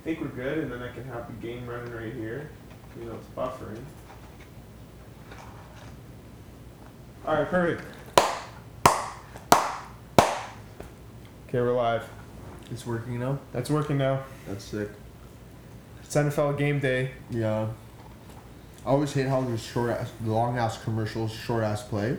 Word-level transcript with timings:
I 0.00 0.02
think 0.02 0.20
we're 0.22 0.28
good, 0.28 0.58
and 0.58 0.72
then 0.72 0.82
I 0.82 0.88
can 0.92 1.04
have 1.04 1.26
the 1.26 1.46
game 1.46 1.66
running 1.66 1.92
right 1.92 2.14
here. 2.14 2.48
You 2.98 3.04
know, 3.04 3.16
it's 3.16 3.26
buffering. 3.36 3.82
All 7.26 7.34
right, 7.34 7.46
perfect. 7.46 7.82
Okay, 11.48 11.60
we're 11.60 11.72
live. 11.72 12.08
It's 12.70 12.86
working 12.86 13.20
now. 13.20 13.40
That's 13.52 13.68
working 13.68 13.98
now. 13.98 14.24
That's 14.48 14.64
sick. 14.64 14.88
It's 16.02 16.14
NFL 16.14 16.56
game 16.56 16.80
day. 16.80 17.10
Yeah. 17.28 17.68
I 18.86 18.88
always 18.88 19.12
hate 19.12 19.26
how 19.26 19.42
there's 19.42 19.62
short 19.62 19.90
ass, 19.90 20.10
long 20.24 20.56
ass 20.56 20.82
commercials, 20.82 21.30
short 21.30 21.62
ass 21.62 21.82
play. 21.82 22.16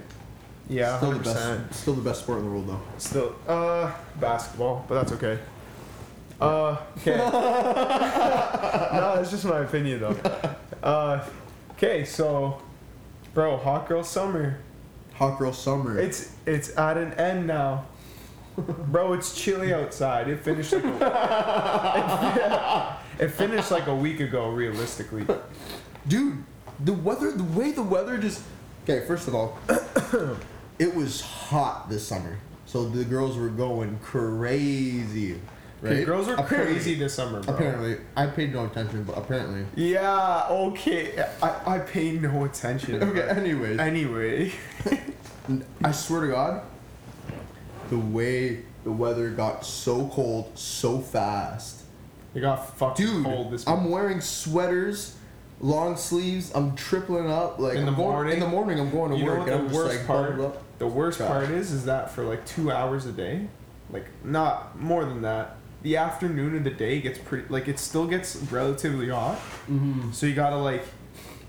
Yeah, 0.69 0.97
still 0.97 1.13
the 1.13 1.19
100%. 1.19 1.23
best. 1.23 1.81
Still 1.81 1.93
the 1.95 2.01
best 2.01 2.21
sport 2.21 2.39
in 2.39 2.45
the 2.45 2.51
world 2.51 2.67
though. 2.67 2.81
Still, 2.99 3.35
uh, 3.47 3.91
basketball, 4.19 4.85
but 4.87 4.95
that's 4.95 5.11
okay. 5.13 5.39
Uh, 6.41 6.77
okay. 6.97 7.17
no, 7.17 7.29
it's 9.21 9.29
just 9.29 9.45
my 9.45 9.59
opinion 9.59 9.99
though. 9.99 10.17
Uh, 10.81 11.23
okay, 11.73 12.03
so, 12.03 12.59
bro, 13.35 13.57
hot 13.57 13.87
girl 13.87 14.03
summer. 14.03 14.57
Hot 15.13 15.37
girl 15.37 15.53
summer. 15.53 15.99
It's 15.99 16.33
it's 16.47 16.75
at 16.77 16.97
an 16.97 17.13
end 17.13 17.45
now. 17.45 17.85
Bro, 18.57 19.13
it's 19.13 19.39
chilly 19.39 19.73
outside. 19.73 20.27
It 20.27 20.43
finished 20.43 20.73
like 20.73 20.83
a, 20.83 22.97
it, 23.19 23.29
finished 23.29 23.71
like 23.71 23.87
a 23.87 23.95
week 23.95 24.19
ago, 24.19 24.49
realistically. 24.49 25.25
Dude, 26.07 26.43
the 26.79 26.93
weather, 26.93 27.31
the 27.31 27.43
way 27.43 27.71
the 27.71 27.83
weather 27.83 28.17
just. 28.17 28.41
Okay, 28.83 29.05
first 29.05 29.27
of 29.27 29.35
all, 29.35 29.59
it 30.79 30.95
was 30.95 31.21
hot 31.21 31.87
this 31.87 32.05
summer, 32.05 32.39
so 32.65 32.89
the 32.89 33.05
girls 33.05 33.37
were 33.37 33.49
going 33.49 33.99
crazy. 33.99 35.39
Right? 35.81 36.05
Girls 36.05 36.27
are 36.27 36.35
Apparently- 36.35 36.75
crazy 36.75 36.95
this 36.95 37.13
summer, 37.15 37.41
bro. 37.41 37.55
Apparently, 37.55 37.97
I 38.15 38.27
paid 38.27 38.53
no 38.53 38.65
attention, 38.65 39.03
but 39.03 39.17
apparently. 39.17 39.65
Yeah. 39.75 40.45
Okay. 40.49 41.23
I 41.41 41.75
I 41.75 41.79
pay 41.79 42.11
no 42.13 42.45
attention. 42.45 43.01
Okay. 43.09 43.27
Anyways, 43.27 43.79
Anyway. 43.79 44.51
I 45.83 45.91
swear 45.91 46.21
to 46.21 46.27
God, 46.27 46.61
the 47.89 47.97
way 47.97 48.63
the 48.83 48.91
weather 48.91 49.29
got 49.31 49.65
so 49.65 50.07
cold 50.09 50.51
so 50.55 50.99
fast. 50.99 51.81
It 52.35 52.41
got 52.41 52.77
fucking 52.77 53.05
Dude, 53.05 53.25
cold 53.25 53.51
this 53.51 53.67
I'm 53.67 53.89
wearing 53.89 54.21
sweaters, 54.21 55.15
long 55.59 55.97
sleeves. 55.97 56.51
I'm 56.55 56.75
tripling 56.75 57.29
up. 57.29 57.57
Like 57.59 57.75
In 57.75 57.85
the 57.85 57.91
going, 57.91 58.07
morning? 58.09 58.33
In 58.35 58.39
the 58.39 58.47
morning, 58.47 58.79
I'm 58.79 58.91
going 58.91 59.11
to 59.11 59.17
You 59.17 59.25
know 59.25 59.31
work. 59.31 59.39
what 59.47 59.49
and 59.49 59.69
the 59.69 59.75
worst 59.75 59.97
like, 59.97 60.07
part-. 60.07 60.55
The 60.77 60.87
worst 60.87 61.17
Trash. 61.17 61.29
part 61.29 61.49
is, 61.49 61.71
is 61.71 61.85
that 61.85 62.11
for 62.11 62.23
like 62.23 62.45
two 62.45 62.71
hours 62.71 63.05
a 63.07 63.11
day, 63.11 63.47
like 63.91 64.05
not 64.23 64.79
more 64.79 65.05
than 65.05 65.23
that, 65.23 65.57
the 65.83 65.97
afternoon 65.97 66.55
of 66.55 66.63
the 66.63 66.71
day 66.71 67.01
gets 67.01 67.19
pretty, 67.19 67.47
like 67.49 67.67
it 67.67 67.79
still 67.79 68.07
gets 68.07 68.35
relatively 68.51 69.09
hot. 69.09 69.37
Mm-hmm. 69.69 70.11
So 70.11 70.25
you 70.25 70.35
gotta 70.35 70.57
like 70.57 70.83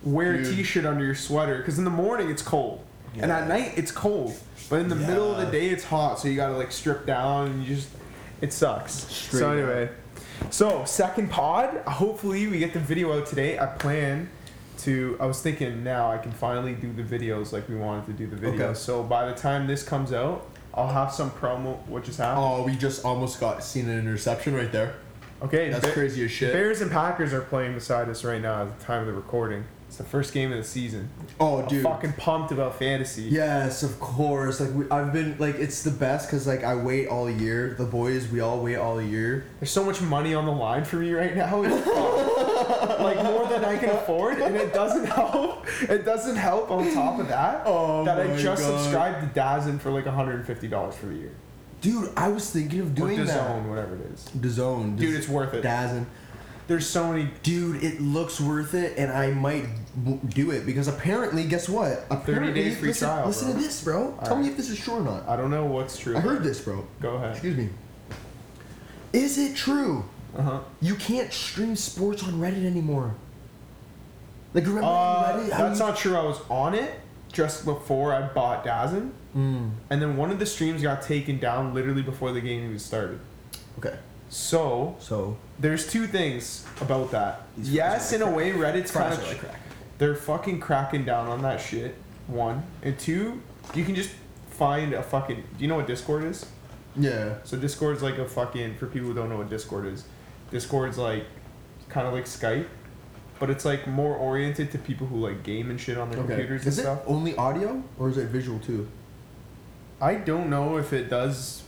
wear 0.02 0.34
a 0.34 0.42
Dude. 0.42 0.56
t-shirt 0.56 0.84
under 0.84 1.04
your 1.04 1.14
sweater 1.14 1.58
because 1.58 1.78
in 1.78 1.84
the 1.84 1.90
morning 1.90 2.30
it's 2.30 2.42
cold, 2.42 2.84
and 3.16 3.30
at 3.30 3.48
night 3.48 3.74
it's 3.76 3.92
cold, 3.92 4.34
but 4.70 4.80
in 4.80 4.88
the 4.88 4.96
middle 4.96 5.34
of 5.34 5.44
the 5.44 5.52
day 5.52 5.68
it's 5.68 5.84
hot. 5.84 6.18
So 6.18 6.28
you 6.28 6.36
gotta 6.36 6.56
like 6.56 6.72
strip 6.72 7.06
down 7.06 7.48
and 7.48 7.64
you 7.64 7.76
just, 7.76 7.88
it 8.40 8.52
sucks. 8.52 8.92
Straight 8.94 9.40
so 9.40 9.50
up. 9.50 9.58
anyway, 9.58 9.90
so 10.50 10.84
second 10.84 11.30
pod. 11.30 11.82
Hopefully 11.86 12.46
we 12.46 12.58
get 12.58 12.72
the 12.72 12.80
video 12.80 13.16
out 13.16 13.26
today. 13.26 13.58
I 13.58 13.66
plan 13.66 14.30
to. 14.78 15.16
I 15.20 15.26
was 15.26 15.42
thinking 15.42 15.84
now 15.84 16.10
I 16.10 16.18
can 16.18 16.32
finally 16.32 16.74
do 16.74 16.92
the 16.92 17.02
videos 17.02 17.52
like 17.52 17.68
we 17.68 17.76
wanted 17.76 18.06
to 18.06 18.12
do 18.12 18.26
the 18.26 18.36
videos. 18.36 18.60
Okay. 18.60 18.74
So 18.74 19.02
by 19.02 19.28
the 19.28 19.34
time 19.34 19.66
this 19.66 19.82
comes 19.82 20.12
out, 20.12 20.48
I'll 20.74 20.88
have 20.88 21.12
some 21.12 21.30
promo. 21.30 21.76
What 21.86 22.04
just 22.04 22.18
happened? 22.18 22.44
Oh, 22.44 22.62
we 22.64 22.76
just 22.76 23.04
almost 23.04 23.38
got 23.40 23.62
seen 23.62 23.88
an 23.88 23.98
interception 23.98 24.54
right 24.54 24.72
there. 24.72 24.94
okay, 25.42 25.70
That's 25.70 25.90
crazy 25.92 26.24
as 26.24 26.30
shit. 26.30 26.52
Bears 26.52 26.80
and 26.80 26.90
Packers 26.90 27.32
are 27.32 27.42
playing 27.42 27.74
beside 27.74 28.08
us 28.08 28.24
right 28.24 28.40
now 28.40 28.62
at 28.62 28.78
the 28.78 28.84
time 28.84 29.00
of 29.00 29.06
the 29.06 29.12
recording. 29.12 29.64
It's 29.92 29.98
the 29.98 30.04
first 30.04 30.32
game 30.32 30.50
of 30.52 30.56
the 30.56 30.64
season. 30.64 31.10
oh, 31.38 31.60
I'm 31.60 31.68
dude. 31.68 31.82
fucking 31.82 32.14
pumped 32.14 32.50
about 32.50 32.78
fantasy. 32.78 33.24
Yes, 33.24 33.82
of 33.82 34.00
course. 34.00 34.58
Like 34.58 34.72
we, 34.72 34.88
I've 34.90 35.12
been 35.12 35.36
like 35.38 35.56
it's 35.56 35.82
the 35.82 35.90
best 35.90 36.28
because 36.28 36.46
like 36.46 36.64
I 36.64 36.74
wait 36.76 37.08
all 37.08 37.28
year. 37.28 37.74
The 37.76 37.84
boys, 37.84 38.26
we 38.28 38.40
all 38.40 38.62
wait 38.62 38.76
all 38.76 39.02
year. 39.02 39.44
There's 39.60 39.70
so 39.70 39.84
much 39.84 40.00
money 40.00 40.32
on 40.32 40.46
the 40.46 40.50
line 40.50 40.86
for 40.86 40.96
me 40.96 41.12
right 41.12 41.36
now. 41.36 41.62
It's 41.62 41.86
like 43.00 43.22
more 43.22 43.46
than 43.48 43.66
I 43.66 43.76
can 43.76 43.90
afford, 43.90 44.38
and 44.38 44.56
it 44.56 44.72
doesn't 44.72 45.04
help. 45.04 45.66
It 45.82 46.06
doesn't 46.06 46.36
help 46.36 46.70
on 46.70 46.90
top 46.94 47.20
of 47.20 47.28
that 47.28 47.64
Oh 47.66 48.02
that 48.06 48.18
I 48.18 48.34
just 48.38 48.62
God. 48.62 48.80
subscribed 48.80 49.34
to 49.34 49.38
DAZN 49.38 49.78
for 49.78 49.90
like 49.90 50.06
150 50.06 50.68
dollars 50.68 50.94
for 50.96 51.04
the 51.04 51.16
year. 51.16 51.32
Dude, 51.82 52.10
I 52.16 52.28
was 52.28 52.48
thinking 52.50 52.80
of 52.80 52.94
doing 52.94 53.20
or 53.20 53.24
that. 53.24 53.46
DAZN, 53.46 53.68
whatever 53.68 53.96
it 53.96 54.06
is. 54.10 54.54
Zone, 54.54 54.96
Dude, 54.96 55.14
it's 55.14 55.28
worth 55.28 55.52
it. 55.52 55.62
Dazzin. 55.62 56.06
There's 56.68 56.86
so 56.86 57.10
many. 57.12 57.28
Dude, 57.42 57.82
it 57.82 58.00
looks 58.00 58.40
worth 58.40 58.74
it, 58.74 58.96
and 58.96 59.10
I 59.12 59.30
might 59.32 59.66
w- 60.04 60.20
do 60.28 60.50
it 60.52 60.64
because 60.64 60.88
apparently, 60.88 61.44
guess 61.44 61.68
what? 61.68 62.04
Apparently, 62.10 62.52
days 62.54 62.78
free 62.78 62.88
listen, 62.88 63.08
trial, 63.08 63.26
Listen 63.26 63.48
bro. 63.50 63.56
to 63.56 63.62
this, 63.62 63.82
bro. 63.84 64.18
Tell 64.24 64.36
me 64.36 64.48
if 64.48 64.56
this 64.56 64.70
is 64.70 64.78
true 64.78 64.94
or 64.94 65.00
not. 65.02 65.28
I 65.28 65.36
don't 65.36 65.50
know 65.50 65.66
what's 65.66 65.98
true. 65.98 66.16
I 66.16 66.20
heard 66.20 66.42
this, 66.42 66.60
bro. 66.60 66.86
Go 67.00 67.16
ahead. 67.16 67.32
Excuse 67.32 67.56
me. 67.56 67.68
Is 69.12 69.38
it 69.38 69.56
true? 69.56 70.04
Uh 70.36 70.42
huh. 70.42 70.60
You 70.80 70.94
can't 70.94 71.32
stream 71.32 71.76
sports 71.76 72.22
on 72.22 72.34
Reddit 72.34 72.64
anymore. 72.64 73.14
Like 74.54 74.64
remember 74.64 74.86
Uh, 74.86 75.32
Reddit? 75.38 75.48
that's 75.50 75.78
you- 75.80 75.86
not 75.86 75.96
true. 75.96 76.16
I 76.16 76.22
was 76.24 76.38
on 76.48 76.74
it 76.74 77.00
just 77.32 77.64
before 77.64 78.12
I 78.14 78.22
bought 78.28 78.64
DAZN, 78.64 79.10
Mm, 79.36 79.70
and 79.88 80.02
then 80.02 80.16
one 80.18 80.30
of 80.30 80.38
the 80.38 80.44
streams 80.44 80.82
got 80.82 81.00
taken 81.00 81.38
down 81.38 81.72
literally 81.72 82.02
before 82.02 82.32
the 82.32 82.40
game 82.42 82.64
even 82.64 82.78
started. 82.78 83.18
okay. 83.78 83.96
So 84.28 84.96
So 85.00 85.36
there's 85.62 85.86
two 85.90 86.06
things 86.06 86.66
about 86.80 87.10
that. 87.12 87.42
These 87.56 87.70
yes, 87.72 88.12
in 88.12 88.20
a 88.20 88.30
way, 88.30 88.50
Reddit's 88.52 88.90
kind 88.90 89.14
of 89.14 89.20
are 89.20 89.26
like 89.26 89.38
crack. 89.38 89.60
they're 89.98 90.14
fucking 90.16 90.60
cracking 90.60 91.04
down 91.04 91.28
on 91.28 91.40
that 91.42 91.60
shit. 91.60 91.94
One 92.26 92.64
and 92.82 92.98
two, 92.98 93.40
you 93.74 93.84
can 93.84 93.94
just 93.94 94.10
find 94.50 94.92
a 94.92 95.02
fucking. 95.02 95.36
Do 95.36 95.62
you 95.62 95.68
know 95.68 95.76
what 95.76 95.86
Discord 95.86 96.24
is? 96.24 96.44
Yeah. 96.96 97.36
So 97.44 97.56
Discord's 97.56 98.02
like 98.02 98.18
a 98.18 98.28
fucking 98.28 98.76
for 98.76 98.86
people 98.86 99.08
who 99.08 99.14
don't 99.14 99.28
know 99.30 99.38
what 99.38 99.48
Discord 99.48 99.86
is. 99.86 100.04
Discord's 100.50 100.98
like 100.98 101.24
kind 101.88 102.06
of 102.06 102.12
like 102.12 102.24
Skype, 102.26 102.66
but 103.38 103.48
it's 103.50 103.64
like 103.64 103.86
more 103.86 104.14
oriented 104.16 104.70
to 104.72 104.78
people 104.78 105.06
who 105.06 105.16
like 105.16 105.42
game 105.42 105.70
and 105.70 105.80
shit 105.80 105.96
on 105.96 106.10
their 106.10 106.20
Okay. 106.20 106.28
computers 106.28 106.62
and 106.62 106.68
Is 106.72 106.78
it 106.78 106.82
stuff. 106.82 107.00
only 107.06 107.34
audio 107.36 107.82
or 107.98 108.08
is 108.10 108.18
it 108.18 108.26
visual 108.28 108.58
too? 108.58 108.88
I 110.00 110.16
don't 110.16 110.50
know 110.50 110.76
if 110.78 110.92
it 110.92 111.08
does 111.08 111.62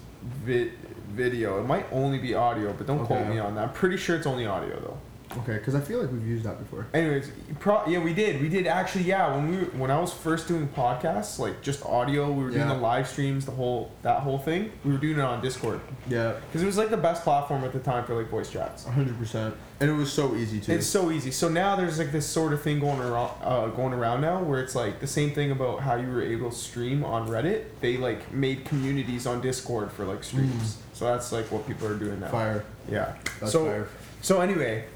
vi- 0.44 0.72
video. 1.14 1.60
It 1.60 1.66
might 1.66 1.86
only 1.92 2.18
be 2.18 2.34
audio, 2.34 2.72
but 2.72 2.86
don't 2.86 3.04
quote 3.04 3.20
Okay. 3.22 3.30
me 3.30 3.38
on 3.38 3.54
that. 3.54 3.62
I'm 3.68 3.72
pretty 3.72 3.96
sure 3.96 4.16
it's 4.16 4.26
only 4.26 4.46
audio 4.46 4.78
though. 4.80 4.98
Okay, 5.38 5.54
because 5.54 5.74
I 5.74 5.80
feel 5.80 6.00
like 6.00 6.12
we've 6.12 6.24
used 6.28 6.44
that 6.44 6.60
before. 6.60 6.86
Anyways, 6.94 7.28
pro- 7.58 7.84
yeah, 7.88 7.98
we 7.98 8.14
did. 8.14 8.40
We 8.40 8.48
did 8.48 8.68
actually. 8.68 9.04
Yeah, 9.04 9.34
when 9.34 9.50
we 9.50 9.56
were, 9.56 9.64
when 9.82 9.90
I 9.90 9.98
was 10.00 10.12
first 10.12 10.46
doing 10.46 10.68
podcasts, 10.68 11.40
like 11.40 11.60
just 11.60 11.84
audio, 11.84 12.30
we 12.30 12.44
were 12.44 12.50
doing 12.50 12.68
the 12.68 12.74
live 12.74 13.08
streams, 13.08 13.44
the 13.44 13.50
whole 13.50 13.90
that 14.02 14.20
whole 14.20 14.38
thing. 14.38 14.70
We 14.84 14.92
were 14.92 14.98
doing 14.98 15.18
it 15.18 15.22
on 15.22 15.40
Discord 15.42 15.80
Yeah, 16.08 16.34
because 16.46 16.62
it 16.62 16.66
was 16.66 16.76
like 16.78 16.90
the 16.90 16.96
best 16.98 17.24
platform 17.24 17.64
at 17.64 17.72
the 17.72 17.80
time 17.80 18.04
for 18.04 18.14
like 18.14 18.28
voice 18.28 18.48
chats. 18.50 18.84
hundred 18.84 19.18
percent. 19.18 19.56
And 19.80 19.90
it 19.90 19.94
was 19.94 20.12
so 20.12 20.36
easy 20.36 20.60
too. 20.60 20.70
It's 20.72 20.86
so 20.86 21.10
easy. 21.10 21.32
So 21.32 21.48
now 21.48 21.74
there's 21.74 21.98
like 21.98 22.12
this 22.12 22.26
sort 22.26 22.52
of 22.52 22.62
thing 22.62 22.78
going 22.78 23.00
around, 23.00 23.32
uh, 23.42 23.66
going 23.68 23.92
around 23.92 24.20
now, 24.20 24.40
where 24.40 24.60
it's 24.62 24.76
like 24.76 25.00
the 25.00 25.08
same 25.08 25.32
thing 25.32 25.50
about 25.50 25.80
how 25.80 25.96
you 25.96 26.06
were 26.06 26.22
able 26.22 26.50
to 26.50 26.56
stream 26.56 27.02
on 27.04 27.26
Reddit. 27.28 27.64
They 27.80 27.96
like 27.96 28.32
made 28.32 28.64
communities 28.66 29.26
on 29.26 29.40
Discord 29.40 29.90
for 29.90 30.04
like 30.04 30.22
streams. 30.22 30.76
So 31.04 31.10
that's 31.10 31.32
like 31.32 31.52
what 31.52 31.66
people 31.66 31.86
are 31.86 31.96
doing 31.96 32.18
now. 32.18 32.28
fire. 32.28 32.64
Yeah. 32.90 33.12
That's 33.38 33.52
so 33.52 33.66
fire. 33.66 33.88
so 34.22 34.40
anyway, 34.40 34.86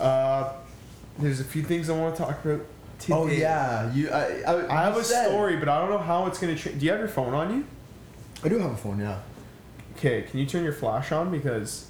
uh, 0.00 0.54
there's 1.20 1.38
a 1.38 1.44
few 1.44 1.62
things 1.62 1.88
I 1.88 1.96
want 1.96 2.16
to 2.16 2.22
talk 2.22 2.44
about. 2.44 2.66
Today. 2.98 3.14
Oh 3.14 3.26
yeah, 3.28 3.92
you. 3.94 4.10
I. 4.10 4.42
I, 4.42 4.76
I 4.80 4.82
have 4.86 4.94
you 4.94 5.00
a 5.02 5.04
story, 5.04 5.56
but 5.56 5.68
I 5.68 5.78
don't 5.80 5.88
know 5.90 5.98
how 5.98 6.26
it's 6.26 6.40
gonna 6.40 6.56
change. 6.56 6.80
Do 6.80 6.84
you 6.84 6.90
have 6.90 6.98
your 6.98 7.08
phone 7.08 7.32
on 7.32 7.54
you? 7.54 7.64
I 8.42 8.48
do 8.48 8.58
have 8.58 8.72
a 8.72 8.76
phone. 8.76 8.98
Yeah. 8.98 9.20
Okay, 9.96 10.22
can 10.22 10.40
you 10.40 10.46
turn 10.46 10.64
your 10.64 10.72
flash 10.72 11.12
on 11.12 11.30
because 11.30 11.86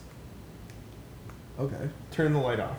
Okay. 1.59 1.89
turn 2.11 2.35
the 2.35 2.41
light 2.41 2.61
off. 2.61 2.77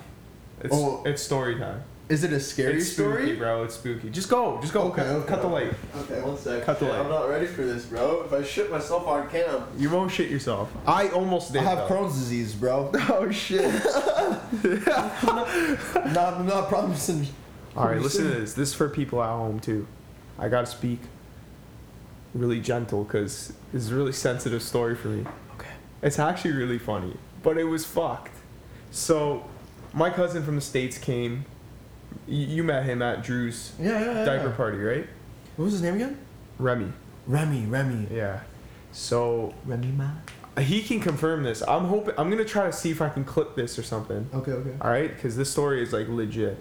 It's 0.62 0.74
Oh. 0.76 1.02
it's 1.08 1.24
story 1.24 1.58
time. 1.58 1.82
Is 2.12 2.26
it 2.26 2.34
a 2.34 2.42
scary 2.42 2.80
it's 2.80 2.92
spooky, 2.92 3.22
story? 3.22 3.36
bro. 3.38 3.64
It's 3.64 3.76
spooky. 3.76 4.10
Just 4.10 4.28
go. 4.28 4.60
Just 4.60 4.74
go. 4.74 4.82
Okay, 4.82 5.02
cut, 5.02 5.08
okay, 5.08 5.28
cut 5.30 5.42
the 5.42 5.48
light. 5.48 5.74
Okay, 5.96 6.22
one 6.22 6.38
sec. 6.38 6.66
Cut 6.66 6.78
the 6.78 6.86
light. 6.86 7.00
I'm 7.00 7.08
not 7.08 7.30
ready 7.30 7.46
for 7.46 7.62
this, 7.62 7.86
bro. 7.86 8.24
If 8.26 8.34
I 8.34 8.44
shit 8.44 8.70
myself 8.70 9.08
on 9.08 9.30
cam, 9.30 9.64
You 9.78 9.90
won't 9.90 10.12
shit 10.12 10.30
yourself. 10.30 10.70
I 10.86 11.08
almost 11.08 11.54
did. 11.54 11.62
I 11.62 11.64
have 11.64 11.88
though. 11.88 11.96
Crohn's 11.96 12.20
disease, 12.20 12.54
bro. 12.54 12.92
Oh 13.10 13.32
shit. 13.32 13.64
I'm 13.64 13.72
not, 16.14 16.34
I'm 16.34 16.46
not 16.46 16.68
promising. 16.68 17.28
All 17.78 17.88
right, 17.88 18.02
listen 18.02 18.26
to 18.26 18.32
this. 18.32 18.56
This 18.56 18.70
is 18.70 18.76
for 18.76 18.90
people 18.90 19.24
at 19.24 19.30
home 19.30 19.62
too. 19.62 19.88
I 20.38 20.50
gotta 20.50 20.68
speak 20.68 21.00
really 22.34 22.60
gentle 22.60 23.06
because 23.06 23.54
it's 23.74 23.90
a 23.90 23.96
really 23.96 24.12
sensitive 24.12 24.62
story 24.62 24.96
for 24.96 25.08
me. 25.08 25.26
Okay. 25.56 25.70
It's 26.02 26.20
actually 26.20 26.56
really 26.56 26.78
funny, 26.78 27.16
but 27.42 27.58
it 27.58 27.64
was 27.64 27.86
fucked. 27.86 28.36
So, 28.92 29.46
my 29.94 30.10
cousin 30.10 30.44
from 30.44 30.56
the 30.56 30.62
states 30.62 30.98
came. 30.98 31.46
You 32.28 32.64
met 32.64 32.84
him 32.86 33.02
at 33.02 33.24
Drew's 33.24 33.74
Yeah, 33.80 34.00
yeah, 34.00 34.14
yeah. 34.14 34.26
diaper 34.26 34.52
party, 34.52 34.78
right? 34.78 35.08
What 35.56 35.66
was 35.66 35.74
his 35.74 35.82
name 35.82 35.96
again? 35.96 36.18
Remy. 36.60 36.92
Remy. 37.28 37.66
Remy. 37.66 38.08
Yeah. 38.12 38.42
So 38.92 39.54
Remy 39.66 39.88
Ma. 39.88 40.12
he 40.60 40.82
can 40.84 41.00
confirm 41.00 41.44
this. 41.44 41.62
I'm 41.68 41.86
hoping. 41.86 42.14
I'm 42.18 42.30
gonna 42.30 42.46
try 42.46 42.66
to 42.68 42.74
see 42.74 42.92
if 42.92 43.02
I 43.02 43.10
can 43.10 43.24
clip 43.24 43.56
this 43.56 43.78
or 43.80 43.84
something. 43.84 44.30
Okay, 44.34 44.52
okay. 44.52 44.74
All 44.82 44.90
right, 44.92 45.14
because 45.14 45.36
this 45.38 45.50
story 45.50 45.82
is 45.82 45.94
like 45.94 46.08
legit. 46.10 46.58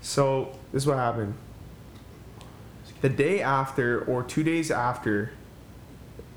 So 0.00 0.52
this 0.72 0.82
is 0.82 0.86
what 0.86 0.96
happened. 0.96 1.34
The 3.00 3.08
day 3.08 3.40
after, 3.42 4.04
or 4.04 4.22
two 4.24 4.42
days 4.42 4.70
after, 4.70 5.30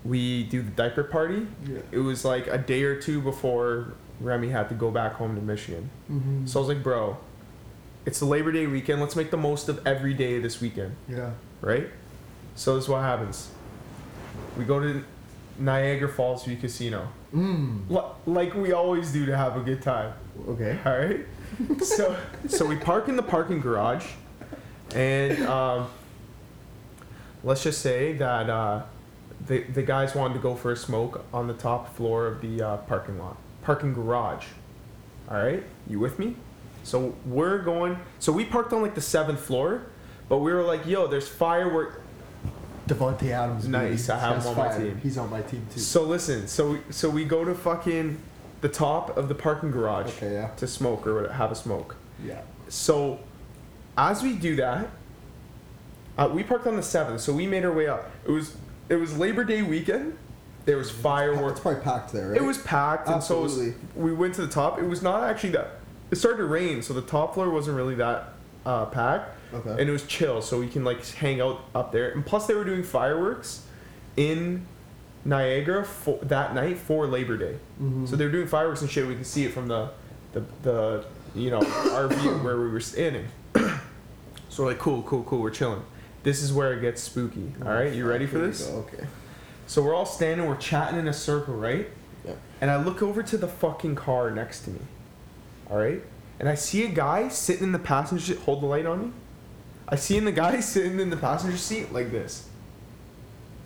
we 0.04 0.44
do 0.44 0.62
the 0.62 0.72
diaper 0.72 1.04
party. 1.04 1.48
Yeah. 1.66 1.80
It 1.92 2.00
was 2.00 2.24
like 2.26 2.48
a 2.48 2.58
day 2.58 2.84
or 2.84 3.00
two 3.02 3.22
before 3.22 3.94
Remy 4.20 4.50
had 4.50 4.70
to 4.70 4.76
go 4.76 4.92
back 4.92 5.14
home 5.14 5.36
to 5.36 5.42
Michigan. 5.42 5.90
Mm-hmm. 6.12 6.46
So 6.46 6.60
I 6.60 6.62
was 6.62 6.70
like, 6.70 6.84
bro, 6.84 7.18
it's 8.06 8.20
the 8.20 8.26
Labor 8.26 8.52
Day 8.52 8.68
weekend. 8.68 9.00
Let's 9.02 9.16
make 9.16 9.32
the 9.32 9.38
most 9.38 9.70
of 9.70 9.86
every 9.86 10.14
day 10.14 10.40
this 10.40 10.60
weekend, 10.62 10.96
yeah. 11.08 11.32
right? 11.62 11.88
So 12.56 12.76
this 12.76 12.86
is 12.86 12.90
what 12.90 13.02
happens. 13.02 13.50
We 14.58 14.66
go 14.66 14.80
to 14.80 15.04
Niagara 15.60 16.10
Fallsview 16.10 16.60
Casino, 16.60 17.08
Mm. 17.34 17.90
L- 17.90 18.18
like 18.26 18.54
we 18.56 18.74
always 18.74 19.12
do 19.14 19.26
to 19.26 19.38
have 19.38 19.56
a 19.56 19.62
good 19.62 19.82
time. 19.82 20.14
Okay. 20.50 20.78
All 20.86 20.98
right. 20.98 21.22
so 21.82 22.18
so 22.48 22.66
we 22.66 22.76
park 22.76 23.08
in 23.08 23.16
the 23.16 23.24
parking 23.24 23.62
garage, 23.62 24.06
and 24.94 25.42
um, 25.48 25.90
let's 27.44 27.64
just 27.64 27.82
say 27.82 28.14
that 28.14 28.50
uh, 28.50 28.82
the 29.48 29.64
the 29.64 29.82
guys 29.82 30.14
wanted 30.14 30.34
to 30.36 30.40
go 30.42 30.56
for 30.56 30.72
a 30.74 30.78
smoke 30.78 31.24
on 31.34 31.48
the 31.48 31.54
top 31.54 31.96
floor 31.96 32.28
of 32.28 32.42
the 32.42 32.62
uh, 32.62 32.78
parking 32.78 33.18
lot, 33.18 33.38
parking 33.64 33.94
garage. 33.94 34.46
All 35.30 35.38
right, 35.42 35.64
you 35.88 36.00
with 36.00 36.20
me? 36.20 36.36
So 36.84 37.16
we're 37.26 37.60
going. 37.60 38.00
So 38.20 38.32
we 38.32 38.46
parked 38.46 38.74
on 38.74 38.82
like 38.82 38.96
the 38.96 39.02
seventh 39.02 39.40
floor, 39.40 39.84
but 40.30 40.40
we 40.40 40.52
were 40.52 40.64
like, 40.64 40.86
"Yo, 40.86 41.08
there's 41.08 41.28
firework." 41.28 42.02
Davante 42.88 43.30
Adams. 43.30 43.68
Nice. 43.68 44.10
I 44.10 44.20
have 44.20 44.44
him 44.44 44.48
on 44.50 44.58
my 44.58 44.78
team. 44.78 45.00
He's 45.02 45.18
on 45.18 45.30
my 45.30 45.42
team 45.42 45.66
too. 45.72 45.80
So 45.80 46.04
listen, 46.04 46.48
so 46.48 46.72
we, 46.72 46.80
so 46.90 47.10
we 47.10 47.24
go 47.26 47.46
to 47.46 47.54
fucking 47.54 48.20
the 48.62 48.70
top 48.70 49.18
of 49.18 49.28
the 49.28 49.36
parking 49.36 49.72
garage 49.72 50.08
Okay, 50.18 50.34
yeah. 50.34 50.50
to 50.58 50.68
smoke 50.68 51.06
or 51.06 51.32
have 51.32 51.52
a 51.52 51.56
smoke. 51.56 51.96
Yeah. 52.24 52.42
So, 52.70 53.20
as 53.98 54.24
we 54.24 54.34
do 54.34 54.56
that, 54.58 54.90
uh, 56.18 56.30
we 56.32 56.44
parked 56.44 56.68
on 56.68 56.76
the 56.76 56.84
seventh, 56.84 57.22
so 57.22 57.34
we 57.34 57.48
made 57.48 57.66
our 57.66 57.74
way 57.74 57.88
up. 57.88 58.10
It 58.26 58.32
was 58.32 58.56
it 58.90 58.96
was 58.96 59.18
Labor 59.18 59.44
Day 59.44 59.62
weekend. 59.62 60.18
There 60.66 60.78
was 60.78 60.92
fireworks. 60.92 61.54
It's 61.54 61.62
probably 61.62 61.82
packed 61.82 62.14
there, 62.14 62.30
right? 62.30 62.38
It 62.38 62.44
was 62.44 62.60
packed, 62.60 63.08
and 63.08 63.24
so 63.24 63.42
was, 63.42 63.58
we 63.96 64.14
went 64.14 64.36
to 64.36 64.42
the 64.42 64.52
top. 64.52 64.78
It 64.80 64.86
was 64.86 65.02
not 65.02 65.24
actually 65.24 65.52
that. 65.52 65.81
It 66.12 66.18
started 66.18 66.38
to 66.38 66.46
rain, 66.46 66.82
so 66.82 66.94
the 66.94 67.02
top 67.02 67.34
floor 67.34 67.50
wasn't 67.50 67.78
really 67.78 67.96
that 67.96 68.34
uh, 68.66 68.86
packed, 68.88 69.38
Okay. 69.54 69.70
and 69.72 69.82
it 69.90 69.92
was 69.92 70.04
chill, 70.06 70.42
so 70.42 70.60
we 70.60 70.68
can 70.68 70.84
like 70.84 71.06
hang 71.08 71.42
out 71.42 71.62
up 71.74 71.92
there. 71.92 72.12
And 72.12 72.26
plus, 72.26 72.48
they 72.48 72.54
were 72.54 72.64
doing 72.66 72.84
fireworks 72.84 73.66
in 74.18 74.66
Niagara 75.24 75.86
for 75.86 76.20
that 76.24 76.54
night 76.54 76.78
for 76.78 77.08
Labor 77.08 77.38
Day. 77.38 77.56
Mhm. 77.82 78.08
So 78.08 78.16
they 78.16 78.26
were 78.26 78.32
doing 78.32 78.48
fireworks 78.48 78.82
and 78.82 78.90
shit. 78.90 79.08
We 79.08 79.16
could 79.16 79.26
see 79.26 79.46
it 79.46 79.54
from 79.54 79.68
the, 79.68 79.90
the, 80.34 80.44
the 80.64 81.06
you 81.34 81.50
know, 81.50 81.62
our 81.94 82.08
view 82.08 82.32
where 82.40 82.58
we 82.60 82.70
were 82.70 82.80
standing. 82.80 83.28
so 84.50 84.64
we're 84.64 84.70
like, 84.70 84.80
cool, 84.80 85.02
cool, 85.04 85.24
cool. 85.24 85.40
We're 85.40 85.50
chilling. 85.50 85.84
This 86.24 86.42
is 86.44 86.52
where 86.54 86.74
it 86.74 86.82
gets 86.82 87.02
spooky. 87.02 87.54
All 87.66 87.72
right, 87.72 87.94
you 87.94 88.06
ready 88.08 88.28
for 88.28 88.38
this? 88.38 88.70
Okay. 88.70 89.06
So 89.66 89.82
we're 89.82 89.96
all 89.96 90.06
standing, 90.06 90.46
we're 90.48 90.58
chatting 90.58 91.00
in 91.00 91.08
a 91.08 91.14
circle, 91.14 91.56
right? 91.56 91.90
Yep. 92.26 92.38
And 92.60 92.70
I 92.70 92.84
look 92.84 93.02
over 93.02 93.24
to 93.24 93.38
the 93.38 93.48
fucking 93.48 93.96
car 93.96 94.30
next 94.30 94.62
to 94.64 94.72
me. 94.72 94.80
All 95.72 95.78
right, 95.78 96.04
and 96.40 96.50
I 96.50 96.56
see 96.56 96.84
a 96.84 96.90
guy 96.90 97.30
sitting 97.30 97.64
in 97.64 97.72
the 97.72 97.80
passenger 97.80 98.24
seat. 98.24 98.40
Hold 98.40 98.62
the 98.62 98.66
light 98.66 98.86
on 98.86 99.02
me. 99.06 99.12
I 99.88 99.96
see 99.96 100.18
in 100.18 100.26
the 100.26 100.32
guy 100.34 100.60
sitting 100.60 101.00
in 101.00 101.10
the 101.10 101.18
passenger 101.18 101.58
seat 101.58 101.94
like 101.94 102.12
this. 102.12 102.50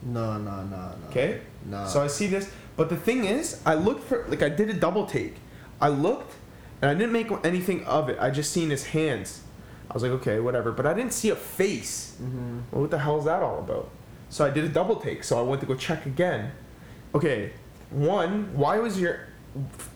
No, 0.04 0.38
no, 0.38 0.64
no, 0.64 0.66
no. 0.66 1.08
Okay. 1.10 1.42
No. 1.66 1.88
So 1.88 2.04
I 2.04 2.08
see 2.08 2.28
this, 2.28 2.52
but 2.78 2.90
the 2.90 2.96
thing 2.96 3.26
is, 3.26 3.60
I 3.66 3.74
looked 3.74 4.04
for 4.04 4.26
like 4.28 4.44
I 4.44 4.50
did 4.50 4.70
a 4.70 4.74
double 4.74 5.08
take. 5.08 5.38
I 5.82 5.90
looked, 5.90 6.36
and 6.82 6.92
I 6.92 6.94
didn't 6.94 7.12
make 7.12 7.32
anything 7.44 7.84
of 7.86 8.08
it. 8.10 8.18
I 8.20 8.30
just 8.30 8.52
seen 8.52 8.70
his 8.70 8.86
hands. 8.86 9.42
I 9.90 9.94
was 9.94 10.04
like, 10.04 10.12
okay, 10.14 10.40
whatever. 10.40 10.72
But 10.72 10.86
I 10.86 10.94
didn't 10.94 11.14
see 11.14 11.30
a 11.30 11.36
face. 11.36 12.16
Mm-hmm. 12.22 12.60
Well, 12.72 12.82
what 12.82 12.92
the 12.92 13.00
hell 13.00 13.18
is 13.18 13.26
that 13.26 13.42
all 13.42 13.60
about? 13.60 13.90
So 14.30 14.46
I 14.46 14.52
did 14.52 14.64
a 14.64 14.70
double 14.70 14.98
take. 14.98 15.24
So 15.24 15.40
I 15.40 15.42
went 15.42 15.62
to 15.62 15.68
go 15.68 15.74
check 15.76 16.06
again. 16.06 16.52
Okay, 17.16 17.52
one, 17.90 18.56
why 18.56 18.78
was 18.78 19.00
your 19.00 19.28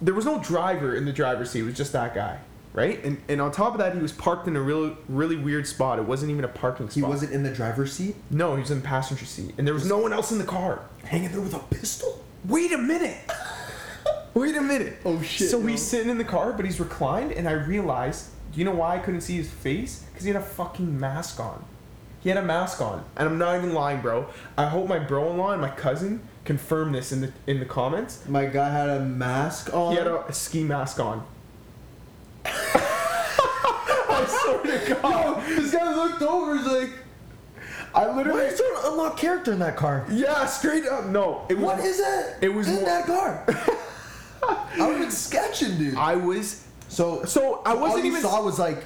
there 0.02 0.14
was 0.14 0.26
no 0.26 0.40
driver 0.40 0.96
in 0.96 1.06
the 1.06 1.14
driver's 1.14 1.52
seat. 1.52 1.62
It 1.62 1.64
was 1.66 1.76
just 1.78 1.92
that 1.94 2.14
guy, 2.16 2.40
right? 2.74 3.04
And 3.04 3.22
and 3.28 3.42
on 3.42 3.52
top 3.52 3.74
of 3.74 3.80
that, 3.80 3.94
he 3.94 4.02
was 4.02 4.12
parked 4.12 4.48
in 4.48 4.56
a 4.56 4.62
really 4.62 4.96
really 5.08 5.36
weird 5.36 5.68
spot. 5.68 6.00
It 6.00 6.06
wasn't 6.06 6.32
even 6.32 6.46
a 6.46 6.50
parking 6.50 6.88
spot. 6.90 6.96
He 6.96 7.02
wasn't 7.04 7.34
in 7.34 7.44
the 7.44 7.52
driver's 7.52 7.92
seat, 7.94 8.16
No, 8.30 8.56
he 8.56 8.62
was 8.62 8.72
in 8.72 8.82
the 8.82 8.88
passenger 8.88 9.26
seat, 9.26 9.54
and 9.58 9.68
there 9.68 9.74
was 9.74 9.86
no 9.88 9.98
one 9.98 10.14
else 10.14 10.32
in 10.32 10.38
the 10.38 10.44
car. 10.46 10.82
hanging 11.04 11.32
there 11.32 11.42
with 11.42 11.54
a 11.56 11.60
pistol. 11.60 12.24
Wait 12.46 12.72
a 12.72 12.78
minute. 12.78 13.18
Wait 14.34 14.56
a 14.56 14.62
minute. 14.62 14.98
Oh, 15.04 15.22
shit, 15.22 15.50
So 15.50 15.60
no. 15.60 15.66
he's 15.68 15.82
sitting 15.82 16.10
in 16.10 16.18
the 16.18 16.24
car, 16.24 16.54
but 16.54 16.64
he's 16.64 16.80
reclined, 16.80 17.32
and 17.34 17.50
I 17.50 17.54
realized, 17.54 18.28
do 18.54 18.60
you 18.60 18.64
know 18.66 18.72
why 18.76 18.96
I 18.96 19.00
couldn't 19.00 19.22
see 19.22 19.36
his 19.36 19.50
face? 19.50 20.04
Because 20.12 20.24
he 20.24 20.32
had 20.32 20.42
a 20.42 20.46
fucking 20.46 20.98
mask 21.00 21.40
on. 21.40 21.66
He 22.22 22.30
had 22.30 22.38
a 22.38 22.44
mask 22.44 22.80
on, 22.80 23.04
and 23.18 23.28
I'm 23.28 23.38
not 23.38 23.58
even 23.58 23.74
lying, 23.74 24.02
bro. 24.02 24.28
I 24.58 24.68
hope 24.68 24.88
my 24.88 25.00
bro-in-law 25.00 25.52
and 25.54 25.62
my 25.62 25.72
cousin 25.72 26.22
confirm 26.50 26.92
this 26.94 27.12
in 27.12 27.22
the 27.22 27.32
in 27.46 27.60
the 27.60 27.66
comments. 27.66 28.28
My 28.28 28.48
guy 28.48 28.72
had 28.72 28.90
a 28.90 29.02
mask 29.02 29.72
on. 29.72 29.92
He 29.92 30.00
had 30.00 30.08
a, 30.08 30.26
a 30.26 30.34
ski 30.34 30.64
mask 30.64 31.00
on. 31.00 31.24
I 32.46 34.26
swear 34.28 34.64
to 34.64 34.96
God. 35.00 35.44
this 35.48 35.72
guy 35.72 35.96
looked 35.96 36.24
over. 36.24 36.58
He's 36.58 36.66
like, 36.66 36.90
I 37.94 38.08
literally. 38.08 38.16
"Why 38.16 38.16
literally. 38.16 38.46
is 38.48 38.58
there 38.58 38.74
an 38.74 38.80
unlocked 38.86 39.20
character 39.20 39.54
in 39.54 39.60
that 39.60 39.78
car? 39.78 40.08
Yeah, 40.10 40.48
straight 40.48 40.88
up. 40.88 41.06
No, 41.06 41.46
it 41.50 41.54
was. 41.60 41.66
What 41.66 41.86
is 41.86 42.00
it? 42.00 42.38
It 42.42 42.50
was 42.50 42.68
in 42.68 42.78
more- 42.78 42.86
that 42.86 43.06
car. 43.06 43.46
I 44.42 44.76
have 44.78 45.00
been 45.00 45.12
sketching, 45.12 45.78
dude. 45.78 45.96
I 45.98 46.16
was. 46.16 46.66
so, 46.88 47.26
So 47.26 47.62
I 47.64 47.76
wasn't 47.76 48.06
you 48.06 48.12
even. 48.12 48.24
saw 48.24 48.44
was 48.44 48.58
like, 48.58 48.84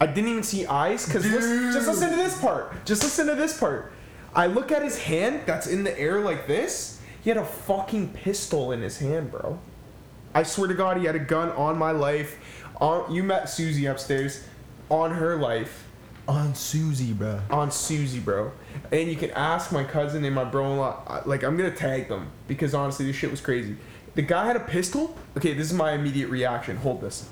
I 0.00 0.06
didn't 0.06 0.30
even 0.30 0.42
see 0.42 0.64
eyes 0.64 1.04
because 1.04 1.24
just 1.24 1.86
listen 1.86 2.08
to 2.08 2.16
this 2.16 2.40
part. 2.40 2.86
Just 2.86 3.02
listen 3.02 3.26
to 3.26 3.34
this 3.34 3.58
part. 3.58 3.92
I 4.34 4.46
look 4.46 4.72
at 4.72 4.82
his 4.82 4.98
hand 4.98 5.42
that's 5.44 5.66
in 5.66 5.84
the 5.84 5.96
air 5.98 6.20
like 6.20 6.46
this. 6.46 6.93
He 7.24 7.30
had 7.30 7.38
a 7.38 7.44
fucking 7.44 8.10
pistol 8.10 8.70
in 8.70 8.82
his 8.82 8.98
hand, 8.98 9.30
bro. 9.30 9.58
I 10.34 10.42
swear 10.42 10.68
to 10.68 10.74
God, 10.74 10.98
he 10.98 11.06
had 11.06 11.16
a 11.16 11.20
gun 11.20 11.48
on 11.52 11.78
my 11.78 11.90
life. 11.90 12.38
On 12.82 13.10
you 13.10 13.22
met 13.22 13.48
Susie 13.48 13.86
upstairs, 13.86 14.46
on 14.90 15.12
her 15.12 15.36
life, 15.36 15.88
on 16.28 16.54
Susie, 16.54 17.14
bro. 17.14 17.40
on 17.50 17.70
Susie, 17.70 18.20
bro. 18.20 18.52
And 18.92 19.08
you 19.08 19.16
can 19.16 19.30
ask 19.30 19.72
my 19.72 19.84
cousin 19.84 20.22
and 20.24 20.34
my 20.34 20.44
bro-in-law. 20.44 21.22
Like 21.24 21.44
I'm 21.44 21.56
gonna 21.56 21.70
tag 21.70 22.08
them 22.08 22.30
because 22.46 22.74
honestly, 22.74 23.06
this 23.06 23.16
shit 23.16 23.30
was 23.30 23.40
crazy. 23.40 23.76
The 24.16 24.22
guy 24.22 24.46
had 24.46 24.56
a 24.56 24.60
pistol. 24.60 25.16
Okay, 25.36 25.54
this 25.54 25.68
is 25.68 25.72
my 25.72 25.92
immediate 25.92 26.28
reaction. 26.28 26.76
Hold 26.76 27.00
this. 27.00 27.26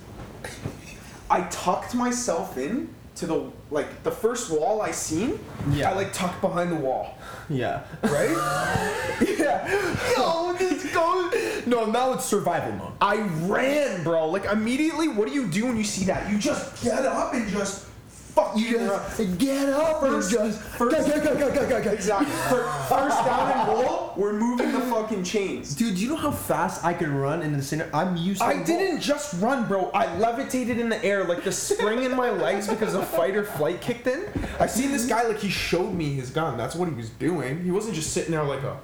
I 1.31 1.43
tucked 1.51 1.95
myself 1.95 2.57
in 2.57 2.89
to 3.17 3.27
the 3.27 3.51
like 3.71 4.05
the 4.05 4.11
first 4.11 4.51
wall 4.51 4.81
I 4.81 4.93
seen. 4.93 5.39
Yeah. 5.71 5.91
I 5.91 5.95
like 5.95 6.15
tucked 6.15 6.41
behind 6.41 6.73
the 6.73 6.77
wall. 6.77 7.19
Yeah. 7.49 7.83
Right? 8.03 8.31
yeah. 9.39 9.69
Yo, 10.17 10.55
this 10.55 10.93
goes. 10.95 11.67
No, 11.67 11.87
now 11.87 12.13
it's 12.15 12.25
survival 12.25 12.73
mode. 12.73 12.93
I 13.01 13.19
ran, 13.47 14.03
bro. 14.03 14.29
Like 14.29 14.45
immediately, 14.47 15.09
what 15.09 15.29
do 15.29 15.35
you 15.35 15.47
do 15.47 15.67
when 15.67 15.77
you 15.77 15.85
see 15.85 16.05
that? 16.07 16.31
You 16.31 16.39
just 16.39 16.83
get 16.83 17.05
up 17.05 17.35
and 17.35 17.49
just 17.49 17.87
fuck 18.35 18.57
You 18.57 18.79
just 18.79 19.39
get 19.39 19.69
up 19.71 20.01
First- 20.01 20.33
and 20.33 20.53
just 20.53 20.61
first- 20.63 21.09
go, 21.09 21.21
go, 21.21 21.35
go, 21.39 21.55
go, 21.55 21.69
go, 21.69 21.83
go. 21.85 21.91
Exactly. 21.91 22.27
Fir- 22.49 22.69
First 22.89 23.25
down 23.25 23.51
and 23.53 23.69
roll, 23.69 24.13
we're 24.17 24.33
moving 24.33 24.73
the 24.73 24.81
fucking 24.81 25.25
chains. 25.25 25.75
Dude, 25.75 25.95
do 25.97 26.01
you 26.03 26.09
know 26.11 26.17
how 26.17 26.31
fast 26.31 26.85
I 26.85 26.93
can 26.95 27.15
run 27.15 27.43
in 27.43 27.53
the 27.57 27.63
center? 27.63 27.89
I'm 27.95 28.17
used 28.17 28.41
to. 28.41 28.47
I 28.47 28.63
didn't 28.63 29.01
just 29.01 29.41
run, 29.41 29.67
bro. 29.67 29.91
I 29.93 30.17
levitated 30.19 30.79
in 30.79 30.89
the 30.89 31.03
air 31.05 31.25
like 31.25 31.45
the 31.45 31.53
spring 31.53 32.03
in 32.05 32.15
my 32.17 32.31
legs 32.31 32.69
because 32.69 32.93
the 32.95 33.03
fight 33.03 33.37
or 33.37 33.45
flight 33.45 33.81
kicked 33.81 34.07
in. 34.07 34.25
I 34.61 34.67
seen 34.67 34.93
this 34.93 35.07
guy 35.07 35.25
like 35.27 35.39
he 35.39 35.49
showed 35.49 35.93
me 35.95 36.15
his 36.15 36.31
gun. 36.31 36.57
That's 36.57 36.75
what 36.75 36.89
he 36.89 36.95
was 36.95 37.11
doing. 37.11 37.63
He 37.65 37.71
wasn't 37.71 37.95
just 37.95 38.13
sitting 38.13 38.33
there 38.33 38.45
like 38.45 38.63
a, 38.63 38.79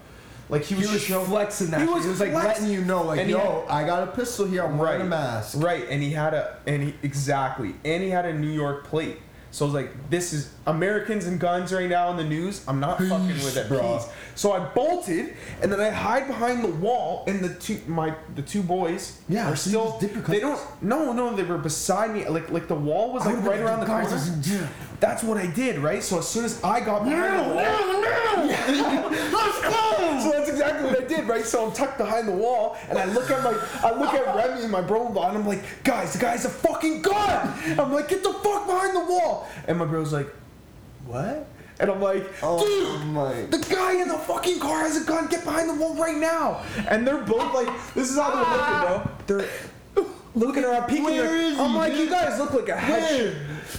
like 0.48 0.62
he 0.62 0.74
He 0.74 0.80
was, 0.82 0.92
was 0.92 1.02
show- 1.02 1.24
flexing 1.24 1.70
that. 1.70 1.80
He 1.82 1.86
was 1.86 2.04
He 2.04 2.10
was 2.10 2.20
like 2.20 2.32
letting 2.32 2.66
you 2.68 2.82
know, 2.84 3.02
like, 3.02 3.18
And 3.20 3.28
he 3.28 3.34
yo, 3.34 3.64
had- 3.68 3.68
I 3.68 3.86
got 3.86 4.02
a 4.02 4.12
pistol 4.12 4.46
here. 4.46 4.62
I'm 4.64 4.78
wearing 4.78 5.02
a 5.02 5.04
mask. 5.04 5.56
Right, 5.62 5.86
and 5.90 6.02
he 6.02 6.10
had 6.12 6.32
a 6.34 6.56
and 6.66 6.82
he 6.82 6.94
exactly, 7.02 7.74
and 7.84 8.02
he 8.02 8.08
had 8.10 8.24
a 8.24 8.32
New 8.32 8.50
York 8.50 8.84
plate. 8.84 9.18
So 9.50 9.64
I 9.64 9.66
was 9.66 9.74
like, 9.74 10.10
this 10.10 10.32
is 10.34 10.52
Americans 10.66 11.26
and 11.26 11.40
guns 11.40 11.72
right 11.72 11.88
now 11.88 12.10
in 12.10 12.16
the 12.18 12.24
news. 12.24 12.62
I'm 12.68 12.80
not 12.80 12.98
fucking 12.98 13.28
with 13.28 13.56
it, 13.56 13.66
bro. 13.68 13.78
please. 13.98 14.06
So 14.34 14.52
I 14.52 14.60
bolted, 14.74 15.34
and 15.62 15.72
then 15.72 15.80
I 15.80 15.90
hide 15.90 16.26
behind 16.26 16.62
the 16.62 16.68
wall, 16.68 17.24
and 17.26 17.40
the 17.40 17.54
two 17.54 17.80
my 17.86 18.14
the 18.34 18.42
two 18.42 18.62
boys 18.62 19.18
Yeah, 19.28 19.50
are 19.50 19.56
so 19.56 19.70
you 19.70 19.76
still. 19.76 19.88
just 19.90 20.00
dip 20.00 20.14
your 20.14 20.22
They 20.24 20.40
don't. 20.40 20.60
No, 20.82 21.12
no, 21.12 21.34
they 21.34 21.42
were 21.44 21.58
beside 21.58 22.12
me. 22.14 22.28
Like 22.28 22.50
like 22.50 22.68
the 22.68 22.74
wall 22.74 23.12
was 23.12 23.22
I 23.22 23.26
like 23.26 23.34
would've 23.36 23.48
right 23.48 23.56
been 23.56 23.66
around 23.66 23.80
the 23.80 23.86
like, 23.86 24.02
corner. 24.08 24.16
guys, 24.16 24.52
yeah. 24.52 24.68
That's 25.00 25.22
what 25.22 25.38
I 25.38 25.46
did, 25.46 25.78
right? 25.78 26.02
So 26.02 26.18
as 26.18 26.28
soon 26.28 26.44
as 26.44 26.62
I 26.62 26.80
got 26.80 27.04
behind 27.04 27.50
the 27.50 27.54
wall, 27.54 27.64
let's 29.32 29.60
go. 29.62 30.18
So 30.20 30.30
that's 30.32 30.37
exactly 30.60 30.90
what 30.90 31.02
I 31.02 31.06
did, 31.06 31.28
right? 31.28 31.44
So 31.44 31.66
I'm 31.66 31.72
tucked 31.72 31.98
behind 31.98 32.28
the 32.28 32.32
wall, 32.32 32.76
and 32.88 32.98
I 32.98 33.04
look 33.06 33.30
at 33.30 33.42
my, 33.42 33.54
I 33.82 33.98
look 33.98 34.12
at 34.14 34.34
Remy 34.34 34.62
and 34.62 34.72
my 34.72 34.80
bro-in-law, 34.80 35.28
and 35.28 35.38
I'm 35.38 35.46
like, 35.46 35.62
guys, 35.84 36.12
the 36.12 36.18
guy's 36.18 36.44
a 36.44 36.48
fucking 36.50 37.02
gun. 37.02 37.54
I'm 37.78 37.92
like, 37.92 38.08
get 38.08 38.22
the 38.22 38.32
fuck 38.32 38.66
behind 38.66 38.94
the 38.94 39.04
wall. 39.04 39.48
And 39.66 39.78
my 39.78 39.84
bro's 39.84 40.12
like, 40.12 40.28
what? 41.06 41.48
And 41.80 41.90
I'm 41.90 42.02
like, 42.02 42.26
Oh 42.42 42.58
dude, 42.58 43.06
my. 43.08 43.42
the 43.42 43.58
guy 43.72 44.02
in 44.02 44.08
the 44.08 44.18
fucking 44.18 44.58
car 44.58 44.80
has 44.80 45.00
a 45.00 45.04
gun. 45.04 45.28
Get 45.28 45.44
behind 45.44 45.68
the 45.70 45.74
wall 45.74 45.94
right 45.94 46.16
now. 46.16 46.64
And 46.88 47.06
they're 47.06 47.22
both 47.22 47.54
like, 47.54 47.68
this 47.94 48.10
is 48.10 48.18
how 48.18 48.30
they're 48.34 48.98
looking, 48.98 49.26
bro. 49.28 49.38
They're 49.38 49.48
looking 50.34 50.64
around, 50.64 50.88
peeking. 50.88 51.04
Where 51.04 51.36
is 51.36 51.58
I'm 51.58 51.74
like, 51.74 51.94
you 51.94 52.08
guys 52.08 52.38
look 52.38 52.52
like 52.54 52.68
a 52.68 52.72
headshot. 52.80 53.34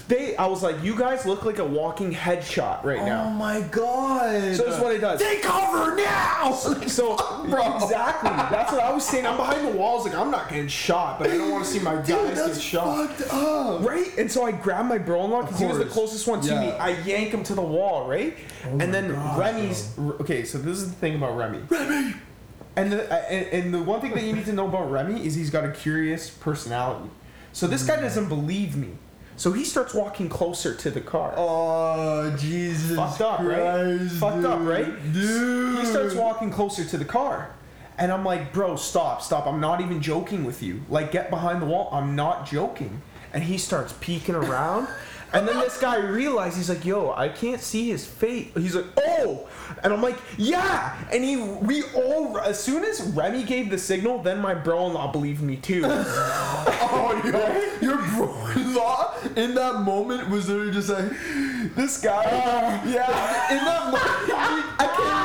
They, 0.08 0.36
I 0.36 0.46
was 0.46 0.62
like, 0.62 0.84
you 0.84 0.96
guys 0.96 1.26
look 1.26 1.46
like 1.46 1.58
a 1.58 1.66
walking 1.66 2.14
headshot 2.14 2.84
right 2.84 3.04
now. 3.04 3.26
Oh 3.26 3.30
my 3.32 3.62
god. 3.62 4.56
So 4.56 4.64
this 4.66 4.76
is 4.76 4.80
what 4.82 4.94
it 4.96 5.00
does. 5.00 5.20
Take 5.20 5.42
cover 5.42 5.96
now. 5.96 6.54
So 6.90 7.16
Bro. 7.50 7.76
exactly, 7.78 8.30
that's 8.30 8.72
what 8.72 8.82
I 8.82 8.92
was 8.92 9.06
saying. 9.06 9.26
I'm 9.26 9.38
behind 9.38 9.66
the 9.68 9.72
walls, 9.72 10.06
like 10.06 10.16
I'm 10.16 10.32
not 10.32 10.50
getting 10.50 10.68
shot, 10.68 11.20
but 11.20 11.30
I 11.30 11.38
don't 11.38 11.52
want 11.52 11.66
to 11.66 11.70
see 11.70 11.80
my 11.80 11.96
Dude, 12.02 12.16
guys 12.36 12.48
get 12.48 12.62
shot. 12.62 13.10
fucked 13.10 13.34
up. 13.34 13.82
Right? 13.84 14.16
And 14.18 14.32
so 14.32 14.44
I 14.46 14.52
grab 14.52 14.86
my 14.86 14.98
bro-in-law 14.98 15.44
because 15.44 15.60
he 15.60 15.66
was 15.66 15.78
the 15.78 15.86
closest 15.86 16.28
one 16.28 16.42
to 16.42 16.60
me. 16.60 16.68
Yeah. 16.68 16.78
Oh 16.80 16.84
I 16.84 16.90
yank 17.02 17.32
him 17.32 17.44
to 17.44 17.56
the 17.56 17.62
wall, 17.62 18.08
right? 18.08 18.36
Oh 18.66 18.70
and 18.70 18.78
my 18.80 18.86
then 18.88 19.38
Remy's 19.38 19.98
okay. 20.22 20.44
So 20.44 20.58
this 20.58 20.78
is 20.78 20.90
the 20.90 20.96
thing 20.96 21.16
about 21.16 21.38
Remy. 21.38 21.60
Remy. 21.70 22.14
And 22.80 22.92
the 22.92 23.32
and, 23.32 23.46
and 23.64 23.74
the 23.74 23.82
one 23.84 24.02
thing 24.02 24.12
that 24.12 24.24
you 24.24 24.34
need 24.34 24.46
to 24.46 24.54
know 24.54 24.68
about 24.68 24.90
Remy 24.92 25.26
is 25.26 25.36
he's 25.36 25.50
got 25.50 25.66
a 25.66 25.72
curious 25.72 26.30
personality. 26.30 27.10
So 27.54 27.68
this 27.68 27.82
Hmm. 27.82 27.88
guy 27.88 28.02
doesn't 28.02 28.30
believe 28.30 28.76
me. 28.76 28.90
So 29.38 29.54
he 29.54 29.64
starts 29.64 29.94
walking 29.94 30.28
closer 30.30 30.74
to 30.76 30.90
the 30.92 31.02
car. 31.02 31.34
Oh 31.38 32.36
Jesus 32.38 32.96
Fucked 32.96 33.22
up, 33.22 33.40
right? 33.40 33.98
Christ, 33.98 34.16
Fucked 34.16 34.46
up, 34.46 34.60
right? 34.62 35.14
Dude. 35.14 35.80
He 35.80 35.86
starts 35.86 36.14
walking 36.16 36.52
closer 36.52 36.84
to 36.86 36.98
the 36.98 37.06
car. 37.06 37.52
And 37.98 38.12
I'm 38.14 38.24
like, 38.24 38.54
bro, 38.54 38.76
stop, 38.78 39.22
stop. 39.22 39.46
I'm 39.46 39.60
not 39.60 39.82
even 39.82 40.02
joking 40.02 40.46
with 40.46 40.64
you. 40.64 40.82
Like, 40.90 41.12
get 41.12 41.30
behind 41.30 41.62
the 41.62 41.66
wall. 41.66 41.90
I'm 41.92 42.16
not 42.16 42.46
joking. 42.50 43.02
And 43.34 43.44
he 43.44 43.58
starts 43.58 43.94
peeking 44.00 44.36
around. 44.36 44.88
And 45.32 45.48
then 45.48 45.58
this 45.60 45.80
guy 45.80 45.98
realized 45.98 46.58
he's 46.58 46.70
like, 46.70 46.86
yo, 46.86 47.12
I 47.12 47.30
can't 47.30 47.62
see 47.62 47.90
his 47.90 48.06
face. 48.06 48.48
He's 48.56 48.76
like, 48.76 48.86
oh. 48.98 49.48
And 49.84 49.94
I'm 49.94 50.02
like, 50.02 50.18
yeah. 50.38 50.98
And 51.12 51.24
he, 51.24 51.38
we 51.38 51.84
all, 51.96 52.40
as 52.40 52.62
soon 52.62 52.84
as 52.84 53.02
Remy 53.02 53.44
gave 53.44 53.70
the 53.70 53.78
signal, 53.78 54.24
then 54.24 54.40
my 54.40 54.54
bro 54.54 54.88
in 54.88 54.94
law 54.94 55.12
believed 55.12 55.42
me 55.42 55.58
too. 55.58 55.84
Oh, 56.92 57.22
yo, 57.24 57.88
your 57.88 57.98
bro-in-law 57.98 59.14
in 59.36 59.54
that 59.54 59.82
moment 59.82 60.28
was 60.30 60.50
literally 60.50 60.72
just 60.72 60.90
like, 60.90 61.06
this 61.76 62.02
guy, 62.02 62.26
ah. 62.26 62.84
yeah. 62.86 63.58
in 63.58 63.64
that 63.64 63.84
moment, 63.86 64.04
I 64.80 64.88
can't, 64.88 65.19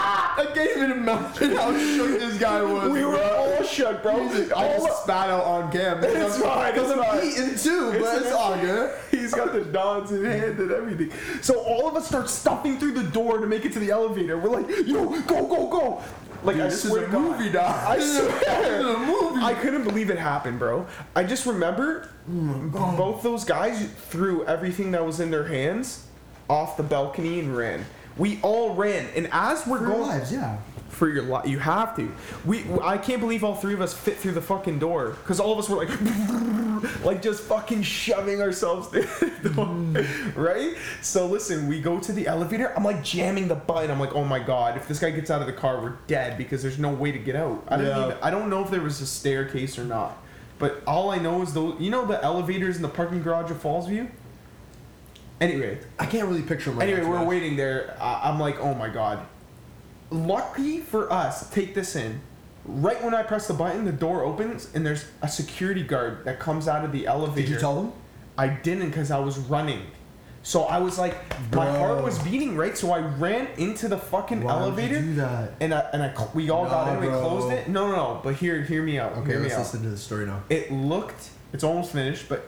can't 0.54 0.70
even 0.76 0.90
imagine 0.92 1.56
how 1.56 1.76
shook 1.78 2.18
this 2.20 2.38
guy 2.38 2.62
was. 2.62 2.90
We 2.90 3.04
were 3.04 3.12
bro. 3.12 3.22
all 3.58 3.62
shook, 3.64 4.02
bro. 4.02 4.12
I 4.12 4.50
All- 4.76 4.86
just 4.86 5.02
spat 5.02 5.30
out 5.30 5.44
on 5.44 5.72
cam. 5.72 6.02
It's 6.02 6.38
fine, 6.38 6.72
Because 6.72 6.90
it's 6.90 7.00
I'm 7.00 7.04
fine. 7.04 7.26
eating 7.28 7.56
too, 7.58 8.00
but 8.00 8.22
it's 8.22 8.32
all 8.32 8.56
good. 8.58 8.94
He's 9.10 9.34
got 9.34 9.52
the 9.52 9.62
dons 9.64 10.12
in 10.12 10.24
hand 10.24 10.58
and 10.58 10.70
everything. 10.70 11.12
So 11.42 11.60
all 11.60 11.88
of 11.88 11.96
us 11.96 12.06
start 12.08 12.28
stuffing 12.30 12.78
through 12.78 12.92
the 12.92 13.04
door 13.04 13.38
to 13.38 13.46
make 13.46 13.64
it 13.64 13.72
to 13.74 13.78
the 13.78 13.90
elevator. 13.90 14.38
We're 14.38 14.50
like, 14.60 14.68
yo, 14.86 15.06
go, 15.22 15.46
go, 15.46 15.66
go. 15.68 16.02
Like, 16.42 16.56
I 16.56 16.64
this 16.64 16.84
is 16.84 16.90
swear 16.90 17.04
a 17.04 17.06
to 17.06 17.12
God. 17.12 17.20
movie, 17.38 17.50
dog. 17.50 17.64
I 17.88 17.96
This 17.98 18.04
is 18.06 18.16
a- 18.16 18.20
swear. 18.28 18.38
this 18.38 18.80
is 18.80 18.86
a 18.86 18.98
movie. 18.98 19.42
I 19.42 19.54
couldn't 19.54 19.84
believe 19.84 20.10
it 20.10 20.18
happened, 20.18 20.58
bro. 20.58 20.86
I 21.16 21.24
just 21.24 21.46
remember 21.46 22.10
both 22.28 23.22
those 23.22 23.44
guys 23.44 23.88
threw 24.08 24.44
everything 24.44 24.90
that 24.92 25.04
was 25.04 25.20
in 25.20 25.30
their 25.30 25.44
hands 25.44 26.06
off 26.50 26.76
the 26.76 26.82
balcony 26.82 27.40
and 27.40 27.56
ran. 27.56 27.84
We 28.16 28.38
all 28.42 28.74
ran, 28.74 29.08
and 29.16 29.28
as 29.32 29.66
we're 29.66 29.78
For 29.78 29.86
going, 29.86 30.00
lives, 30.02 30.32
yeah. 30.32 30.58
for 30.88 31.08
your 31.08 31.24
life. 31.24 31.48
You 31.48 31.58
have 31.58 31.96
to. 31.96 32.12
We. 32.44 32.64
I 32.82 32.96
can't 32.96 33.20
believe 33.20 33.42
all 33.42 33.56
three 33.56 33.74
of 33.74 33.80
us 33.80 33.92
fit 33.92 34.16
through 34.18 34.32
the 34.32 34.42
fucking 34.42 34.78
door 34.78 35.10
because 35.10 35.40
all 35.40 35.52
of 35.52 35.58
us 35.58 35.68
were 35.68 35.84
like, 35.84 35.90
like 37.04 37.22
just 37.22 37.42
fucking 37.42 37.82
shoving 37.82 38.40
ourselves 38.40 38.88
through 38.88 39.08
door, 39.54 39.66
mm. 39.66 40.36
right? 40.36 40.76
So 41.02 41.26
listen, 41.26 41.66
we 41.66 41.80
go 41.80 41.98
to 41.98 42.12
the 42.12 42.26
elevator. 42.28 42.72
I'm 42.76 42.84
like 42.84 43.02
jamming 43.02 43.48
the 43.48 43.56
button. 43.56 43.90
I'm 43.90 43.98
like, 43.98 44.14
oh 44.14 44.24
my 44.24 44.38
god, 44.38 44.76
if 44.76 44.86
this 44.86 45.00
guy 45.00 45.10
gets 45.10 45.30
out 45.30 45.40
of 45.40 45.48
the 45.48 45.52
car, 45.52 45.80
we're 45.82 45.96
dead 46.06 46.38
because 46.38 46.62
there's 46.62 46.78
no 46.78 46.90
way 46.90 47.10
to 47.10 47.18
get 47.18 47.34
out. 47.34 47.64
I 47.68 47.76
don't 47.76 48.04
even. 48.04 48.18
I 48.22 48.30
don't 48.30 48.48
know 48.48 48.62
if 48.62 48.70
there 48.70 48.80
was 48.80 49.00
a 49.00 49.06
staircase 49.06 49.78
or 49.78 49.84
not. 49.84 50.18
But 50.58 50.82
all 50.86 51.10
I 51.10 51.18
know 51.18 51.42
is 51.42 51.52
those. 51.52 51.80
You 51.80 51.90
know 51.90 52.06
the 52.06 52.22
elevators 52.22 52.76
in 52.76 52.82
the 52.82 52.88
parking 52.88 53.22
garage 53.22 53.50
of 53.50 53.62
Fallsview. 53.62 54.08
Anyway, 55.40 55.78
I 55.98 56.06
can't 56.06 56.28
really 56.28 56.42
picture 56.42 56.70
him 56.70 56.78
right 56.78 56.88
Anyway, 56.88 57.08
we're 57.08 57.20
be 57.20 57.26
waiting 57.26 57.56
there. 57.56 57.96
I 58.00 58.30
I'm 58.30 58.38
like, 58.38 58.60
oh 58.60 58.74
my 58.74 58.88
god. 58.88 59.26
Lucky 60.10 60.80
for 60.80 61.12
us, 61.12 61.50
take 61.50 61.74
this 61.74 61.96
in. 61.96 62.20
Right 62.64 63.02
when 63.02 63.14
I 63.14 63.22
press 63.22 63.46
the 63.48 63.54
button, 63.54 63.84
the 63.84 63.92
door 63.92 64.22
opens 64.24 64.70
and 64.74 64.86
there's 64.86 65.04
a 65.22 65.28
security 65.28 65.82
guard 65.82 66.24
that 66.24 66.38
comes 66.38 66.68
out 66.68 66.84
of 66.84 66.92
the 66.92 67.06
elevator. 67.06 67.42
Did 67.46 67.50
you 67.50 67.58
tell 67.58 67.74
them? 67.74 67.92
I 68.38 68.48
didn't 68.48 68.88
because 68.90 69.10
I 69.10 69.18
was 69.18 69.38
running. 69.38 69.82
So 70.42 70.64
I 70.64 70.78
was 70.78 70.98
like, 70.98 71.14
my 71.54 71.64
Bro. 71.64 71.78
heart 71.78 72.04
was 72.04 72.18
beating, 72.18 72.54
right? 72.56 72.76
So 72.76 72.92
I 72.92 72.98
ran 73.00 73.48
into 73.56 73.88
the 73.88 73.96
fucking 73.96 74.42
Why 74.42 74.54
would 74.56 74.60
you 74.60 74.66
elevator. 74.66 75.00
do 75.00 75.14
that? 75.14 75.52
And 75.60 75.72
I, 75.72 75.80
and 75.94 76.02
I, 76.02 76.28
we 76.34 76.50
all 76.50 76.66
got 76.66 76.92
in, 76.92 77.00
we 77.00 77.06
bro. 77.06 77.20
closed 77.20 77.52
it. 77.52 77.68
No, 77.68 77.88
no, 77.88 77.96
no. 77.96 78.20
But 78.22 78.34
here, 78.36 78.62
hear 78.62 78.82
me 78.82 78.98
out. 78.98 79.12
Okay, 79.12 79.32
hear 79.32 79.36
me 79.38 79.44
let's 79.44 79.54
out 79.54 79.58
listen 79.60 79.82
to 79.84 79.88
the 79.90 79.96
story 79.96 80.26
now. 80.26 80.42
it 80.50 80.70
looked 80.70 81.30
it's 81.54 81.64
almost 81.64 81.92
finished 81.92 82.28
but 82.28 82.46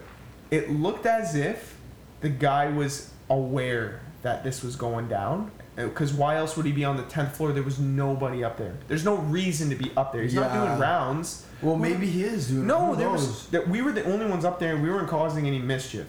it 0.50 0.70
looked 0.70 1.06
as 1.06 1.34
if 1.36 1.75
the 2.20 2.28
guy 2.28 2.68
was 2.70 3.10
aware 3.30 4.00
that 4.22 4.42
this 4.44 4.62
was 4.62 4.76
going 4.76 5.08
down 5.08 5.50
uh, 5.78 5.84
because 5.84 6.12
why 6.14 6.36
else 6.36 6.56
would 6.56 6.64
he 6.66 6.72
be 6.72 6.84
on 6.84 6.96
the 6.96 7.02
10th 7.04 7.32
floor 7.32 7.52
there 7.52 7.62
was 7.62 7.78
nobody 7.78 8.42
up 8.42 8.56
there 8.56 8.74
there's 8.88 9.04
no 9.04 9.16
reason 9.16 9.68
to 9.70 9.76
be 9.76 9.90
up 9.96 10.12
there 10.12 10.22
he's 10.22 10.34
not 10.34 10.52
Yeah. 10.52 10.66
doing 10.66 10.78
rounds 10.78 11.44
Well, 11.62 11.76
maybe 11.76 12.06
he 12.06 12.22
is 12.24 12.48
doing. 12.48 12.66
no 12.66 12.86
who 12.86 12.96
there 12.96 13.08
knows? 13.08 13.26
was 13.26 13.46
that 13.48 13.68
we 13.68 13.82
were 13.82 13.92
the 13.92 14.04
only 14.04 14.26
ones 14.26 14.44
up 14.44 14.58
there 14.58 14.74
and 14.74 14.82
we 14.82 14.90
weren't 14.90 15.08
causing 15.08 15.46
any 15.46 15.58
mischief 15.58 16.06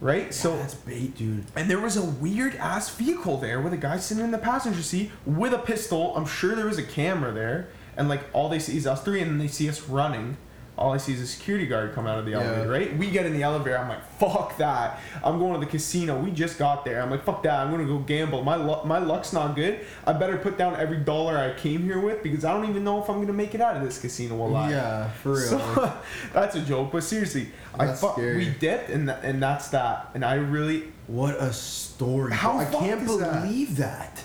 right 0.00 0.32
so 0.32 0.56
that's 0.56 0.74
bait, 0.74 1.16
dude. 1.16 1.44
and 1.56 1.68
there 1.70 1.80
was 1.80 1.96
a 1.96 2.04
weird 2.04 2.54
ass 2.56 2.88
vehicle 2.94 3.36
there 3.38 3.60
with 3.60 3.72
a 3.72 3.76
guy 3.76 3.98
sitting 3.98 4.24
in 4.24 4.30
the 4.30 4.38
passenger 4.38 4.82
seat 4.82 5.10
with 5.26 5.52
a 5.52 5.58
pistol. 5.58 6.16
I'm 6.16 6.24
sure 6.26 6.54
there 6.54 6.66
was 6.66 6.78
a 6.78 6.82
camera 6.82 7.32
there. 7.32 7.68
And 7.98 8.08
like 8.08 8.22
all 8.32 8.48
they 8.48 8.58
see 8.60 8.78
is 8.78 8.86
us 8.86 9.02
three, 9.04 9.20
and 9.20 9.38
they 9.38 9.48
see 9.48 9.68
us 9.68 9.82
running. 9.88 10.38
All 10.78 10.92
I 10.92 10.96
see 10.96 11.12
is 11.12 11.20
a 11.20 11.26
security 11.26 11.66
guard 11.66 11.92
come 11.94 12.06
out 12.06 12.18
of 12.18 12.24
the 12.24 12.30
Yeah. 12.30 12.38
elevator, 12.40 12.70
right? 12.70 12.96
We 12.96 13.10
get 13.10 13.26
in 13.26 13.34
the 13.34 13.42
elevator. 13.42 13.76
I'm 13.76 13.88
like, 13.90 14.02
fuck 14.18 14.56
that. 14.56 14.98
I'm 15.22 15.38
going 15.38 15.52
to 15.52 15.60
the 15.60 15.70
casino. 15.70 16.18
We 16.18 16.30
just 16.30 16.58
got 16.58 16.86
there. 16.86 17.02
I'm 17.02 17.10
like, 17.10 17.22
fuck 17.22 17.42
that. 17.42 17.60
I'm 17.60 17.70
gonna 17.70 17.84
go 17.84 17.98
gamble. 17.98 18.42
My 18.44 18.54
luck, 18.54 18.86
my 18.86 18.98
luck's 18.98 19.34
not 19.34 19.54
good. 19.54 19.80
I 20.06 20.14
better 20.14 20.38
put 20.38 20.56
down 20.56 20.76
every 20.76 20.96
dollar 20.98 21.36
I 21.36 21.52
came 21.60 21.82
here 21.82 22.00
with 22.00 22.22
because 22.22 22.46
I 22.46 22.54
don't 22.54 22.68
even 22.70 22.82
know 22.82 23.02
if 23.02 23.10
I'm 23.10 23.20
gonna 23.20 23.34
make 23.34 23.54
it 23.54 23.60
out 23.60 23.76
of 23.76 23.82
this 23.82 24.00
casino 24.00 24.36
alive. 24.36 24.70
Yeah, 24.70 25.10
for 25.22 25.32
real. 25.34 25.40
So, 25.40 25.92
that's 26.32 26.56
a 26.56 26.60
joke, 26.62 26.92
but 26.92 27.02
seriously, 27.04 27.48
I 27.78 27.86
That's 27.86 28.00
fu- 28.00 28.12
scary. 28.12 28.36
we 28.38 28.50
dipped, 28.58 28.88
and 28.88 29.06
th- 29.08 29.18
and 29.22 29.42
that's 29.42 29.68
that. 29.68 30.08
And 30.14 30.24
I 30.24 30.34
really, 30.36 30.84
what 31.08 31.34
a 31.34 31.52
story. 31.52 32.32
How. 32.32 32.56
I 32.58 32.64
can't 32.64 33.02
is 33.02 33.18
that? 33.18 33.42
believe 33.42 33.76
that. 33.76 34.22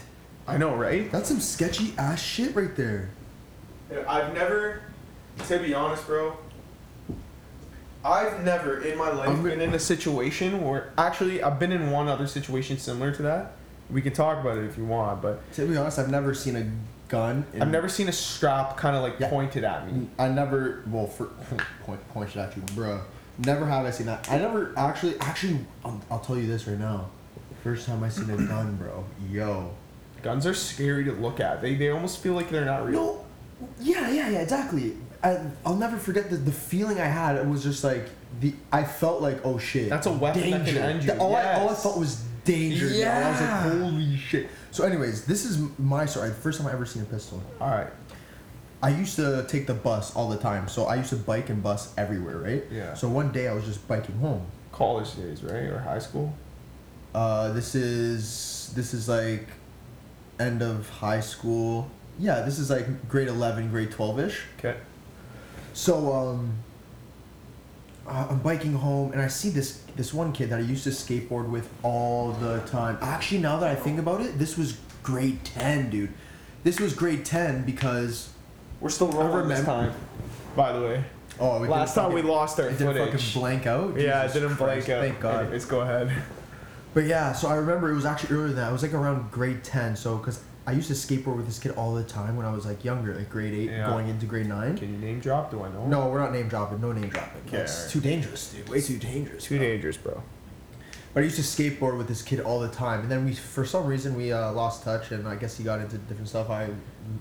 I 0.47 0.55
know, 0.57 0.73
right? 0.75 1.11
That's 1.11 1.27
some 1.27 1.41
sketchy 1.41 1.93
ass 1.97 2.21
shit 2.21 2.55
right 2.55 2.73
there. 2.77 3.09
I've 4.07 4.33
never, 4.33 4.83
to 5.47 5.59
be 5.59 5.73
honest, 5.73 6.05
bro. 6.07 6.37
I've 8.03 8.43
never 8.43 8.79
in 8.81 8.97
my 8.97 9.09
life 9.11 9.41
been 9.41 9.61
in 9.61 9.73
a 9.73 9.79
situation 9.79 10.63
where 10.63 10.91
actually 10.97 11.41
I've 11.41 11.57
been 11.59 11.71
in 11.71 11.89
one 11.89 12.07
other 12.07 12.27
situation 12.27 12.77
similar 12.77 13.11
to 13.13 13.21
that. 13.23 13.53
We 13.89 14.01
can 14.01 14.13
talk 14.13 14.39
about 14.39 14.57
it 14.57 14.65
if 14.65 14.77
you 14.77 14.85
want, 14.85 15.21
but 15.21 15.39
To 15.53 15.67
be 15.67 15.75
honest, 15.77 15.97
I've 15.99 16.11
never 16.11 16.33
seen 16.33 16.55
a 16.55 16.69
gun. 17.07 17.45
In, 17.53 17.61
I've 17.63 17.71
never 17.71 17.89
seen 17.89 18.07
a 18.07 18.11
strap 18.11 18.77
kind 18.77 18.95
of 18.95 19.01
like 19.03 19.19
Yeah. 19.19 19.29
pointed 19.29 19.63
at 19.63 19.91
me. 19.91 20.07
I 20.19 20.27
never. 20.27 20.83
Well, 20.87 21.07
for 21.07 21.25
point 21.83 22.07
pointed 22.09 22.37
at 22.37 22.55
you, 22.55 22.61
bro. 22.75 23.01
Never 23.39 23.65
have 23.65 23.85
I 23.85 23.91
seen 23.91 24.05
that. 24.07 24.29
I 24.31 24.37
never 24.37 24.71
actually. 24.77 25.19
Actually, 25.19 25.59
I'll, 25.83 25.99
I'll 26.11 26.19
tell 26.19 26.37
you 26.37 26.47
this 26.47 26.67
right 26.67 26.79
now. 26.79 27.09
First 27.63 27.87
time 27.87 28.03
I 28.03 28.09
seen 28.09 28.29
a 28.29 28.37
gun, 28.47 28.75
bro. 28.75 29.03
Yo. 29.31 29.71
Guns 30.21 30.45
are 30.45 30.53
scary 30.53 31.03
to 31.05 31.11
look 31.11 31.39
at. 31.39 31.61
They 31.61 31.73
they 31.75 31.89
almost 31.89 32.19
feel 32.19 32.33
like 32.33 32.49
they're 32.49 32.65
not 32.65 32.85
real. 32.85 33.01
No. 33.03 33.25
Yeah, 33.79 34.09
yeah, 34.11 34.29
yeah. 34.29 34.39
Exactly. 34.41 34.95
I, 35.25 35.39
I'll 35.65 35.75
never 35.75 35.97
forget 35.97 36.29
the, 36.29 36.37
the 36.37 36.51
feeling 36.51 36.99
I 36.99 37.05
had. 37.07 37.35
It 37.35 37.45
was 37.47 37.63
just 37.63 37.83
like 37.83 38.07
the. 38.39 38.53
I 38.71 38.83
felt 38.83 39.21
like, 39.21 39.43
oh 39.43 39.57
shit. 39.57 39.89
That's 39.89 40.05
a 40.07 40.11
weapon 40.11 40.51
that 40.51 40.65
can 40.65 40.77
end 40.77 41.03
you. 41.03 41.07
The- 41.11 41.17
all, 41.17 41.35
I, 41.35 41.53
all 41.53 41.69
I 41.69 41.71
Yes. 41.71 41.83
thought 41.83 41.97
was 41.97 42.23
danger. 42.43 42.87
yo. 42.87 43.07
I 43.09 43.31
was 43.31 43.41
like, 43.41 43.49
holy 43.81 44.17
shit. 44.17 44.49
So, 44.71 44.83
anyways, 44.83 45.25
this 45.25 45.45
is 45.45 45.59
my 45.79 46.05
story. 46.05 46.29
The 46.29 46.35
first 46.35 46.59
time 46.59 46.67
I 46.67 46.73
ever 46.73 46.85
seen 46.85 47.01
a 47.01 47.05
pistol. 47.05 47.41
All 47.59 47.69
right. 47.71 47.87
I 48.83 48.89
used 48.89 49.15
to 49.15 49.45
take 49.47 49.65
the 49.65 49.73
bus 49.73 50.15
all 50.15 50.29
the 50.29 50.37
time, 50.37 50.67
so 50.67 50.85
I 50.85 50.95
used 50.95 51.09
to 51.09 51.15
bike 51.15 51.49
and 51.49 51.63
bus 51.63 51.91
everywhere, 51.97 52.37
right? 52.37 52.63
Yeah. 52.69 52.93
So 52.93 53.07
one 53.07 53.31
day 53.31 53.47
I 53.47 53.53
was 53.53 53.65
just 53.65 53.87
biking 53.87 54.15
home. 54.19 54.45
College 54.71 55.15
days, 55.15 55.41
right, 55.43 55.63
or 55.63 55.79
high 55.79 55.97
school. 55.99 56.35
Uh, 57.15 57.51
this 57.53 57.73
is 57.73 58.71
this 58.75 58.93
is 58.93 59.07
like 59.09 59.47
end 60.39 60.61
of 60.61 60.87
high 60.89 61.21
school. 61.21 61.89
Yeah, 62.19 62.41
this 62.41 62.59
is 62.59 62.69
like 62.69 63.07
grade 63.09 63.29
eleven, 63.29 63.71
grade 63.71 63.89
twelve 63.91 64.19
ish. 64.19 64.43
Okay. 64.59 64.75
So 65.75 66.13
um, 66.13 66.53
I'm 68.07 68.39
biking 68.39 68.73
home 68.73 69.11
and 69.11 69.21
I 69.21 69.27
see 69.27 69.49
this 69.49 69.81
this 69.97 70.13
one 70.13 70.31
kid 70.31 70.49
that 70.49 70.59
I 70.59 70.61
used 70.63 70.85
to 70.85 70.89
skateboard 70.89 71.49
with 71.49 71.69
all 71.83 72.31
the 72.31 72.59
time. 72.61 72.97
Actually, 73.01 73.39
now 73.41 73.59
that 73.59 73.69
I 73.69 73.75
think 73.75 73.99
about 73.99 74.21
it, 74.21 74.39
this 74.39 74.57
was 74.57 74.77
grade 75.03 75.43
ten, 75.43 75.89
dude. 75.89 76.13
This 76.63 76.79
was 76.79 76.93
grade 76.93 77.25
ten 77.25 77.65
because 77.65 78.29
We're 78.79 78.89
still 78.89 79.09
rolling 79.11 79.49
this 79.49 79.59
remember- 79.59 79.91
time. 79.91 80.01
By 80.55 80.71
the 80.71 80.79
way, 80.79 81.03
oh, 81.41 81.59
we 81.59 81.67
last 81.67 81.93
time 81.95 82.13
we 82.13 82.21
lost 82.21 82.57
our 82.61 82.67
it 82.69 82.77
didn't 82.77 82.93
footage. 82.93 83.11
fucking 83.21 83.41
blank 83.41 83.67
out. 83.67 83.99
Yeah, 83.99 84.21
it 84.23 84.27
Jesus 84.27 84.41
didn't 84.43 84.55
blank 84.57 84.87
out. 84.87 85.01
Thank 85.01 85.19
God. 85.19 85.41
Anyways, 85.43 85.65
go 85.65 85.81
ahead. 85.81 86.09
But 86.93 87.03
yeah, 87.03 87.33
so 87.33 87.49
I 87.49 87.55
remember 87.55 87.91
it 87.91 87.95
was 87.95 88.05
actually 88.05 88.33
earlier 88.33 88.47
than 88.47 88.55
that. 88.55 88.69
It 88.69 88.71
was 88.71 88.81
like 88.81 88.93
around 88.93 89.29
grade 89.31 89.61
ten. 89.65 89.97
So 89.97 90.15
because 90.15 90.41
I 90.67 90.71
used 90.71 90.87
to 90.87 90.93
skateboard 90.93 91.37
with 91.37 91.45
this 91.45 91.59
kid 91.59 91.71
all 91.73 91.93
the 91.93 92.03
time 92.03 92.35
when 92.35 92.45
I 92.45 92.51
was 92.51 92.65
like 92.65 92.83
younger, 92.83 93.13
like 93.13 93.29
grade 93.29 93.53
eight, 93.53 93.69
Yeah. 93.69 93.87
going 93.87 94.07
into 94.09 94.25
grade 94.25 94.47
nine. 94.47 94.75
Can 94.77 94.91
you 94.93 94.97
name 94.97 95.19
drop? 95.19 95.51
Do 95.51 95.61
I 95.63 95.69
know? 95.69 95.85
No, 95.85 96.09
we're 96.09 96.19
not 96.19 96.33
name 96.33 96.47
dropping. 96.47 96.81
No 96.81 96.91
name 96.91 97.09
dropping. 97.09 97.41
Okay, 97.47 97.57
That's 97.57 97.75
alright. 97.77 97.91
too 97.91 97.99
dangerous, 98.01 98.51
dude. 98.51 98.67
Way 98.69 98.81
too 98.81 98.97
dangerous. 98.97 99.43
Too 99.43 99.57
bro. 99.57 99.67
dangerous, 99.67 99.97
bro. 99.97 100.23
But 101.13 101.21
I 101.21 101.23
used 101.25 101.35
to 101.37 101.43
skateboard 101.43 101.97
with 101.97 102.07
this 102.09 102.21
kid 102.21 102.41
all 102.41 102.59
the 102.59 102.67
time, 102.67 102.99
and 103.01 103.09
then 103.11 103.23
we, 103.23 103.33
for 103.33 103.63
some 103.65 103.85
reason, 103.85 104.15
we 104.17 104.33
uh, 104.33 104.51
lost 104.51 104.83
touch, 104.83 105.11
and 105.11 105.25
I 105.29 105.35
guess 105.35 105.55
he 105.55 105.63
got 105.63 105.79
into 105.79 105.97
different 105.97 106.27
stuff. 106.27 106.49
I 106.49 106.67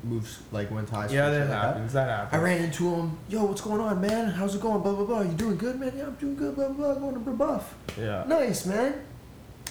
moved, 0.02 0.36
like, 0.50 0.68
went 0.72 0.88
to 0.88 0.94
high 0.96 1.06
school. 1.06 1.16
Yeah, 1.16 1.26
and 1.26 1.34
that 1.34 1.40
shit 1.42 1.50
like 1.50 1.62
happens. 1.62 1.92
That 1.92 2.08
I 2.08 2.16
happens. 2.16 2.42
ran 2.42 2.62
into 2.64 2.92
him. 2.92 3.18
Yo, 3.28 3.44
what's 3.44 3.60
going 3.60 3.80
on, 3.80 4.00
man? 4.00 4.30
How's 4.30 4.54
it 4.56 4.60
going? 4.62 4.80
Blah 4.82 4.94
blah 4.94 5.04
blah. 5.04 5.20
You 5.20 5.32
doing 5.34 5.56
good, 5.56 5.78
man? 5.78 5.92
Yeah, 5.96 6.06
I'm 6.06 6.14
doing 6.14 6.34
good. 6.34 6.56
Blah 6.56 6.70
blah 6.70 6.94
blah. 6.94 7.10
Going 7.10 7.24
to 7.24 7.30
buff. 7.32 7.74
Yeah. 7.96 8.24
Nice, 8.26 8.66
man. 8.66 8.94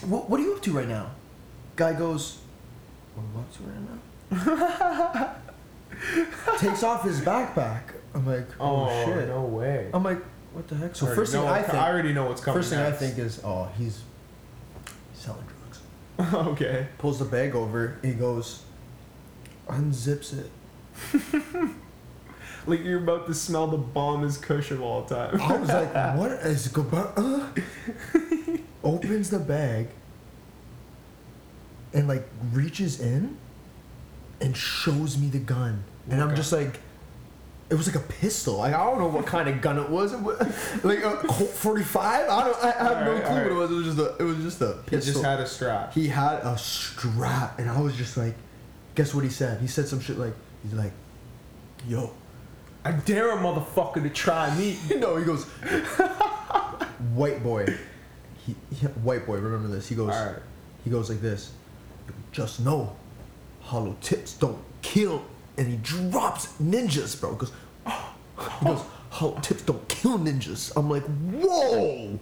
What, 0.05 0.29
what 0.29 0.39
are 0.39 0.43
you 0.43 0.55
up 0.55 0.61
to 0.61 0.71
right 0.71 0.87
now? 0.87 1.11
Guy 1.75 1.91
goes, 1.93 2.37
What 3.15 3.23
am 3.23 3.37
I 3.37 3.41
up 3.41 4.41
right 4.41 5.25
now? 5.25 6.57
Takes 6.57 6.83
off 6.83 7.03
his 7.03 7.21
backpack. 7.21 7.81
I'm 8.13 8.25
like, 8.25 8.47
Oh, 8.59 8.87
Oh, 8.89 9.05
shit. 9.05 9.27
no 9.27 9.41
way. 9.43 9.89
I'm 9.93 10.03
like, 10.03 10.21
What 10.53 10.67
the 10.67 10.75
heck? 10.75 10.95
So 10.95 11.07
first 11.07 11.31
thing 11.33 11.45
I 11.45 11.61
think, 11.61 11.73
I 11.75 11.89
already 11.89 12.13
know 12.13 12.25
what's 12.27 12.41
coming. 12.41 12.59
first 12.59 12.69
thing 12.71 12.79
I 12.79 12.91
think 12.91 13.17
is, 13.17 13.41
oh, 13.43 13.69
he's 13.77 14.01
selling 15.13 15.43
drugs. 16.17 16.33
okay. 16.51 16.87
Pulls 16.97 17.19
the 17.19 17.25
bag 17.25 17.55
over. 17.55 17.97
He 18.01 18.13
goes, 18.13 18.61
unzips 19.67 20.33
it. 20.37 20.51
Like 22.65 22.83
you're 22.83 23.03
about 23.03 23.27
to 23.27 23.33
smell 23.33 23.67
the 23.67 23.77
bomb 23.77 24.21
bombest 24.21 24.41
cushion 24.41 24.79
all 24.79 25.01
the 25.01 25.15
time. 25.15 25.41
I 25.41 25.57
was 25.57 25.67
like, 25.67 25.93
what 26.15 26.31
is 26.31 26.69
go 26.69 26.83
uh? 26.93 27.47
Opens 28.83 29.29
the 29.29 29.39
bag 29.39 29.89
and 31.93 32.07
like 32.07 32.27
reaches 32.51 32.99
in 32.99 33.37
and 34.41 34.55
shows 34.57 35.17
me 35.17 35.27
the 35.29 35.39
gun. 35.39 35.83
And 36.09 36.21
I'm 36.21 36.35
just 36.35 36.51
like 36.51 36.79
it 37.69 37.75
was 37.75 37.87
like 37.87 37.95
a 37.95 38.07
pistol. 38.07 38.57
Like 38.57 38.73
I 38.73 38.83
don't 38.83 38.99
know 38.99 39.07
what 39.07 39.25
kind 39.25 39.47
of 39.49 39.61
gun 39.61 39.77
it 39.79 39.89
was. 39.89 40.13
It 40.13 40.19
was 40.19 40.37
like 40.83 41.03
a 41.03 41.15
Colt 41.17 41.49
45. 41.49 42.29
I 42.29 42.43
don't. 42.43 42.63
I 42.63 42.71
have 42.71 43.05
no 43.05 43.13
Alright, 43.13 43.25
clue 43.25 43.35
what 43.35 43.47
it 43.47 43.53
was. 43.53 43.71
It 43.71 43.73
was 43.75 43.85
just 43.85 43.97
a. 43.99 44.15
It 44.19 44.23
was 44.23 44.37
just 44.37 44.61
a 44.61 44.77
He 44.89 44.95
just 44.97 45.23
had 45.23 45.39
a 45.39 45.47
strap. 45.47 45.93
he 45.93 46.07
had 46.07 46.35
a 46.43 46.57
strap, 46.57 47.57
and 47.59 47.69
I 47.69 47.79
was 47.79 47.95
just 47.95 48.17
like, 48.17 48.35
guess 48.95 49.13
what 49.15 49.23
he 49.23 49.29
said? 49.29 49.61
He 49.61 49.67
said 49.67 49.87
some 49.87 49.99
shit 50.01 50.17
like, 50.19 50.33
he's 50.61 50.73
like, 50.73 50.91
yo, 51.87 52.11
I 52.85 52.91
dare 52.91 53.31
a 53.31 53.37
motherfucker 53.37 54.03
to 54.03 54.09
try 54.09 54.55
me. 54.57 54.77
no, 54.97 55.15
he 55.15 55.23
goes, 55.25 55.45
white 57.15 57.41
boy. 57.43 57.65
He, 58.45 58.55
he- 58.75 58.87
white 58.87 59.25
boy. 59.25 59.37
Remember 59.37 59.69
this? 59.73 59.87
He 59.87 59.95
goes. 59.95 60.09
Right. 60.09 60.35
He 60.83 60.89
goes 60.89 61.09
like 61.09 61.21
this. 61.21 61.51
Just 62.33 62.59
know, 62.59 62.93
hollow 63.61 63.95
tips 64.01 64.33
don't 64.33 64.59
kill. 64.81 65.23
And 65.57 65.67
he 65.67 65.77
drops 65.77 66.47
ninjas, 66.61 67.17
bro. 67.19 67.35
Goes. 67.35 67.53
Oh, 67.85 68.15
he 68.59 68.65
goes. 68.65 68.81
Hollow 69.11 69.39
tips 69.39 69.61
don't 69.61 69.87
kill 69.87 70.17
ninjas. 70.17 70.73
I'm 70.75 70.89
like, 70.89 71.03
whoa. 71.03 72.19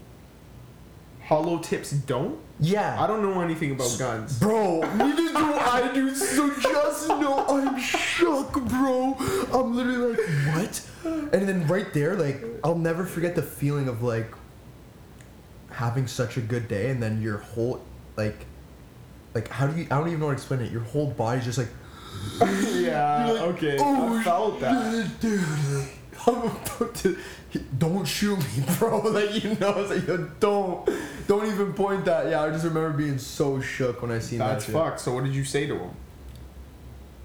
Hollow 1.24 1.60
tips 1.60 1.92
don't. 1.92 2.38
Yeah. 2.60 3.02
I 3.02 3.08
don't 3.08 3.22
know 3.22 3.40
anything 3.40 3.72
about 3.72 3.96
guns. 3.98 4.38
Bro, 4.38 4.82
neither 4.96 5.32
do 5.32 5.54
I, 5.54 5.90
dude. 5.94 6.18
So 6.18 6.54
just 6.60 7.08
know 7.08 7.46
I'm 7.48 7.80
shook, 7.80 8.52
bro. 8.66 9.16
I'm 9.54 9.74
literally 9.74 10.16
like, 10.16 10.56
what? 10.56 10.82
And 11.34 11.48
then 11.48 11.66
right 11.68 11.94
there, 11.94 12.16
like, 12.18 12.44
I'll 12.66 12.78
never 12.78 13.06
forget 13.06 13.36
the 13.36 13.42
feeling 13.42 13.88
of 13.88 14.04
like 14.04 14.34
having 15.70 16.06
such 16.06 16.36
a 16.36 16.42
good 16.42 16.68
day, 16.68 16.90
and 16.90 17.02
then 17.02 17.22
your 17.22 17.38
whole 17.38 17.82
like, 18.18 18.46
like 19.34 19.48
how 19.50 19.68
do 19.68 19.80
you? 19.80 19.88
I 19.92 19.98
don't 19.98 20.08
even 20.08 20.20
know 20.20 20.28
how 20.28 20.32
to 20.32 20.38
explain 20.38 20.62
it. 20.62 20.72
Your 20.72 20.82
whole 20.82 21.08
body's 21.08 21.46
just 21.46 21.58
like, 21.58 21.70
yeah. 22.74 23.32
like, 23.32 23.42
okay. 23.56 23.78
oh, 23.80 24.18
I 24.18 24.24
felt 24.24 24.60
that. 24.60 25.20
dude. 25.20 25.44
I'm 26.28 26.36
about 26.36 26.94
to. 26.96 27.18
Don't 27.78 28.06
shoot 28.06 28.38
me, 28.38 28.64
bro. 28.80 29.02
Like 29.12 29.44
you 29.44 29.56
know, 29.56 29.80
it's 29.80 29.90
like 29.90 30.08
yo, 30.08 30.30
don't, 30.40 30.90
don't 31.28 31.48
even 31.48 31.74
point 31.74 32.06
that. 32.06 32.30
Yeah, 32.30 32.44
I 32.44 32.50
just 32.50 32.64
remember 32.64 32.92
being 32.92 33.18
so 33.18 33.60
shook 33.60 34.02
when 34.02 34.12
I 34.12 34.20
seen 34.20 34.40
That's 34.40 34.66
that. 34.66 34.72
shit. 34.72 34.82
fucked. 34.82 35.00
So 35.00 35.14
what 35.14 35.24
did 35.24 35.34
you 35.34 35.44
say 35.44 35.68
to 35.68 35.76
him? 35.78 35.92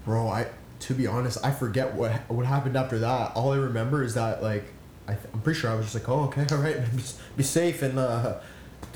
Bro, 0.05 0.27
I 0.29 0.47
to 0.79 0.93
be 0.93 1.07
honest, 1.07 1.37
I 1.43 1.51
forget 1.51 1.93
what 1.93 2.11
what 2.29 2.45
happened 2.45 2.75
after 2.75 2.99
that. 2.99 3.33
All 3.35 3.53
I 3.53 3.57
remember 3.57 4.03
is 4.03 4.15
that 4.15 4.41
like 4.41 4.65
I 5.07 5.13
th- 5.13 5.27
I'm 5.33 5.41
pretty 5.41 5.59
sure 5.59 5.69
I 5.69 5.75
was 5.75 5.85
just 5.85 5.95
like, 5.95 6.09
oh 6.09 6.25
okay, 6.25 6.45
all 6.51 6.61
right, 6.61 6.79
be, 6.95 7.03
be 7.37 7.43
safe 7.43 7.81
and 7.81 7.99
uh, 7.99 8.39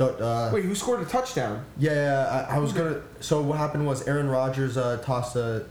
uh 0.05 0.51
Wait, 0.53 0.63
who 0.65 0.75
scored 0.75 1.01
a 1.01 1.05
touchdown? 1.05 1.63
yeah, 1.77 1.93
yeah. 1.93 2.47
I, 2.49 2.55
I 2.55 2.59
was 2.59 2.73
gonna. 2.73 3.01
So 3.19 3.41
what 3.41 3.57
happened 3.57 3.85
was 3.85 4.07
Aaron 4.07 4.29
Rodgers 4.29 4.77
uh, 4.77 4.97
tossed 4.97 5.35
a 5.35 5.65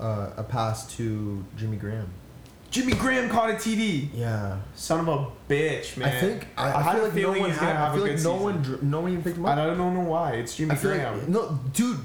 uh, 0.00 0.30
a 0.36 0.42
pass 0.42 0.86
to 0.96 1.44
Jimmy 1.56 1.76
Graham. 1.76 2.08
Jimmy 2.70 2.92
Graham 2.94 3.30
caught 3.30 3.48
a 3.50 3.54
TD. 3.54 4.08
Yeah, 4.12 4.58
Son 4.74 5.00
of 5.00 5.08
a 5.08 5.52
bitch, 5.52 5.96
man. 5.96 6.08
I 6.08 6.20
think 6.20 6.46
I, 6.58 6.70
I 6.72 6.90
I, 6.90 7.10
feel 7.10 7.30
like 7.30 7.38
no 7.38 7.40
one 7.40 7.50
had. 7.50 7.76
have 7.76 7.76
I 7.76 7.88
a 7.88 7.94
feel 7.94 8.04
good 8.04 8.14
like 8.16 8.24
no 8.24 8.32
season. 8.32 8.42
one 8.42 8.62
dr- 8.62 8.82
no 8.82 9.00
one 9.00 9.12
even 9.12 9.24
picked 9.24 9.36
him 9.38 9.46
up. 9.46 9.58
I 9.58 9.66
don't 9.66 9.94
know 9.94 10.00
why. 10.00 10.32
It's 10.32 10.56
Jimmy 10.56 10.74
Graham. 10.76 11.18
like 11.20 11.28
no, 11.28 11.60
dude. 11.72 12.00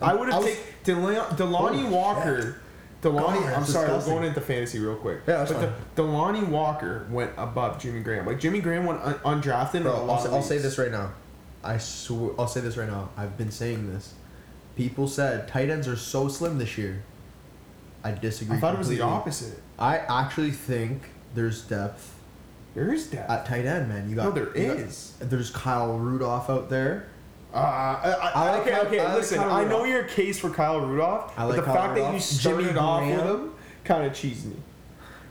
I 0.00 0.14
would 0.14 0.28
have 0.30 0.42
taken 0.42 0.62
Delanie 0.94 1.46
Holy 1.46 1.84
Walker. 1.84 2.61
Delanie, 3.02 3.40
God, 3.42 3.52
I'm 3.54 3.64
sorry, 3.64 3.86
disgusting. 3.88 4.12
we're 4.14 4.20
going 4.20 4.28
into 4.28 4.40
fantasy 4.40 4.78
real 4.78 4.96
quick. 4.96 5.20
Yeah, 5.26 5.38
that's 5.44 5.52
but 5.52 5.72
the, 5.96 6.02
Delanie 6.02 6.46
Walker 6.48 7.06
went 7.10 7.32
above 7.36 7.80
Jimmy 7.80 8.00
Graham. 8.00 8.26
Like 8.26 8.38
Jimmy 8.40 8.60
Graham 8.60 8.86
went 8.86 9.00
un- 9.02 9.42
undrafted. 9.42 9.82
Bro, 9.82 10.08
I'll, 10.08 10.18
say, 10.20 10.30
I'll 10.30 10.42
say 10.42 10.58
this 10.58 10.78
right 10.78 10.90
now. 10.90 11.12
I 11.64 11.78
swear, 11.78 12.30
I'll 12.38 12.46
say 12.48 12.60
this 12.60 12.76
right 12.76 12.88
now. 12.88 13.10
I've 13.16 13.36
been 13.36 13.50
saying 13.50 13.92
this. 13.92 14.14
People 14.76 15.06
said 15.08 15.48
tight 15.48 15.68
ends 15.68 15.86
are 15.88 15.96
so 15.96 16.28
slim 16.28 16.58
this 16.58 16.78
year. 16.78 17.02
I 18.04 18.12
disagree. 18.12 18.56
I 18.56 18.60
thought 18.60 18.74
it 18.74 18.78
was 18.78 18.88
the 18.88 19.00
opposite. 19.00 19.60
I 19.78 19.98
actually 19.98 20.50
think 20.52 21.02
there's 21.34 21.62
depth 21.62 22.14
There 22.74 22.92
is 22.92 23.06
depth. 23.08 23.30
at 23.30 23.46
tight 23.46 23.64
end, 23.64 23.88
man. 23.88 24.08
You 24.08 24.16
got 24.16 24.24
no, 24.34 24.44
there 24.44 24.56
you 24.56 24.74
got- 24.84 25.30
there's 25.30 25.50
Kyle 25.50 25.98
Rudolph 25.98 26.48
out 26.48 26.70
there. 26.70 27.06
Uh, 27.52 27.56
I, 27.58 28.10
I, 28.10 28.30
I 28.34 28.50
like 28.52 28.60
okay, 28.62 28.70
Kyle- 28.70 28.86
okay. 28.86 28.98
I 29.00 29.04
like 29.08 29.14
listen, 29.16 29.38
Kyle 29.38 29.50
I 29.50 29.64
know 29.64 29.82
Rudolph. 29.82 29.88
your 29.88 30.02
case 30.04 30.38
for 30.38 30.50
Kyle 30.50 30.80
Rudolph, 30.80 31.32
I 31.38 31.46
but 31.46 31.56
the 31.56 31.62
Kyle 31.62 31.74
fact 31.74 31.94
that 31.94 32.00
you 32.00 32.04
Rudolph. 32.06 32.22
started 32.22 32.64
Jimmy 32.66 32.78
off 32.78 33.02
with 33.06 33.14
Graham. 33.18 33.28
him 33.42 33.50
kind 33.84 34.06
of 34.06 34.12
cheesed 34.12 34.44
me. 34.46 34.56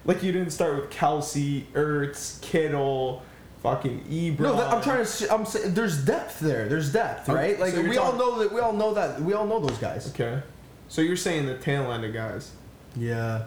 Like 0.06 0.22
you 0.24 0.32
didn't 0.32 0.52
start 0.52 0.76
with 0.76 0.90
Kelce, 0.92 1.64
Ertz, 1.74 2.40
Kittle, 2.42 3.24
fucking 3.64 4.04
Ebron. 4.06 4.40
No, 4.40 4.56
that, 4.58 4.72
I'm 4.74 4.82
trying 4.84 4.98
to. 4.98 5.02
s- 5.04 5.28
I'm 5.30 5.46
saying 5.46 5.74
there's 5.74 6.04
depth 6.06 6.40
there. 6.40 6.68
There's 6.68 6.92
depth, 6.94 7.28
Okay, 7.30 7.36
right? 7.38 7.60
Like 7.60 7.74
so 7.74 7.80
you're 7.82 7.90
we 7.90 7.98
all 7.98 8.12
talking- 8.14 8.20
know 8.20 8.40
that. 8.44 8.52
We 8.54 8.62
all 8.62 8.74
know 8.74 8.94
that. 8.94 9.22
We 9.22 9.34
all 9.34 9.48
know 9.48 9.60
those 9.60 9.78
guys. 9.80 10.10
Okay, 10.12 10.42
so 10.90 11.02
you're 11.02 11.16
saying 11.16 11.46
the 11.48 11.58
tail 11.58 11.92
end 11.92 12.06
of 12.06 12.14
guys. 12.14 12.52
Yeah. 12.96 13.44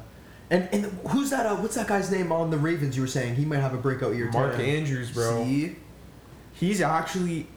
And 0.51 0.69
and 0.73 0.85
who's 1.09 1.31
that? 1.31 1.47
Uh, 1.47 1.57
what's 1.57 1.75
that 1.77 1.87
guy's 1.87 2.11
name 2.11 2.31
on 2.31 2.51
the 2.51 2.59
Ravens? 2.59 2.97
You 2.97 3.03
were 3.03 3.09
saying 3.09 3.37
he 3.37 3.45
might 3.45 3.61
have 3.61 3.73
a 3.75 3.79
breakout 3.79 4.15
year. 4.15 4.31
Mark. 4.33 4.59
Andrews, 4.59 5.11
bro. 5.11 5.43
See? 5.45 5.77
He's 6.53 6.81
actually 6.81 7.49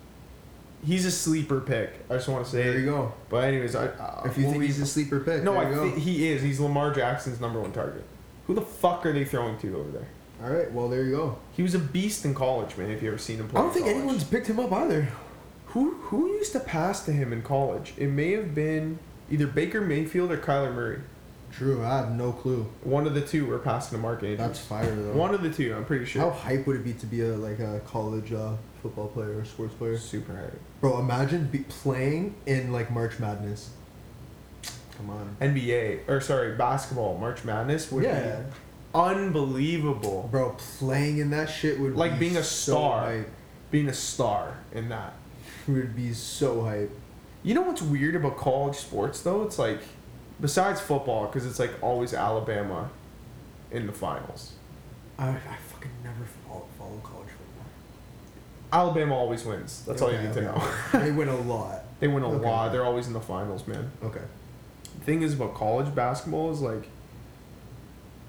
he's 0.86 1.06
a 1.06 1.12
sleeper 1.12 1.60
pick. 1.62 1.94
I 2.10 2.14
just 2.16 2.28
want 2.28 2.46
to 2.46 2.52
say. 2.52 2.64
There 2.64 2.80
you 2.80 2.86
go. 2.86 3.14
But 3.30 3.44
anyways, 3.46 3.76
I 3.76 3.88
uh, 3.88 4.24
If 4.26 4.38
you 4.38 4.44
think 4.46 4.58
we- 4.60 4.68
he's 4.68 4.80
a 4.80 4.86
sleeper 4.86 5.20
pick, 5.20 5.44
no, 5.44 5.54
there 5.54 5.72
I 5.72 5.76
think 5.76 5.98
he 5.98 6.28
is. 6.30 6.42
He's 6.42 6.60
Lamar 6.60 6.94
Jackson's 6.94 7.40
number 7.42 7.60
one 7.62 7.72
target. 7.72 8.04
Who 8.48 8.54
the 8.54 8.62
fuck 8.62 9.06
are 9.06 9.12
they 9.14 9.26
throwing 9.26 9.58
to 9.60 9.78
over 9.78 9.92
there? 9.92 10.08
All 10.44 10.50
right, 10.52 10.72
well 10.72 10.88
there 10.88 11.04
you 11.04 11.16
go. 11.16 11.38
He 11.54 11.64
was 11.64 11.74
a 11.76 11.80
beast 11.80 12.24
in 12.24 12.34
college, 12.36 12.78
man. 12.78 12.92
If 12.92 13.02
you 13.02 13.10
ever 13.10 13.18
seen 13.18 13.38
him 13.40 13.48
play, 13.50 13.60
I 13.60 13.64
don't 13.64 13.74
think 13.74 13.86
college. 13.86 13.98
anyone's 14.02 14.24
picked 14.24 14.48
him 14.48 14.60
up 14.60 14.72
either. 14.72 15.08
Who 15.68 15.96
who 15.96 16.28
used 16.28 16.54
to 16.54 16.60
pass 16.60 17.04
to 17.06 17.12
him 17.12 17.34
in 17.34 17.42
college? 17.42 17.94
It 17.98 18.08
may 18.08 18.32
have 18.34 18.54
been 18.56 19.00
either 19.32 19.48
Baker 19.48 19.82
Mayfield 19.82 20.32
or 20.32 20.38
Kyler 20.38 20.74
Murray. 20.74 21.00
True, 21.52 21.84
I 21.84 21.98
have 21.98 22.12
no 22.12 22.32
clue. 22.34 22.68
One 22.84 23.08
of 23.08 23.14
the 23.16 23.22
two 23.22 23.46
were 23.48 23.58
passing 23.60 23.98
to 23.98 24.02
Mark 24.02 24.20
Andrews. 24.22 24.38
That's 24.38 24.60
fire 24.60 24.94
though. 24.96 25.14
One 25.14 25.34
of 25.34 25.42
the 25.42 25.50
two, 25.50 25.74
I'm 25.76 25.86
pretty 25.86 26.06
sure. 26.06 26.22
How 26.22 26.30
hype 26.30 26.68
would 26.68 26.76
it 26.76 26.84
be 26.84 26.94
to 26.94 27.06
be 27.06 27.22
a 27.22 27.36
like 27.36 27.60
a 27.60 27.80
college 27.88 28.32
uh, 28.34 28.52
football 28.84 29.08
player 29.08 29.40
or 29.40 29.46
sports 29.46 29.74
player? 29.74 29.98
Super 29.98 30.34
high. 30.36 30.52
Bro, 30.82 31.00
imagine 31.00 31.48
be 31.48 31.60
playing 31.60 32.36
in 32.46 32.72
like 32.72 32.92
March 32.92 33.18
Madness. 33.20 33.72
Come 34.98 35.10
on. 35.10 35.36
NBA 35.42 36.08
or 36.08 36.22
sorry, 36.22 36.56
basketball 36.56 37.18
March 37.18 37.44
Madness 37.44 37.92
would 37.92 38.04
Yeah. 38.04 38.42
be 38.42 38.46
unbelievable. 38.94 40.28
Bro, 40.32 40.58
playing 40.80 41.18
in 41.20 41.30
that 41.32 41.50
shit 41.50 41.80
would 41.80 41.96
Like 41.96 42.14
be 42.14 42.20
being 42.20 42.38
a 42.38 42.44
so 42.44 42.72
star. 42.74 43.00
Hype. 43.06 43.30
Being 43.72 43.90
a 43.90 43.94
star 43.94 44.58
in 44.74 44.90
that. 44.90 45.14
Would 45.68 45.96
be 45.96 46.14
so 46.14 46.64
hype. 46.64 46.92
You 47.44 47.54
know 47.54 47.62
what's 47.62 47.82
weird 47.82 48.16
about 48.16 48.38
college 48.38 48.76
sports 48.76 49.22
though? 49.22 49.44
It's 49.44 49.60
like 49.60 49.82
besides 50.42 50.80
football 50.82 51.26
because 51.28 51.46
it's 51.46 51.60
like 51.60 51.72
always 51.82 52.14
Alabama 52.14 52.90
in 53.72 53.88
the 53.88 53.94
finals. 53.94 54.54
I, 55.20 55.30
I 55.30 55.34
fucking 55.70 55.92
never 56.04 56.26
follow, 56.48 56.68
follow 56.78 57.00
college 57.04 57.30
football. 57.30 57.66
Alabama 58.72 59.16
always 59.16 59.44
wins. 59.46 59.84
That's 59.86 60.02
all 60.02 60.12
you 60.12 60.18
Okay, 60.18 60.28
need 60.28 60.34
to 60.36 60.50
okay. 60.52 60.60
know. 60.94 61.00
they 61.06 61.12
win 61.12 61.28
a 61.30 61.36
lot. 61.36 61.84
they 62.00 62.08
win 62.08 62.24
a 62.24 62.30
Okay. 62.30 62.46
lot. 62.46 62.72
They're 62.72 62.86
always 62.86 63.08
in 63.08 63.14
the 63.14 63.22
finals, 63.22 63.66
man. 63.68 63.92
Okay. 64.04 64.22
The 65.00 65.06
thing 65.06 65.22
is 65.24 65.34
about 65.34 65.56
college 65.56 65.94
basketball 65.96 66.52
is 66.52 66.62
like 66.62 66.88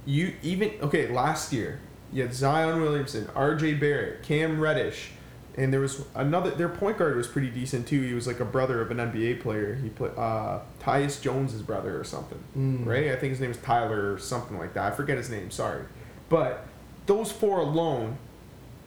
you 0.07 0.35
even 0.43 0.73
okay 0.83 1.09
last 1.09 1.53
year 1.53 1.81
you 2.13 2.23
had 2.23 2.33
Zion 2.33 2.81
Williamson, 2.81 3.29
R.J. 3.35 3.75
Barrett, 3.75 4.23
Cam 4.23 4.59
Reddish, 4.61 5.11
and 5.59 5.73
there 5.73 5.81
was 5.81 6.05
another. 6.15 6.51
Their 6.53 6.69
point 6.71 6.97
guard 6.97 7.17
was 7.17 7.27
pretty 7.27 7.51
decent 7.51 7.87
too. 7.87 8.01
He 8.01 8.15
was 8.15 8.27
like 8.27 8.41
a 8.41 8.45
brother 8.47 8.81
of 8.81 8.91
an 8.91 8.97
NBA 8.99 9.41
player. 9.43 9.75
He 9.75 9.91
put 9.91 10.17
uh, 10.17 10.61
Tyus 10.81 11.21
Jones's 11.21 11.61
brother 11.63 12.01
or 12.01 12.05
something, 12.05 12.39
Mm. 12.57 12.87
right? 12.87 13.09
I 13.11 13.17
think 13.17 13.33
his 13.33 13.41
name 13.41 13.51
is 13.51 13.59
Tyler 13.59 14.13
or 14.15 14.19
something 14.19 14.59
like 14.59 14.73
that. 14.75 14.91
I 14.93 14.97
forget 14.97 15.17
his 15.19 15.29
name. 15.29 15.51
Sorry, 15.51 15.83
but 16.31 16.65
those 17.07 17.31
four 17.33 17.59
alone 17.61 18.17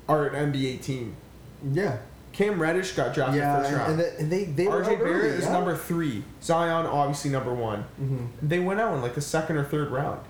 are 0.09 0.27
an 0.27 0.51
NBA 0.53 0.81
team. 0.81 1.15
Yeah. 1.71 1.97
Cam 2.33 2.61
Reddish 2.61 2.93
got 2.93 3.13
drafted 3.13 3.39
Yeah, 3.41 3.61
first 3.61 3.73
round. 3.73 3.91
and, 3.91 3.99
they, 3.99 4.15
and 4.17 4.31
they 4.31 4.43
they 4.45 4.65
RJ 4.65 4.85
Barrett 4.85 5.01
early, 5.01 5.27
is 5.29 5.43
yeah? 5.43 5.51
number 5.51 5.75
three. 5.75 6.23
Zion 6.41 6.85
obviously 6.85 7.29
number 7.29 7.53
one. 7.53 7.83
Mhm. 8.01 8.27
They 8.41 8.59
went 8.59 8.79
out 8.79 8.93
in 8.93 9.01
like 9.01 9.15
the 9.15 9.21
second 9.21 9.57
or 9.57 9.65
third 9.65 9.91
round 9.91 10.21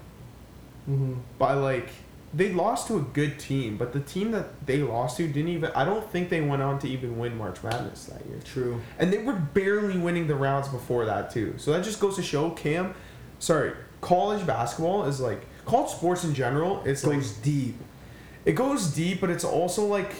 Mhm. 0.89 1.17
by 1.37 1.53
like 1.53 1.89
they 2.33 2.53
lost 2.53 2.87
to 2.87 2.97
a 2.97 3.01
good 3.01 3.39
team, 3.39 3.75
but 3.77 3.91
the 3.93 3.99
team 3.99 4.31
that 4.31 4.65
they 4.65 4.77
lost 4.77 5.17
to 5.17 5.27
didn't 5.27 5.49
even. 5.49 5.71
I 5.75 5.83
don't 5.83 6.09
think 6.11 6.29
they 6.29 6.41
went 6.41 6.61
on 6.61 6.79
to 6.79 6.87
even 6.87 7.17
win 7.17 7.37
March 7.37 7.61
Madness 7.63 8.05
that 8.05 8.25
year. 8.25 8.39
True. 8.43 8.79
And 8.99 9.11
they 9.11 9.17
were 9.17 9.33
barely 9.33 9.97
winning 9.97 10.27
the 10.27 10.35
rounds 10.35 10.69
before 10.69 11.05
that 11.05 11.31
too. 11.31 11.55
So 11.57 11.71
that 11.73 11.83
just 11.83 11.99
goes 11.99 12.15
to 12.15 12.23
show 12.23 12.51
Cam. 12.51 12.93
Sorry, 13.39 13.73
college 13.99 14.45
basketball 14.47 15.05
is 15.05 15.19
like 15.19 15.41
college 15.65 15.91
sports 15.91 16.23
in 16.23 16.33
general. 16.33 16.81
It's 16.85 17.03
like 17.03 17.17
Goes 17.17 17.33
deep. 17.33 17.75
it 18.45 18.53
goes 18.53 18.93
deep, 18.93 19.19
but 19.19 19.29
it's 19.29 19.43
also 19.43 19.85
like 19.85 20.13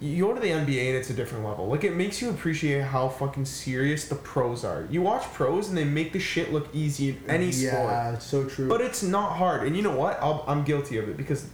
you 0.00 0.24
go 0.24 0.34
to 0.34 0.40
the 0.40 0.48
NBA 0.48 0.88
and 0.88 0.96
it's 0.96 1.10
a 1.10 1.14
different 1.14 1.44
level. 1.44 1.66
Like 1.66 1.84
it 1.84 1.94
makes 1.94 2.20
you 2.20 2.30
appreciate 2.30 2.82
how 2.82 3.08
fucking 3.08 3.44
serious 3.44 4.08
the 4.08 4.16
pros 4.16 4.64
are. 4.64 4.86
You 4.90 5.02
watch 5.02 5.22
pros 5.32 5.68
and 5.68 5.78
they 5.78 5.84
make 5.84 6.12
the 6.12 6.18
shit 6.18 6.52
look 6.52 6.68
easy 6.74 7.10
in 7.10 7.22
any 7.28 7.52
sport. 7.52 7.84
Yeah, 7.84 8.12
it's 8.14 8.26
so 8.26 8.44
true. 8.44 8.68
But 8.68 8.80
it's 8.80 9.02
not 9.02 9.36
hard. 9.36 9.66
And 9.66 9.76
you 9.76 9.82
know 9.82 9.96
what? 9.96 10.18
I'll, 10.20 10.44
I'm 10.46 10.64
guilty 10.64 10.98
of 10.98 11.08
it 11.08 11.16
because, 11.16 11.48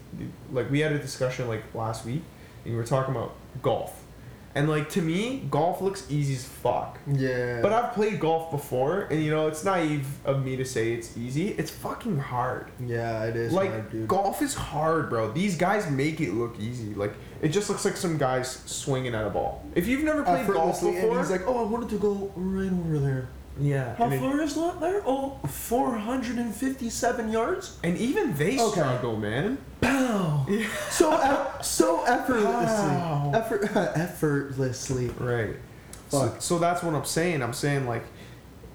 like, 0.52 0.70
we 0.70 0.80
had 0.80 0.92
a 0.92 0.98
discussion 0.98 1.48
like 1.48 1.62
last 1.74 2.04
week, 2.04 2.22
and 2.64 2.72
we 2.72 2.78
were 2.78 2.86
talking 2.86 3.14
about 3.14 3.34
golf, 3.62 4.02
and 4.54 4.68
like 4.68 4.88
to 4.90 5.02
me, 5.02 5.46
golf 5.50 5.80
looks 5.80 6.10
easy 6.10 6.34
as 6.34 6.44
fuck. 6.44 6.98
yeah. 7.06 7.60
But 7.62 7.72
I've 7.72 7.92
played 7.94 8.18
golf 8.18 8.50
before, 8.50 9.02
and 9.02 9.22
you 9.22 9.30
know 9.30 9.46
it's 9.46 9.64
naive 9.64 10.06
of 10.24 10.44
me 10.44 10.56
to 10.56 10.64
say 10.64 10.92
it's 10.92 11.16
easy. 11.16 11.48
It's 11.50 11.70
fucking 11.70 12.18
hard. 12.18 12.70
yeah, 12.84 13.24
it 13.24 13.36
is 13.36 13.52
like 13.52 13.70
hard, 13.70 14.08
golf 14.08 14.42
is 14.42 14.54
hard, 14.54 15.08
bro. 15.10 15.30
These 15.32 15.56
guys 15.56 15.88
make 15.90 16.20
it 16.20 16.32
look 16.34 16.58
easy. 16.58 16.94
Like 16.94 17.14
it 17.42 17.48
just 17.48 17.68
looks 17.70 17.84
like 17.84 17.96
some 17.96 18.18
guys 18.18 18.50
swinging 18.66 19.14
at 19.14 19.26
a 19.26 19.30
ball. 19.30 19.64
If 19.74 19.86
you've 19.86 20.04
never 20.04 20.22
played 20.22 20.46
golf 20.46 20.80
before, 20.80 21.18
he's 21.18 21.30
like, 21.30 21.46
"Oh, 21.46 21.58
I 21.64 21.68
wanted 21.68 21.88
to 21.90 21.98
go 21.98 22.32
right 22.34 22.72
over 22.72 22.98
there." 22.98 23.28
Yeah, 23.58 23.94
How 23.96 24.04
and, 24.04 24.14
it- 24.14 24.20
far 24.20 24.40
is 24.40 24.54
that 24.54 24.80
there? 24.80 25.02
Oh, 25.06 25.38
457 25.46 27.30
yards. 27.30 27.78
and 27.82 27.96
even 27.98 28.34
they 28.36 28.58
Okay. 28.60 28.80
struggle, 28.80 29.16
man. 29.16 29.58
Pow. 29.80 30.46
So 30.90 31.12
eff- 31.12 31.64
so 31.64 32.04
effortlessly. 32.04 32.88
Pow. 32.90 33.30
Effort 33.34 33.76
effortlessly. 33.96 35.08
Right. 35.18 35.56
So, 36.08 36.34
so 36.40 36.58
that's 36.58 36.82
what 36.82 36.94
I'm 36.94 37.04
saying. 37.04 37.42
I'm 37.42 37.52
saying 37.52 37.86
like, 37.86 38.04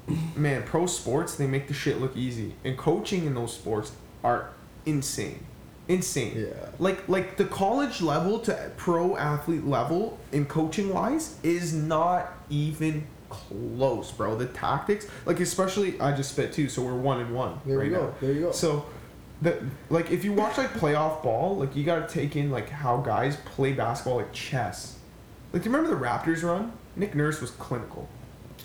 man, 0.35 0.63
pro 0.63 0.85
sports 0.85 1.35
they 1.35 1.47
make 1.47 1.67
the 1.67 1.73
shit 1.73 1.99
look 1.99 2.15
easy, 2.15 2.55
and 2.63 2.77
coaching 2.77 3.25
in 3.25 3.33
those 3.33 3.53
sports 3.53 3.91
are 4.23 4.51
insane, 4.85 5.45
insane. 5.87 6.33
Yeah. 6.47 6.69
Like 6.79 7.07
like 7.09 7.37
the 7.37 7.45
college 7.45 8.01
level 8.01 8.39
to 8.41 8.71
pro 8.77 9.17
athlete 9.17 9.65
level 9.65 10.17
in 10.31 10.45
coaching 10.45 10.93
wise 10.93 11.37
is 11.43 11.73
not 11.73 12.31
even 12.49 13.05
close, 13.35 14.11
bro. 14.11 14.35
The 14.35 14.47
tactics, 14.47 15.07
like 15.25 15.39
especially 15.39 15.99
I 15.99 16.15
just 16.15 16.31
spit 16.31 16.53
too, 16.53 16.69
so 16.69 16.81
we're 16.81 16.95
one 16.95 17.19
and 17.21 17.33
one 17.35 17.59
There 17.65 17.77
right 17.77 17.85
we 17.85 17.89
go. 17.95 18.05
now. 18.07 18.13
There 18.21 18.31
you 18.31 18.41
go. 18.41 18.51
So, 18.51 18.85
the 19.41 19.63
like 19.89 20.11
if 20.11 20.23
you 20.23 20.33
watch 20.33 20.57
like 20.57 20.71
playoff 20.73 21.21
ball, 21.23 21.57
like 21.57 21.75
you 21.75 21.83
gotta 21.83 22.07
take 22.07 22.35
in 22.35 22.49
like 22.51 22.69
how 22.69 22.97
guys 22.97 23.35
play 23.45 23.73
basketball 23.73 24.17
like 24.17 24.31
chess. 24.33 24.97
Like, 25.53 25.63
do 25.63 25.69
you 25.69 25.75
remember 25.75 25.95
the 25.97 26.01
Raptors 26.05 26.43
run? 26.43 26.73
Nick 26.95 27.15
Nurse 27.15 27.39
was 27.41 27.51
clinical. 27.51 28.07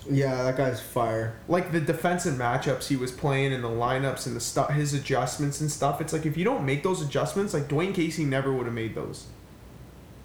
yeah, 0.09 0.43
that 0.45 0.57
guy's 0.57 0.81
fire. 0.81 1.37
Like 1.49 1.73
the 1.73 1.81
defensive 1.81 2.35
matchups 2.35 2.87
he 2.89 2.97
was 2.97 3.11
playing 3.13 3.53
and 3.53 3.63
the 3.63 3.69
lineups 3.69 4.27
and 4.27 4.35
the 4.37 4.41
stuff, 4.41 4.71
his 4.71 4.95
adjustments 4.95 5.61
and 5.61 5.71
stuff. 5.71 6.01
It's 6.01 6.13
like 6.13 6.27
if 6.27 6.37
you 6.37 6.45
don't 6.45 6.65
make 6.65 6.83
those 6.83 7.03
adjustments, 7.03 7.53
like 7.55 7.65
Dwane 7.69 7.95
Casey 7.95 8.25
never 8.25 8.53
would 8.53 8.67
have 8.67 8.75
made 8.75 8.95
those. 8.95 9.27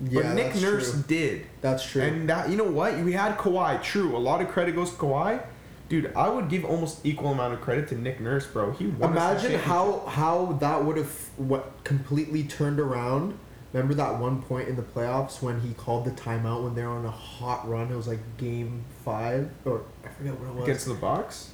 Yeah, 0.02 0.22
but 0.22 0.34
Nick 0.34 0.56
Nurse 0.56 0.92
True. 0.92 1.04
did. 1.08 1.46
That's 1.62 1.84
true. 1.90 2.02
And 2.02 2.30
that 2.30 2.50
you 2.50 2.58
know 2.58 2.66
what? 2.66 2.98
We 3.00 3.14
had 3.14 3.38
Kawhi. 3.38 3.82
True, 3.82 4.16
a 4.16 4.20
lot 4.20 4.42
of 4.42 4.50
credit 4.50 4.76
goes 4.76 4.92
to 4.92 4.98
Kawhi. 4.98 5.42
Dude, 5.88 6.12
I 6.16 6.30
would 6.30 6.50
give 6.50 6.66
almost 6.66 7.06
equal 7.06 7.32
amount 7.32 7.54
of 7.54 7.62
credit 7.62 7.88
to 7.90 7.96
Nick 7.96 8.20
Nurse, 8.20 8.48
bro. 8.48 8.72
He 8.72 8.88
won 8.88 9.12
Imagine 9.12 9.60
how 9.60 10.00
how 10.08 10.58
that 10.60 10.84
would 10.84 10.98
have 10.98 11.30
what 11.38 11.84
completely 11.84 12.44
turned 12.44 12.80
around. 12.80 13.38
Remember 13.72 13.94
that 13.96 14.20
one 14.20 14.42
point 14.42 14.70
in 14.70 14.78
the 14.78 14.82
playoffs 14.82 15.42
when 15.42 15.60
he 15.60 15.74
called 15.74 16.06
the 16.06 16.12
timeout 16.12 16.64
when 16.64 16.76
they're 16.76 16.90
on 16.90 17.06
a 17.06 17.12
hot 17.12 17.68
run? 17.68 17.92
It 17.92 17.96
was 17.96 18.08
like 18.08 18.20
game 18.38 18.84
five 19.04 19.50
or 19.66 19.84
I 20.04 20.10
forget 20.10 20.40
what 20.40 20.50
it 20.50 20.56
was. 20.56 20.64
against 20.64 20.88
the 20.88 20.94
Bucks. 20.94 21.52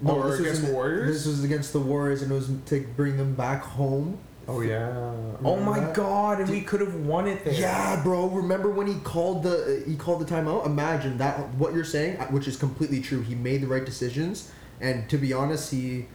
No, 0.00 0.12
or 0.12 0.30
this 0.30 0.40
against 0.40 0.64
Warriors? 0.64 1.12
This 1.12 1.26
was 1.26 1.44
against 1.44 1.72
the 1.72 1.80
Warriors, 1.80 2.22
and 2.22 2.30
it 2.30 2.34
was 2.34 2.50
to 2.66 2.86
bring 2.96 3.16
them 3.16 3.34
back 3.34 3.62
home. 3.62 4.18
Oh 4.48 4.60
yeah. 4.60 5.12
Oh 5.44 5.56
my 5.56 5.80
that? 5.80 5.94
god, 5.94 6.40
and 6.40 6.48
we 6.48 6.60
could 6.60 6.80
have 6.80 6.94
won 6.94 7.26
it 7.26 7.44
there. 7.44 7.54
Yeah, 7.54 8.00
bro. 8.02 8.26
Remember 8.28 8.70
when 8.70 8.86
he 8.86 8.94
called 9.00 9.42
the 9.42 9.82
he 9.86 9.96
called 9.96 10.20
the 10.26 10.32
timeout? 10.34 10.66
Imagine 10.66 11.18
that 11.18 11.52
what 11.54 11.74
you're 11.74 11.84
saying, 11.84 12.18
uh, 12.18 12.26
which 12.26 12.46
is 12.46 12.56
completely 12.56 13.00
true. 13.00 13.22
He 13.22 13.34
made 13.34 13.60
the 13.62 13.66
right 13.66 13.84
decisions, 13.84 14.50
and 14.80 15.08
to 15.10 15.18
be 15.18 15.32
honest, 15.32 15.72
he 15.72 16.06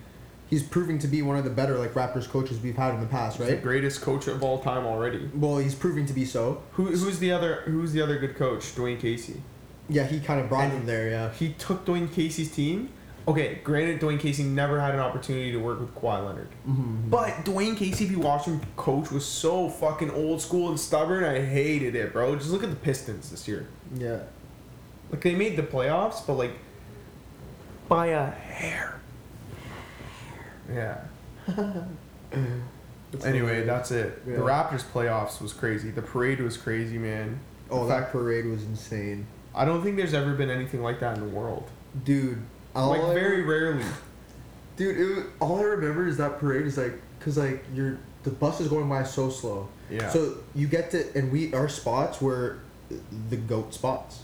he's 0.49 0.63
proving 0.63 0.97
to 0.99 1.07
be 1.07 1.21
one 1.21 1.37
of 1.37 1.43
the 1.43 1.49
better 1.49 1.77
like 1.77 1.93
Raptors 1.93 2.27
coaches 2.27 2.59
we've 2.61 2.75
had 2.77 2.93
in 2.93 3.01
the 3.01 3.05
past, 3.07 3.37
He's 3.37 3.47
the 3.47 3.53
right? 3.53 3.63
greatest 3.63 4.01
coach 4.01 4.27
of 4.27 4.41
all 4.43 4.59
time 4.59 4.85
already. 4.85 5.29
Well, 5.33 5.57
he's 5.57 5.75
proving 5.75 6.05
to 6.05 6.13
be 6.13 6.25
so. 6.25 6.61
Who, 6.73 6.85
who's 6.85 7.19
the 7.19 7.31
other? 7.33 7.61
Who's 7.65 7.91
the 7.93 8.01
other 8.01 8.17
good 8.17 8.35
coach? 8.35 8.63
Dwane 8.75 8.99
Casey. 8.99 9.41
Yeah, 9.89 10.05
he 10.05 10.19
kind 10.21 10.39
of 10.39 10.47
brought 10.47 10.65
And- 10.65 10.73
him 10.73 10.85
there. 10.85 11.09
Yeah. 11.09 11.33
He 11.33 11.53
took 11.53 11.85
Dwane 11.85 12.11
Casey's 12.13 12.51
team. 12.51 12.89
Okay, 13.31 13.59
granted, 13.63 14.01
Dwane 14.01 14.19
Casey 14.19 14.43
never 14.43 14.77
had 14.81 14.93
an 14.93 14.99
opportunity 14.99 15.53
to 15.53 15.57
work 15.57 15.79
with 15.79 15.95
Kawhi 15.95 16.25
Leonard. 16.25 16.49
Mm-hmm. 16.67 17.09
But 17.09 17.29
Dwane 17.45 17.77
Casey, 17.77 18.03
if 18.03 18.11
you 18.11 18.19
watch 18.19 18.43
him 18.45 18.59
coach, 18.75 19.09
was 19.09 19.25
so 19.25 19.69
fucking 19.69 20.11
old 20.11 20.41
school 20.41 20.67
and 20.67 20.77
stubborn. 20.77 21.23
I 21.23 21.39
hated 21.41 21.95
it, 21.95 22.11
bro. 22.11 22.35
Just 22.35 22.49
look 22.49 22.61
at 22.61 22.69
the 22.69 22.75
Pistons 22.75 23.29
this 23.29 23.47
year. 23.47 23.67
Yeah. 23.95 24.23
Like 25.11 25.21
they 25.21 25.33
made 25.33 25.55
the 25.55 25.63
playoffs, 25.63 26.27
but 26.27 26.33
like 26.33 26.51
by 27.87 28.07
a 28.07 28.29
hair. 28.29 28.99
Yeah. 30.69 31.01
Anyway, 33.25 33.65
that's 33.65 33.91
it. 33.91 34.21
Yeah. 34.25 34.35
The 34.37 34.41
Raptors 34.41 34.83
playoffs 34.83 35.41
was 35.41 35.51
crazy. 35.51 35.91
The 35.91 36.01
parade 36.01 36.39
was 36.39 36.55
crazy, 36.55 36.97
man. 36.97 37.41
Oh, 37.69 37.83
In 37.83 37.89
that 37.89 38.03
fact, 38.03 38.11
parade 38.13 38.45
was 38.45 38.63
insane, 38.63 39.27
I 39.53 39.65
don't 39.65 39.83
think 39.83 39.97
there's 39.97 40.13
ever 40.13 40.33
been 40.33 40.49
anything 40.49 40.81
like 40.81 41.01
that 41.01 41.17
in 41.17 41.23
the 41.23 41.35
world. 41.35 41.69
dude. 42.05 42.41
All 42.75 42.89
like 42.89 43.01
I- 43.01 43.13
very 43.13 43.41
rarely. 43.43 43.83
Dude, 44.77 44.97
it 45.19 45.25
all 45.39 45.59
I 45.59 45.63
remember 45.63 46.07
is 46.07 46.17
that 46.17 46.39
parade 46.39 46.65
is 46.65 46.77
like, 46.77 46.93
cause 47.19 47.37
like 47.37 47.63
you're 47.73 47.97
the 48.23 48.29
bus 48.31 48.61
is 48.61 48.67
going 48.67 48.87
by 48.87 49.03
so 49.03 49.29
slow. 49.29 49.67
Yeah. 49.89 50.09
So 50.09 50.37
you 50.55 50.67
get 50.67 50.91
to, 50.91 51.05
and 51.17 51.31
we 51.31 51.53
our 51.53 51.67
spots 51.69 52.21
were 52.21 52.59
the 53.29 53.37
goat 53.37 53.73
spots. 53.73 54.21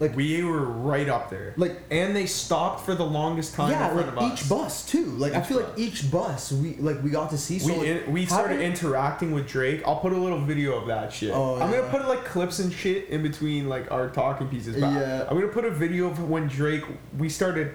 Like 0.00 0.16
we 0.16 0.42
were 0.42 0.64
right 0.64 1.08
up 1.08 1.30
there. 1.30 1.54
Like- 1.56 1.80
and 1.90 2.16
they 2.16 2.26
stopped 2.26 2.84
for 2.84 2.94
the 2.96 3.04
longest 3.04 3.54
time 3.54 3.70
yeah, 3.70 3.88
in 3.88 3.94
front 3.94 4.06
like 4.16 4.16
of 4.26 4.32
us. 4.32 4.42
each 4.42 4.48
bus 4.48 4.86
too. 4.86 5.04
Like 5.06 5.34
I 5.34 5.42
feel 5.42 5.60
bus. 5.60 5.68
like 5.70 5.78
each 5.78 6.10
bus 6.10 6.50
we 6.52 6.74
like 6.76 7.00
we 7.04 7.10
got 7.10 7.30
to 7.30 7.38
see. 7.38 7.58
So 7.60 7.68
we 7.68 7.78
like, 7.78 7.86
in, 8.06 8.12
we 8.12 8.26
started 8.26 8.54
having- 8.54 8.66
interacting 8.72 9.32
with 9.32 9.46
Drake. 9.46 9.82
I'll 9.86 10.00
put 10.00 10.12
a 10.12 10.16
little 10.16 10.40
video 10.40 10.76
of 10.76 10.88
that 10.88 11.12
shit. 11.12 11.30
Oh, 11.32 11.60
I'm 11.60 11.70
gonna 11.70 11.88
put 11.88 12.08
like 12.08 12.24
clips 12.24 12.58
and 12.58 12.72
shit 12.72 13.08
in 13.10 13.22
between 13.22 13.68
like 13.68 13.92
our 13.92 14.08
talking 14.08 14.48
pieces. 14.48 14.74
But 14.74 14.92
Yeah. 14.92 15.26
I'm 15.28 15.36
gonna 15.38 15.52
put 15.52 15.64
a 15.64 15.70
video 15.70 16.06
of 16.08 16.28
when 16.28 16.48
Drake 16.48 16.84
we 17.16 17.28
started 17.28 17.72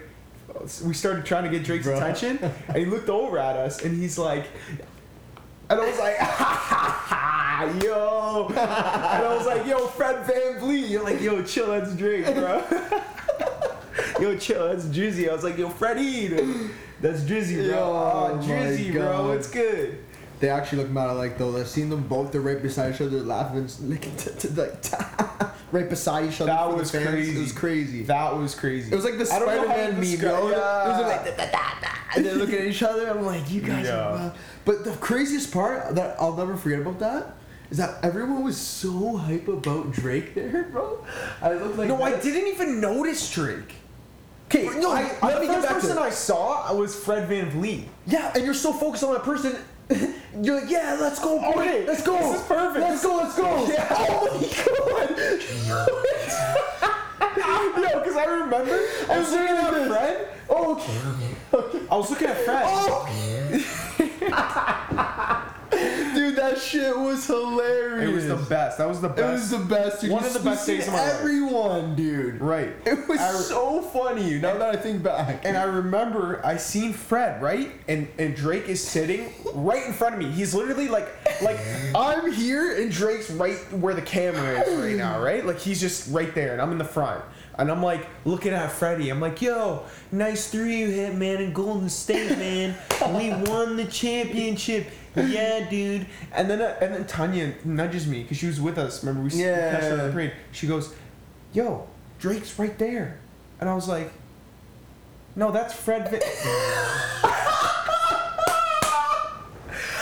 we 0.84 0.92
started 0.92 1.24
trying 1.24 1.44
to 1.44 1.50
get 1.50 1.64
Drake's 1.64 1.86
Bruh. 1.86 1.96
attention, 1.96 2.38
and 2.68 2.76
he 2.76 2.84
looked 2.84 3.08
over 3.08 3.38
at 3.38 3.56
us 3.56 3.82
and 3.84 3.96
he's 3.96 4.18
like. 4.18 4.44
And 5.70 5.80
I 5.80 5.86
was 5.86 5.98
like, 5.98 6.16
ha 6.18 6.24
ha 6.26 7.04
ha, 7.06 7.78
yo. 7.84 8.46
And 8.48 8.58
I 8.58 9.34
was 9.36 9.46
like, 9.46 9.66
yo, 9.66 9.86
Fred 9.88 10.24
VanVleet. 10.24 10.88
You're 10.88 11.04
like, 11.04 11.20
yo, 11.20 11.42
chill, 11.42 11.68
that's 11.68 11.94
Drake, 11.94 12.24
bro. 12.34 12.64
yo, 14.20 14.36
chill, 14.38 14.68
that's 14.68 14.86
Drizzy. 14.86 15.28
I 15.28 15.32
was 15.34 15.44
like, 15.44 15.58
yo, 15.58 15.68
Freddie. 15.68 16.28
That's 17.00 17.20
Drizzy, 17.20 17.68
bro. 17.68 17.76
Yo, 17.76 17.78
oh, 17.78 18.40
Drizzy, 18.42 18.92
bro. 18.92 19.32
It's 19.32 19.50
good. 19.50 19.98
They 20.40 20.48
actually 20.50 20.82
look 20.82 20.90
mad 20.90 21.10
alike 21.10 21.36
though. 21.38 21.56
I've 21.56 21.68
seen 21.68 21.88
them 21.90 22.06
both. 22.06 22.30
They're 22.32 22.40
right 22.40 22.62
beside 22.62 22.94
each 22.94 23.00
other, 23.00 23.20
laughing, 23.20 23.68
looking 23.88 24.14
to, 24.16 24.30
to 24.30 24.60
like 24.60 25.52
right 25.72 25.88
beside 25.88 26.26
each 26.30 26.40
other. 26.40 26.52
That 26.52 26.72
was 26.76 26.90
crazy. 26.90 27.36
It 27.36 27.40
was 27.40 27.52
crazy. 27.52 28.02
That 28.04 28.36
was 28.36 28.54
crazy. 28.54 28.92
it 28.92 28.94
was 28.94 29.04
like 29.04 29.18
the 29.18 29.28
I 29.32 29.38
don't 29.38 29.48
know 29.48 29.58
how 29.58 29.64
Spider-Man 29.74 29.86
to 29.90 29.92
meme, 29.94 30.00
describe- 30.02 30.32
yo. 30.42 30.48
It 30.48 30.52
was 30.52 31.00
like 31.02 31.24
da, 31.24 31.30
da, 31.44 31.50
da, 31.50 31.80
da, 31.80 31.88
and 32.16 32.24
they're 32.24 32.34
looking 32.36 32.54
at 32.56 32.64
each 32.66 32.82
other. 32.82 33.08
I'm 33.10 33.24
like, 33.26 33.50
you 33.50 33.60
guys 33.60 33.86
Yeah. 33.86 33.98
are 34.08 34.12
wild. 34.14 34.32
But 34.64 34.84
the 34.84 34.92
craziest 34.96 35.52
part 35.52 35.94
that 35.94 36.16
I'll 36.20 36.36
never 36.36 36.56
forget 36.56 36.80
about 36.80 36.98
that 37.00 37.34
is 37.70 37.76
that 37.78 38.02
everyone 38.02 38.44
was 38.44 38.56
so 38.56 39.16
hype 39.16 39.46
about 39.48 39.92
Drake 39.92 40.34
there, 40.34 40.68
bro. 40.72 41.04
I 41.42 41.52
looked 41.54 41.76
like 41.78 41.88
no, 41.88 42.02
I 42.02 42.18
didn't 42.18 42.46
even 42.46 42.80
notice 42.80 43.30
Drake. 43.30 43.74
Okay, 44.46 44.64
No, 44.80 44.92
I, 44.92 45.14
I, 45.20 45.26
let 45.26 45.34
the 45.34 45.40
me 45.40 45.46
get 45.48 45.56
first 45.56 45.68
to 45.68 45.74
person 45.74 45.98
it. 45.98 46.00
I 46.00 46.08
saw 46.10 46.72
was 46.74 46.94
Fred 46.96 47.28
VanVleet. 47.28 47.84
Yeah, 48.06 48.32
and 48.34 48.42
you're 48.44 48.54
so 48.54 48.72
focused 48.72 49.04
on 49.04 49.12
that 49.12 49.22
person. 49.22 49.54
you're 50.42 50.60
like, 50.60 50.70
yeah, 50.70 50.96
let's 51.00 51.18
go, 51.18 51.40
oh, 51.42 51.52
boy. 51.52 51.60
Okay, 51.60 51.86
let's 51.86 52.02
go. 52.02 52.18
this 52.18 52.40
is 52.40 52.46
perfect. 52.46 52.80
Let's 52.80 53.02
go, 53.02 53.16
let's 53.16 53.34
go. 53.36 53.66
Yeah. 53.66 53.86
Oh 54.80 54.92
my 54.92 55.06
god. 55.68 55.88
Yo, 57.92 57.98
because 58.00 58.16
I 58.16 58.24
remember 58.24 58.80
I 59.08 59.18
was 59.18 59.30
looking 59.30 59.48
at 59.48 59.86
Fred. 59.88 60.28
Oh, 60.50 60.76
okay. 60.76 60.98
I 61.90 61.96
was 61.96 62.10
looking 62.10 62.28
at 62.28 62.36
Fred. 62.38 62.62
Oh. 62.66 63.06
That 66.48 66.60
shit 66.60 66.96
was 66.96 67.26
hilarious. 67.26 68.08
It 68.10 68.14
was 68.14 68.26
the 68.26 68.48
best. 68.48 68.78
That 68.78 68.88
was 68.88 69.00
the 69.00 69.08
best. 69.08 69.20
It 69.20 69.32
was 69.32 69.50
the 69.50 69.58
best. 69.58 70.00
Dude. 70.00 70.10
One 70.10 70.22
You 70.22 70.28
of 70.28 70.34
the 70.34 70.40
best 70.40 70.66
days 70.66 70.86
of 70.86 70.94
my 70.94 71.00
life. 71.00 71.14
Everyone, 71.20 71.94
dude. 71.94 72.40
right. 72.40 72.70
It 72.86 73.06
was 73.08 73.18
re- 73.18 73.26
so 73.42 73.82
funny. 73.82 74.38
Now 74.38 74.56
that 74.56 74.74
I 74.74 74.76
think 74.76 75.02
back. 75.02 75.44
And 75.44 75.56
I 75.56 75.64
remember 75.64 76.40
I 76.44 76.56
seen 76.56 76.92
Fred 76.92 77.42
right, 77.42 77.70
and 77.86 78.08
and 78.18 78.34
Drake 78.34 78.68
is 78.68 78.82
sitting 78.86 79.32
right 79.54 79.84
in 79.86 79.92
front 79.92 80.14
of 80.14 80.20
me. 80.20 80.30
He's 80.30 80.54
literally 80.54 80.88
like 80.88 81.08
like 81.42 81.58
I'm 81.94 82.32
here 82.32 82.80
and 82.80 82.90
Drake's 82.90 83.30
right 83.30 83.56
where 83.72 83.94
the 83.94 84.02
camera 84.02 84.60
is 84.62 84.78
right 84.82 84.96
now, 84.96 85.20
right? 85.20 85.44
Like 85.44 85.58
he's 85.58 85.80
just 85.80 86.10
right 86.12 86.34
there, 86.34 86.52
and 86.52 86.62
I'm 86.62 86.72
in 86.72 86.78
the 86.78 86.84
front. 86.84 87.22
And 87.58 87.70
I'm 87.72 87.82
like 87.82 88.06
looking 88.24 88.52
at 88.52 88.70
Freddie. 88.70 89.10
I'm 89.10 89.20
like, 89.20 89.42
yo, 89.42 89.82
nice 90.12 90.48
three 90.48 90.78
you 90.78 90.88
hit, 90.90 91.16
man, 91.16 91.42
in 91.42 91.52
Golden 91.52 91.88
State, 91.88 92.38
man. 92.38 92.76
we 93.16 93.30
won 93.50 93.76
the 93.76 93.84
championship. 93.86 94.86
Yeah, 95.16 95.68
dude. 95.68 96.06
And 96.32 96.48
then 96.48 96.62
uh, 96.62 96.76
and 96.80 96.94
then 96.94 97.04
Tanya 97.06 97.54
nudges 97.64 98.06
me 98.06 98.22
because 98.22 98.36
she 98.38 98.46
was 98.46 98.60
with 98.60 98.78
us. 98.78 99.02
Remember 99.02 99.28
we 99.28 99.42
Yeah. 99.42 99.72
catch 99.72 99.82
her 99.82 99.90
in 99.98 100.06
the 100.06 100.12
parade. 100.12 100.32
She 100.52 100.68
goes, 100.68 100.94
yo, 101.52 101.88
Drake's 102.20 102.56
right 102.60 102.78
there. 102.78 103.18
And 103.60 103.68
I 103.68 103.74
was 103.74 103.88
like, 103.88 104.12
no, 105.34 105.50
that's 105.50 105.74
Fred. 105.74 106.08
Van- 106.10 106.20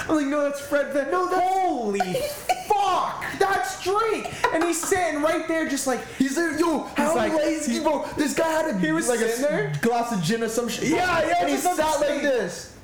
I'm 0.09 0.15
like, 0.17 0.27
no, 0.27 0.43
that's 0.43 0.61
Fred. 0.61 0.93
Van- 0.93 1.11
no, 1.11 1.29
that's 1.31 1.57
holy 1.57 2.01
Drake. 3.87 4.33
And 4.53 4.65
he's 4.65 4.83
sitting 4.83 5.23
right 5.23 5.47
there, 5.49 5.69
just 5.69 5.87
like 5.87 6.01
He's 6.19 6.35
there, 6.37 6.59
yo, 6.59 6.81
how 6.97 7.15
like- 7.17 7.33
lazy, 7.35 7.75
he- 7.75 7.81
bro. 7.81 8.05
This 8.17 8.35
guy 8.35 8.49
had 8.49 8.67
a 8.75 8.79
he 8.79 8.93
was 8.93 9.09
like 9.09 9.21
a 9.21 9.25
there? 9.41 9.73
glass 9.81 10.13
of 10.13 10.23
gin 10.23 10.43
or 10.43 10.49
some 10.49 10.69
shit. 10.69 10.89
Yeah, 10.89 11.27
yeah, 11.27 11.35
And 11.41 11.49
he 11.49 11.55
just 11.55 11.67
on 11.67 11.77
the 11.77 11.83
sat 11.83 12.01
like 12.01 12.23
this. 12.23 12.77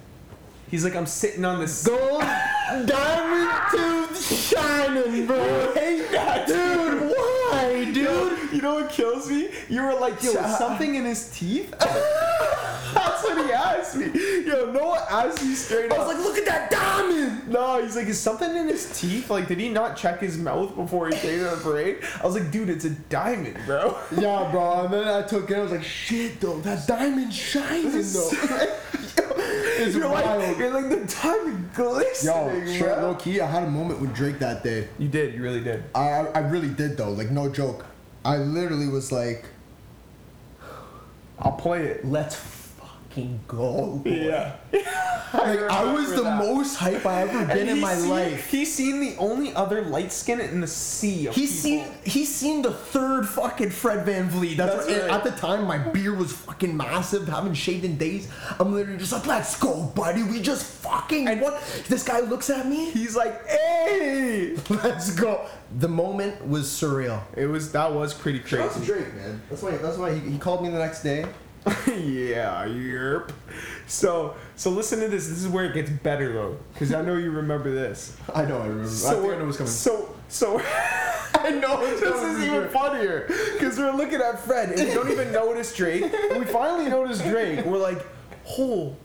he's 0.70 0.84
like, 0.84 0.94
I'm 0.96 1.06
sitting 1.06 1.44
on 1.44 1.60
this. 1.60 1.86
Gold 1.86 2.22
diamond 2.86 3.50
tooth 3.70 4.48
shining, 4.48 5.26
bro. 5.26 5.72
hate 5.74 6.10
that, 6.12 6.46
Dude, 6.46 7.10
why, 7.10 7.90
dude? 7.92 8.52
You 8.52 8.62
know 8.62 8.74
what 8.74 8.90
kills 8.90 9.28
me? 9.28 9.48
You 9.68 9.82
were 9.82 9.94
like, 9.94 10.22
yo, 10.22 10.32
something 10.32 10.94
in 10.94 11.04
his 11.04 11.30
teeth? 11.36 11.74
That's 13.22 13.36
what 13.36 13.46
he 13.46 13.52
asked 13.52 13.96
me. 13.96 14.46
Yo, 14.46 14.70
Noah 14.72 15.06
asked 15.10 15.42
me 15.44 15.54
straight 15.54 15.90
up. 15.92 15.98
I 15.98 16.02
up. 16.02 16.08
was 16.08 16.16
like, 16.16 16.24
look 16.24 16.38
at 16.38 16.46
that 16.46 16.70
diamond. 16.70 17.48
No, 17.48 17.82
he's 17.82 17.96
like, 17.96 18.06
is 18.08 18.18
something 18.20 18.54
in 18.54 18.68
his 18.68 18.98
teeth? 18.98 19.30
Like, 19.30 19.48
did 19.48 19.58
he 19.58 19.68
not 19.68 19.96
check 19.96 20.20
his 20.20 20.36
mouth 20.38 20.74
before 20.76 21.08
he 21.08 21.16
came 21.16 21.38
to 21.38 21.44
the 21.50 21.56
parade? 21.62 21.98
I 22.22 22.26
was 22.26 22.34
like, 22.34 22.50
dude, 22.50 22.68
it's 22.68 22.84
a 22.84 22.90
diamond, 22.90 23.58
bro. 23.66 23.96
Yeah, 24.16 24.48
bro. 24.50 24.84
And 24.84 24.92
then 24.94 25.08
I 25.08 25.22
took 25.22 25.50
it. 25.50 25.56
I 25.56 25.60
was 25.60 25.70
like, 25.72 25.82
shit, 25.84 26.40
though. 26.40 26.58
That 26.60 26.86
diamond 26.86 27.32
shining, 27.32 27.90
though. 27.92 28.30
it's 29.36 29.94
You're 29.94 30.08
wild. 30.08 30.42
like, 30.42 30.58
you're 30.58 30.70
like 30.70 30.88
the 30.88 31.16
diamond 31.22 31.70
Yo, 31.76 31.84
glistening, 31.94 32.66
straight 32.74 32.94
bro. 32.94 33.02
low 33.10 33.14
key, 33.14 33.40
I 33.40 33.46
had 33.46 33.62
a 33.64 33.70
moment 33.70 34.00
with 34.00 34.14
Drake 34.14 34.38
that 34.40 34.62
day. 34.62 34.88
You 34.98 35.08
did, 35.08 35.34
you 35.34 35.42
really 35.42 35.60
did. 35.62 35.84
I, 35.94 36.00
I 36.10 36.24
I 36.34 36.38
really 36.40 36.68
did 36.68 36.96
though, 36.96 37.10
like 37.10 37.30
no 37.30 37.48
joke. 37.50 37.84
I 38.24 38.36
literally 38.36 38.88
was 38.88 39.10
like, 39.10 39.46
I'll 41.38 41.52
play 41.52 41.84
it. 41.86 42.04
let's 42.04 42.36
fucking 43.12 43.40
go. 43.48 44.00
boy. 44.04 44.10
Yeah. 44.10 44.56
Like 45.32 45.60
I 45.60 45.90
was 45.94 46.14
the 46.14 46.24
that. 46.24 46.36
most 46.44 46.76
hype 46.76 47.06
I 47.06 47.22
ever 47.22 47.46
been 47.46 47.66
in 47.66 47.80
my 47.80 47.94
seen- 47.94 48.10
life. 48.10 48.50
He's 48.50 48.70
seen 48.74 49.00
the 49.00 49.16
only 49.16 49.54
other 49.54 49.80
light 49.80 50.12
skin 50.12 50.42
in 50.42 50.60
the 50.60 50.66
sea 50.66 51.26
of 51.28 51.34
He's 51.34 51.62
people. 51.64 51.86
seen 51.86 51.94
he's 52.04 52.34
seen 52.34 52.60
the 52.60 52.70
third 52.70 53.26
fucking 53.26 53.70
Fred 53.70 54.06
VanVleet. 54.06 54.58
That's, 54.58 54.84
That's 54.86 55.00
right. 55.04 55.10
at 55.10 55.24
the 55.24 55.30
time 55.30 55.64
my 55.66 55.78
beard 55.78 56.18
was 56.18 56.32
fucking 56.32 56.76
massive, 56.76 57.28
haven't 57.28 57.54
shaved 57.54 57.86
in 57.86 57.96
days. 57.96 58.28
I'm 58.60 58.74
literally 58.74 58.98
just 58.98 59.10
like, 59.12 59.26
let's 59.26 59.58
go, 59.58 59.84
buddy. 59.94 60.22
We 60.22 60.38
just 60.42 60.66
fucking 60.66 61.26
And- 61.26 61.40
what? 61.40 61.62
This 61.88 62.02
guy 62.04 62.20
looks 62.20 62.50
at 62.50 62.68
me. 62.68 62.90
He's 62.90 63.16
like, 63.16 63.46
hey! 63.48 64.54
Let's 64.68 65.14
go. 65.18 65.46
The 65.78 65.88
moment 65.88 66.46
was 66.46 66.66
surreal. 66.66 67.22
It 67.38 67.46
was 67.46 67.72
that 67.72 67.90
was 67.90 68.12
pretty 68.12 68.40
That's 68.40 68.74
crazy. 68.74 68.84
Drake, 68.84 69.14
man. 69.14 69.40
That's 69.48 69.62
why. 69.62 69.70
That's 69.78 69.96
why 69.96 70.12
he, 70.12 70.20
he 70.32 70.38
called 70.38 70.62
me 70.62 70.68
the 70.68 70.78
next 70.78 71.02
day. 71.02 71.24
yeah, 71.86 72.64
yerp. 72.66 73.30
So 73.86 74.34
so 74.56 74.70
listen 74.70 75.00
to 75.00 75.08
this. 75.08 75.28
This 75.28 75.38
is 75.38 75.48
where 75.48 75.64
it 75.64 75.74
gets 75.74 75.90
better 75.90 76.32
though, 76.32 76.58
because 76.72 76.92
I 76.92 77.02
know 77.02 77.16
you 77.16 77.30
remember 77.30 77.70
this. 77.72 78.16
I 78.34 78.44
know. 78.44 78.58
I 78.58 78.66
remember. 78.66 78.84
I 78.84 78.88
So 78.88 79.20
think 79.22 79.34
I 79.34 79.38
know 79.38 79.44
what's 79.44 79.56
coming. 79.58 79.70
So 79.72 80.14
so 80.28 80.60
I 81.34 81.50
know 81.50 81.80
this 81.86 82.02
is 82.02 82.44
even 82.46 82.68
funnier 82.70 83.26
because 83.52 83.78
we're 83.78 83.92
looking 83.92 84.20
at 84.20 84.40
Fred 84.40 84.70
and 84.70 84.88
we 84.88 84.94
don't 84.94 85.10
even 85.10 85.32
notice 85.32 85.74
Drake. 85.74 86.02
And 86.30 86.38
we 86.40 86.44
finally 86.46 86.88
notice 86.90 87.20
Drake. 87.20 87.64
We're 87.64 87.78
like, 87.78 88.04
oh, 88.58 88.96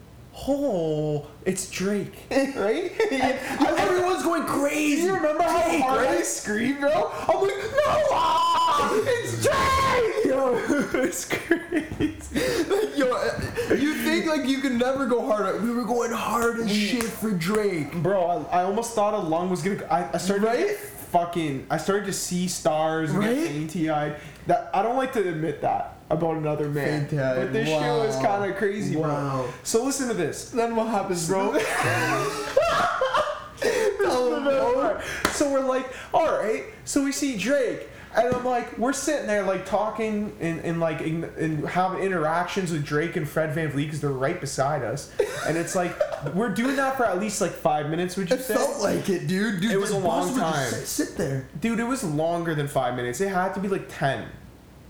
oh, 0.47 1.27
it's 1.45 1.69
Drake, 1.69 2.13
right? 2.31 2.91
And 3.11 3.39
everyone's 3.79 4.23
going 4.23 4.43
Do 4.43 4.47
crazy. 4.47 5.03
you 5.03 5.13
remember 5.13 5.43
how 5.43 5.63
Drake, 5.67 5.81
hard 5.81 6.07
I 6.07 6.21
screamed, 6.21 6.79
bro? 6.81 6.91
I'm 6.91 7.41
like, 7.41 7.57
no, 7.57 8.07
ah, 8.11 8.99
it's 9.03 9.43
Drake! 9.43 10.25
Yo, 10.25 10.99
it's 11.03 11.25
crazy. 11.25 12.97
Yo, 12.99 13.11
uh, 13.11 13.73
you 13.73 13.93
think 13.95 14.25
like 14.25 14.45
you 14.47 14.59
could 14.59 14.73
never 14.73 15.05
go 15.05 15.25
harder? 15.25 15.59
We 15.59 15.71
were 15.71 15.85
going 15.85 16.11
hard 16.11 16.59
as 16.59 16.71
shit 16.73 17.03
for 17.03 17.31
Drake. 17.31 17.93
Bro, 18.03 18.47
I, 18.51 18.59
I 18.59 18.63
almost 18.63 18.93
thought 18.93 19.13
a 19.13 19.17
lung 19.17 19.49
was 19.49 19.61
gonna. 19.61 19.83
I, 19.85 20.13
I 20.13 20.17
started 20.17 20.43
Right? 20.45 20.77
fucking. 20.77 21.67
I 21.69 21.77
started 21.77 22.05
to 22.07 22.13
see 22.13 22.47
stars 22.47 23.09
and 23.11 23.19
Right? 23.19 23.35
get 23.35 23.47
fainty 23.47 23.89
eyed. 23.89 24.17
That 24.47 24.69
I 24.73 24.81
don't 24.83 24.97
like 24.97 25.13
to 25.13 25.27
admit 25.27 25.61
that 25.61 25.96
about 26.09 26.37
another 26.37 26.69
man. 26.69 27.01
Fainty-eyed, 27.07 27.35
But 27.37 27.53
this 27.53 27.67
shit 27.67 27.81
was 27.81 28.15
wow. 28.17 28.23
kind 28.23 28.51
of 28.51 28.57
crazy, 28.57 28.93
bro. 28.95 29.03
Wow. 29.03 29.53
So 29.63 29.83
listen 29.83 30.07
to 30.07 30.13
this. 30.13 30.49
Then 30.51 30.75
what 30.75 30.87
happens, 30.87 31.27
bro? 31.27 31.57
So 31.57 31.59
oh, 35.45 35.51
we're 35.51 35.59
like, 35.61 35.87
all 36.13 36.27
right. 36.37 36.65
So 36.85 37.03
we 37.03 37.11
see 37.11 37.37
Drake, 37.37 37.89
and 38.15 38.33
I'm 38.33 38.45
like, 38.45 38.77
we're 38.77 38.93
sitting 38.93 39.27
there 39.27 39.43
like 39.43 39.65
talking 39.65 40.35
and, 40.39 40.59
and 40.61 40.79
like 40.79 41.01
in, 41.01 41.25
and 41.37 41.67
having 41.67 41.99
interactions 42.01 42.71
with 42.71 42.85
Drake 42.85 43.15
and 43.15 43.27
Fred 43.27 43.55
VanVleet 43.55 43.75
because 43.75 44.01
they're 44.01 44.09
right 44.11 44.39
beside 44.39 44.83
us, 44.83 45.11
and 45.45 45.57
it's 45.57 45.75
like 45.75 45.95
we're 46.33 46.53
doing 46.53 46.75
that 46.77 46.97
for 46.97 47.05
at 47.05 47.19
least 47.19 47.41
like 47.41 47.51
five 47.51 47.89
minutes. 47.89 48.15
Would 48.17 48.29
you 48.29 48.37
It 48.37 48.41
say? 48.43 48.55
felt 48.55 48.79
like 48.81 49.09
it, 49.09 49.27
dude. 49.27 49.61
dude 49.61 49.71
It 49.71 49.79
was 49.79 49.91
a 49.91 49.97
long 49.99 50.35
time. 50.37 50.69
Sit, 50.69 50.87
sit 50.87 51.17
there, 51.17 51.47
Dude, 51.59 51.79
it 51.79 51.87
was 51.87 52.03
longer 52.03 52.55
than 52.55 52.67
five 52.67 52.95
minutes. 52.95 53.21
It 53.21 53.29
had 53.29 53.53
to 53.55 53.59
be 53.59 53.67
like 53.67 53.85
ten. 53.89 54.27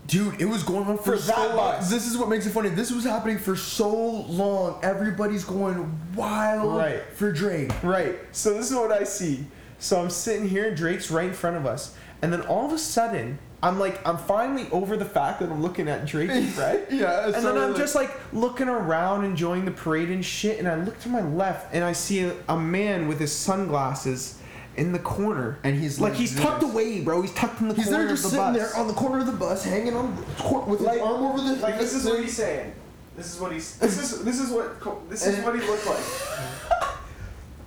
Dude. 0.08 0.40
It 0.40 0.46
was 0.46 0.64
going 0.64 0.88
on 0.88 0.96
for, 0.98 1.12
For 1.12 1.18
so 1.18 1.32
that 1.32 1.54
long. 1.54 1.74
much. 1.78 1.88
This 1.88 2.06
is 2.06 2.18
what 2.18 2.28
makes 2.28 2.46
it 2.46 2.50
funny. 2.50 2.70
This 2.70 2.90
was 2.90 3.04
happening 3.04 3.38
for 3.38 3.54
so 3.54 3.88
long. 3.94 4.80
Everybody's 4.82 5.44
going 5.44 5.96
wild 6.16 6.76
Right. 6.76 7.02
for 7.14 7.30
Drake. 7.30 7.70
Right. 7.84 8.18
So 8.32 8.54
this 8.54 8.70
is 8.70 8.76
what 8.76 8.90
I 8.90 9.04
see. 9.04 9.44
So 9.78 10.00
I'm 10.02 10.10
sitting 10.10 10.48
here, 10.48 10.66
and 10.68 10.76
Drake's 10.76 11.08
right 11.10 11.28
in 11.28 11.32
front 11.34 11.56
of 11.56 11.64
us, 11.66 11.94
and 12.20 12.32
then 12.32 12.40
all 12.42 12.66
of 12.66 12.72
a 12.72 12.78
sudden, 12.78 13.38
I'm 13.62 13.78
like, 13.78 14.04
I'm 14.06 14.16
finally 14.18 14.68
over 14.72 14.96
the 14.96 15.04
fact 15.04 15.40
that 15.40 15.50
I'm 15.50 15.62
looking 15.62 15.88
at 15.88 16.04
Drake 16.06 16.30
right? 16.58 16.80
Yeah, 16.90 17.26
And 17.26 17.34
so 17.36 17.52
then 17.52 17.62
I'm 17.62 17.68
like- 17.70 17.76
just 17.76 17.94
like 17.94 18.10
looking 18.32 18.68
around, 18.68 19.24
enjoying 19.24 19.64
the 19.64 19.70
parade 19.70 20.08
and 20.10 20.24
shit, 20.24 20.58
and 20.58 20.66
I 20.66 20.74
look 20.76 20.98
to 21.00 21.08
my 21.08 21.20
left, 21.22 21.72
and 21.74 21.84
I 21.84 21.92
see 21.92 22.20
a, 22.24 22.34
a 22.48 22.58
man 22.58 23.06
with 23.08 23.20
his 23.20 23.32
sunglasses 23.34 24.37
in 24.78 24.92
the 24.92 24.98
corner, 24.98 25.58
And 25.64 25.76
he's 25.78 26.00
like 26.00 26.12
like 26.12 26.18
he's 26.20 26.34
this. 26.34 26.42
tucked 26.42 26.62
away, 26.62 27.00
bro. 27.02 27.20
He's 27.22 27.32
tucked 27.34 27.60
in 27.60 27.68
the 27.68 27.74
He's 27.74 27.84
corner 27.86 27.98
there 28.06 28.08
just 28.08 28.24
of 28.26 28.30
the 28.30 28.36
sitting 28.36 28.52
bus. 28.62 28.72
there 28.72 28.80
on 28.80 28.86
the 28.88 28.94
corner 28.94 29.18
of 29.18 29.26
the 29.26 29.32
bus, 29.32 29.64
hanging 29.64 29.94
on 29.96 30.16
the 30.16 30.22
cor- 30.42 30.64
with 30.64 30.80
Like- 30.80 30.94
his 30.98 31.02
arm 31.02 31.22
over 31.24 31.38
the. 31.42 31.56
Like 31.60 31.78
this 31.78 31.92
is 31.94 32.04
what 32.06 32.20
he's 32.20 32.36
saying. 32.36 32.72
This 33.16 33.34
is 33.34 33.40
what 33.40 33.52
he's. 33.52 33.76
This 33.78 33.98
is 33.98 34.24
this 34.24 34.40
is 34.40 34.50
what 34.50 34.78
co- 34.80 35.02
this 35.10 35.26
is 35.26 35.44
what 35.44 35.54
he 35.58 35.66
looked 35.66 35.86
like. 35.86 36.04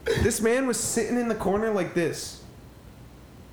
this 0.24 0.42
man 0.42 0.66
was 0.66 0.80
sitting 0.80 1.18
in 1.20 1.28
the 1.28 1.36
corner 1.36 1.72
like 1.72 1.94
this, 1.94 2.42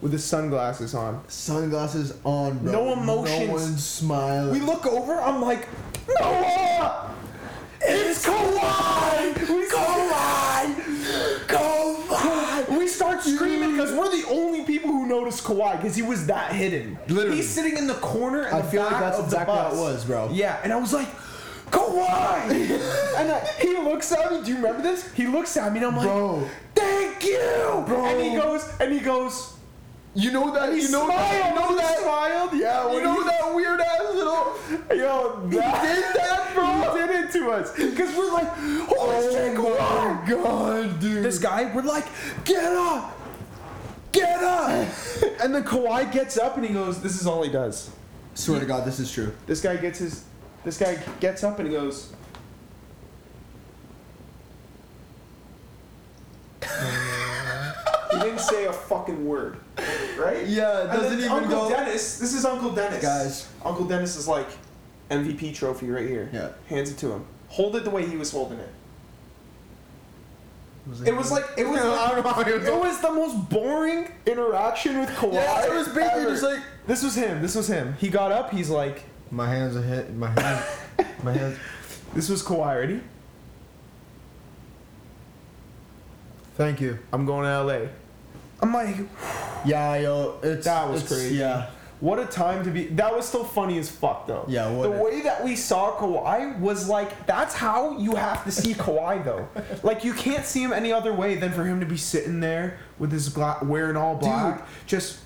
with 0.01 0.13
his 0.13 0.25
sunglasses 0.25 0.95
on. 0.95 1.23
Sunglasses 1.29 2.15
on, 2.25 2.59
bro. 2.59 2.73
No 2.73 2.93
emotions. 2.93 3.47
No 3.49 3.53
one's 3.53 3.85
smiling. 3.85 4.53
We 4.53 4.61
look 4.61 4.87
over. 4.87 5.21
I'm 5.21 5.43
like, 5.43 5.67
Noah, 6.21 7.13
it's 7.83 8.25
Kawhi. 8.25 9.35
We 9.49 9.67
Kawhi. 9.67 10.75
Kawhi. 11.49 12.58
We 12.89 12.95
start 12.95 13.23
screaming 13.23 13.73
because 13.73 13.93
we're 13.93 14.11
the 14.11 14.27
only 14.31 14.65
people 14.65 14.89
who 14.91 15.05
noticed 15.07 15.45
Kawhi 15.45 15.77
because 15.77 15.95
he 15.95 16.01
was 16.01 16.25
that 16.29 16.53
hidden. 16.53 16.99
Literally. 17.09 17.37
he's 17.37 17.51
sitting 17.51 17.77
in 17.77 17.87
the 17.87 17.93
corner. 17.97 18.49
In 18.49 18.55
I 18.55 18.63
the 18.63 18.71
feel 18.71 18.83
like 18.83 18.99
that's 18.99 19.19
of 19.19 19.27
exactly 19.27 19.55
the 19.55 19.61
how 19.61 19.75
it 19.75 19.77
was, 19.77 20.07
bro. 20.07 20.31
Yeah, 20.33 20.59
and 20.65 20.73
I 20.73 20.77
was 20.77 20.95
like, 20.95 21.09
Kawhi! 21.71 22.49
and 23.19 23.31
I, 23.31 23.41
he 23.61 23.77
looks 23.77 24.11
at 24.11 24.33
me. 24.33 24.41
Do 24.43 24.49
you 24.53 24.57
remember 24.57 24.81
this? 24.81 25.13
He 25.13 25.27
looks 25.27 25.55
at 25.59 25.71
me 25.71 25.81
and 25.81 25.87
I'm 25.89 25.97
like, 25.99 26.07
Bro. 26.07 26.49
thank 26.75 27.23
you, 27.27 27.85
Bro. 27.87 28.07
And 28.07 28.23
he 28.23 28.35
goes, 28.39 28.67
and 28.81 28.91
he 28.91 29.01
goes, 29.01 29.53
You 30.15 30.33
know 30.33 30.53
that? 30.53 30.73
he 30.73 30.83
You 30.83 30.91
know 30.91 31.05
smiled. 31.05 31.21
that? 31.21 31.49
You 31.51 31.61
know 31.61 31.69
he 31.69 31.75
that? 31.77 31.99
smiled. 31.99 32.53
Yeah, 32.55 32.93
You 32.93 33.03
know 33.03 33.23
he- 33.23 33.29
that 33.29 33.55
weird 33.55 33.81
ass 33.81 34.15
little. 34.15 34.55
Yo, 34.97 35.41
He 35.45 35.51
did 35.51 35.61
that, 35.63 36.51
bro. 36.55 36.67
He 36.93 36.99
did 37.07 37.25
it 37.25 37.31
to 37.33 37.51
us 37.53 37.73
because 37.77 38.17
we're 38.17 38.33
like, 38.33 38.49
Oh 38.91 39.53
Kawhi! 39.57 40.25
my 40.25 40.29
god, 40.31 41.01
dude. 41.01 41.23
This 41.25 41.39
guy, 41.39 41.73
we're 41.75 41.83
like, 41.83 42.07
get 42.45 42.65
up, 42.65 43.17
get 44.13 44.43
up, 44.43 44.89
and 45.41 45.55
then 45.55 45.63
Kawhi 45.65 46.11
gets 46.11 46.37
up 46.39 46.57
and 46.57 46.67
he 46.67 46.73
goes, 46.73 47.01
this 47.01 47.21
is 47.21 47.27
all 47.27 47.43
he 47.43 47.51
does. 47.51 47.91
Swear 48.35 48.61
to 48.61 48.67
God, 48.67 48.85
this 48.87 48.99
is 49.01 49.11
true. 49.13 49.33
This 49.47 49.61
guy 49.61 49.77
gets 49.77 49.99
his, 49.99 50.25
this 50.65 50.79
guy 50.79 50.99
gets 51.21 51.45
up 51.45 51.59
and 51.59 51.69
he 51.69 51.75
goes. 51.75 52.13
he 58.13 58.19
didn't 58.21 58.41
say 58.41 58.65
a 58.67 58.73
fucking 58.73 59.27
word, 59.27 59.59
right? 60.19 60.47
Yeah, 60.47 60.85
it 60.85 60.87
doesn't 60.97 61.19
even 61.19 61.31
Uncle 61.33 61.51
go- 61.51 61.71
Dennis, 61.71 62.19
this 62.19 62.35
is 62.35 62.45
Uncle 62.45 62.71
Dennis. 62.71 63.03
Guys. 63.03 63.49
Uncle 63.65 63.85
Dennis 63.87 64.17
is 64.17 64.27
like, 64.29 64.49
MVP 65.11 65.55
trophy 65.55 65.89
right 65.91 66.07
here. 66.07 66.29
Yeah. 66.33 66.51
Hands 66.69 66.91
it 66.91 66.99
to 66.99 67.13
him. 67.13 67.25
Hold 67.49 67.77
it 67.77 67.85
the 67.85 67.91
way 67.91 68.05
he 68.07 68.17
was 68.17 68.31
holding 68.31 68.59
it. 68.59 68.69
It 71.05 71.15
was 71.15 71.31
like 71.31 71.45
it 71.59 71.67
was. 71.69 71.81
I 71.81 72.11
don't 72.15 72.25
know 72.25 72.31
how 72.33 72.41
it 72.41 72.55
was- 72.59 72.67
it 72.67 72.75
was 72.75 73.01
the 73.01 73.11
most 73.13 73.49
boring 73.51 74.11
interaction 74.27 74.99
with 75.01 75.09
Kawhi. 75.11 75.35
Yeah, 75.35 75.67
it 75.67 75.73
was 75.75 75.87
basically 75.89 76.23
ever. 76.23 76.31
just 76.31 76.43
like- 76.43 76.63
this 76.87 77.03
was 77.03 77.15
him. 77.15 77.43
This 77.43 77.55
was 77.55 77.69
him. 77.69 77.95
He 77.99 78.09
got 78.09 78.33
up. 78.33 78.51
He's 78.51 78.71
like, 78.71 79.03
My 79.31 79.49
hands 79.49 79.77
are 79.77 79.83
hit. 79.83 80.15
My 80.15 80.29
hands. 80.31 80.65
my 81.23 81.33
hands. 81.33 81.59
this 82.15 82.29
was 82.31 82.43
Kawhi. 82.43 82.75
Ready? 82.81 83.01
Thank 86.57 86.81
you. 86.81 86.99
I'm 87.13 87.25
going 87.25 87.45
to 87.45 87.63
LA. 87.63 87.89
I'm 88.61 88.73
like, 88.73 88.97
Yeah, 89.65 89.97
yo, 89.97 90.39
it's 90.43 90.65
That 90.67 90.89
was 90.89 91.03
it's- 91.05 91.19
crazy. 91.21 91.37
Yeah. 91.37 91.67
what 92.01 92.19
a 92.19 92.27
time 92.27 92.65
to 92.65 92.71
be. 92.71 92.87
That 92.89 93.15
was 93.15 93.27
still 93.27 93.45
funny 93.45 93.79
as 93.79 93.91
fuck 93.91 94.27
though. 94.27 94.45
Yeah, 94.49 94.69
The 94.69 94.75
what 94.75 94.87
a- 94.87 95.03
way 95.03 95.21
that 95.23 95.45
we 95.45 95.57
saw 95.57 95.93
Kawhi 95.99 96.59
was 96.61 96.89
like, 96.89 97.27
that's 97.27 97.55
how 97.55 97.99
you 97.99 98.15
have 98.17 98.45
to 98.45 98.53
see 98.53 98.75
Kawhi 98.75 99.25
though. 99.25 99.49
Like 99.83 100.05
you 100.05 100.13
can't 100.15 100.45
see 100.45 100.63
him 100.63 100.73
any 100.73 100.93
other 100.93 101.13
way 101.13 101.37
than 101.37 101.53
for 101.53 101.65
him 101.65 101.81
to 101.81 101.87
be 101.87 101.97
sitting 101.97 102.41
there 102.41 102.79
with 102.99 103.13
his 103.13 103.29
gla- 103.29 103.59
wearing 103.63 103.97
all 103.97 104.17
black, 104.17 104.67
just 104.87 105.19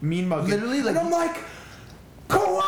mean 0.00 0.28
mugging. 0.28 0.50
Literally, 0.50 0.82
like- 0.82 0.96
and 0.96 1.06
I'm 1.06 1.10
like, 1.10 1.36
Kawhi. 2.28 2.66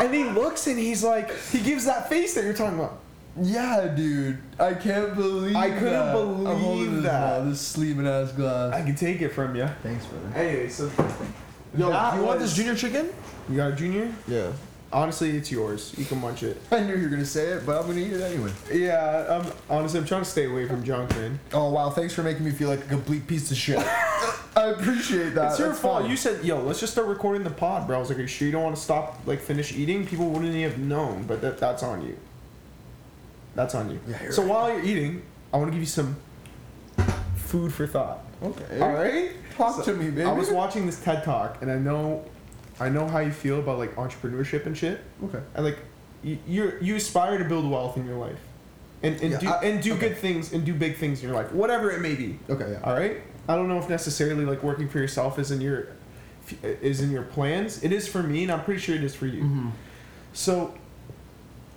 and 0.04 0.14
he 0.14 0.24
looks 0.24 0.66
and 0.66 0.78
he's 0.78 1.04
like, 1.04 1.30
he 1.50 1.60
gives 1.60 1.84
that 1.84 2.08
face 2.08 2.34
that 2.34 2.44
you're 2.44 2.54
talking 2.54 2.78
about. 2.78 2.98
Yeah, 3.40 3.86
dude. 3.96 4.38
I 4.58 4.74
can't 4.74 5.14
believe. 5.14 5.54
I 5.56 5.70
couldn't 5.70 5.84
that. 5.92 6.12
believe 6.12 6.46
I'm 6.48 6.58
holding 6.58 6.94
this 6.96 7.04
that. 7.04 7.42
now, 7.44 7.48
This 7.50 7.60
sleeping 7.60 8.06
ass 8.06 8.32
glass. 8.32 8.74
I 8.74 8.82
can 8.82 8.94
take 8.96 9.20
it 9.22 9.30
from 9.30 9.54
you. 9.54 9.68
Thanks, 9.82 10.04
brother. 10.06 10.36
Anyway, 10.36 10.68
so 10.68 10.90
Yo, 11.76 11.90
that 11.90 12.16
you 12.16 12.22
want 12.24 12.40
this 12.40 12.54
junior 12.54 12.74
chicken? 12.74 13.08
You 13.48 13.56
got 13.56 13.72
a 13.72 13.76
junior? 13.76 14.12
Yeah. 14.26 14.52
Honestly, 14.92 15.30
it's 15.36 15.52
yours. 15.52 15.94
You 15.96 16.04
can 16.04 16.20
munch 16.20 16.42
it. 16.42 16.60
I 16.72 16.80
knew 16.80 16.96
you 16.96 17.04
were 17.04 17.08
gonna 17.08 17.24
say 17.24 17.44
it, 17.50 17.64
but 17.64 17.80
I'm 17.80 17.86
gonna 17.86 18.00
eat 18.00 18.12
it 18.12 18.20
anyway. 18.22 18.50
Yeah, 18.72 18.96
um, 19.28 19.52
honestly, 19.70 20.00
I'm 20.00 20.06
trying 20.06 20.22
to 20.24 20.28
stay 20.28 20.46
away 20.46 20.66
from 20.66 20.82
junk, 20.82 21.10
man. 21.10 21.38
Oh 21.52 21.70
wow! 21.70 21.90
Thanks 21.90 22.12
for 22.12 22.24
making 22.24 22.44
me 22.44 22.50
feel 22.50 22.68
like 22.68 22.80
a 22.80 22.88
complete 22.88 23.24
piece 23.28 23.52
of 23.52 23.56
shit. 23.56 23.78
I 24.56 24.70
appreciate 24.76 25.36
that. 25.36 25.50
it's 25.50 25.60
your 25.60 25.68
That's 25.68 25.80
fault. 25.80 26.02
fine. 26.02 26.10
You 26.10 26.16
said, 26.16 26.44
"Yo, 26.44 26.60
let's 26.60 26.80
just 26.80 26.92
start 26.92 27.06
recording 27.06 27.44
the 27.44 27.50
pod, 27.50 27.86
bro." 27.86 27.98
I 27.98 28.00
was 28.00 28.08
like, 28.08 28.18
"Are 28.18 28.22
you 28.22 28.26
sure 28.26 28.46
you 28.46 28.50
don't 28.52 28.64
want 28.64 28.74
to 28.74 28.82
stop, 28.82 29.20
like, 29.26 29.40
finish 29.40 29.72
eating?" 29.72 30.04
People 30.08 30.28
wouldn't 30.28 30.52
even 30.52 30.68
have 30.68 30.80
known, 30.80 31.22
but 31.22 31.40
that, 31.42 31.58
that's 31.58 31.84
on 31.84 32.04
you. 32.04 32.16
That's 33.60 33.74
on 33.74 33.90
you. 33.90 34.00
Yeah, 34.08 34.30
so 34.30 34.40
right. 34.42 34.50
while 34.50 34.68
you're 34.72 34.82
eating, 34.84 35.22
I 35.52 35.58
want 35.58 35.68
to 35.68 35.72
give 35.72 35.82
you 35.82 35.86
some 35.86 36.16
food 37.36 37.72
for 37.74 37.86
thought. 37.86 38.20
Okay. 38.42 38.80
All 38.80 38.92
right, 38.92 39.32
Talk 39.54 39.84
to 39.84 39.92
me, 39.92 40.06
baby. 40.10 40.22
I 40.22 40.32
was 40.32 40.48
watching 40.50 40.86
this 40.86 41.02
TED 41.02 41.24
talk, 41.24 41.60
and 41.60 41.70
I 41.70 41.76
know, 41.76 42.24
I 42.78 42.88
know 42.88 43.06
how 43.06 43.18
you 43.18 43.32
feel 43.32 43.58
about 43.58 43.76
like 43.78 43.94
entrepreneurship 43.96 44.64
and 44.64 44.76
shit. 44.76 45.00
Okay. 45.24 45.40
and 45.54 45.64
like 45.64 45.78
you 46.22 46.38
you 46.48 46.72
you 46.80 46.96
aspire 46.96 47.36
to 47.36 47.44
build 47.44 47.70
wealth 47.70 47.96
in 47.98 48.06
your 48.06 48.16
life 48.16 48.38
and 49.02 49.20
and 49.20 49.32
Yeah, 49.32 49.38
do 49.40 49.48
I- 49.48 49.62
and 49.64 49.82
do 49.82 49.92
okay. 49.94 50.08
good 50.08 50.16
things 50.18 50.52
and 50.54 50.64
do 50.64 50.72
big 50.74 50.96
things 50.96 51.22
in 51.22 51.28
your 51.28 51.36
life 51.36 51.50
whatever 51.52 51.90
it 51.90 52.00
may 52.02 52.14
be 52.14 52.38
Okay. 52.50 52.72
Yeah. 52.72 52.80
all 52.84 52.92
right 52.92 53.22
i 53.48 53.56
don't 53.56 53.68
know 53.68 53.78
if 53.78 53.88
necessarily 53.88 54.44
like 54.44 54.62
working 54.62 54.86
for 54.86 54.98
yourself 54.98 55.38
is 55.38 55.50
in 55.50 55.62
your 55.62 55.88
is 56.62 57.00
in 57.00 57.10
your 57.10 57.22
plans 57.22 57.82
it 57.82 57.90
is 57.90 58.06
for 58.06 58.22
me 58.22 58.42
and 58.42 58.52
i'm 58.52 58.62
pretty 58.64 58.80
sure 58.80 58.94
it 58.94 59.02
is 59.02 59.14
for 59.14 59.24
you 59.26 59.42
Mm-hmm. 59.44 59.68
so 60.34 60.74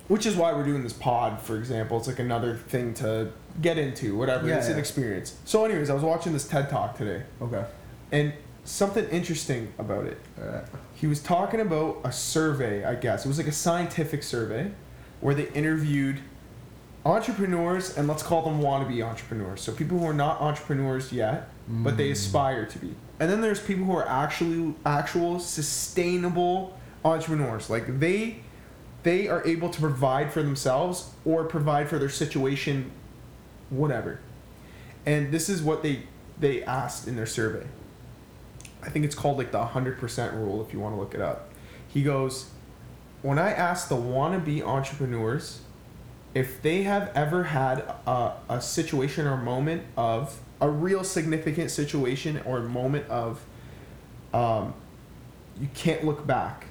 which 0.08 0.26
is 0.26 0.36
why 0.36 0.54
we're 0.54 0.64
doing 0.64 0.84
this 0.84 0.94
pod 0.94 1.42
for 1.42 1.58
example 1.58 1.98
it's 1.98 2.08
like 2.08 2.20
another 2.20 2.56
thing 2.56 2.94
to 2.94 3.32
get 3.62 3.78
into 3.78 4.18
whatever 4.18 4.48
Yeah, 4.48 4.58
it's 4.58 4.68
an 4.68 4.80
experience 4.80 5.36
so 5.46 5.66
anyways 5.66 5.90
i 5.90 5.94
was 5.94 6.04
watching 6.04 6.34
this 6.34 6.48
ted 6.48 6.70
talk 6.70 6.98
today 6.98 7.24
Okay. 7.42 7.66
and 8.12 8.34
something 8.66 9.08
interesting 9.10 9.74
about 9.78 10.06
it 10.06 10.20
he 11.04 11.08
was 11.08 11.20
talking 11.20 11.60
about 11.60 12.00
a 12.06 12.14
survey, 12.14 12.86
I 12.86 12.96
guess. 12.96 13.26
It 13.26 13.28
was 13.28 13.38
like 13.38 13.48
a 13.48 13.52
scientific 13.52 14.24
survey 14.24 14.72
where 15.20 15.36
they 15.36 15.50
interviewed 15.50 16.22
entrepreneurs 17.06 17.98
and 17.98 18.08
let's 18.08 18.24
call 18.24 18.44
them 18.44 18.62
wannabe 18.62 19.06
entrepreneurs. 19.06 19.60
So 19.60 19.74
people 19.74 20.00
who 20.00 20.06
are 20.06 20.14
not 20.14 20.40
entrepreneurs 20.40 21.12
yet, 21.12 21.50
but 21.68 21.98
they 21.98 22.08
mm. 22.08 22.14
aspire 22.14 22.66
to 22.66 22.80
be. 22.80 22.96
And 23.20 23.30
then 23.30 23.42
there's 23.42 23.60
people 23.60 23.84
who 23.84 23.94
are 23.98 24.08
actually 24.08 24.76
actual 24.86 25.42
sustainable 25.42 26.78
entrepreneurs. 27.04 27.70
Like 27.70 28.00
they 28.00 28.38
they 29.04 29.28
are 29.28 29.46
able 29.46 29.70
to 29.70 29.80
provide 29.80 30.32
for 30.32 30.42
themselves 30.42 31.12
or 31.26 31.44
provide 31.44 31.90
for 31.90 32.00
their 32.00 32.10
situation 32.10 32.92
whatever. 33.70 34.20
And 35.06 35.32
this 35.32 35.50
is 35.50 35.62
what 35.62 35.84
they 35.84 36.04
they 36.40 36.64
asked 36.64 37.08
in 37.08 37.16
their 37.16 37.26
survey. 37.26 37.66
I 38.82 38.90
think 38.90 39.06
it's 39.06 39.16
called 39.16 39.38
like 39.38 39.52
the 39.52 39.64
100% 39.64 40.34
rule 40.34 40.62
if 40.66 40.74
you 40.74 40.80
want 40.80 40.96
to 40.96 41.00
look 41.00 41.14
it 41.14 41.22
up. 41.22 41.50
He 41.88 42.04
goes, 42.04 42.50
When 43.22 43.40
I 43.40 43.52
ask 43.52 43.88
the 43.88 43.96
wannabe 43.96 44.62
entrepreneurs 44.62 45.62
if 46.34 46.62
they 46.62 46.84
have 46.84 47.12
ever 47.14 47.44
had 47.44 47.80
a, 48.08 48.34
a 48.50 48.62
situation 48.62 49.28
or 49.28 49.38
moment 49.38 49.84
of 49.96 50.40
a 50.60 50.70
real 50.70 51.04
significant 51.04 51.70
situation 51.70 52.42
or 52.46 52.62
moment 52.62 53.08
of 53.10 53.46
um, 54.34 54.74
you 55.60 55.68
can't 55.76 56.04
look 56.04 56.26
back, 56.26 56.66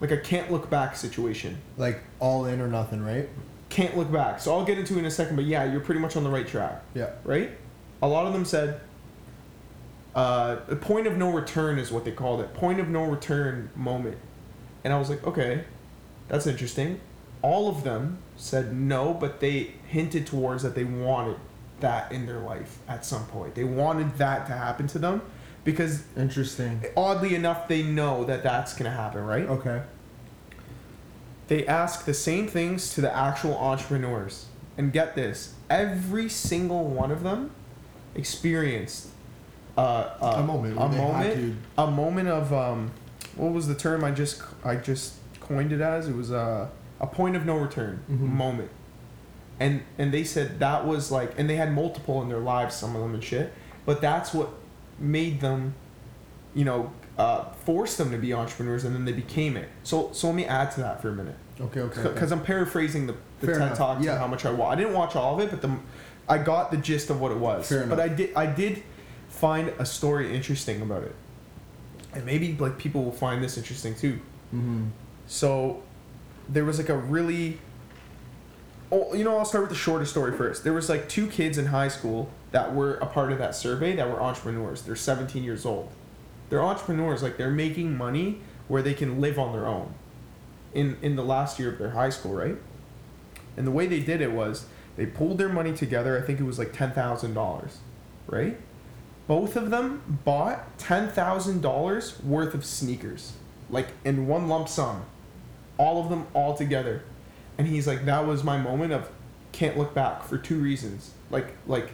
like 0.00 0.10
a 0.10 0.16
can't 0.16 0.50
look 0.50 0.70
back 0.70 0.96
situation. 0.96 1.58
Like 1.76 2.00
all 2.18 2.46
in 2.46 2.60
or 2.60 2.68
nothing, 2.68 3.02
right? 3.04 3.28
Can't 3.68 3.96
look 3.96 4.10
back. 4.10 4.40
So 4.40 4.56
I'll 4.56 4.64
get 4.64 4.78
into 4.78 4.94
it 4.96 5.00
in 5.00 5.04
a 5.04 5.10
second, 5.10 5.36
but 5.36 5.44
yeah, 5.44 5.64
you're 5.70 5.80
pretty 5.80 6.00
much 6.00 6.16
on 6.16 6.24
the 6.24 6.30
right 6.30 6.46
track 6.46 6.82
Yeah. 6.94 7.10
right? 7.24 7.50
A 8.02 8.08
lot 8.08 8.26
of 8.26 8.32
them 8.32 8.44
said 8.44 8.80
uh, 10.14 10.56
a 10.68 10.76
point 10.76 11.06
of 11.06 11.16
no 11.16 11.30
return 11.30 11.78
is 11.78 11.92
what 11.92 12.04
they 12.04 12.10
called 12.12 12.40
it. 12.40 12.52
Point 12.54 12.80
of 12.80 12.88
no 12.88 13.04
return 13.04 13.70
moment. 13.76 14.18
And 14.82 14.92
I 14.92 14.98
was 14.98 15.08
like, 15.10 15.24
okay, 15.26 15.64
that's 16.28 16.46
interesting. 16.46 17.00
All 17.42 17.68
of 17.68 17.84
them 17.84 18.18
said 18.36 18.74
no, 18.74 19.14
but 19.14 19.40
they 19.40 19.74
hinted 19.86 20.26
towards 20.26 20.62
that 20.62 20.74
they 20.74 20.84
wanted 20.84 21.36
that 21.80 22.10
in 22.12 22.26
their 22.26 22.40
life 22.40 22.78
at 22.88 23.04
some 23.04 23.26
point. 23.26 23.54
They 23.54 23.64
wanted 23.64 24.16
that 24.18 24.46
to 24.46 24.52
happen 24.52 24.86
to 24.88 24.98
them 24.98 25.22
because 25.64 26.02
Interesting. 26.16 26.82
oddly 26.96 27.34
enough, 27.34 27.68
they 27.68 27.82
know 27.82 28.24
that 28.24 28.42
that's 28.42 28.72
going 28.74 28.90
to 28.90 28.96
happen, 28.96 29.24
right? 29.24 29.46
Okay. 29.48 29.82
they 31.48 31.66
ask 31.66 32.04
the 32.04 32.14
same 32.14 32.46
things 32.46 32.94
to 32.94 33.00
the 33.00 33.14
actual 33.14 33.56
entrepreneurs. 33.58 34.46
And 34.78 34.92
get 34.92 35.14
this, 35.16 35.54
every 35.68 36.28
single 36.28 36.84
one 36.86 37.10
of 37.10 37.22
them 37.22 37.50
experienced 38.14 39.08
uh, 39.76 39.80
uh, 40.20 40.34
A 40.38 40.42
moment 40.42 40.76
a 40.76 40.80
where 40.80 40.88
they 40.88 40.96
had 40.96 41.36
moment, 41.36 41.56
a 41.78 41.86
moment 41.90 42.28
of 42.28 42.52
um, 42.52 42.90
what 43.36 43.52
was 43.52 43.66
the 43.68 43.74
term 43.74 44.04
I 44.04 44.10
just 44.10 44.42
I 44.64 44.76
just 44.76 45.14
coined 45.40 45.72
it 45.72 45.80
as? 45.80 46.08
It 46.08 46.14
was 46.16 46.30
uh, 46.32 46.68
a 47.00 47.06
point 47.06 47.36
of 47.36 47.44
no 47.44 47.56
return 47.56 48.02
Mhm. 48.10 48.20
moment. 48.20 48.70
And 49.58 49.82
and 49.98 50.12
they 50.12 50.24
said 50.24 50.60
that 50.60 50.86
was 50.86 51.10
like, 51.10 51.32
and 51.38 51.48
they 51.50 51.56
had 51.56 51.72
multiple 51.72 52.22
in 52.22 52.28
their 52.28 52.38
lives, 52.40 52.74
some 52.74 52.94
of 52.96 53.02
them 53.02 53.14
and 53.14 53.22
shit. 53.24 53.52
But 53.84 54.00
that's 54.00 54.32
what 54.32 54.48
made 55.00 55.40
them, 55.40 55.74
you 56.54 56.64
know, 56.64 56.92
uh, 57.18 57.44
forced 57.64 57.98
them 57.98 58.10
to 58.12 58.18
be 58.18 58.32
entrepreneurs, 58.32 58.84
and 58.84 58.94
then 58.94 59.04
they 59.04 59.12
became 59.12 59.56
it. 59.56 59.68
So 59.82 60.10
so 60.12 60.28
let 60.28 60.36
me 60.36 60.44
add 60.44 60.70
to 60.72 60.80
that 60.80 61.02
for 61.02 61.08
a 61.08 61.14
minute 61.14 61.36
Okay. 61.60 61.80
Okay. 61.80 62.02
because 62.02 62.32
I'm 62.32 62.42
paraphrasing 62.42 63.06
the, 63.06 63.14
the 63.40 63.46
Fair 63.46 63.54
TED 63.56 63.66
enough, 63.66 63.78
Talk 63.78 64.02
yeah. 64.02 64.12
and 64.12 64.20
how 64.20 64.26
much 64.26 64.44
I 64.46 64.50
watched. 64.50 64.72
I 64.72 64.82
didn't 64.82 64.94
watch 64.94 65.16
all 65.16 65.34
of 65.34 65.40
it, 65.40 65.50
but 65.50 65.60
the 65.62 65.76
I 66.28 66.38
got 66.38 66.70
the 66.70 66.76
gist 66.76 67.10
of 67.10 67.20
what 67.20 67.32
it 67.32 67.38
was. 67.38 67.68
Fair 67.68 67.86
but 67.86 67.98
enough. 67.98 68.10
I 68.10 68.14
did 68.14 68.34
I 68.34 68.46
did 68.46 68.82
find 69.28 69.68
a 69.78 69.86
story 69.86 70.34
interesting 70.34 70.80
about 70.82 71.02
it, 71.04 71.14
and 72.14 72.24
maybe 72.24 72.56
like 72.58 72.78
people 72.78 73.04
will 73.04 73.12
find 73.12 73.42
this 73.42 73.58
interesting 73.58 73.94
too. 73.94 74.14
Mm-hmm. 74.54 74.86
So 75.26 75.82
there 76.48 76.64
was 76.64 76.78
like 76.78 76.88
a 76.88 76.96
really 76.96 77.58
Oh, 78.92 79.14
you 79.14 79.22
know, 79.22 79.38
I'll 79.38 79.44
start 79.44 79.62
with 79.62 79.70
the 79.70 79.76
shortest 79.76 80.10
story 80.10 80.36
first. 80.36 80.64
There 80.64 80.72
was 80.72 80.88
like 80.88 81.08
two 81.08 81.28
kids 81.28 81.58
in 81.58 81.66
high 81.66 81.88
school 81.88 82.28
that 82.50 82.74
were 82.74 82.94
a 82.94 83.06
part 83.06 83.30
of 83.30 83.38
that 83.38 83.54
survey 83.54 83.94
that 83.94 84.08
were 84.08 84.20
entrepreneurs. 84.20 84.82
They're 84.82 84.96
17 84.96 85.44
years 85.44 85.64
old. 85.64 85.92
They're 86.48 86.62
entrepreneurs, 86.62 87.22
like 87.22 87.36
they're 87.36 87.50
making 87.50 87.96
money 87.96 88.40
where 88.66 88.82
they 88.82 88.94
can 88.94 89.20
live 89.20 89.38
on 89.38 89.52
their 89.52 89.66
own. 89.66 89.94
In 90.74 90.96
in 91.02 91.16
the 91.16 91.24
last 91.24 91.58
year 91.58 91.70
of 91.72 91.78
their 91.78 91.90
high 91.90 92.10
school, 92.10 92.32
right? 92.34 92.56
And 93.56 93.66
the 93.66 93.70
way 93.70 93.86
they 93.86 94.00
did 94.00 94.20
it 94.20 94.32
was 94.32 94.66
they 94.96 95.06
pulled 95.06 95.38
their 95.38 95.48
money 95.48 95.72
together. 95.72 96.20
I 96.20 96.24
think 96.24 96.40
it 96.40 96.44
was 96.44 96.58
like 96.58 96.72
ten 96.72 96.92
thousand 96.92 97.34
dollars, 97.34 97.78
right? 98.26 98.58
Both 99.26 99.56
of 99.56 99.70
them 99.70 100.20
bought 100.24 100.78
ten 100.78 101.08
thousand 101.08 101.60
dollars 101.60 102.20
worth 102.22 102.54
of 102.54 102.64
sneakers, 102.64 103.32
like 103.68 103.88
in 104.04 104.26
one 104.26 104.48
lump 104.48 104.68
sum 104.68 105.04
all 105.80 106.02
of 106.02 106.10
them 106.10 106.26
all 106.34 106.54
together, 106.54 107.02
and 107.60 107.68
he's 107.68 107.86
like, 107.86 108.06
that 108.06 108.26
was 108.26 108.42
my 108.42 108.56
moment 108.56 108.90
of 108.90 109.10
can't 109.52 109.76
look 109.76 109.92
back 109.92 110.24
for 110.24 110.38
two 110.38 110.58
reasons. 110.58 111.10
Like 111.28 111.48
like, 111.66 111.90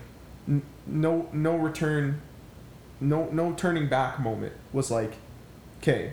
n- 0.47 0.63
no 0.87 1.29
no 1.33 1.57
return, 1.57 2.23
no 3.01 3.29
no 3.33 3.53
turning 3.53 3.89
back 3.89 4.21
moment 4.21 4.53
was 4.73 4.93
like, 4.93 5.15
okay, 5.79 6.13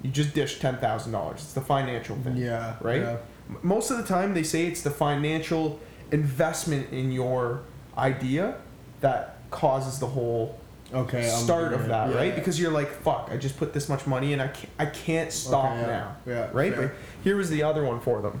you 0.00 0.10
just 0.10 0.32
dished 0.32 0.62
ten 0.62 0.78
thousand 0.78 1.12
dollars. 1.12 1.42
It's 1.42 1.52
the 1.52 1.60
financial 1.60 2.16
thing. 2.16 2.38
Yeah. 2.38 2.76
Right? 2.80 3.02
yeah. 3.02 3.18
Most 3.60 3.90
of 3.90 3.98
the 3.98 4.02
time, 4.02 4.32
they 4.32 4.42
say 4.42 4.66
it's 4.66 4.80
the 4.80 4.90
financial 4.90 5.78
investment 6.10 6.90
in 6.90 7.12
your 7.12 7.64
idea 7.98 8.56
that 9.02 9.36
causes 9.50 9.98
the 9.98 10.06
whole 10.06 10.58
Okay. 10.94 11.28
Start 11.28 11.72
of 11.72 11.88
that, 11.88 12.10
yeah, 12.10 12.16
right? 12.16 12.34
Because 12.34 12.60
you're 12.60 12.70
like, 12.70 12.88
fuck, 13.02 13.28
I 13.32 13.36
just 13.36 13.56
put 13.58 13.72
this 13.72 13.88
much 13.88 14.06
money 14.06 14.32
and 14.32 14.40
I 14.40 14.48
can't, 14.48 14.72
I 14.78 14.86
can't 14.86 15.32
stop 15.32 15.72
Okay, 15.72 15.80
yeah, 15.80 15.86
now. 15.86 16.16
yeah, 16.26 16.48
Right? 16.52 16.74
But 16.76 16.92
here 17.24 17.36
was 17.36 17.50
the 17.50 17.62
other 17.64 17.84
one 17.84 17.98
for 18.00 18.22
them, 18.22 18.40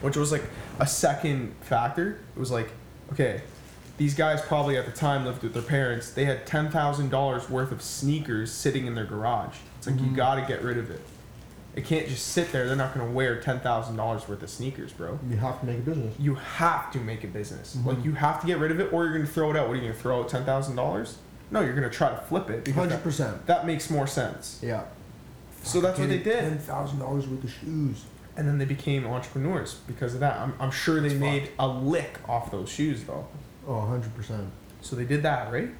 which 0.00 0.16
was 0.16 0.30
like 0.30 0.44
a 0.78 0.86
second 0.86 1.54
factor. 1.62 2.20
It 2.36 2.38
was 2.38 2.50
like, 2.52 2.70
okay, 3.12 3.42
these 3.98 4.14
guys 4.14 4.40
probably 4.42 4.76
at 4.76 4.86
the 4.86 4.92
time 4.92 5.24
lived 5.24 5.42
with 5.42 5.52
their 5.54 5.62
parents. 5.62 6.10
They 6.12 6.24
had 6.24 6.46
$10,000 6.46 7.50
worth 7.50 7.72
of 7.72 7.82
sneakers 7.82 8.52
sitting 8.52 8.86
in 8.86 8.94
their 8.94 9.04
garage. 9.06 9.56
It's 9.78 9.86
like, 9.88 10.00
you 10.00 10.06
Mhm. 10.06 10.16
gotta 10.16 10.42
get 10.42 10.62
rid 10.62 10.78
of 10.78 10.90
it. 10.90 11.00
It 11.76 11.84
can't 11.84 12.06
just 12.06 12.28
sit 12.28 12.52
there. 12.52 12.66
They're 12.68 12.76
not 12.76 12.94
gonna 12.94 13.10
wear 13.10 13.40
$10,000 13.40 14.28
worth 14.28 14.42
of 14.44 14.48
sneakers, 14.50 14.92
bro 14.92 15.18
You 15.28 15.38
have 15.38 15.58
to 15.58 15.66
make 15.66 15.78
a 15.78 15.80
business. 15.82 16.14
you 16.20 16.36
have 16.36 16.92
to 16.92 16.98
make 17.00 17.24
a 17.24 17.26
business. 17.26 17.76
Mhm. 17.76 17.86
Like 17.86 18.04
you 18.04 18.12
have 18.12 18.40
to 18.42 18.46
get 18.46 18.60
rid 18.60 18.70
of 18.70 18.78
it, 18.78 18.92
or 18.92 19.04
you're 19.04 19.12
gonna 19.14 19.26
throw 19.26 19.50
it 19.50 19.56
out. 19.56 19.66
What 19.66 19.72
are 19.74 19.76
you 19.80 19.88
gonna 19.88 19.94
throw 19.94 20.20
out 20.20 20.28
ten 20.28 20.44
thousand 20.44 20.76
dollars? 20.76 21.18
No, 21.50 21.60
you're 21.60 21.74
gonna 21.74 21.90
try 21.90 22.10
to 22.10 22.16
flip 22.16 22.50
it 22.50 22.64
because 22.64 22.78
hundred 22.90 23.02
percent. 23.02 23.46
that 23.46 23.66
makes 23.66 23.90
more 23.90 24.06
sense. 24.06 24.58
Yeah. 24.62 24.84
So 25.62 25.80
that's 25.80 25.98
what 25.98 26.08
they 26.08 26.18
did, 26.18 26.40
Ten 26.40 26.58
thousand 26.58 26.98
dollars 26.98 27.26
worth 27.26 27.44
of 27.44 27.50
shoes. 27.50 28.04
and 28.36 28.46
then 28.48 28.58
they 28.58 28.64
became 28.64 29.06
entrepreneurs 29.06 29.74
because 29.86 30.14
of 30.14 30.20
that. 30.20 30.36
I'm, 30.38 30.54
I'm 30.60 30.70
sure 30.70 31.00
they 31.00 31.08
It's 31.08 31.14
made 31.16 31.50
a 31.58 31.66
lick 31.68 32.18
off 32.28 32.50
those 32.50 32.68
shoes 32.68 33.04
though. 33.04 33.26
Oh, 33.66 33.78
100 33.78 34.14
percent. 34.14 34.50
So 34.82 34.94
they 34.96 35.04
did 35.04 35.22
that, 35.22 35.50
right? 35.52 35.70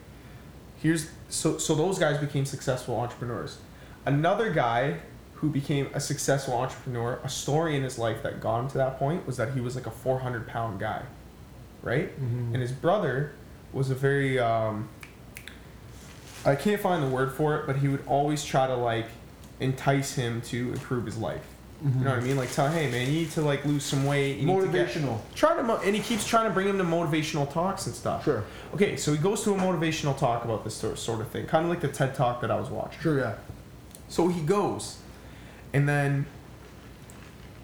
Here's 0.81 1.11
so 1.29 1.59
so 1.59 1.75
those 1.75 1.99
guys 1.99 2.19
became 2.19 2.45
successful 2.47 2.97
entrepreneurs. 2.99 3.59
Another 4.07 4.51
guy 4.51 4.99
who 5.35 5.51
became 5.51 5.89
a 5.93 6.01
successful 6.01 6.55
entrepreneur, 6.55 7.19
a 7.25 7.29
story 7.29 7.77
in 7.77 7.83
his 7.83 7.99
life 7.99 8.23
that 8.23 8.41
got 8.41 8.61
him 8.61 8.69
to 8.69 8.79
that 8.79 8.99
point 8.99 9.27
was 9.27 9.37
that 9.37 9.53
he 9.53 9.61
was 9.61 9.75
like 9.77 9.87
a 9.87 9.91
400 9.91 10.47
pound 10.47 10.79
guy, 10.81 11.03
right? 11.83 12.09
Mm-hmm. 12.19 12.53
and 12.55 12.63
his 12.63 12.73
brother 12.73 13.33
was 13.73 13.91
a 13.91 13.95
very 13.95 14.39
um, 14.39 14.89
I 16.47 16.55
can't 16.57 16.81
find 16.81 17.03
the 17.03 17.09
word 17.09 17.33
for 17.33 17.57
it, 17.57 17.67
but 17.67 17.77
he 17.77 17.89
would 17.89 18.07
always 18.07 18.45
try 18.45 18.67
to 18.67 18.77
like 18.77 19.07
entice 19.61 20.15
him 20.15 20.41
to 20.43 20.73
improve 20.73 21.07
his 21.07 21.17
life. 21.17 21.45
You 21.85 21.91
know 21.91 21.97
what 21.99 22.09
I 22.09 22.17
mm-hmm. 22.17 22.29
mean? 22.29 22.37
Like 22.39 22.51
tell, 22.51 22.67
him, 22.67 22.73
hey 22.73 22.91
man, 22.91 23.13
you 23.13 23.21
need 23.21 23.31
to 23.33 23.43
like 23.43 23.65
lose 23.67 23.85
some 23.85 24.07
weight. 24.07 24.39
You 24.39 24.47
need 24.47 24.61
to 24.61 24.69
get- 24.69 24.89
Motivational. 24.89 25.19
Try 25.35 25.55
to, 25.57 25.63
mo- 25.63 25.81
and 25.85 25.95
he 25.95 26.01
keeps 26.01 26.27
trying 26.27 26.49
to 26.49 26.55
bring 26.55 26.67
him 26.67 26.79
to 26.79 26.85
motivational 26.85 27.51
talks 27.53 27.87
and 27.87 27.95
stuff. 27.95 28.25
Sure. 28.25 28.43
Okay, 28.73 28.97
so 28.97 29.13
he 29.13 29.19
goes 29.19 29.45
to 29.45 29.53
a 29.53 29.59
motivational 29.59 30.17
talk 30.17 30.45
about 30.45 30.65
this 30.65 30.75
sort 30.75 30.99
sort 30.99 31.21
of 31.21 31.29
thing, 31.29 31.45
kind 31.45 31.65
of 31.65 31.71
like 31.71 31.83
the 31.83 31.89
TED 31.89 32.15
talk 32.15 32.41
that 32.41 32.51
I 32.51 32.59
was 32.59 32.71
watching. 32.71 33.01
Sure. 33.01 33.19
Yeah. 33.19 33.35
So 34.09 34.29
he 34.29 34.41
goes, 34.41 34.99
and 35.75 35.87
then 35.87 36.25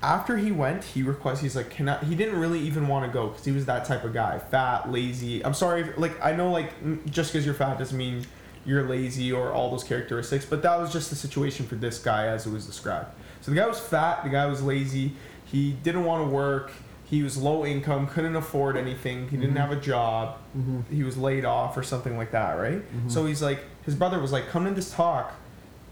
after 0.02 0.36
he 0.36 0.52
went, 0.52 0.84
he 0.84 1.02
requests. 1.02 1.40
He's 1.40 1.56
like, 1.56 1.70
"Can 1.70 1.88
I?" 1.88 2.04
He 2.04 2.14
didn't 2.14 2.38
really 2.38 2.60
even 2.60 2.88
want 2.88 3.06
to 3.06 3.12
go 3.12 3.28
because 3.28 3.46
he 3.46 3.52
was 3.52 3.64
that 3.66 3.86
type 3.86 4.04
of 4.04 4.12
guy, 4.12 4.38
fat, 4.38 4.90
lazy. 4.92 5.42
I'm 5.44 5.54
sorry, 5.54 5.82
if, 5.82 5.96
like 5.96 6.22
I 6.22 6.32
know, 6.36 6.50
like 6.50 7.10
just 7.10 7.32
because 7.32 7.46
you're 7.46 7.54
fat 7.54 7.78
doesn't 7.78 7.96
mean 7.96 8.26
you're 8.64 8.86
lazy 8.88 9.32
or 9.32 9.52
all 9.52 9.70
those 9.70 9.84
characteristics, 9.84 10.44
but 10.44 10.62
that 10.62 10.78
was 10.78 10.92
just 10.92 11.10
the 11.10 11.16
situation 11.16 11.66
for 11.66 11.76
this 11.76 11.98
guy 11.98 12.26
as 12.26 12.46
it 12.46 12.52
was 12.52 12.66
described. 12.66 13.08
So 13.40 13.50
the 13.50 13.56
guy 13.56 13.66
was 13.66 13.80
fat, 13.80 14.22
the 14.22 14.28
guy 14.30 14.46
was 14.46 14.62
lazy, 14.62 15.12
he 15.46 15.72
didn't 15.72 16.04
want 16.04 16.26
to 16.28 16.30
work, 16.30 16.70
he 17.04 17.22
was 17.22 17.36
low 17.36 17.64
income, 17.64 18.06
couldn't 18.06 18.36
afford 18.36 18.76
anything, 18.76 19.28
he 19.28 19.36
didn't 19.36 19.54
Mhm. 19.54 19.60
have 19.60 19.72
a 19.72 19.80
job, 19.80 20.36
Mm-hmm. 20.56 20.94
he 20.94 21.02
was 21.02 21.16
laid 21.16 21.44
off 21.44 21.76
or 21.76 21.82
something 21.82 22.16
like 22.16 22.30
that, 22.32 22.58
right? 22.58 22.82
Mhm. 22.94 23.10
So 23.10 23.24
he's 23.26 23.42
like, 23.42 23.64
his 23.84 23.94
brother 23.94 24.20
was 24.20 24.30
like, 24.30 24.48
come 24.50 24.64
to 24.66 24.70
this 24.72 24.90
talk 24.92 25.32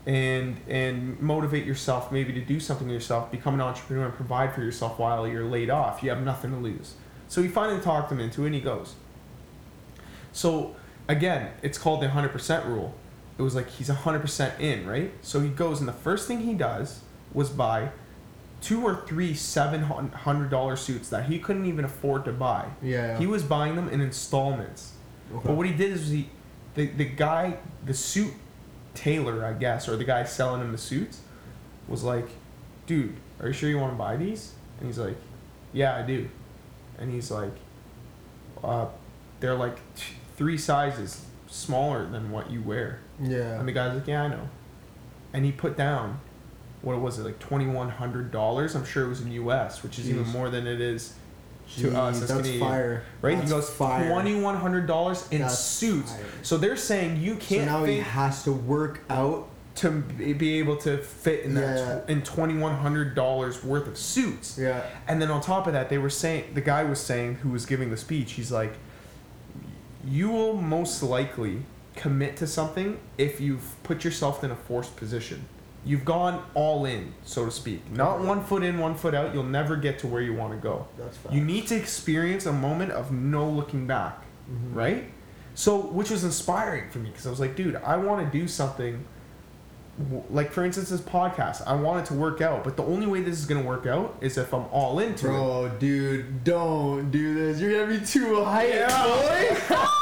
and 0.07 0.57
and 0.69 1.21
motivate 1.21 1.65
yourself 1.67 2.11
maybe 2.13 2.33
to 2.35 2.41
do 2.41 2.61
something 2.61 2.89
yourself, 2.89 3.31
become 3.31 3.55
an 3.55 3.61
entrepreneur 3.61 4.05
and 4.07 4.15
provide 4.15 4.55
for 4.55 4.61
yourself 4.63 4.99
while 4.99 5.27
you're 5.27 5.45
laid 5.45 5.71
off. 5.71 6.03
You 6.03 6.11
have 6.11 6.23
nothing 6.23 6.51
to 6.53 6.57
lose. 6.59 6.95
So 7.29 7.43
he 7.43 7.49
finally 7.49 7.81
talked 7.81 8.11
him 8.13 8.21
into 8.21 8.43
it 8.45 8.47
and 8.47 8.55
he 8.55 8.61
goes. 8.61 8.95
So 10.33 10.77
again, 11.09 11.53
it's 11.63 11.79
called 11.79 12.03
the 12.03 12.09
100% 12.09 12.67
rule. 12.67 12.95
It 13.39 13.43
was 13.43 13.55
like 13.55 13.69
he's 13.71 13.89
100% 13.89 14.61
in, 14.61 14.87
right? 14.87 15.13
So 15.23 15.41
he 15.41 15.49
goes 15.49 15.81
and 15.81 15.89
the 15.89 15.93
first 15.93 16.29
thing 16.29 16.41
he 16.41 16.55
does 16.55 17.01
was 17.33 17.51
buy 17.51 17.91
two 18.61 18.85
or 18.85 19.05
three 19.07 19.33
$700 19.35 20.79
suits 20.79 21.09
that 21.11 21.27
he 21.27 21.39
couldn't 21.39 21.67
even 21.67 21.85
afford 21.85 22.25
to 22.25 22.33
buy. 22.33 22.67
Yeah. 22.83 23.13
yeah. 23.13 23.19
He 23.19 23.27
was 23.27 23.43
buying 23.43 23.77
them 23.77 23.89
in 23.89 24.01
installments. 24.01 24.93
Okay. 25.33 25.47
But 25.47 25.57
what 25.57 25.67
he 25.67 25.73
did 25.73 25.93
is 25.93 26.11
he, 26.11 26.29
the, 26.75 26.87
the 26.87 27.05
guy, 27.05 27.59
the 27.85 27.95
suit 27.95 28.35
tailor, 28.95 29.45
I 29.45 29.53
guess, 29.53 29.89
or 29.89 29.97
the 29.97 30.05
guy 30.05 30.25
selling 30.25 30.61
him 30.61 30.73
the 30.73 30.79
suits, 30.79 31.21
was 31.87 32.03
like, 32.03 32.29
dude, 32.87 33.17
are 33.41 33.49
you 33.49 33.53
sure 33.53 33.69
you 33.69 33.79
want 33.79 33.93
to 33.93 33.99
buy 33.99 34.17
these? 34.17 34.53
And 34.79 34.89
he's 34.89 34.99
like, 34.99 35.17
yeah, 35.73 35.97
I 35.97 36.03
do. 36.03 36.29
And 36.99 37.13
he's 37.13 37.31
like, 37.31 37.53
uh, 38.65 38.87
they're 39.41 39.55
like 39.55 39.79
three 40.39 40.57
sizes 40.57 41.27
smaller 41.49 42.07
than 42.09 42.31
what 42.31 42.51
you 42.51 42.63
wear. 42.63 43.01
yeah. 43.21 43.59
And 43.59 43.69
the 43.69 43.73
guy's 43.73 43.95
like, 43.95 44.07
yeah, 44.07 44.23
I 44.23 44.29
know. 44.29 44.49
And 45.35 45.45
he 45.45 45.53
put 45.53 45.77
down, 45.77 46.21
what 46.81 46.99
was 47.01 47.19
it, 47.19 47.25
like 47.25 47.39
$2,100? 47.41 48.75
I'm 48.75 48.85
sure 48.85 49.05
it 49.05 49.09
was 49.09 49.21
in 49.21 49.33
US, 49.33 49.83
which 49.83 49.99
is 49.99 50.09
even 50.09 50.27
more 50.29 50.49
than 50.49 50.67
it 50.67 50.81
is 50.81 51.15
to 51.77 51.89
us 51.99 52.19
Jeez, 52.19 52.23
as 52.23 52.29
that's 52.29 52.33
Canadian. 52.33 52.61
fire. 52.61 53.03
right? 53.21 53.37
That's 53.37 53.51
he 53.51 53.55
goes 53.55 53.75
twenty 53.77 54.41
one 54.41 54.57
hundred 54.57 54.87
dollars 54.87 55.29
in 55.31 55.43
That's 55.43 55.59
suits. 55.59 56.13
fire. 56.13 56.25
So 56.43 56.57
they're 56.57 56.77
saying 56.79 57.19
you 57.21 57.35
can't 57.35 57.69
So 57.69 57.81
now 57.81 57.85
he 57.85 57.99
has 57.99 58.43
to 58.45 58.53
work 58.53 59.03
out. 59.11 59.49
to 59.77 59.91
be 59.91 60.33
be 60.33 60.59
able 60.61 60.77
to 60.79 60.97
fit 60.99 61.45
in 61.45 61.55
that 61.55 61.77
Yeah. 61.79 61.99
tw- 62.01 62.09
in 62.11 62.23
twenty 62.23 62.57
one 62.57 62.75
hundred 62.77 63.15
dollars 63.15 63.63
worth 63.63 63.87
of 63.87 63.99
suits. 63.99 64.57
Yeah. 64.59 64.83
And 65.07 65.21
then 65.21 65.31
on 65.31 65.41
top 65.43 65.67
of 65.67 65.75
that, 65.75 65.91
they 65.91 65.99
were 65.99 66.09
saying 66.11 66.45
the 66.55 66.63
guy 66.63 66.85
was 66.85 67.01
saying 67.01 67.35
who 67.43 67.51
was 67.51 67.67
giving 67.67 67.91
the 67.91 67.99
speech. 67.99 68.33
He's 68.33 68.51
like, 68.51 68.73
you 70.09 70.31
will 70.31 70.55
most 70.55 71.03
likely 71.03 71.63
commit 71.97 72.37
to 72.39 72.47
something 72.47 72.99
if 73.19 73.41
you've 73.41 73.75
put 73.83 74.05
yourself 74.05 74.43
in 74.45 74.51
a 74.51 74.57
forced 74.57 74.97
position. 74.97 75.45
You've 75.85 76.05
gone 76.05 76.43
all 76.55 76.85
in, 76.85 77.13
so 77.25 77.45
to 77.45 77.51
speak. 77.51 77.91
Not 77.91 78.21
one 78.21 78.43
foot 78.45 78.63
in, 78.63 78.79
one 78.79 78.95
foot 78.95 79.15
out. 79.15 79.33
You'll 79.35 79.45
never 79.45 79.77
get 79.77 79.99
to 80.01 80.07
where 80.07 80.21
you 80.21 80.35
want 80.35 80.53
to 80.53 80.59
go. 80.59 80.87
That's 80.99 81.17
fine. 81.17 81.33
You 81.35 81.43
need 81.45 81.67
to 81.69 81.77
experience 81.77 82.47
a 82.47 82.53
moment 82.53 82.93
of 82.93 83.11
no 83.13 83.49
looking 83.49 83.87
back, 83.87 84.23
Mhm. 84.51 84.75
right? 84.75 85.11
So, 85.55 85.79
which 85.79 86.11
was 86.11 86.25
inspiring 86.25 86.91
for 86.91 86.99
me 86.99 87.11
because 87.11 87.27
I 87.27 87.31
was 87.31 87.41
like, 87.41 87.57
dude, 87.57 87.77
I 87.77 87.97
want 87.97 88.25
to 88.31 88.39
do 88.39 88.47
something. 88.49 89.05
Like 90.31 90.53
for 90.53 90.65
instance, 90.65 90.91
this 90.91 91.01
podcast, 91.01 91.63
I 91.67 91.75
want 91.75 92.05
it 92.05 92.07
to 92.09 92.15
work 92.15 92.41
out, 92.41 92.63
but 92.63 92.77
the 92.77 92.85
only 92.85 93.07
way 93.07 93.21
this 93.21 93.39
is 93.39 93.47
gonna 93.47 93.63
work 93.65 93.87
out 93.87 94.17
is 94.21 94.39
if 94.39 94.55
I'm 94.55 94.67
all 94.71 95.01
into 95.01 95.27
it. 95.27 95.31
Bro, 95.31 95.73
dude, 95.81 96.45
don't 96.45 97.11
do 97.11 97.35
this. 97.35 97.61
You're 97.61 97.85
gonna 97.85 97.99
be 97.99 98.07
too 98.07 98.37
Yeah. 98.45 99.05
boy. 99.69 99.77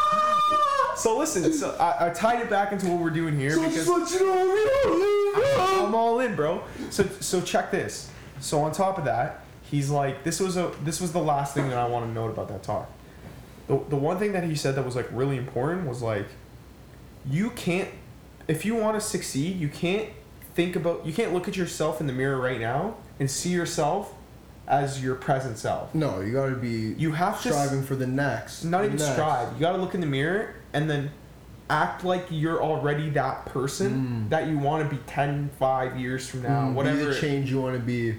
So 0.97 1.19
listen, 1.19 1.53
so 1.53 1.77
I, 1.79 2.07
I 2.07 2.11
tied 2.11 2.41
it 2.41 2.49
back 2.49 2.73
into 2.73 2.87
what 2.89 2.99
we're 2.99 3.11
doing 3.11 3.39
here 3.39 3.51
So 3.51 3.61
because 3.61 3.87
just 3.87 3.89
let 3.89 4.11
you 4.21 4.27
know, 4.27 5.85
I'm 5.87 5.95
all 5.95 6.21
in, 6.21 6.35
bro. 6.35 6.63
So 6.91 7.05
so 7.21 7.41
check 7.43 7.71
this. 7.71 8.11
So 8.41 8.61
on 8.63 8.73
top 8.73 8.97
of 8.99 9.05
that, 9.05 9.45
he's 9.63 9.91
like, 9.91 10.25
this 10.25 10.41
was 10.41 10.57
a 10.57 10.73
this 10.85 11.01
was 11.01 11.13
the 11.13 11.21
last 11.21 11.53
thing 11.55 11.69
that 11.69 11.79
I 11.79 11.87
want 11.87 12.07
to 12.07 12.13
note 12.13 12.31
about 12.31 12.49
that 12.49 12.63
talk. 12.63 12.91
The 13.69 13.79
the 13.91 13.97
one 13.97 14.19
thing 14.19 14.33
that 14.33 14.45
he 14.45 14.55
said 14.55 14.75
that 14.77 14.85
was 14.87 14.97
like 14.97 15.09
really 15.13 15.37
important 15.37 15.87
was 15.87 16.01
like, 16.01 16.27
you 17.29 17.51
can't, 17.51 17.91
if 18.49 18.65
you 18.65 18.75
want 18.75 18.99
to 19.01 19.07
succeed, 19.07 19.59
you 19.59 19.69
can't 19.69 20.09
think 20.55 20.77
about, 20.77 21.05
you 21.07 21.13
can't 21.13 21.33
look 21.33 21.49
at 21.49 21.57
yourself 21.57 22.01
in 22.01 22.07
the 22.07 22.13
mirror 22.13 22.41
right 22.41 22.61
now 22.61 22.97
and 23.21 23.31
see 23.31 23.51
yourself 23.51 24.13
as 24.69 25.03
your 25.03 25.15
present 25.15 25.59
self. 25.59 25.95
No, 25.95 26.21
you 26.21 26.33
gotta 26.33 26.57
be 26.57 26.95
You 26.99 27.13
have 27.13 27.41
to 27.43 27.49
striving 27.53 27.83
for 27.83 27.95
the 27.95 28.07
next. 28.07 28.65
not 28.65 28.85
even 28.85 28.97
next. 28.97 29.13
strive. 29.13 29.53
You 29.55 29.61
gotta 29.61 29.79
look 29.79 29.95
in 29.95 30.01
the 30.01 30.07
mirror 30.07 30.55
and 30.73 30.89
then 30.91 31.11
act 31.71 32.05
like 32.05 32.27
you're 32.31 32.63
already 32.63 33.11
that 33.11 33.45
person 33.47 34.27
Mm. 34.27 34.31
that 34.31 34.49
you 34.49 34.59
want 34.59 34.89
to 34.89 34.95
be 34.97 35.01
10, 35.07 35.51
5 35.59 35.97
years 35.97 36.29
from 36.29 36.43
now, 36.43 36.63
Mm, 36.69 36.75
whatever. 36.75 36.99
Be 36.99 37.05
the 37.07 37.15
change 37.21 37.51
you 37.51 37.61
want 37.61 37.75
to 37.77 37.83
be. 37.83 38.17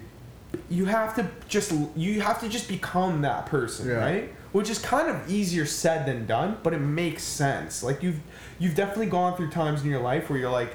you 0.70 0.86
have 0.86 1.14
to 1.16 1.26
just 1.48 1.72
you 1.96 2.20
have 2.22 2.40
to 2.40 2.48
just 2.48 2.68
become 2.68 3.20
that 3.22 3.46
person, 3.46 3.88
Yeah. 3.88 3.94
right? 3.96 4.32
Which 4.52 4.70
is 4.70 4.78
kind 4.78 5.08
of 5.08 5.30
easier 5.30 5.66
said 5.66 6.06
than 6.06 6.26
done, 6.26 6.58
but 6.62 6.72
it 6.72 6.78
makes 6.78 7.22
sense. 7.22 7.82
Like 7.82 8.02
you've 8.02 8.20
you've 8.58 8.74
definitely 8.74 9.06
gone 9.06 9.36
through 9.36 9.50
times 9.50 9.82
in 9.82 9.90
your 9.90 10.00
life 10.00 10.30
where 10.30 10.38
you're 10.38 10.50
like, 10.50 10.74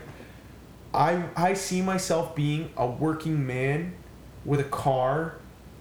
I 0.94 1.24
I 1.36 1.54
see 1.54 1.82
myself 1.82 2.36
being 2.36 2.72
a 2.78 2.86
working 2.86 3.48
man 3.48 3.94
with 4.46 4.60
a 4.60 4.66
car 4.66 5.36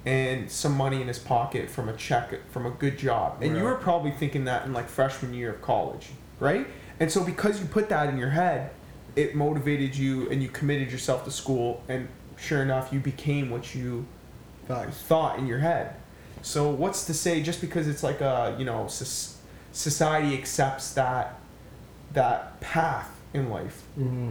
and 0.05 0.51
some 0.51 0.77
money 0.77 1.01
in 1.01 1.09
his 1.09 1.19
pocket 1.19 1.71
from 1.71 1.89
a 1.89 1.97
check 1.97 2.51
from 2.51 2.67
a 2.67 2.71
good 2.71 2.99
job. 2.99 3.43
And 3.43 3.57
you 3.57 3.63
were 3.63 3.77
probably 3.77 4.11
thinking 4.11 4.45
that 4.47 4.65
in 4.65 4.73
like 4.73 4.89
freshman 4.89 5.35
year 5.35 5.53
of 5.53 5.63
college, 5.63 6.09
right? 6.41 6.67
And 6.99 7.11
so 7.11 7.23
because 7.23 7.61
you 7.61 7.67
put 7.67 7.89
that 7.91 8.09
in 8.09 8.17
your 8.17 8.31
head, 8.31 8.71
it 9.17 9.35
motivated 9.35 9.97
you 9.97 10.29
and 10.31 10.43
you 10.43 10.49
committed 10.49 10.91
yourself 10.91 11.25
to 11.25 11.31
school 11.31 11.83
and 11.89 12.09
sure 12.37 12.63
enough, 12.63 12.93
you 12.93 13.01
became 13.01 13.51
what 13.51 13.75
you 13.75 14.07
Facts. 14.67 14.99
thought 15.03 15.39
in 15.39 15.47
your 15.47 15.59
head. 15.59 15.95
So 16.43 16.69
what's 16.71 17.05
to 17.07 17.15
say 17.15 17.43
just 17.43 17.61
because 17.61 17.89
it's 17.89 18.03
like 18.03 18.21
a 18.21 18.55
you 18.59 18.65
know 18.65 18.89
society 19.73 20.37
accepts 20.37 20.93
that 20.95 21.39
that 22.13 22.61
path 22.61 23.11
in 23.33 23.49
life, 23.51 23.83
Mm-hmm. 23.99 24.31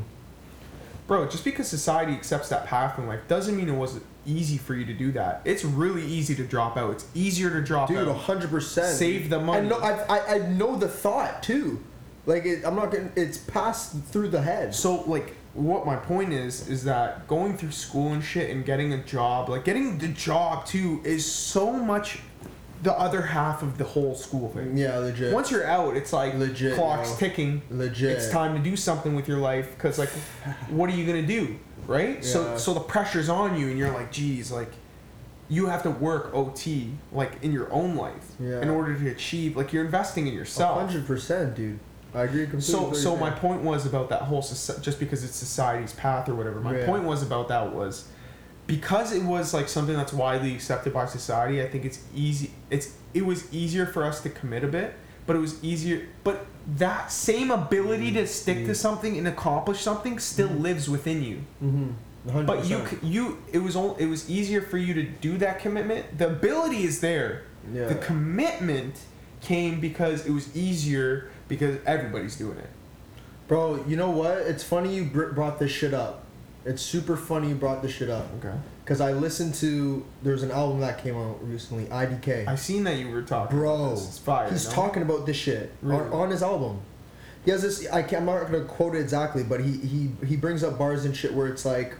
bro? 1.08 1.28
Just 1.28 1.44
because 1.44 1.68
society 1.68 2.14
accepts 2.14 2.50
that 2.50 2.66
path 2.66 3.00
in 3.00 3.08
life 3.08 3.22
doesn't 3.28 3.56
mean 3.58 3.68
it 3.70 3.76
wasn't 3.76 4.04
easy 4.26 4.58
for 4.58 4.76
you 4.76 4.86
to 4.86 4.94
do 4.94 5.12
that. 5.14 5.42
It's 5.46 5.64
really 5.66 6.06
easy 6.06 6.36
to 6.36 6.44
drop 6.44 6.78
out. 6.78 6.92
It's 6.92 7.08
easier 7.16 7.50
to 7.50 7.62
drop 7.62 7.90
out. 7.90 7.96
Dude, 7.96 8.08
out. 8.08 8.18
hundred 8.18 8.52
percent. 8.52 8.96
Save 8.96 9.30
the 9.32 9.40
money. 9.40 9.66
I 9.66 9.70
know. 9.70 9.80
I, 9.80 9.92
I, 10.18 10.36
I 10.36 10.38
know 10.50 10.76
the 10.76 10.88
thought 10.88 11.42
too. 11.42 11.82
Like 12.28 12.46
it, 12.46 12.64
I'm 12.66 12.76
not 12.76 12.92
getting. 12.92 13.12
It's 13.16 13.38
passed 13.40 13.96
through 14.06 14.28
the 14.30 14.42
head. 14.42 14.76
So 14.76 15.02
like 15.04 15.36
what 15.54 15.86
my 15.86 15.96
point 15.98 16.32
is 16.34 16.68
is 16.70 16.84
that 16.86 17.28
going 17.28 17.58
through 17.58 17.72
school 17.72 18.14
and 18.14 18.24
shit 18.24 18.50
and 18.50 18.66
getting 18.66 18.94
a 18.94 19.04
job, 19.04 19.50
like 19.50 19.66
getting 19.66 19.98
the 19.98 20.08
job 20.08 20.66
too 20.66 21.02
is 21.04 21.26
so 21.30 21.72
much 21.74 22.20
the 22.84 22.94
other 22.94 23.22
half 23.22 23.62
of 23.62 23.78
the 23.78 23.84
whole 23.84 24.16
school 24.16 24.50
thing. 24.50 24.74
Mm, 24.74 24.78
yeah, 24.80 24.98
legit. 24.98 25.34
Once 25.34 25.52
you're 25.52 25.68
out, 25.68 25.96
it's 25.96 26.12
like 26.14 26.34
Legit, 26.36 26.74
clock's 26.76 27.12
yo. 27.12 27.16
ticking. 27.18 27.62
legit. 27.70 28.12
It's 28.12 28.30
time 28.32 28.56
to 28.56 28.62
do 28.70 28.76
something 28.76 29.14
with 29.16 29.28
your 29.28 29.38
life 29.38 29.70
because 29.76 30.00
like 30.00 30.10
what 30.70 30.90
are 30.90 30.94
you 30.96 31.06
going 31.06 31.22
to 31.22 31.28
do? 31.28 31.60
Right? 31.86 32.24
So 32.26 32.44
Yeah. 32.52 32.58
so 32.58 32.74
the 32.74 32.80
pressure's 32.80 33.30
on 33.30 33.60
you 33.60 33.68
and 33.68 33.78
you're 33.78 33.92
like, 33.92 34.12
"Geez, 34.12 34.52
like 34.52 34.72
you 35.50 35.66
have 35.68 35.84
to 35.84 35.92
work 35.92 36.34
OT 36.34 36.92
like 37.12 37.34
in 37.44 37.52
your 37.52 37.72
own 37.74 37.96
life 37.98 38.32
Yeah. 38.40 38.62
in 38.62 38.70
order 38.70 38.98
to 38.98 39.08
achieve 39.10 39.58
like 39.58 39.74
you're 39.74 39.84
investing 39.86 40.26
in 40.28 40.34
yourself." 40.34 40.80
hundred 40.80 41.06
percent, 41.06 41.56
dude. 41.56 41.80
I 42.14 42.24
agree 42.24 42.44
completely. 42.44 42.62
So, 42.62 42.94
so 42.94 43.16
my 43.16 43.30
point 43.30 43.62
was 43.62 43.86
about 43.86 44.10
that 44.10 44.24
whole 44.24 44.42
soci- 44.42 44.82
just 44.82 45.00
because 45.00 45.24
it's 45.24 45.36
society's 45.36 45.94
path 45.94 46.28
or 46.28 46.36
whatever. 46.36 46.60
My 46.60 46.78
Yeah. 46.78 46.86
point 46.86 47.04
was 47.04 47.24
about 47.24 47.48
that 47.50 47.74
was 47.74 48.06
because 48.68 49.14
it 49.14 49.24
was 49.24 49.54
like 49.54 49.68
something 49.70 49.96
that's 49.96 50.14
widely 50.14 50.54
accepted 50.54 50.94
by 50.94 51.06
society. 51.06 51.62
I 51.62 51.68
think 51.68 51.86
it's 51.86 52.00
easy. 52.14 52.52
It's 52.70 52.94
it 53.14 53.26
was 53.26 53.52
easier 53.54 53.86
for 53.86 54.04
us 54.04 54.22
to 54.22 54.30
commit 54.30 54.64
a 54.64 54.68
bit, 54.68 54.94
but 55.26 55.36
it 55.36 55.40
was 55.40 55.62
easier. 55.64 56.08
But 56.24 56.46
that 56.78 57.12
same 57.12 57.50
ability 57.52 58.12
to 58.14 58.28
stick 58.28 58.58
Mm-hmm. 58.60 58.68
to 58.68 58.76
something 58.76 59.18
and 59.18 59.28
accomplish 59.28 59.80
something 59.82 60.20
still 60.20 60.48
lives 60.50 60.90
within 60.90 61.24
you. 61.24 61.42
Mhm. 61.64 61.94
100%. 62.28 62.46
But 62.46 62.66
you 62.70 62.86
you 63.02 63.38
it 63.52 63.60
was 63.60 63.76
only, 63.76 64.04
it 64.04 64.08
was 64.10 64.30
easier 64.30 64.62
for 64.62 64.78
you 64.78 64.94
to 64.94 65.04
do 65.04 65.38
that 65.40 65.60
commitment. 65.60 66.18
The 66.18 66.28
ability 66.28 66.84
is 66.84 67.00
there. 67.00 67.44
Yeah. 67.74 67.88
The 67.88 67.96
commitment 67.96 68.96
came 69.42 69.80
because 69.80 70.26
it 70.28 70.32
was 70.32 70.56
easier 70.56 71.30
because 71.52 71.80
everybody's 71.86 72.38
doing 72.38 72.58
it. 72.58 72.70
Bro, 73.50 73.84
you 73.86 73.98
know 73.98 74.10
what? 74.10 74.38
It's 74.38 74.64
funny 74.64 74.96
you 74.96 75.04
br- 75.04 75.32
brought 75.32 75.60
this 75.60 75.70
shit 75.70 75.94
up. 75.94 76.24
It's 76.64 76.82
super 76.82 77.18
funny 77.18 77.50
you 77.50 77.56
brought 77.56 77.82
this 77.82 77.92
shit 77.92 78.10
up. 78.10 78.26
Okay. 78.40 78.56
Because 78.86 79.02
I 79.02 79.12
listened 79.12 79.56
to, 79.56 80.06
there's 80.24 80.44
an 80.44 80.52
album 80.52 80.80
that 80.80 81.04
came 81.04 81.18
out 81.18 81.46
recently, 81.46 81.88
IDK. 81.88 82.48
I 82.48 82.56
seen 82.56 82.86
that 82.86 83.00
you 83.00 83.10
were 83.10 83.22
talking. 83.22 83.58
Bro, 83.58 83.76
about 83.76 83.90
this. 83.96 84.08
it's 84.08 84.18
fire. 84.18 84.50
he's 84.50 84.66
no? 84.70 84.74
talking 84.74 85.02
about 85.02 85.26
this 85.26 85.36
shit 85.36 85.74
Really? 85.82 86.00
on, 86.00 86.14
on 86.14 86.30
his 86.30 86.42
album. 86.42 86.80
He 87.44 87.52
has 87.52 87.64
this, 87.64 87.86
I 87.92 88.02
can't, 88.02 88.22
I'm 88.22 88.28
not 88.28 88.50
to 88.50 88.64
quote 88.64 88.96
it 88.96 89.00
exactly, 89.00 89.44
but 89.44 89.60
he, 89.60 89.72
he, 89.72 90.12
he 90.26 90.38
brings 90.38 90.64
up 90.64 90.78
bars 90.78 91.04
and 91.04 91.14
shit 91.14 91.34
where 91.34 91.48
it's 91.48 91.66
like, 91.66 91.96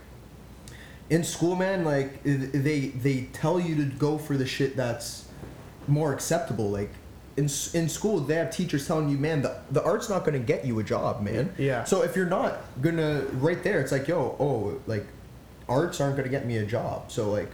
in 1.10 1.26
school, 1.26 1.58
man, 1.58 1.84
like, 1.84 2.24
they, 2.24 2.88
they 2.88 3.24
tell 3.34 3.60
you 3.60 3.76
to 3.76 3.84
go 3.84 4.18
for 4.18 4.38
the 4.38 4.46
shit 4.46 4.78
that's 4.78 5.28
more 5.90 6.14
acceptable. 6.14 6.70
Like, 6.70 6.92
in, 7.42 7.50
in 7.74 7.90
school, 7.90 8.20
they 8.20 8.36
have 8.36 8.52
teachers 8.52 8.86
telling 8.86 9.10
you, 9.10 9.18
man, 9.18 9.42
the, 9.42 9.58
the 9.72 9.84
art's 9.84 10.10
not 10.10 10.24
going 10.24 10.40
to 10.40 10.46
get 10.46 10.64
you 10.64 10.80
a 10.80 10.84
job, 10.84 11.22
man. 11.22 11.54
Yeah. 11.58 11.84
So 11.84 12.04
if 12.04 12.16
you're 12.16 12.28
not 12.28 12.58
gonna 12.82 13.26
right 13.34 13.62
there, 13.64 13.82
it's 13.82 13.92
like, 13.92 14.08
yo, 14.08 14.36
oh, 14.40 14.80
like, 14.86 15.06
arts 15.68 16.00
aren't 16.00 16.18
gonna 16.18 16.30
get 16.30 16.46
me 16.46 16.58
a 16.58 16.66
job. 16.66 17.12
So 17.12 17.32
like, 17.32 17.50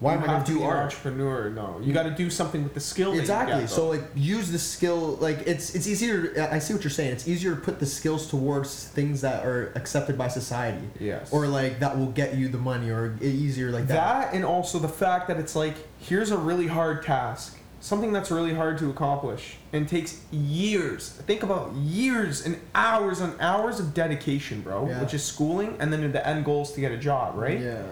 why 0.00 0.14
you 0.14 0.18
am 0.18 0.24
I 0.24 0.26
gonna 0.26 0.44
do 0.44 0.62
art? 0.64 0.84
entrepreneur. 0.84 1.50
No, 1.50 1.80
you 1.80 1.92
got 1.92 2.02
to 2.02 2.10
do 2.10 2.28
something 2.28 2.64
with 2.64 2.74
the 2.74 2.80
skill. 2.80 3.12
Exactly. 3.12 3.68
so 3.68 3.88
like, 3.88 4.02
use 4.16 4.50
the 4.50 4.58
skill. 4.58 5.16
Like, 5.16 5.46
it's 5.46 5.74
it's 5.74 5.86
easier. 5.86 6.48
I 6.50 6.58
see 6.58 6.74
what 6.74 6.82
you're 6.82 6.90
saying. 6.90 7.12
It's 7.12 7.28
easier 7.28 7.54
to 7.54 7.60
put 7.60 7.78
the 7.78 7.86
skills 7.86 8.28
towards 8.28 8.88
things 8.88 9.20
that 9.20 9.46
are 9.46 9.72
accepted 9.76 10.18
by 10.18 10.28
society, 10.28 10.88
yes. 10.98 11.32
or 11.32 11.46
like 11.46 11.78
that 11.78 11.96
will 11.96 12.10
get 12.10 12.34
you 12.34 12.48
the 12.48 12.58
money, 12.58 12.90
or 12.90 13.16
easier 13.22 13.70
like 13.70 13.86
that. 13.86 13.94
that 13.94 14.34
and 14.34 14.44
also 14.44 14.80
the 14.80 14.88
fact 14.88 15.28
that 15.28 15.38
it's 15.38 15.54
like 15.54 15.76
here's 16.00 16.32
a 16.32 16.36
really 16.36 16.66
hard 16.66 17.04
task 17.04 17.56
something 17.84 18.12
that's 18.14 18.30
really 18.30 18.54
hard 18.54 18.78
to 18.78 18.88
accomplish 18.88 19.56
and 19.74 19.86
takes 19.86 20.22
years 20.32 21.10
think 21.26 21.42
about 21.42 21.70
years 21.74 22.46
and 22.46 22.58
hours 22.74 23.20
and 23.20 23.38
hours 23.40 23.78
of 23.78 23.92
dedication 23.92 24.62
bro 24.62 24.88
Yeah. 24.88 25.02
which 25.02 25.12
is 25.12 25.22
schooling 25.22 25.76
and 25.78 25.92
then 25.92 26.10
the 26.10 26.26
end 26.26 26.46
goal 26.46 26.62
is 26.62 26.72
to 26.72 26.80
get 26.80 26.92
a 26.92 26.96
job 26.96 27.36
right 27.36 27.60
Yeah. 27.60 27.82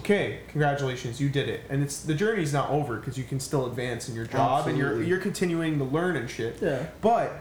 okay 0.00 0.40
congratulations 0.48 1.18
you 1.18 1.30
did 1.30 1.48
it 1.48 1.62
and 1.70 1.82
it's 1.82 2.02
the 2.02 2.14
journey's 2.14 2.52
not 2.52 2.68
over 2.68 2.96
because 2.98 3.16
you 3.16 3.24
can 3.24 3.40
still 3.40 3.64
advance 3.66 4.08
in 4.10 4.14
your 4.14 4.26
job 4.26 4.66
and 4.68 4.76
you're 4.76 5.02
you're 5.02 5.18
continuing 5.30 5.78
to 5.78 5.84
learn 5.84 6.16
and 6.16 6.28
shit 6.28 6.56
Yeah. 6.60 6.82
but 7.00 7.32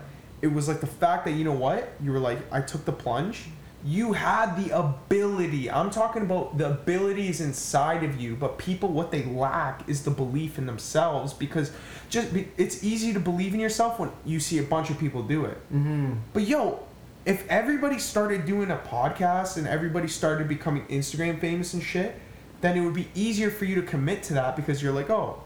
it 0.41 0.47
was 0.47 0.67
like 0.69 0.79
the 0.79 0.87
fact 0.87 1.25
that 1.25 1.31
you 1.31 1.43
know 1.43 1.51
what 1.67 1.89
you 2.01 2.13
were 2.13 2.19
like 2.19 2.39
i 2.53 2.61
took 2.61 2.85
the 2.85 2.93
plunge 2.93 3.49
you 3.85 4.13
had 4.13 4.55
the 4.55 4.75
ability 4.75 5.69
i'm 5.69 5.89
talking 5.91 6.23
about 6.23 6.57
the 6.57 6.67
abilities 6.67 7.39
inside 7.41 8.03
of 8.03 8.19
you 8.19 8.35
but 8.35 8.57
people 8.57 8.89
what 8.89 9.11
they 9.11 9.23
lack 9.25 9.87
is 9.87 10.03
the 10.03 10.09
belief 10.11 10.57
in 10.57 10.65
themselves 10.65 11.31
because 11.33 11.71
just 12.09 12.29
it's 12.57 12.83
easy 12.83 13.13
to 13.13 13.19
believe 13.19 13.53
in 13.53 13.59
yourself 13.59 13.99
when 13.99 14.09
you 14.25 14.39
see 14.39 14.57
a 14.57 14.63
bunch 14.63 14.89
of 14.89 14.97
people 14.97 15.21
do 15.21 15.45
it 15.45 15.57
Mm-hmm. 15.71 16.13
but 16.33 16.43
yo 16.47 16.79
if 17.25 17.47
everybody 17.49 17.99
started 17.99 18.45
doing 18.45 18.71
a 18.71 18.77
podcast 18.77 19.57
and 19.57 19.67
everybody 19.67 20.07
started 20.07 20.47
becoming 20.47 20.83
instagram 20.87 21.39
famous 21.39 21.73
and 21.75 21.83
shit 21.83 22.19
then 22.61 22.75
it 22.75 22.81
would 22.81 22.95
be 22.95 23.07
easier 23.13 23.51
for 23.51 23.65
you 23.65 23.75
to 23.75 23.83
commit 23.83 24.23
to 24.23 24.33
that 24.33 24.55
because 24.55 24.81
you're 24.81 24.93
like 24.93 25.11
oh 25.11 25.41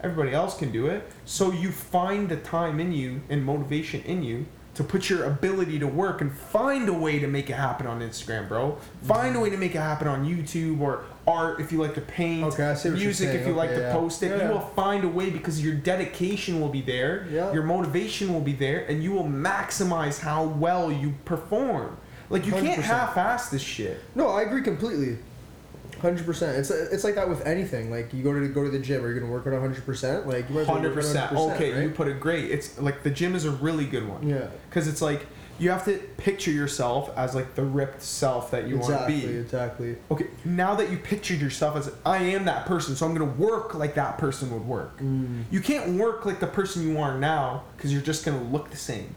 everybody 0.00 0.32
else 0.34 0.58
can 0.58 0.72
do 0.72 0.86
it 0.88 1.08
so 1.24 1.52
you 1.52 1.70
find 1.70 2.28
the 2.28 2.36
time 2.38 2.80
in 2.80 2.90
you 2.92 3.20
and 3.30 3.44
motivation 3.44 4.02
in 4.02 4.22
you 4.24 4.44
to 4.76 4.84
put 4.84 5.08
your 5.10 5.24
ability 5.24 5.78
to 5.78 5.86
work 5.86 6.20
and 6.20 6.32
find 6.32 6.88
a 6.88 6.92
way 6.92 7.18
to 7.18 7.26
make 7.26 7.48
it 7.50 7.54
happen 7.54 7.86
on 7.86 8.00
instagram 8.00 8.46
bro 8.46 8.76
find 9.02 9.34
a 9.34 9.40
way 9.40 9.48
to 9.50 9.56
make 9.56 9.74
it 9.74 9.78
happen 9.80 10.06
on 10.06 10.24
youtube 10.26 10.80
or 10.80 11.04
art 11.26 11.60
if 11.60 11.72
you 11.72 11.78
like 11.80 11.94
to 11.94 12.00
paint 12.02 12.44
Okay, 12.44 12.62
I 12.68 12.74
see 12.74 12.90
what 12.90 12.98
you're 12.98 13.06
music 13.06 13.34
if 13.34 13.46
you 13.46 13.52
like 13.54 13.70
Okay, 13.70 13.78
to 13.80 13.84
yeah. 13.86 13.92
post 13.92 14.22
it 14.22 14.30
Yeah. 14.38 14.46
you 14.48 14.52
will 14.54 14.60
find 14.60 15.02
a 15.04 15.08
way 15.08 15.30
because 15.30 15.62
your 15.64 15.74
dedication 15.74 16.60
will 16.60 16.68
be 16.68 16.82
there 16.82 17.26
Yeah. 17.30 17.52
your 17.52 17.62
motivation 17.64 18.32
will 18.32 18.40
be 18.42 18.52
there 18.52 18.84
and 18.86 19.02
you 19.02 19.12
will 19.12 19.24
maximize 19.24 20.20
how 20.20 20.44
well 20.44 20.92
you 20.92 21.14
perform 21.24 21.96
like 22.30 22.44
you 22.46 22.52
can't 22.52 22.80
100%. 22.80 22.84
half-ass 22.84 23.48
this 23.50 23.62
shit 23.62 24.00
No, 24.14 24.28
I 24.28 24.42
agree 24.42 24.62
completely. 24.62 25.18
Hundred 26.00 26.26
percent. 26.26 26.56
It's 26.58 26.70
it's 26.70 27.04
like 27.04 27.14
that 27.14 27.28
with 27.28 27.44
anything. 27.46 27.90
Like 27.90 28.12
you 28.12 28.22
go 28.22 28.32
to 28.32 28.46
go 28.48 28.64
to 28.64 28.70
the 28.70 28.78
gym, 28.78 29.04
are 29.04 29.12
you 29.12 29.18
gonna 29.20 29.32
work 29.32 29.46
at 29.46 29.52
hundred 29.52 29.84
percent? 29.84 30.26
Like 30.26 30.48
you 30.48 30.54
might 30.54 30.60
as 30.62 30.66
well 30.68 30.76
Hundred 30.76 30.94
percent. 30.94 31.32
100%, 31.32 31.54
Okay, 31.54 31.82
you 31.82 31.90
put 31.90 32.08
it 32.08 32.20
great. 32.20 32.50
It's 32.50 32.78
like 32.78 33.02
the 33.02 33.10
gym 33.10 33.34
is 33.34 33.44
a 33.44 33.50
really 33.50 33.86
good 33.86 34.06
one. 34.08 34.28
Yeah. 34.28 34.48
Because 34.68 34.88
it's 34.88 35.00
like 35.02 35.26
you 35.58 35.70
have 35.70 35.86
to 35.86 35.96
picture 36.18 36.50
yourself 36.50 37.10
as 37.16 37.34
like 37.34 37.54
the 37.54 37.64
ripped 37.64 38.02
self 38.02 38.50
that 38.50 38.68
you 38.68 38.76
exactly. 38.76 39.14
want 39.14 39.22
to 39.22 39.28
be. 39.28 39.38
Exactly. 39.38 39.96
Okay, 40.10 40.26
now 40.44 40.74
that 40.74 40.90
you 40.90 40.98
pictured 40.98 41.40
yourself 41.40 41.76
as 41.76 41.90
I 42.04 42.18
am 42.18 42.44
that 42.44 42.66
person, 42.66 42.94
so 42.94 43.06
I'm 43.06 43.14
gonna 43.14 43.24
work 43.32 43.74
like 43.74 43.94
that 43.94 44.18
person 44.18 44.50
would 44.52 44.66
work. 44.66 44.98
Mm, 45.00 45.44
You 45.50 45.60
can't 45.60 45.94
work 45.94 46.26
like 46.26 46.40
the 46.40 46.46
person 46.46 46.82
you 46.86 46.98
are 47.00 47.16
now 47.18 47.62
because 47.76 47.90
you're 47.92 48.02
just 48.02 48.24
gonna 48.24 48.42
look 48.42 48.70
the 48.70 48.76
same. 48.76 49.14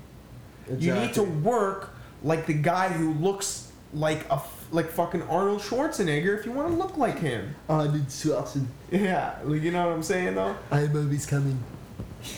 You 0.77 0.93
need 0.93 1.13
to 1.15 1.23
work 1.23 1.93
like 2.23 2.45
the 2.45 2.53
guy 2.53 2.89
who 2.89 3.13
looks 3.15 3.71
like 3.93 4.25
a 4.32 4.39
like 4.72 4.89
fucking 4.91 5.24
Arnold 5.24 5.61
Schwarzenegger 5.61 6.38
if 6.39 6.45
you 6.45 6.51
want 6.51 6.70
to 6.70 6.76
look 6.76 6.97
like 6.97 7.20
him. 7.20 7.55
Arnold 7.67 8.07
Schwarzenegger. 8.07 8.67
Yeah, 8.91 9.36
like 9.43 9.61
you 9.61 9.72
know 9.72 9.88
what 9.88 9.93
I'm 9.95 10.03
saying 10.03 10.36
though. 10.36 10.55
I'm 10.72 10.95
always 10.95 11.26
coming. 11.26 11.61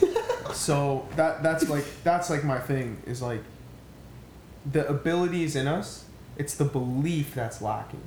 So 0.53 1.07
that 1.15 1.43
that's 1.43 1.69
like 1.69 1.85
that's 2.03 2.29
like 2.29 2.43
my 2.43 2.59
thing 2.59 3.01
is 3.05 3.21
like 3.21 3.41
the 4.69 4.85
ability 4.87 5.43
is 5.43 5.55
in 5.55 5.65
us. 5.67 6.05
It's 6.37 6.55
the 6.55 6.65
belief 6.65 7.33
that's 7.33 7.61
lacking. 7.61 8.01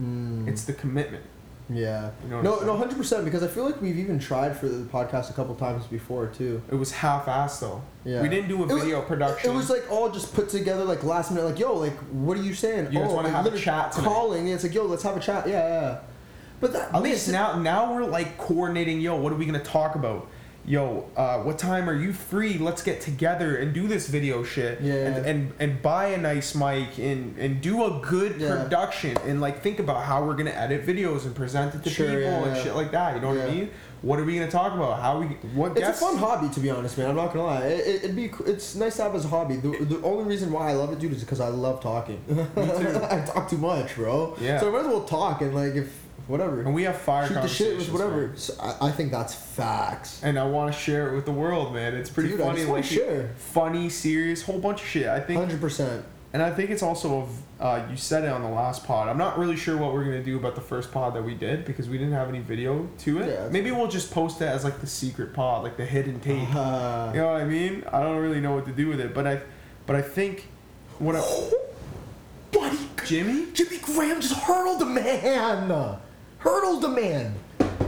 Mm, 0.00 0.46
It's 0.46 0.64
the 0.64 0.74
commitment. 0.74 1.24
Yeah. 1.70 2.10
You 2.24 2.30
know 2.30 2.42
no, 2.42 2.60
no, 2.60 2.76
hundred 2.76 2.96
percent. 2.96 3.24
Because 3.24 3.42
I 3.42 3.48
feel 3.48 3.64
like 3.64 3.80
we've 3.80 3.98
even 3.98 4.18
tried 4.18 4.56
for 4.56 4.68
the 4.68 4.84
podcast 4.84 5.30
a 5.30 5.32
couple 5.32 5.54
times 5.54 5.86
before 5.86 6.26
too. 6.26 6.62
It 6.70 6.74
was 6.74 6.92
half-assed 6.92 7.60
though. 7.60 7.82
Yeah. 8.04 8.22
We 8.22 8.28
didn't 8.28 8.48
do 8.48 8.62
a 8.62 8.66
It 8.66 8.72
was- 8.72 8.82
video 8.82 9.02
production. 9.02 9.50
It 9.50 9.54
was 9.54 9.68
like 9.68 9.90
all 9.90 10.10
just 10.10 10.34
put 10.34 10.48
together, 10.48 10.84
like 10.84 11.04
last 11.04 11.30
minute, 11.30 11.44
like 11.44 11.58
yo, 11.58 11.74
like 11.74 11.96
what 12.10 12.36
are 12.38 12.42
you 12.42 12.54
saying? 12.54 12.92
You 12.92 13.00
oh, 13.00 13.14
wanna 13.14 13.28
like, 13.28 13.44
have 13.44 13.46
a 13.52 13.58
chat 13.58 13.92
tonight. 13.92 14.04
Calling, 14.06 14.44
and 14.46 14.54
it's 14.54 14.64
like 14.64 14.74
yo, 14.74 14.84
let's 14.84 15.02
have 15.02 15.16
a 15.16 15.20
chat. 15.20 15.46
Yeah, 15.46 15.52
yeah. 15.68 15.80
yeah. 15.80 15.98
But 16.60 16.72
that 16.72 16.94
At 16.94 17.02
least 17.02 17.28
now 17.28 17.58
now 17.58 17.92
we're 17.94 18.04
like 18.04 18.36
coordinating. 18.38 19.00
Yo, 19.00 19.16
what 19.16 19.32
are 19.32 19.36
we 19.36 19.46
gonna 19.46 19.62
talk 19.62 19.94
about? 19.94 20.28
Yo, 20.66 21.08
uh, 21.16 21.38
what 21.38 21.58
time 21.58 21.88
are 21.88 21.94
you 21.94 22.12
free? 22.12 22.58
Let's 22.58 22.82
get 22.82 23.00
together 23.00 23.56
and 23.56 23.72
do 23.72 23.88
this 23.88 24.08
video 24.08 24.42
shit. 24.44 24.80
Yeah. 24.80 24.94
And 24.94 25.26
and, 25.26 25.52
and 25.58 25.82
buy 25.82 26.08
a 26.08 26.18
nice 26.18 26.54
mic 26.54 26.98
and 26.98 27.36
and 27.38 27.60
do 27.60 27.84
a 27.84 28.00
good 28.02 28.40
Yeah. 28.40 28.62
production 28.62 29.16
and 29.26 29.40
like 29.40 29.62
think 29.62 29.78
about 29.78 30.04
how 30.04 30.24
we're 30.24 30.34
gonna 30.36 30.50
edit 30.50 30.86
videos 30.86 31.24
and 31.24 31.34
present 31.34 31.74
it 31.74 31.82
to 31.84 31.90
Sure, 31.90 32.06
people 32.06 32.22
yeah, 32.22 32.44
and 32.44 32.56
yeah. 32.56 32.62
shit 32.62 32.74
like 32.74 32.90
that. 32.92 33.14
You 33.16 33.20
know 33.22 33.28
what 33.34 33.40
I 33.40 33.50
mean? 33.50 33.70
What 34.00 34.20
are 34.20 34.24
we 34.24 34.34
gonna 34.38 34.50
talk 34.50 34.74
about? 34.74 35.00
How 35.00 35.18
we 35.20 35.26
what 35.54 35.72
It's 35.72 35.80
guests? 35.80 36.00
a 36.02 36.04
fun 36.04 36.16
hobby, 36.18 36.48
to 36.54 36.60
be 36.60 36.70
honest, 36.70 36.96
man. 36.98 37.10
I'm 37.10 37.16
not 37.16 37.32
gonna 37.32 37.46
lie. 37.46 37.62
It, 37.66 37.86
it, 37.86 38.04
it'd 38.04 38.14
be. 38.16 38.30
It's 38.46 38.76
nice 38.76 38.96
to 38.98 39.02
have 39.04 39.14
as 39.16 39.24
a 39.24 39.28
hobby. 39.28 39.56
The, 39.56 39.70
the 39.84 40.00
only 40.02 40.24
reason 40.24 40.52
why 40.52 40.70
I 40.70 40.74
love 40.74 40.92
it, 40.92 41.00
dude, 41.00 41.12
is 41.12 41.20
because 41.24 41.40
I 41.40 41.48
love 41.48 41.80
talking. 41.82 42.22
too. 42.28 42.46
I 42.56 43.24
talk 43.26 43.48
too 43.50 43.58
much, 43.58 43.96
bro. 43.96 44.36
Yeah. 44.40 44.60
So 44.60 44.68
I 44.68 44.70
might 44.72 44.80
as 44.82 44.86
well 44.86 45.02
talk 45.04 45.40
and 45.42 45.52
like 45.54 45.74
if 45.74 45.92
whatever. 46.28 46.60
And 46.60 46.72
we 46.74 46.84
have 46.84 46.96
fire 47.00 47.26
Shoot 47.26 47.34
the 47.42 47.48
shit 47.48 47.76
with 47.76 47.86
conversations, 47.88 47.90
whatever. 47.90 48.26
man. 48.28 48.36
So 48.36 48.54
I, 48.60 48.88
I 48.88 48.90
think 48.92 49.10
that's 49.10 49.34
facts. 49.34 50.22
And 50.22 50.38
I 50.38 50.44
want 50.44 50.72
to 50.72 50.78
share 50.78 51.10
it 51.10 51.14
with 51.16 51.24
the 51.24 51.32
world, 51.32 51.74
man. 51.74 51.94
It's 51.94 52.10
pretty 52.10 52.28
Dude, 52.30 52.40
I 52.40 52.44
funny, 52.44 52.56
just 52.58 52.68
wanna 52.68 52.80
like 52.82 52.90
share. 52.90 53.34
funny, 53.36 53.88
serious, 53.88 54.42
whole 54.42 54.60
bunch 54.60 54.80
of 54.82 54.86
shit. 54.86 55.06
I 55.08 55.18
think 55.20 55.40
Hundred 55.40 55.60
percent. 55.60 56.04
And 56.30 56.42
I 56.42 56.50
think 56.50 56.68
it's 56.68 56.82
also 56.82 57.22
of 57.22 57.42
uh, 57.58 57.86
you 57.90 57.96
said 57.96 58.22
it 58.24 58.28
on 58.28 58.42
the 58.42 58.50
last 58.50 58.84
pod. 58.86 59.08
I'm 59.08 59.16
not 59.16 59.38
really 59.38 59.56
sure 59.56 59.78
what 59.78 59.94
we're 59.94 60.04
gonna 60.04 60.22
do 60.22 60.36
about 60.36 60.54
the 60.56 60.60
first 60.60 60.92
pod 60.92 61.14
that 61.14 61.22
we 61.24 61.34
did 61.34 61.64
because 61.64 61.88
we 61.88 61.96
didn't 61.96 62.12
have 62.12 62.28
any 62.28 62.40
video 62.40 62.86
to 62.98 63.18
it. 63.22 63.28
Yeah, 63.28 63.34
that's 63.36 63.52
Maybe 63.52 63.70
we'll 63.70 63.88
just 63.88 64.10
post 64.10 64.40
it 64.42 64.44
as 64.44 64.62
like 64.62 64.80
the 64.82 64.86
secret 64.86 65.32
pod, 65.32 65.62
like 65.64 65.78
the 65.78 65.86
hidden 65.86 66.20
tape. 66.20 66.54
Uh, 66.54 67.10
You 67.14 67.20
know 67.22 67.32
what 67.32 67.40
I 67.40 67.44
mean? 67.46 67.82
I 67.90 68.02
don't 68.02 68.18
really 68.18 68.40
know 68.42 68.52
what 68.54 68.66
to 68.66 68.72
do 68.72 68.88
with 68.88 69.00
it, 69.00 69.14
but 69.14 69.26
I, 69.26 69.40
but 69.86 69.96
I 69.96 70.02
think 70.02 70.46
what 70.98 71.16
I, 71.16 71.22
buddy, 72.52 72.78
Jimmy. 73.06 73.46
Jimmy 73.54 73.78
Graham 73.78 74.20
just 74.20 74.34
hurdled 74.34 74.82
a 74.82 74.86
man. 74.86 75.96
Hurdled 76.38 76.84
a 76.84 76.88
man. 76.88 77.34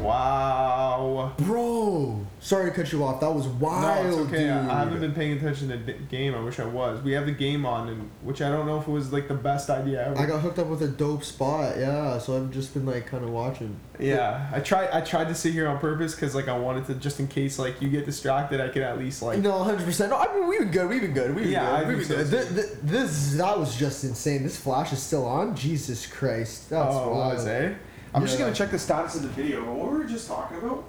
Wow. 0.00 1.34
Bro, 1.38 2.26
sorry 2.40 2.70
to 2.70 2.76
cut 2.76 2.90
you 2.90 3.04
off. 3.04 3.20
That 3.20 3.32
was 3.32 3.46
wild, 3.46 4.06
no, 4.06 4.10
it's 4.10 4.18
okay. 4.28 4.44
dude. 4.44 4.50
I, 4.50 4.80
haven't 4.80 5.00
been 5.00 5.12
paying 5.12 5.36
attention 5.36 5.68
to 5.68 5.76
the 5.76 5.92
game. 5.92 6.34
I 6.34 6.40
wish 6.40 6.58
I 6.58 6.64
was. 6.64 7.02
We 7.02 7.12
have 7.12 7.26
the 7.26 7.32
game 7.32 7.66
on, 7.66 7.88
and 7.88 8.10
which 8.22 8.40
I 8.40 8.48
don't 8.48 8.66
know 8.66 8.80
if 8.80 8.88
it 8.88 8.90
was 8.90 9.12
like 9.12 9.28
the 9.28 9.34
best 9.34 9.68
idea 9.68 10.06
ever. 10.06 10.18
I 10.18 10.26
got 10.26 10.40
hooked 10.40 10.58
up 10.58 10.68
with 10.68 10.82
a 10.82 10.88
dope 10.88 11.22
spot, 11.22 11.76
yeah. 11.76 12.18
So 12.18 12.36
I've 12.36 12.50
just 12.50 12.72
been 12.72 12.86
like 12.86 13.06
kind 13.06 13.24
of 13.24 13.30
watching. 13.30 13.76
Yeah, 13.98 14.48
I 14.52 14.60
tried. 14.60 14.88
I 14.90 15.02
tried 15.02 15.28
to 15.28 15.34
sit 15.34 15.52
here 15.52 15.68
on 15.68 15.78
purpose 15.78 16.14
because 16.14 16.34
like 16.34 16.48
I 16.48 16.58
wanted 16.58 16.86
to, 16.86 16.94
just 16.94 17.20
in 17.20 17.28
case 17.28 17.58
like 17.58 17.80
you 17.82 17.88
get 17.88 18.06
distracted, 18.06 18.60
I 18.60 18.68
could 18.68 18.82
at 18.82 18.98
least 18.98 19.20
like. 19.22 19.38
No, 19.40 19.62
hundred 19.62 19.84
percent. 19.84 20.10
No, 20.10 20.16
I 20.16 20.32
mean 20.34 20.48
we've 20.48 20.60
been 20.60 20.70
good. 20.70 20.88
We've 20.88 21.02
been 21.02 21.12
good. 21.12 21.34
We've 21.34 21.44
been 21.44 21.52
Yeah, 21.52 21.84
good. 21.84 21.88
We've 21.88 22.08
been 22.08 22.24
so, 22.24 22.24
good. 22.24 22.48
Th- 22.48 22.66
th- 22.66 22.78
this 22.82 23.34
that 23.34 23.58
was 23.58 23.78
just 23.78 24.02
insane. 24.04 24.42
This 24.42 24.58
flash 24.58 24.92
is 24.92 25.02
still 25.02 25.26
on. 25.26 25.54
Jesus 25.54 26.06
Christ, 26.06 26.70
that's 26.70 26.94
oh, 26.94 27.10
wild. 27.10 27.34
was 27.34 27.46
eh? 27.46 27.74
I'm 28.14 28.22
just 28.26 28.38
gonna 28.38 28.54
check 28.54 28.70
the 28.70 28.78
status 28.78 29.14
of 29.16 29.22
the 29.22 29.28
video. 29.28 29.64
But 29.64 29.74
what 29.74 29.90
were 29.92 29.98
we 30.00 30.06
just 30.06 30.26
talking 30.28 30.58
about? 30.58 30.84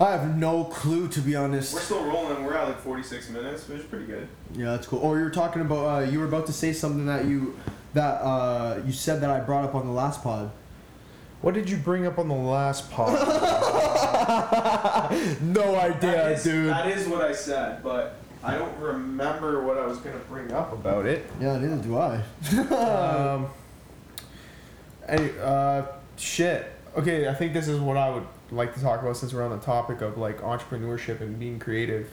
I 0.00 0.10
have 0.10 0.36
no 0.36 0.64
clue 0.64 1.06
to 1.08 1.20
be 1.20 1.36
honest. 1.36 1.74
We're 1.74 1.80
still 1.80 2.04
rolling. 2.04 2.44
We're 2.44 2.54
at 2.56 2.66
like 2.66 2.80
46 2.80 3.28
minutes, 3.30 3.68
which 3.68 3.80
is 3.80 3.84
pretty 3.86 4.06
good. 4.06 4.26
Yeah, 4.54 4.72
that's 4.72 4.86
cool. 4.86 4.98
Or 4.98 5.18
you 5.18 5.24
were 5.24 5.30
talking 5.30 5.62
about. 5.62 5.84
Uh, 5.86 6.00
you 6.10 6.18
were 6.18 6.24
about 6.24 6.46
to 6.46 6.52
say 6.52 6.72
something 6.72 7.06
that 7.06 7.26
you 7.26 7.56
that 7.94 8.14
uh, 8.22 8.80
you 8.84 8.92
said 8.92 9.20
that 9.20 9.30
I 9.30 9.40
brought 9.40 9.64
up 9.64 9.74
on 9.74 9.86
the 9.86 9.92
last 9.92 10.22
pod. 10.22 10.50
What 11.40 11.54
did 11.54 11.68
you 11.68 11.76
bring 11.76 12.06
up 12.06 12.18
on 12.18 12.28
the 12.28 12.34
last 12.34 12.90
pod? 12.90 13.12
no 15.42 15.76
idea, 15.76 16.00
That 16.00 16.32
is- 16.32 16.44
dude. 16.44 16.70
That 16.70 16.88
is 16.88 17.06
what 17.08 17.20
I 17.20 17.32
said, 17.32 17.82
but 17.82 18.16
I 18.44 18.56
don't 18.56 18.76
remember 18.78 19.62
what 19.64 19.76
I 19.76 19.86
was 19.86 19.98
gonna 19.98 20.18
bring 20.28 20.52
up 20.52 20.72
about 20.72 21.06
it. 21.06 21.26
Yeah, 21.40 21.58
neither 21.58 21.76
do 21.82 21.96
I. 21.98 22.22
um. 23.34 23.46
Any, 25.08 25.30
uh, 25.42 25.82
shit. 26.16 26.70
Okay, 26.96 27.28
I 27.28 27.34
think 27.34 27.52
this 27.52 27.68
is 27.68 27.80
what 27.80 27.96
I 27.96 28.10
would 28.10 28.26
like 28.50 28.74
to 28.74 28.80
talk 28.80 29.00
about 29.02 29.16
since 29.16 29.32
we're 29.32 29.42
on 29.42 29.50
the 29.50 29.64
topic 29.64 30.00
of 30.02 30.18
like 30.18 30.40
entrepreneurship 30.42 31.20
and 31.20 31.38
being 31.38 31.58
creative. 31.58 32.08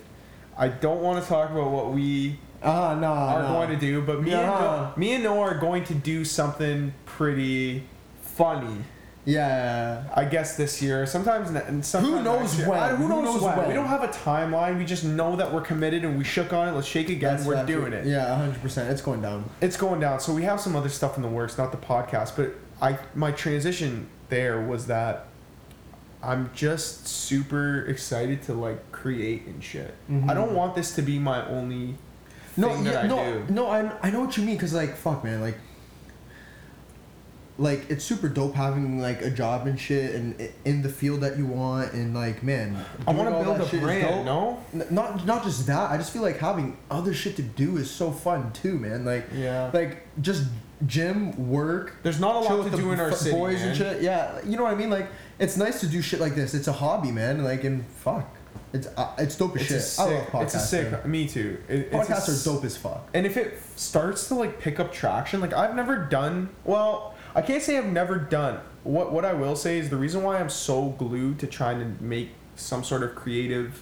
I 0.57 0.67
don't 0.69 1.01
want 1.01 1.21
to 1.23 1.29
talk 1.29 1.51
about 1.51 1.71
what 1.71 1.93
we 1.93 2.39
Ah, 2.63 2.93
no, 2.95 3.07
are 3.13 3.41
no. 3.43 3.47
going 3.49 3.69
to 3.69 3.77
do, 3.77 4.01
but 4.01 4.21
me 4.21 4.31
and 4.31 4.41
Yeah. 4.41 4.47
Noah, 4.47 4.93
me 4.97 5.13
and 5.13 5.23
Noah 5.23 5.39
are 5.51 5.57
going 5.57 5.83
to 5.85 5.93
do 5.93 6.25
something 6.25 6.93
pretty 7.05 7.83
funny. 8.21 8.83
Yeah. 9.25 10.03
I 10.13 10.25
guess 10.25 10.57
this 10.57 10.81
year, 10.81 11.05
sometimes, 11.05 11.49
and 11.51 11.85
sometimes 11.85 12.13
Who 12.17 12.23
knows 12.23 12.57
year. 12.57 12.69
when? 12.69 12.79
I- 12.79 12.89
who, 12.89 13.03
Who 13.03 13.09
knows, 13.09 13.23
knows 13.25 13.41
when? 13.43 13.57
when? 13.57 13.67
We 13.67 13.73
don't 13.73 13.87
have 13.87 14.03
a 14.03 14.07
timeline. 14.07 14.77
We 14.77 14.85
just 14.85 15.03
know 15.03 15.35
that 15.35 15.53
we're 15.53 15.61
committed 15.61 16.03
and 16.03 16.17
we 16.17 16.23
shook 16.23 16.51
on 16.51 16.67
it. 16.67 16.71
Let's 16.71 16.87
shake 16.87 17.09
again. 17.09 17.35
That's 17.37 17.45
we're 17.45 17.65
doing 17.65 17.93
it. 17.93 18.05
Yeah, 18.05 18.33
hundred 18.35 18.61
percent. 18.61 18.89
It's 18.89 19.01
going 19.01 19.21
down. 19.21 19.49
It's 19.61 19.77
going 19.77 19.99
down. 19.99 20.19
So 20.19 20.33
we 20.33 20.43
have 20.43 20.59
some 20.59 20.75
other 20.75 20.89
stuff 20.89 21.15
in 21.17 21.21
the 21.21 21.29
works, 21.29 21.57
not 21.57 21.71
the 21.71 21.77
podcast, 21.77 22.31
but 22.35 22.55
I 22.81 22.97
my 23.15 23.31
transition 23.31 24.07
there 24.29 24.61
was 24.61 24.87
that 24.87 25.25
I'm 26.21 26.49
just 26.53 27.07
super 27.07 27.85
excited 27.85 28.41
to 28.43 28.53
like 28.53 28.91
create 28.91 29.45
and 29.47 29.63
shit. 29.63 29.93
Mhm. 30.09 30.29
I 30.29 30.33
don't 30.33 30.53
want 30.53 30.75
this 30.75 30.93
to 30.95 31.01
be 31.01 31.17
my 31.19 31.45
only 31.47 31.95
No, 32.57 32.75
yeah, 32.81 33.01
I 33.01 33.07
no, 33.07 33.43
do. 33.47 33.53
no. 33.53 33.67
I 33.67 33.91
I 34.01 34.09
know 34.11 34.21
what 34.21 34.35
you 34.37 34.43
mean 34.43 34.55
because 34.55 34.73
like 34.73 34.95
fuck, 34.95 35.23
man, 35.23 35.41
like. 35.41 35.57
Like 37.57 37.89
it's 37.89 38.05
super 38.05 38.29
dope 38.29 38.55
having 38.55 39.01
like 39.01 39.21
a 39.21 39.29
job 39.29 39.67
and 39.67 39.77
shit 39.77 40.15
and 40.15 40.49
in 40.63 40.81
the 40.81 40.87
field 40.87 41.19
that 41.21 41.37
you 41.37 41.45
want 41.45 41.91
and 41.91 42.13
like 42.15 42.41
man. 42.41 42.77
I 43.05 43.11
want 43.11 43.27
to 43.27 43.43
build 43.43 43.59
a 43.59 43.77
brand, 43.85 44.23
no? 44.23 44.63
Not 44.89 45.25
not 45.25 45.43
just 45.43 45.67
that. 45.67 45.91
I 45.91 45.97
just 45.97 46.13
feel 46.13 46.21
like 46.21 46.37
having 46.37 46.77
other 46.89 47.13
shit 47.13 47.35
to 47.35 47.41
do 47.41 47.75
is 47.75 47.91
so 47.91 48.11
fun 48.13 48.53
too, 48.53 48.79
man. 48.79 49.03
Like 49.03 49.25
Yeah. 49.35 49.71
like 49.73 50.07
just 50.21 50.45
gym 50.85 51.49
work. 51.49 51.95
There's 52.03 52.19
not 52.19 52.35
a 52.35 52.39
lot 52.39 52.69
to 52.71 52.77
do 52.77 52.91
in 52.91 52.99
our 52.99 53.11
f- 53.11 53.17
city, 53.17 53.35
boys 53.35 53.59
man. 53.59 53.67
and 53.69 53.77
shit. 53.77 54.01
Yeah, 54.01 54.39
you 54.45 54.57
know 54.57 54.63
what 54.63 54.71
I 54.73 54.75
mean. 54.75 54.89
Like 54.89 55.09
it's 55.39 55.57
nice 55.57 55.79
to 55.81 55.87
do 55.87 56.01
shit 56.01 56.19
like 56.19 56.35
this. 56.35 56.53
It's 56.53 56.67
a 56.67 56.73
hobby, 56.73 57.11
man. 57.11 57.43
Like 57.43 57.63
and 57.63 57.85
fuck, 57.87 58.33
it's 58.73 58.87
uh, 58.97 59.13
it's 59.17 59.35
dope 59.35 59.55
as 59.55 59.61
It's 59.63 59.69
shit. 59.69 59.77
a 59.77 59.81
sick. 59.81 60.05
I 60.05 60.13
love 60.15 60.27
podcasts. 60.27 60.43
it's 60.43 60.55
a 60.55 60.59
sick. 60.59 60.91
man. 60.91 61.11
Me 61.11 61.27
too. 61.27 61.57
It, 61.67 61.79
it's 61.91 61.93
a 61.93 61.97
Podcasts 62.13 62.29
s- 62.29 62.47
are 62.47 62.51
dope 62.53 62.63
as 62.65 62.77
fuck. 62.77 63.09
And 63.13 63.25
if 63.25 63.35
it 63.37 63.53
f- 63.57 63.73
starts 63.77 64.27
to 64.29 64.35
like 64.35 64.59
pick 64.59 64.79
up 64.79 64.93
traction, 64.93 65.41
like 65.41 65.53
I've 65.53 65.75
never 65.75 65.97
done. 65.97 66.49
Well, 66.63 67.13
I 67.35 67.41
can't 67.41 67.61
say 67.61 67.77
I've 67.77 67.85
never 67.85 68.17
done. 68.17 68.59
What 68.83 69.11
what 69.11 69.25
I 69.25 69.33
will 69.33 69.55
say 69.55 69.79
is 69.79 69.89
the 69.89 69.97
reason 69.97 70.23
why 70.23 70.39
I'm 70.39 70.49
so 70.49 70.89
glued 70.97 71.39
to 71.39 71.47
trying 71.47 71.79
to 71.79 72.03
make 72.03 72.29
some 72.55 72.83
sort 72.83 73.03
of 73.03 73.15
creative 73.15 73.81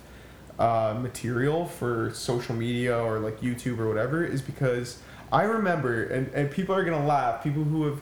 uh, 0.59 0.95
material 0.99 1.65
for 1.67 2.11
social 2.13 2.55
media 2.55 2.97
or 2.97 3.19
like 3.19 3.39
YouTube 3.41 3.77
or 3.77 3.87
whatever 3.87 4.25
is 4.25 4.41
because 4.41 4.99
I 5.31 5.43
remember, 5.43 6.03
and, 6.05 6.27
and 6.33 6.49
people 6.51 6.73
are 6.75 6.83
gonna 6.83 7.05
laugh. 7.05 7.43
People 7.43 7.63
who 7.63 7.83
have 7.85 8.01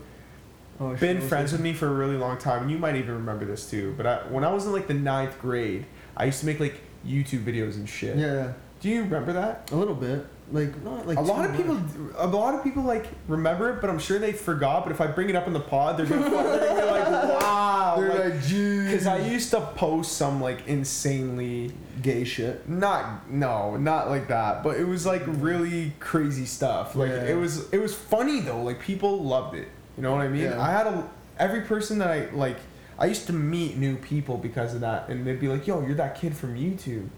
Oh, 0.78 0.94
been 0.94 1.22
friends 1.22 1.54
with 1.54 1.62
me 1.62 1.72
for 1.72 1.88
a 1.88 1.94
really 1.94 2.18
long 2.18 2.38
time, 2.38 2.64
and 2.64 2.70
you 2.72 2.78
might 2.78 2.98
even 2.98 3.14
remember 3.14 3.46
this 3.46 3.70
too. 3.70 3.94
But 3.96 4.06
I, 4.06 4.18
when 4.30 4.44
I 4.44 4.52
was 4.52 4.66
in 4.66 4.74
like 4.74 4.88
the 4.88 4.94
ninth 4.94 5.40
grade, 5.40 5.86
I 6.18 6.26
used 6.26 6.42
to 6.42 6.46
make 6.46 6.60
like 6.60 6.82
YouTube 7.08 7.46
videos 7.46 7.76
and 7.76 7.88
shit. 7.88 8.18
Yeah, 8.18 8.52
Do 8.82 8.90
you 8.90 9.04
remember 9.04 9.32
that? 9.34 9.72
a 9.72 9.76
little 9.78 9.96
bit. 9.96 10.26
Like 10.52 10.80
not 10.84 11.08
like 11.08 11.18
a 11.18 11.22
lot 11.22 11.50
of 11.50 11.56
people, 11.56 11.80
a 12.18 12.28
lot 12.28 12.54
of 12.54 12.64
people 12.64 12.84
like 12.84 13.08
remember 13.28 13.72
it, 13.72 13.82
but 13.82 13.90
I'm 13.90 13.98
sure 13.98 14.20
they 14.20 14.32
forgot. 14.32 14.84
But 14.84 14.92
if 14.92 15.02
I 15.02 15.08
bring 15.08 15.30
it 15.30 15.36
up 15.36 15.48
in 15.48 15.54
the 15.54 15.60
pod, 15.60 15.98
they're 15.98 16.06
gonna, 16.06 16.30
they're 16.30 16.32
gonna 16.70 16.82
be 16.82 16.88
like, 16.92 17.08
"Wow!" 17.42 17.96
They're 17.98 18.30
like, 18.30 18.42
because 18.44 19.08
I 19.08 19.18
used 19.28 19.50
to 19.52 19.62
post 19.62 20.12
some 20.14 20.40
like 20.42 20.68
insanely 20.68 21.72
gay 22.04 22.24
shit. 22.26 22.70
not 22.70 23.30
no 23.32 23.76
not 23.78 24.10
like 24.10 24.28
that, 24.28 24.62
but 24.64 24.78
it 24.78 24.84
was 24.88 25.04
like 25.06 25.24
really 25.26 25.94
crazy 26.00 26.46
stuff. 26.46 26.96
Like 26.96 27.10
Yeah. 27.10 27.24
it 27.26 27.36
was 27.38 27.68
it 27.74 27.80
was 27.80 27.96
funny 27.96 28.40
though. 28.42 28.62
Like 28.62 28.80
people 28.80 29.24
loved 29.24 29.56
it. 29.56 29.68
You 29.98 30.04
know 30.04 30.12
what 30.12 30.22
I 30.22 30.28
mean? 30.28 30.44
Yeah. 30.44 30.62
I 30.62 30.72
had 30.72 30.86
a 30.86 31.10
every 31.40 31.62
person 31.62 31.98
that 32.00 32.10
I 32.10 32.30
like. 32.36 32.58
I 33.00 33.08
used 33.08 33.26
to 33.28 33.34
meet 33.34 33.76
new 33.78 33.98
people 33.98 34.38
because 34.38 34.74
of 34.74 34.82
that, 34.82 35.10
and 35.10 35.26
they'd 35.26 35.40
be 35.40 35.48
like, 35.50 35.66
"Yo, 35.68 35.82
you're 35.86 35.96
that 35.96 36.16
kid 36.22 36.38
from 36.38 36.56
YouTube," 36.56 37.10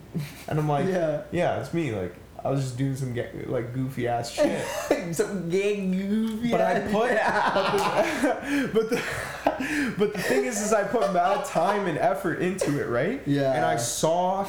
and 0.47 0.57
I'm 0.59 0.67
like, 0.69 0.87
Yeah. 0.89 1.21
yeah, 1.31 1.59
it's 1.59 1.73
me." 1.73 1.91
Like 1.93 2.15
I 2.47 2.51
was 2.51 2.61
just 2.61 2.77
doing 2.77 2.95
some 2.95 3.13
like 3.47 3.73
goofy 3.73 4.07
ass 4.07 4.31
shit. 4.31 4.65
Some 5.13 5.49
gay 5.49 5.85
goofy. 5.85 6.49
But 6.49 6.61
I 6.61 6.79
put, 6.79 7.09
but 7.11 7.73
the, 7.81 8.69
but 8.73 8.89
the, 8.89 9.93
but 9.97 10.13
the 10.13 10.19
thing 10.21 10.45
is, 10.45 10.61
is 10.61 10.71
I 10.71 10.83
put 10.83 11.11
mad 11.11 11.43
time 11.45 11.87
and 11.87 11.97
effort 11.97 12.41
into 12.41 12.81
it, 12.81 12.87
right? 12.87 13.21
Yeah. 13.25 13.53
And 13.53 13.65
I 13.65 13.75
saw, 13.75 14.47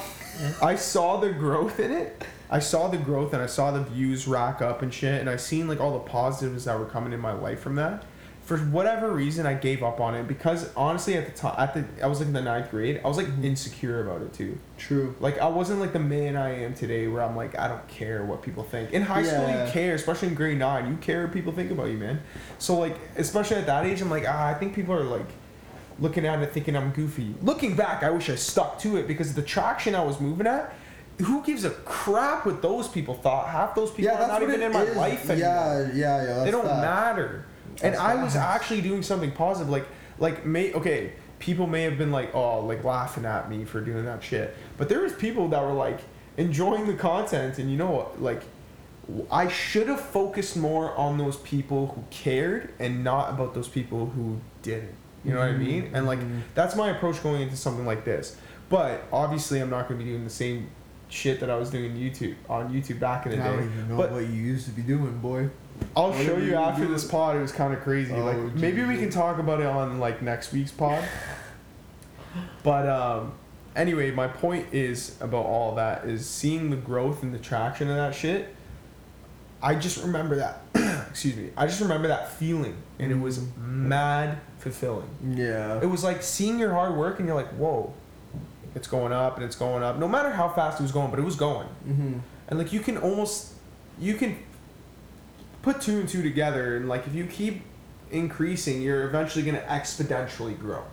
I 0.61 0.75
saw 0.75 1.19
the 1.19 1.31
growth 1.31 1.79
in 1.79 1.91
it. 1.91 2.23
I 2.49 2.59
saw 2.59 2.87
the 2.87 2.97
growth 2.97 3.33
and 3.33 3.41
I 3.41 3.47
saw 3.47 3.71
the 3.71 3.83
views 3.83 4.27
rack 4.27 4.61
up 4.61 4.81
and 4.81 4.93
shit, 4.93 5.19
and 5.19 5.29
I 5.29 5.35
seen 5.35 5.67
like 5.67 5.81
all 5.81 5.93
the 5.93 5.99
positives 5.99 6.65
that 6.65 6.79
were 6.79 6.85
coming 6.85 7.11
in 7.11 7.19
my 7.19 7.33
life 7.33 7.59
from 7.59 7.75
that. 7.75 8.05
For 8.49 8.57
whatever 8.57 9.11
reason, 9.11 9.45
I 9.45 9.53
gave 9.53 9.83
up 9.83 9.99
on 9.99 10.15
it 10.15 10.27
because 10.27 10.71
honestly, 10.75 11.13
at 11.13 11.27
the 11.27 11.31
time, 11.39 11.53
at 11.59 11.75
the 11.75 11.85
I 12.03 12.07
was 12.07 12.17
like 12.17 12.29
in 12.29 12.33
the 12.33 12.41
ninth 12.41 12.71
grade, 12.71 12.99
I 13.05 13.07
was 13.07 13.15
like 13.15 13.27
insecure 13.43 14.01
about 14.01 14.23
it 14.23 14.33
too. 14.33 14.57
True. 14.79 15.15
Like 15.19 15.37
I 15.37 15.47
wasn't 15.47 15.79
like 15.81 15.93
the 15.93 15.99
man 15.99 16.35
I 16.35 16.63
am 16.63 16.73
today, 16.73 17.05
where 17.07 17.21
I'm 17.21 17.35
like 17.35 17.55
I 17.59 17.67
don't 17.67 17.87
care 17.87 18.25
what 18.25 18.41
people 18.41 18.63
think. 18.63 18.89
In 18.91 19.03
high 19.03 19.21
school, 19.21 19.47
you 19.47 19.71
care, 19.71 19.93
especially 19.93 20.29
in 20.29 20.33
grade 20.33 20.57
nine. 20.57 20.87
You 20.89 20.97
care 20.97 21.25
what 21.25 21.31
people 21.31 21.53
think 21.53 21.69
about 21.69 21.89
you, 21.91 21.99
man. 21.99 22.21
So 22.57 22.79
like, 22.79 22.97
especially 23.17 23.57
at 23.57 23.67
that 23.67 23.85
age, 23.85 24.01
I'm 24.01 24.09
like, 24.09 24.25
ah, 24.27 24.47
I 24.47 24.55
think 24.55 24.73
people 24.73 24.95
are 24.95 25.03
like 25.03 25.27
looking 25.99 26.25
at 26.25 26.41
it 26.41 26.51
thinking 26.51 26.75
I'm 26.75 26.89
goofy. 26.89 27.35
Looking 27.43 27.75
back, 27.75 28.01
I 28.01 28.09
wish 28.09 28.31
I 28.31 28.35
stuck 28.35 28.79
to 28.79 28.97
it 28.97 29.07
because 29.07 29.35
the 29.35 29.43
traction 29.43 29.93
I 29.93 30.03
was 30.03 30.19
moving 30.19 30.47
at. 30.47 30.73
Who 31.19 31.43
gives 31.43 31.65
a 31.65 31.69
crap 31.69 32.47
what 32.47 32.63
those 32.63 32.87
people 32.87 33.13
thought? 33.13 33.47
Half 33.49 33.75
those 33.75 33.91
people 33.91 34.05
Yeah, 34.05 34.23
are 34.23 34.27
not 34.27 34.41
even 34.41 34.63
in 34.63 34.71
my 34.73 34.83
is. 34.83 34.95
life 34.97 35.29
anymore 35.29 35.51
Yeah, 35.51 35.91
yeah, 35.93 36.23
yeah. 36.23 36.43
they 36.45 36.49
don't 36.49 36.65
that. 36.65 36.81
matter. 36.81 37.45
And 37.81 37.95
I 37.95 38.21
was 38.23 38.35
actually 38.35 38.81
doing 38.81 39.03
something 39.03 39.31
positive, 39.31 39.69
like 39.69 39.85
like 40.17 40.45
may 40.45 40.73
okay. 40.73 41.13
people 41.39 41.65
may 41.67 41.83
have 41.83 41.97
been 41.97 42.11
like, 42.11 42.35
oh, 42.35 42.59
like 42.65 42.83
laughing 42.83 43.23
at 43.25 43.49
me 43.49 43.63
for 43.63 43.79
doing 43.79 44.03
that 44.05 44.21
shit. 44.21 44.55
But 44.77 44.89
there 44.89 44.99
was 45.01 45.13
people 45.13 45.47
that 45.49 45.61
were 45.63 45.71
like 45.73 45.99
enjoying 46.37 46.85
the 46.87 46.93
content, 46.95 47.57
and 47.59 47.69
you 47.71 47.77
know 47.77 47.91
what, 47.91 48.21
like. 48.21 48.41
I 49.31 49.47
should 49.47 49.87
have 49.87 49.99
focused 50.01 50.55
more 50.55 50.95
on 50.95 51.17
those 51.17 51.37
people 51.37 51.87
who 51.95 52.03
cared 52.11 52.71
and 52.77 53.03
not 53.03 53.31
about 53.31 53.55
those 53.55 53.67
people 53.67 54.05
who 54.05 54.39
didn't. 54.61 54.93
You 55.25 55.33
know 55.33 55.39
what 55.39 55.49
I 55.49 55.53
mean? 55.57 55.89
And 55.95 56.05
like 56.05 56.19
Mhm. 56.19 56.41
that's 56.53 56.75
my 56.75 56.91
approach 56.91 57.23
going 57.23 57.41
into 57.41 57.55
something 57.57 57.87
like 57.87 58.05
this. 58.05 58.37
But 58.69 59.01
obviously, 59.11 59.61
I'm 59.61 59.71
not 59.71 59.87
going 59.87 59.99
to 59.99 60.05
be 60.05 60.11
doing 60.11 60.25
the 60.25 60.29
same 60.29 60.67
shit 61.09 61.39
that 61.39 61.49
I 61.49 61.55
was 61.55 61.71
doing 61.71 61.95
YouTube 61.95 62.35
on 62.47 62.71
YouTube 62.71 62.99
back 62.99 63.25
in 63.25 63.31
the 63.31 63.41
I 63.43 63.47
don't 63.47 63.57
day. 63.57 63.63
even 63.65 63.89
know 63.89 63.97
But 63.97 64.11
what 64.11 64.19
you 64.27 64.29
used 64.29 64.65
to 64.65 64.71
be 64.73 64.83
doing, 64.83 65.17
boy. 65.17 65.49
I'll 65.95 66.13
show 66.13 66.37
you 66.37 66.51
you 66.51 66.55
after 66.55 66.85
this 66.85 67.05
pod. 67.05 67.35
It 67.35 67.41
was 67.41 67.51
kind 67.51 67.73
of 67.73 67.81
crazy. 67.81 68.13
Oh, 68.13 68.23
like 68.23 68.55
maybe 68.55 68.83
we 68.83 68.97
can 68.97 69.09
talk 69.09 69.39
about 69.39 69.59
it 69.59 69.65
on 69.65 69.99
like 69.99 70.21
next 70.21 70.51
week's 70.51 70.71
pod. 70.71 71.03
But 72.61 72.87
um, 72.87 73.33
anyway, 73.75 74.11
my 74.11 74.27
point 74.27 74.67
is 74.71 75.17
about 75.19 75.45
all 75.45 75.75
that 75.75 76.05
is 76.05 76.27
seeing 76.29 76.69
the 76.69 76.75
growth 76.75 77.23
and 77.23 77.33
the 77.33 77.39
traction 77.39 77.89
of 77.89 77.95
that 77.95 78.13
shit. 78.13 78.55
I 79.63 79.75
just 79.75 80.03
remember 80.03 80.35
that. 80.35 80.61
excuse 81.09 81.35
me. 81.35 81.49
I 81.57 81.65
just 81.65 81.81
remember 81.81 82.07
that 82.09 82.31
feeling, 82.33 82.77
and 82.99 83.11
it 83.11 83.19
was 83.19 83.41
mad 83.57 84.39
fulfilling. 84.59 85.09
Yeah. 85.35 85.81
It 85.81 85.87
was 85.87 86.03
like 86.03 86.21
seeing 86.21 86.59
your 86.59 86.71
hard 86.71 86.95
work, 86.95 87.19
and 87.19 87.27
you're 87.27 87.35
like, 87.35 87.49
whoa, 87.53 87.93
it's 88.75 88.87
going 88.87 89.11
up 89.11 89.35
and 89.35 89.45
it's 89.45 89.55
going 89.55 89.83
up. 89.83 89.97
No 89.97 90.07
matter 90.07 90.29
how 90.29 90.49
fast 90.49 90.79
it 90.79 90.83
was 90.83 90.91
going, 90.91 91.09
but 91.09 91.19
it 91.19 91.25
was 91.25 91.35
going. 91.35 91.67
Mm-hmm. 91.87 92.19
And 92.47 92.59
like 92.59 92.71
you 92.71 92.79
can 92.79 92.97
almost, 92.97 93.53
you 93.99 94.15
can 94.15 94.37
put 95.61 95.81
two 95.81 95.99
and 95.99 96.09
two 96.09 96.21
together, 96.21 96.77
and 96.77 96.87
like 96.87 97.07
if 97.07 97.13
you 97.15 97.25
keep 97.25 97.61
increasing, 98.11 98.81
you're 98.81 99.07
eventually 99.07 99.43
gonna 99.45 99.63
exponentially 99.67 100.57
grow. 100.59 100.83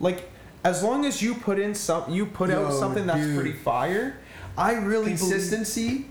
Like 0.00 0.28
as 0.64 0.82
long 0.82 1.04
as 1.04 1.22
you 1.22 1.34
put 1.34 1.58
in 1.58 1.74
some, 1.74 2.10
you 2.10 2.26
put 2.26 2.50
out 2.50 2.70
Yo, 2.70 2.78
something 2.80 3.06
that's 3.06 3.20
dude. 3.20 3.36
pretty 3.36 3.52
fire. 3.52 4.18
I 4.58 4.72
really 4.74 5.04
believe 5.14 5.18
Consistency 5.18 6.06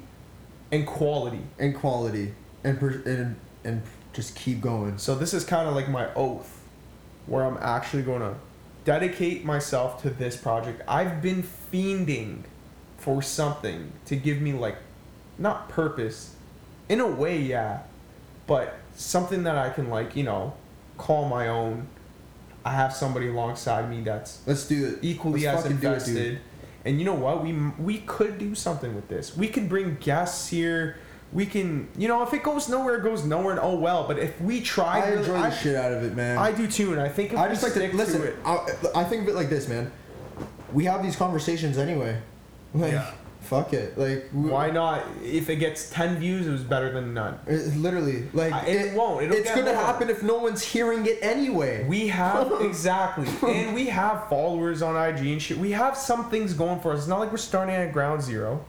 and 0.71 0.85
quality. 0.85 1.41
and 1.59 1.75
quality, 1.75 2.33
and 2.63 2.79
per- 2.79 3.01
and 3.05 3.35
and 3.63 3.81
just 4.13 4.35
keep 4.35 4.61
going. 4.61 4.97
So 4.97 5.15
this 5.15 5.33
is 5.33 5.43
kind 5.43 5.67
of 5.67 5.75
like 5.75 5.89
my 5.89 6.13
oath, 6.13 6.61
where 7.25 7.43
I'm 7.43 7.57
actually 7.59 8.03
going 8.03 8.21
to 8.21 8.35
dedicate 8.85 9.43
myself 9.43 10.01
to 10.03 10.09
this 10.09 10.37
project. 10.37 10.81
I've 10.87 11.21
been 11.21 11.43
fiending 11.43 12.43
for 12.97 13.21
something 13.21 13.91
to 14.05 14.15
give 14.15 14.39
me 14.39 14.53
like, 14.53 14.77
not 15.37 15.67
purpose, 15.69 16.34
in 16.89 16.99
a 16.99 17.07
way, 17.07 17.39
yeah, 17.39 17.79
but 18.47 18.75
something 18.95 19.43
that 19.43 19.57
I 19.57 19.69
can 19.69 19.89
like, 19.89 20.15
you 20.15 20.23
know, 20.23 20.53
call 20.97 21.27
my 21.27 21.47
own. 21.47 21.87
I 22.63 22.71
have 22.71 22.93
somebody 22.93 23.27
alongside 23.27 23.89
me 23.89 24.01
that's 24.01 24.41
Let's 24.47 24.67
do 24.67 24.87
it. 24.87 24.99
equally 25.03 25.45
Let's 25.45 25.57
as 25.59 25.63
do 25.65 25.69
it, 25.69 25.73
invested. 25.73 26.39
and 26.83 26.97
you 26.99 27.05
know 27.05 27.13
what? 27.13 27.43
We 27.43 27.53
we 27.77 27.99
could 27.99 28.37
do 28.39 28.55
something 28.55 28.95
with 28.95 29.07
this. 29.07 29.37
We 29.37 29.47
could 29.47 29.69
bring 29.69 29.97
guests 29.99 30.47
here. 30.47 30.97
We 31.33 31.45
can, 31.45 31.89
you 31.97 32.07
know, 32.07 32.23
if 32.23 32.33
it 32.33 32.43
goes 32.43 32.69
nowhere, 32.69 32.95
it 32.97 33.03
goes 33.03 33.23
nowhere, 33.25 33.51
and 33.51 33.59
oh 33.61 33.75
well. 33.75 34.07
But 34.07 34.17
if 34.19 34.39
we 34.41 34.61
try, 34.61 34.99
I 35.01 35.07
really- 35.09 35.19
enjoy 35.19 35.35
I, 35.35 35.49
the 35.49 35.55
shit 35.55 35.75
out 35.75 35.91
of 35.91 36.03
it, 36.03 36.15
man. 36.15 36.37
I 36.37 36.51
do 36.53 36.65
too, 36.67 36.91
and 36.93 37.01
I 37.01 37.09
think 37.09 37.33
if 37.33 37.37
I 37.39 37.47
we 37.47 37.53
just 37.53 37.63
like 37.63 37.73
stick 37.73 37.91
to 37.91 37.97
listen. 37.97 38.21
it, 38.23 38.35
I, 38.45 38.65
I 38.95 39.03
think 39.03 39.23
of 39.23 39.29
it 39.29 39.35
like 39.35 39.49
this, 39.49 39.67
man. 39.67 39.91
We 40.73 40.85
have 40.85 41.03
these 41.03 41.15
conversations 41.15 41.77
anyway. 41.77 42.19
Like, 42.73 42.93
Yeah. 42.93 43.11
Fuck 43.45 43.73
it. 43.73 43.97
Like, 43.97 44.25
we- 44.33 44.49
why 44.49 44.69
not? 44.71 45.03
If 45.23 45.49
it 45.49 45.57
gets 45.57 45.89
ten 45.89 46.17
views, 46.17 46.47
it 46.47 46.51
was 46.51 46.63
better 46.63 46.91
than 46.91 47.13
none. 47.13 47.39
It, 47.47 47.75
literally, 47.77 48.27
like 48.33 48.51
I- 48.53 48.59
and 48.65 48.79
it 48.89 48.93
won't. 48.95 49.23
It'll 49.23 49.35
it's 49.37 49.49
gonna 49.49 49.65
more. 49.73 49.75
happen 49.75 50.09
if 50.09 50.23
no 50.23 50.35
one's 50.37 50.61
hearing 50.63 51.05
it 51.05 51.19
anyway. 51.21 51.85
We 51.87 52.07
have 52.07 52.51
exactly, 52.61 53.27
and 53.47 53.73
we 53.75 53.85
have 53.87 54.27
followers 54.29 54.81
on 54.81 54.95
IG 54.95 55.25
and 55.27 55.41
shit. 55.41 55.57
We 55.57 55.71
have 55.71 55.95
some 55.97 56.29
things 56.29 56.53
going 56.53 56.79
for 56.81 56.91
us. 56.93 56.99
It's 56.99 57.07
not 57.07 57.19
like 57.19 57.31
we're 57.31 57.37
starting 57.37 57.75
at 57.75 57.93
ground 57.93 58.21
zero. 58.21 58.63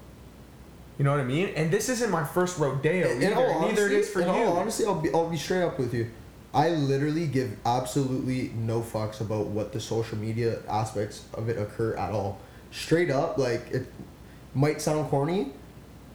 You 0.98 1.04
know 1.04 1.10
what 1.10 1.20
I 1.20 1.24
mean? 1.24 1.48
And 1.56 1.70
this 1.70 1.88
isn't 1.90 2.10
my 2.10 2.24
first 2.24 2.58
rodeo 2.58 3.06
In- 3.10 3.22
either. 3.22 3.44
in 3.44 3.60
Neither 3.60 3.86
it 3.86 3.92
is 3.92 4.08
for 4.08 4.20
you. 4.20 4.26
all 4.28 4.56
honesty, 4.58 4.84
I'll 4.86 4.94
be 5.00 5.12
I'll 5.12 5.28
be 5.28 5.36
straight 5.36 5.62
up 5.62 5.78
with 5.78 5.92
you. 5.92 6.10
I 6.54 6.70
literally 6.70 7.26
give 7.26 7.54
absolutely 7.66 8.50
no 8.56 8.80
fucks 8.80 9.20
about 9.20 9.48
what 9.48 9.74
the 9.74 9.80
social 9.80 10.16
media 10.16 10.60
aspects 10.70 11.24
of 11.34 11.50
it 11.50 11.58
occur 11.58 11.94
at 11.96 12.12
all. 12.12 12.38
Straight 12.70 13.10
up, 13.10 13.36
like 13.36 13.68
it 13.72 13.86
might 14.56 14.80
sound 14.80 15.08
corny, 15.10 15.52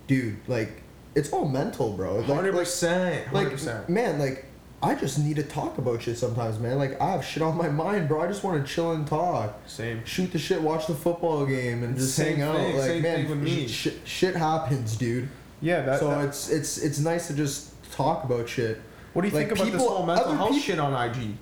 dude. 0.08 0.38
Like 0.48 0.82
it's 1.16 1.32
all 1.32 1.48
mental, 1.48 1.94
bro. 1.94 2.18
Like, 2.18 2.26
Hundred 2.26 2.54
like, 2.54 2.64
percent. 2.64 3.28
Hundred 3.28 3.44
like 3.44 3.52
percent. 3.54 3.88
man, 3.90 4.20
like 4.20 4.46
I 4.84 4.96
just 4.96 5.20
need 5.20 5.36
to 5.36 5.44
talk 5.44 5.78
about 5.78 6.02
shit 6.02 6.18
sometimes, 6.18 6.58
man. 6.60 6.78
Like 6.80 7.00
I 7.00 7.12
have 7.12 7.24
shit 7.24 7.44
on 7.44 7.56
my 7.58 7.70
mind, 7.70 8.08
bro. 8.08 8.22
I 8.22 8.28
just 8.28 8.44
want 8.44 8.66
to 8.66 8.74
chill 8.74 8.94
and 8.94 9.06
talk, 9.06 9.56
Same. 9.68 10.04
shoot 10.06 10.32
the 10.32 10.40
shit, 10.40 10.62
watch 10.62 10.88
the 10.88 10.96
football 10.96 11.46
game, 11.46 11.84
and 11.84 11.96
just 11.96 12.16
Same 12.16 12.38
hang 12.38 12.42
out. 12.48 12.56
thing, 12.56 12.76
Like 12.78 12.88
same 12.88 13.02
man, 13.04 13.16
thing 13.18 13.30
with 13.30 13.40
me. 13.44 13.68
sh- 13.68 13.90
shit 14.06 14.36
happens, 14.36 14.96
dude. 14.98 15.30
Yeah. 15.62 15.82
That. 15.82 16.00
so 16.00 16.10
that- 16.10 16.26
it's 16.26 16.50
it's 16.50 16.78
it's 16.80 17.00
nice 17.00 17.28
to 17.28 17.34
just 17.36 17.70
talk 17.92 18.24
about 18.24 18.50
shit. 18.50 18.82
what 19.14 19.22
do 19.22 19.28
you 19.28 19.34
like, 19.36 19.48
think 19.50 19.60
about 19.60 19.66
this 19.72 19.82
people- 19.82 19.96
whole 19.98 20.06
mental 20.06 20.34
health 20.34 20.52
peop- 20.54 20.64
shit 20.64 20.80
on 20.80 20.94
IG? 21.10 21.36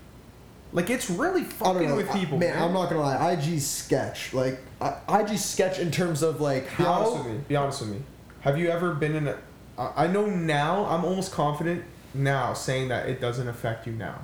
Like 0.72 0.90
it's 0.90 1.10
really 1.10 1.42
I 1.42 1.46
fucking 1.46 1.96
with 1.96 2.12
people, 2.12 2.38
man, 2.38 2.54
man. 2.54 2.64
I'm 2.64 2.74
not 2.74 2.90
gonna 2.90 3.02
lie. 3.02 3.32
IG 3.34 3.60
sketch, 3.60 4.34
like 4.34 4.60
I, 4.80 5.22
IG 5.22 5.38
sketch 5.38 5.80
in 5.80 5.90
terms 5.92 6.22
of 6.22 6.42
like 6.42 6.68
how. 6.68 6.84
Be 6.84 6.86
honest 6.86 7.18
with 7.18 7.34
me. 7.34 7.44
Be 7.48 7.56
honest 7.56 7.82
with 7.82 7.90
me. 7.92 8.02
Have 8.42 8.58
you 8.58 8.70
ever 8.70 8.94
been 8.94 9.16
in 9.16 9.28
a? 9.28 9.38
I 9.78 10.06
I 10.06 10.08
know 10.08 10.28
now. 10.28 10.86
I'm 10.86 11.04
almost 11.06 11.32
confident 11.32 11.84
now 12.14 12.54
saying 12.54 12.90
that 12.90 13.10
it 13.10 13.20
doesn't 13.20 13.48
affect 13.48 13.88
you 13.88 13.94
now. 13.94 14.20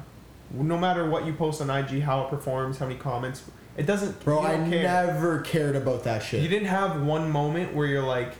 No 0.51 0.77
matter 0.77 1.09
what 1.09 1.25
you 1.25 1.33
post 1.33 1.61
on 1.61 1.69
IG, 1.71 2.01
how 2.03 2.25
it 2.25 2.29
performs, 2.29 2.77
how 2.77 2.85
many 2.85 2.99
comments, 2.99 3.43
it 3.75 3.87
doesn't. 3.87 4.23
Bro, 4.23 4.41
I 4.41 4.55
care. 4.69 4.83
never 4.83 5.39
cared 5.41 5.75
about 5.75 6.03
that 6.03 6.21
shit. 6.21 6.43
You 6.43 6.47
didn't 6.47 6.67
have 6.67 7.01
one 7.01 7.31
moment 7.31 7.73
where 7.73 7.87
you're 7.87 8.03
like, 8.03 8.33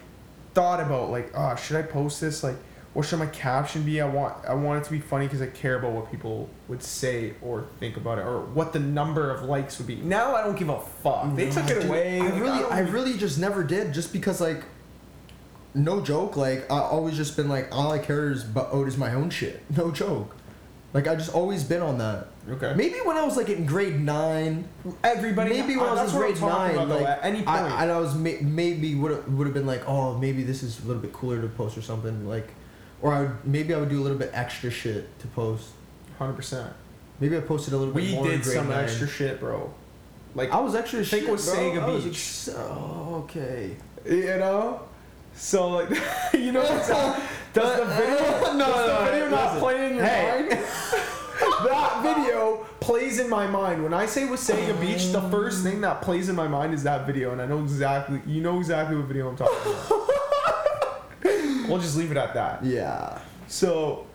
thought 0.53 0.79
about 0.79 1.09
like, 1.09 1.31
oh, 1.35 1.55
should 1.55 1.77
I 1.77 1.81
post 1.81 2.21
this? 2.21 2.43
Like, 2.43 2.55
what 2.95 3.05
should 3.05 3.19
my 3.19 3.25
caption 3.27 3.83
be? 3.83 3.99
I 3.99 4.07
want, 4.07 4.33
I 4.47 4.53
want 4.53 4.81
it 4.81 4.85
to 4.85 4.91
be 4.91 5.01
funny 5.01 5.25
because 5.25 5.41
I 5.41 5.47
care 5.47 5.77
about 5.77 5.91
what 5.91 6.09
people 6.09 6.49
would 6.69 6.81
say 6.81 7.33
or 7.41 7.65
think 7.77 7.97
about 7.97 8.19
it, 8.19 8.21
or 8.21 8.39
what 8.39 8.71
the 8.71 8.79
number 8.79 9.31
of 9.31 9.43
likes 9.43 9.77
would 9.79 9.87
be. 9.87 9.97
Now 9.97 10.33
I 10.33 10.41
don't 10.43 10.57
give 10.57 10.69
a 10.69 10.79
fuck. 10.79 11.35
They 11.35 11.51
took 11.51 11.69
it 11.69 11.81
Dude, 11.81 11.89
away. 11.89 12.21
I 12.21 12.23
Like, 12.29 12.41
really, 12.41 12.59
don't 12.59 12.71
I 12.71 12.79
really 12.79 13.17
just 13.17 13.37
never 13.37 13.65
did, 13.65 13.93
just 13.93 14.13
because 14.13 14.39
like, 14.39 14.63
no 15.73 15.99
joke. 15.99 16.37
Like 16.37 16.71
I 16.71 16.79
always 16.79 17.17
just 17.17 17.35
been 17.35 17.49
like, 17.49 17.67
all 17.75 17.91
I 17.91 17.99
care 17.99 18.31
is 18.31 18.45
about 18.45 18.73
out 18.73 18.87
is 18.87 18.95
my 18.97 19.13
own 19.13 19.29
shit. 19.29 19.61
No 19.75 19.91
joke. 19.91 20.33
Like 20.93 21.09
I 21.09 21.15
just 21.15 21.33
always 21.33 21.65
been 21.65 21.81
on 21.81 21.97
that. 21.97 22.27
Okay. 22.49 22.73
Maybe 22.77 22.95
when 23.03 23.17
I 23.17 23.25
was 23.25 23.35
like 23.35 23.49
in 23.49 23.65
grade 23.65 23.99
nine, 23.99 24.69
Everybody. 25.03 25.49
maybe 25.49 25.75
when 25.75 25.89
I 25.89 26.01
was 26.03 26.13
in 26.13 26.19
grade 26.19 26.39
nine, 26.39 26.75
about, 26.75 26.87
though, 26.87 26.95
like 26.99 27.07
at 27.07 27.19
any 27.25 27.39
point. 27.39 27.49
I, 27.49 27.83
and 27.83 27.91
I 27.91 27.99
was 27.99 28.15
ma- 28.15 28.39
maybe 28.41 28.95
would 28.95 29.37
would 29.37 29.47
have 29.47 29.53
been 29.53 29.65
like, 29.65 29.83
oh, 29.85 30.17
maybe 30.17 30.43
this 30.43 30.63
is 30.63 30.79
a 30.81 30.87
little 30.87 31.01
bit 31.01 31.11
cooler 31.11 31.41
to 31.41 31.49
post 31.49 31.77
or 31.77 31.81
something 31.81 32.25
like, 32.25 32.47
or 33.01 33.13
I 33.13 33.21
would 33.21 33.45
maybe 33.45 33.73
I 33.73 33.77
would 33.77 33.89
do 33.89 33.99
a 33.99 34.03
little 34.03 34.17
bit 34.17 34.31
extra 34.33 34.69
shit 34.71 35.17
to 35.19 35.27
post. 35.27 35.69
Hundred 36.17 36.33
percent. 36.33 36.71
Maybe 37.19 37.37
I 37.37 37.41
posted 37.41 37.73
a 37.73 37.77
little 37.77 37.93
bit 37.93 38.03
We 38.03 38.15
more. 38.15 38.25
did 38.27 38.43
some 38.45 38.69
nine. 38.69 38.83
extra 38.85 39.07
shit, 39.07 39.39
bro. 39.39 39.73
Like 40.33 40.51
I 40.51 40.59
was 40.59 40.75
extra 40.75 41.03
think 41.05 41.23
shit, 41.23 41.31
with 41.31 41.43
bro. 41.45 41.53
Sega 41.55 41.81
I 41.83 41.87
was 41.87 42.03
Beach. 42.03 42.13
ex- 42.13 42.49
oh, 42.55 43.23
okay. 43.25 43.75
you 44.09 44.25
know. 44.37 44.81
So 45.33 45.69
like, 45.69 45.89
you 46.33 46.51
know, 46.51 46.61
does 47.53 47.79
the 47.79 47.85
video 47.95 48.53
No, 48.53 48.65
does 48.65 48.87
no, 48.87 49.05
the 49.05 49.11
video 49.11 49.29
not 49.29 49.43
listen. 49.45 49.59
play 49.59 49.87
in 49.89 49.95
your 49.95 50.05
Hey. 50.05 50.39
mind? 50.49 50.51
that 51.65 52.01
video 52.03 52.65
plays 52.79 53.19
in 53.19 53.29
my 53.29 53.45
mind. 53.47 53.83
When 53.83 53.93
I 53.93 54.05
say 54.05 54.23
Wasaga 54.23 54.79
Beach, 54.79 55.11
the 55.11 55.21
first 55.29 55.63
thing 55.63 55.81
that 55.81 56.01
plays 56.01 56.29
in 56.29 56.35
my 56.35 56.47
mind 56.47 56.73
is 56.73 56.83
that 56.83 57.05
video, 57.05 57.31
and 57.33 57.41
I 57.41 57.45
know 57.45 57.59
exactly. 57.59 58.21
You 58.25 58.41
know 58.41 58.57
exactly 58.59 58.95
what 58.95 59.05
video 59.07 59.27
I'm 59.29 59.35
talking 59.35 59.71
about. 59.71 60.04
We'll 61.67 61.79
just 61.79 61.97
leave 61.97 62.11
it 62.11 62.17
at 62.17 62.33
that. 62.33 62.63
Yeah. 62.63 63.19
So, 63.47 64.05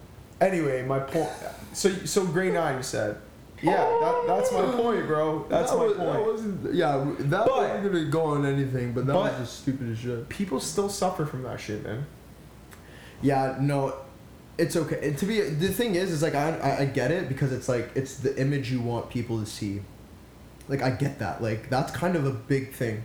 anyway, 0.40 0.82
my 0.82 1.00
point. 1.00 1.30
So, 1.72 1.90
so 2.04 2.26
grade 2.26 2.54
nine, 2.54 2.76
you 2.78 2.82
said. 2.82 3.16
Yeah, 3.62 3.76
that, 3.76 4.24
that's 4.26 4.52
my 4.52 4.60
oh! 4.60 4.72
point, 4.72 5.06
bro. 5.06 5.46
That's 5.48 5.70
that 5.70 5.76
my 5.76 5.84
was, 5.84 5.96
point. 5.96 6.12
That 6.12 6.24
wasn't, 6.24 6.74
yeah, 6.74 7.06
that 7.18 7.46
But- 7.46 7.50
wasn't 7.50 7.84
gonna 7.84 8.04
go 8.06 8.22
on 8.22 8.46
anything, 8.46 8.92
but 8.92 9.06
that 9.06 9.12
but- 9.12 9.38
was 9.38 9.48
just 9.48 9.62
stupid 9.62 9.90
as 9.90 9.98
shit. 9.98 10.28
People 10.28 10.60
still 10.60 10.88
suffer 10.88 11.26
from 11.26 11.42
that 11.42 11.60
shit, 11.60 11.84
man. 11.84 12.06
Yeah, 13.20 13.58
no, 13.60 13.94
it's 14.56 14.76
okay. 14.76 15.08
And 15.08 15.18
to 15.18 15.26
be 15.26 15.40
the 15.40 15.68
thing 15.68 15.94
is, 15.94 16.10
is 16.10 16.22
like 16.22 16.34
I, 16.34 16.56
I 16.58 16.80
I 16.80 16.84
get 16.86 17.10
it 17.10 17.28
because 17.28 17.52
it's 17.52 17.68
like 17.68 17.90
it's 17.94 18.16
the 18.16 18.38
image 18.40 18.72
you 18.72 18.80
want 18.80 19.10
people 19.10 19.38
to 19.38 19.44
see. 19.44 19.82
Like 20.68 20.80
I 20.80 20.90
get 20.90 21.18
that. 21.18 21.42
Like 21.42 21.68
that's 21.68 21.92
kind 21.92 22.16
of 22.16 22.26
a 22.26 22.30
big 22.30 22.72
thing. 22.72 23.04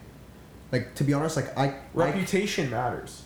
Like 0.71 0.95
to 0.95 1.03
be 1.03 1.13
honest, 1.13 1.35
like 1.35 1.57
I 1.57 1.65
I, 1.65 1.79
Reputation 1.93 2.69
matters. 2.69 3.23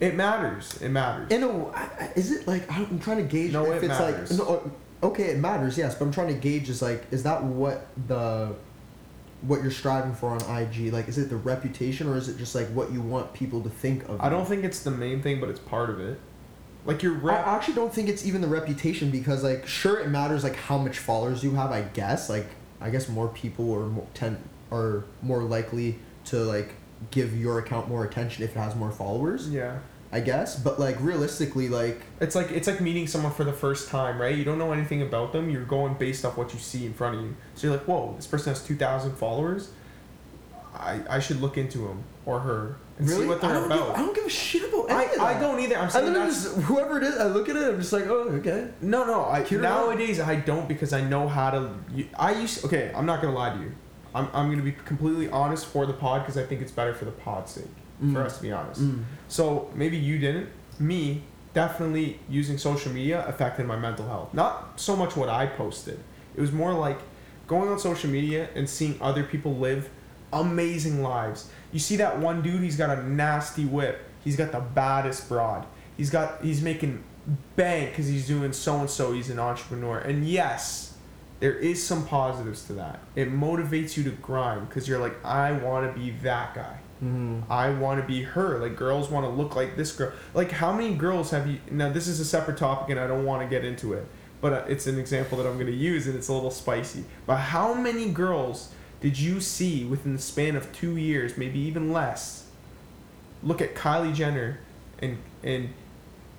It 0.00 0.14
matters. 0.14 0.80
It 0.80 0.88
matters. 0.88 1.30
Uh, 1.30 1.34
in 1.34 1.42
a 1.42 2.12
is 2.16 2.32
it 2.32 2.46
like 2.48 2.70
I'm 2.72 2.98
trying 2.98 3.18
to 3.18 3.22
gauge 3.22 3.52
No, 3.52 3.64
if 3.66 3.82
it 3.82 3.90
it's 3.90 3.98
matters. 3.98 4.38
like 4.38 4.48
no, 4.48 4.54
uh, 5.02 5.06
okay, 5.06 5.24
it 5.24 5.38
matters, 5.38 5.76
yes, 5.76 5.94
but 5.94 6.06
I'm 6.06 6.12
trying 6.12 6.28
to 6.28 6.34
gauge 6.34 6.68
is 6.70 6.80
like 6.80 7.04
is 7.10 7.22
that 7.24 7.44
what 7.44 7.86
the 8.08 8.54
what 9.42 9.62
you're 9.62 9.70
striving 9.70 10.14
for 10.14 10.30
on 10.30 10.40
IG? 10.62 10.92
Like, 10.92 11.08
is 11.08 11.16
it 11.16 11.30
the 11.30 11.36
reputation 11.36 12.08
or 12.08 12.16
is 12.16 12.28
it 12.28 12.36
just 12.38 12.54
like 12.54 12.68
what 12.68 12.92
you 12.92 13.00
want 13.00 13.32
people 13.32 13.62
to 13.62 13.70
think 13.70 14.06
of? 14.08 14.20
I 14.20 14.24
you? 14.24 14.30
don't 14.30 14.46
think 14.46 14.64
it's 14.64 14.80
the 14.82 14.90
main 14.90 15.22
thing, 15.22 15.40
but 15.40 15.48
it's 15.48 15.60
part 15.60 15.88
of 15.90 16.00
it. 16.00 16.18
Like 16.86 17.02
your 17.02 17.30
I 17.30 17.56
actually 17.56 17.74
don't 17.74 17.92
think 17.92 18.08
it's 18.08 18.24
even 18.24 18.40
the 18.40 18.48
reputation 18.48 19.10
because 19.10 19.44
like 19.44 19.66
sure 19.66 19.98
it 20.00 20.08
matters 20.08 20.44
like 20.44 20.56
how 20.56 20.78
much 20.78 20.98
followers 20.98 21.44
you 21.44 21.54
have 21.54 21.70
I 21.72 21.82
guess 21.82 22.30
like 22.30 22.46
I 22.80 22.88
guess 22.88 23.06
more 23.06 23.28
people 23.28 23.70
are 23.74 23.86
more 23.86 24.06
ten 24.14 24.42
are 24.72 25.04
more 25.20 25.42
likely 25.42 25.98
to 26.26 26.38
like 26.38 26.74
give 27.10 27.36
your 27.38 27.58
account 27.58 27.88
more 27.88 28.04
attention 28.04 28.44
if 28.44 28.50
it 28.56 28.58
has 28.58 28.74
more 28.74 28.90
followers. 28.90 29.50
Yeah. 29.50 29.78
I 30.12 30.18
guess, 30.20 30.56
but 30.58 30.80
like 30.80 30.96
realistically, 31.00 31.68
like 31.68 32.02
It's 32.20 32.34
like 32.34 32.50
it's 32.50 32.66
like 32.66 32.80
meeting 32.80 33.06
someone 33.06 33.32
for 33.32 33.44
the 33.44 33.52
first 33.52 33.88
time, 33.88 34.20
right? 34.20 34.34
You 34.34 34.44
don't 34.44 34.58
know 34.58 34.72
anything 34.72 35.02
about 35.02 35.32
them. 35.32 35.48
You're 35.50 35.64
going 35.64 35.94
based 35.94 36.24
off 36.24 36.36
what 36.36 36.52
you 36.52 36.58
see 36.58 36.84
in 36.84 36.94
front 36.94 37.14
of 37.16 37.22
you. 37.22 37.36
So 37.54 37.68
you're 37.68 37.76
like, 37.76 37.86
whoa, 37.86 38.14
this 38.16 38.26
person 38.26 38.52
has 38.52 38.64
two 38.64 38.74
thousand 38.74 39.14
followers. 39.16 39.70
I 40.74 41.00
I 41.08 41.20
should 41.20 41.40
look 41.40 41.56
into 41.56 41.86
him 41.86 42.02
or 42.26 42.40
her 42.40 42.76
and 42.98 43.08
really, 43.08 43.22
see 43.22 43.28
what 43.28 43.40
they're 43.40 43.52
don't 43.52 43.66
about. 43.66 43.86
give, 43.88 43.96
I 43.96 43.98
don't 43.98 44.14
give 44.14 44.24
a 44.26 44.30
shit 44.30 44.68
about 44.68 44.90
any 44.90 44.98
I, 44.98 45.02
of 45.12 45.20
I 45.20 45.40
don't 45.40 45.60
either. 45.60 45.76
I'm 45.76 45.82
And 45.84 45.92
saying 45.92 46.06
then 46.12 46.22
I'm 46.22 46.28
that's, 46.28 46.42
just 46.42 46.56
whoever 46.62 46.98
it 46.98 47.04
is, 47.04 47.16
I 47.16 47.26
look 47.26 47.48
at 47.48 47.56
it, 47.56 47.68
I'm 47.68 47.78
just 47.78 47.92
like, 47.92 48.06
oh, 48.06 48.28
okay. 48.40 48.68
no, 48.80 49.04
no. 49.04 49.26
I 49.26 49.42
Cute 49.42 49.62
nowadays 49.62 50.18
I 50.18 50.36
don't 50.36 50.66
because 50.66 50.92
I 50.92 51.02
know 51.02 51.28
how 51.28 51.50
to. 51.50 51.70
I 52.18 52.32
used 52.32 52.64
okay. 52.64 52.90
I'm 52.96 53.06
not 53.06 53.22
gonna 53.22 53.34
lie 53.34 53.54
to 53.54 53.60
you. 53.60 53.72
I'm 54.12 54.28
I'm 54.32 54.50
gonna 54.50 54.62
be 54.62 54.72
completely 54.72 55.28
honest 55.30 55.66
for 55.66 55.86
the 55.86 55.92
pod 55.92 56.22
because 56.22 56.36
I 56.36 56.44
think 56.44 56.62
it's 56.62 56.72
better 56.72 56.94
for 56.94 57.04
the 57.04 57.12
pod's 57.12 57.52
sake 57.52 57.64
Mm. 58.02 58.12
for 58.12 58.22
us 58.22 58.36
to 58.36 58.42
be 58.42 58.52
honest. 58.52 58.80
Mm. 58.80 59.04
So 59.28 59.70
maybe 59.74 59.96
you 59.96 60.18
didn't. 60.18 60.48
Me, 60.78 61.22
definitely 61.52 62.18
using 62.28 62.58
social 62.58 62.92
media 62.92 63.24
affected 63.26 63.66
my 63.66 63.76
mental 63.76 64.06
health. 64.06 64.32
Not 64.32 64.80
so 64.80 64.96
much 64.96 65.16
what 65.16 65.28
I 65.28 65.46
posted. 65.46 65.98
It 66.34 66.40
was 66.40 66.52
more 66.52 66.72
like 66.72 66.98
going 67.46 67.68
on 67.68 67.78
social 67.78 68.08
media 68.08 68.48
and 68.54 68.68
seeing 68.68 68.96
other 69.00 69.24
people 69.24 69.56
live 69.56 69.90
amazing 70.32 71.02
lives. 71.02 71.50
You 71.72 71.80
see 71.80 71.96
that 71.96 72.18
one 72.18 72.42
dude, 72.42 72.62
he's 72.62 72.76
got 72.76 72.96
a 72.96 73.08
nasty 73.08 73.64
whip. 73.64 74.00
He's 74.22 74.36
got 74.36 74.52
the 74.52 74.60
baddest 74.60 75.28
broad. 75.28 75.66
He's 75.96 76.10
got 76.10 76.42
he's 76.42 76.62
making 76.62 77.02
bank 77.56 77.90
because 77.90 78.06
he's 78.06 78.26
doing 78.26 78.52
so 78.52 78.76
and 78.76 78.90
so. 78.90 79.12
He's 79.12 79.30
an 79.30 79.38
entrepreneur. 79.38 79.98
And 79.98 80.26
yes, 80.26 80.96
there 81.40 81.54
is 81.54 81.84
some 81.84 82.06
positives 82.06 82.64
to 82.66 82.74
that. 82.74 83.00
It 83.16 83.32
motivates 83.32 83.96
you 83.96 84.04
to 84.04 84.10
grind 84.10 84.68
because 84.68 84.88
you're 84.88 85.00
like, 85.00 85.22
I 85.24 85.52
want 85.52 85.92
to 85.92 85.98
be 85.98 86.10
that 86.22 86.54
guy. 86.54 86.78
Mm. 87.02 87.44
I 87.48 87.70
want 87.70 88.00
to 88.00 88.06
be 88.06 88.22
her. 88.22 88.58
Like 88.58 88.76
girls 88.76 89.08
want 89.08 89.24
to 89.24 89.30
look 89.30 89.56
like 89.56 89.76
this 89.76 89.92
girl. 89.92 90.12
Like 90.34 90.50
how 90.50 90.72
many 90.72 90.94
girls 90.94 91.30
have 91.30 91.46
you? 91.46 91.58
Now 91.70 91.90
this 91.90 92.06
is 92.06 92.20
a 92.20 92.24
separate 92.24 92.58
topic, 92.58 92.90
and 92.90 93.00
I 93.00 93.06
don't 93.06 93.24
want 93.24 93.42
to 93.42 93.48
get 93.48 93.64
into 93.64 93.94
it, 93.94 94.06
but 94.40 94.52
uh, 94.52 94.64
it's 94.68 94.86
an 94.86 94.98
example 94.98 95.38
that 95.38 95.46
I'm 95.46 95.54
going 95.54 95.66
to 95.66 95.72
use, 95.72 96.06
and 96.06 96.16
it's 96.16 96.28
a 96.28 96.32
little 96.32 96.50
spicy. 96.50 97.04
But 97.26 97.36
how 97.36 97.72
many 97.72 98.10
girls 98.10 98.72
did 99.00 99.18
you 99.18 99.40
see 99.40 99.84
within 99.84 100.14
the 100.14 100.22
span 100.22 100.56
of 100.56 100.70
two 100.72 100.96
years, 100.96 101.38
maybe 101.38 101.58
even 101.60 101.92
less? 101.92 102.46
Look 103.42 103.62
at 103.62 103.74
Kylie 103.74 104.14
Jenner, 104.14 104.60
and 104.98 105.18
and 105.42 105.70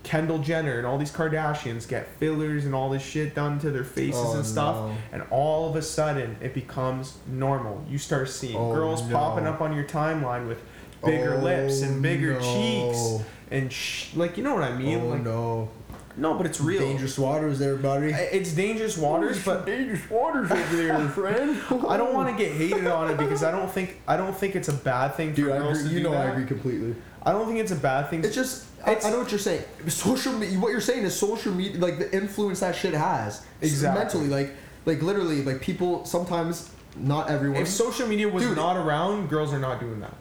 Kendall 0.04 0.40
Jenner, 0.40 0.78
and 0.78 0.88
all 0.88 0.98
these 0.98 1.12
Kardashians 1.12 1.88
get 1.88 2.08
fillers 2.18 2.66
and 2.66 2.74
all 2.74 2.90
this 2.90 3.04
shit 3.04 3.36
done 3.36 3.60
to 3.60 3.70
their 3.72 3.84
faces 3.84 4.20
Oh, 4.24 4.36
and 4.38 4.46
stuff, 4.46 4.76
no. 4.76 4.96
and 5.12 5.24
all 5.30 5.70
of 5.70 5.76
a 5.76 5.82
sudden 5.82 6.38
it 6.42 6.54
becomes 6.54 7.18
normal. 7.28 7.84
You 7.90 7.98
start 7.98 8.30
seeing 8.30 8.56
Oh, 8.58 8.74
girls 8.74 9.04
no. 9.04 9.16
popping 9.16 9.46
up 9.48 9.62
on 9.62 9.76
your 9.76 9.86
timeline 9.86 10.48
with 10.48 10.60
bigger 11.06 11.36
oh, 11.36 11.44
lips 11.44 11.82
and 11.82 12.00
Oh, 12.00 12.02
bigger 12.02 12.34
no. 12.34 12.40
cheeks 12.40 13.26
and 13.52 13.72
sh- 13.72 14.08
like 14.16 14.38
you 14.38 14.44
know 14.44 14.54
what 14.56 14.64
I 14.64 14.76
mean? 14.76 15.02
oh 15.02 15.08
like 15.08 15.24
no. 15.24 15.70
no, 16.18 16.34
but 16.36 16.46
it's 16.48 16.60
real. 16.62 16.82
Dangerous 16.82 17.18
waters 17.20 17.60
there, 17.60 17.76
buddy. 17.76 18.08
It's 18.12 18.54
dangerous 18.54 18.98
waters, 18.98 19.44
but 19.46 19.66
dangerous 19.66 20.10
waters 20.10 20.50
over 20.52 20.76
there, 20.78 21.08
friend. 21.10 21.58
I 21.88 21.98
don't 21.98 22.14
want 22.14 22.36
to 22.36 22.44
get 22.44 22.54
hated 22.56 22.88
on 22.88 23.12
it 23.12 23.18
because 23.18 23.44
I 23.44 23.52
don't 23.52 23.70
think 23.72 24.02
I 24.08 24.18
don't 24.18 24.36
think 24.36 24.56
it's 24.56 24.68
a 24.70 24.74
bad 24.74 25.10
thing 25.16 25.30
for 25.32 25.36
Dude, 25.38 25.52
I 25.52 25.58
girls 25.60 25.80
agree. 25.80 25.90
to 25.90 25.96
You 25.96 26.04
do 26.04 26.10
know 26.10 26.16
I 26.18 26.26
agree 26.32 26.46
completely. 26.46 26.96
I 27.24 27.32
don't 27.32 27.46
think 27.48 27.60
it's 27.60 27.72
a 27.72 27.76
bad 27.76 28.10
thing. 28.10 28.24
It's 28.24 28.34
just 28.36 28.66
I, 28.86 28.96
I 28.96 29.10
know 29.12 29.20
what 29.20 29.30
you're 29.32 29.40
saying. 29.40 29.64
Social 29.88 30.34
media. 30.34 30.60
What 30.60 30.72
you're 30.72 30.82
saying 30.82 31.04
is 31.04 31.16
social 31.18 31.54
media, 31.54 31.80
like 31.80 32.00
the 32.00 32.12
influence 32.16 32.62
that 32.62 32.76
shit 32.76 32.94
has. 32.94 33.46
Exactly. 33.62 34.00
Mentally, 34.04 34.28
like 34.28 34.56
like 34.86 35.02
literally, 35.02 35.44
like 35.44 35.62
people 35.62 36.06
sometimes. 36.06 36.70
Not 36.98 37.30
everyone. 37.30 37.62
if 37.62 37.70
social 37.70 38.06
media 38.06 38.28
was 38.28 38.44
Dude. 38.44 38.58
not 38.58 38.76
around, 38.76 39.30
girls 39.30 39.54
are 39.54 39.60
not 39.60 39.80
doing 39.80 40.02
that. 40.02 40.14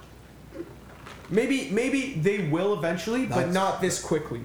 Maybe 1.29 1.69
maybe 1.71 2.15
they 2.15 2.49
will 2.49 2.75
eventually, 2.75 3.27
but 3.27 3.49
not 3.51 3.81
this 3.81 4.01
quickly. 4.03 4.43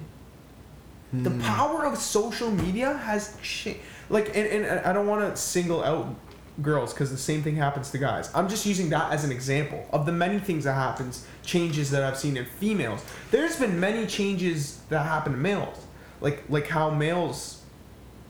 The 1.14 1.30
Hmm. 1.30 1.41
power 1.41 1.86
of 1.86 1.97
social 1.97 2.49
media 2.51 2.93
has 2.97 3.38
changed. 3.41 3.80
Like, 4.10 4.30
and, 4.36 4.47
and 4.47 4.66
I 4.86 4.91
don't 4.91 5.08
want 5.08 5.22
to 5.22 5.39
single 5.39 5.84
out 5.84 6.14
girls 6.62 6.93
because 6.93 7.12
the 7.12 7.18
same 7.18 7.43
thing 7.43 7.56
happens 7.56 7.91
to 7.91 7.97
guys. 7.97 8.30
I'm 8.34 8.47
just 8.47 8.66
using 8.66 8.89
that 8.89 9.12
as 9.12 9.24
an 9.24 9.32
example 9.32 9.86
of 9.91 10.06
the 10.06 10.12
many 10.12 10.39
things 10.39 10.64
that 10.64 10.74
happens, 10.74 11.26
changes 11.43 11.91
that 11.91 12.03
I've 12.03 12.18
seen 12.18 12.38
in 12.38 12.45
females. 12.45 13.03
There's 13.32 13.58
been 13.58 13.80
many 13.80 14.06
changes 14.08 14.82
that 14.89 15.06
happen 15.06 15.34
to 15.34 15.38
males, 15.38 15.86
like 16.22 16.43
like 16.49 16.68
how 16.68 16.89
males 16.89 17.62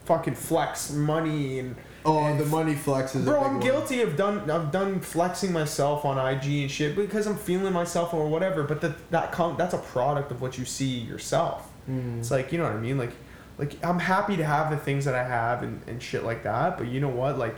fucking 0.06 0.36
flex 0.36 0.92
money 0.92 1.60
and. 1.60 1.76
oh, 2.06 2.20
and 2.20 2.40
the 2.40 2.46
money 2.46 2.76
flex 2.76 3.16
is. 3.16 3.26
Bro, 3.26 3.42
I'm 3.42 3.54
one. 3.54 3.60
guilty 3.60 4.02
of 4.02 4.16
done. 4.16 4.50
I've 4.50 4.72
done 4.72 5.00
flexing 5.00 5.52
myself 5.52 6.06
on 6.06 6.18
IG 6.18 6.46
and 6.62 6.72
shit 6.72 6.96
because 6.96 7.28
I'm 7.28 7.38
feeling 7.38 7.74
myself 7.74 8.14
or 8.14 8.28
whatever. 8.28 8.64
But 8.64 8.82
that 8.82 9.12
that 9.12 9.32
com- 9.32 9.58
that's 9.58 9.74
a 9.74 9.80
product 9.80 10.32
of 10.32 10.42
what 10.42 10.58
you 10.58 10.66
see 10.66 10.98
yourself. 11.00 11.70
Mm. 11.90 12.20
It's 12.20 12.32
like 12.32 12.52
you 12.52 12.58
know 12.58 12.66
what 12.66 12.74
I 12.74 12.80
mean. 12.80 12.98
Like, 12.98 13.12
like 13.58 13.84
I'm 13.86 14.00
happy 14.00 14.38
to 14.38 14.46
have 14.46 14.72
the 14.72 14.78
things 14.78 15.06
that 15.06 15.16
I 15.16 15.24
have 15.24 15.64
and, 15.64 15.82
and 15.88 16.02
shit 16.02 16.24
like 16.24 16.44
that. 16.44 16.78
But 16.78 16.88
you 16.88 17.00
know 17.00 17.10
what? 17.10 17.38
Like, 17.38 17.58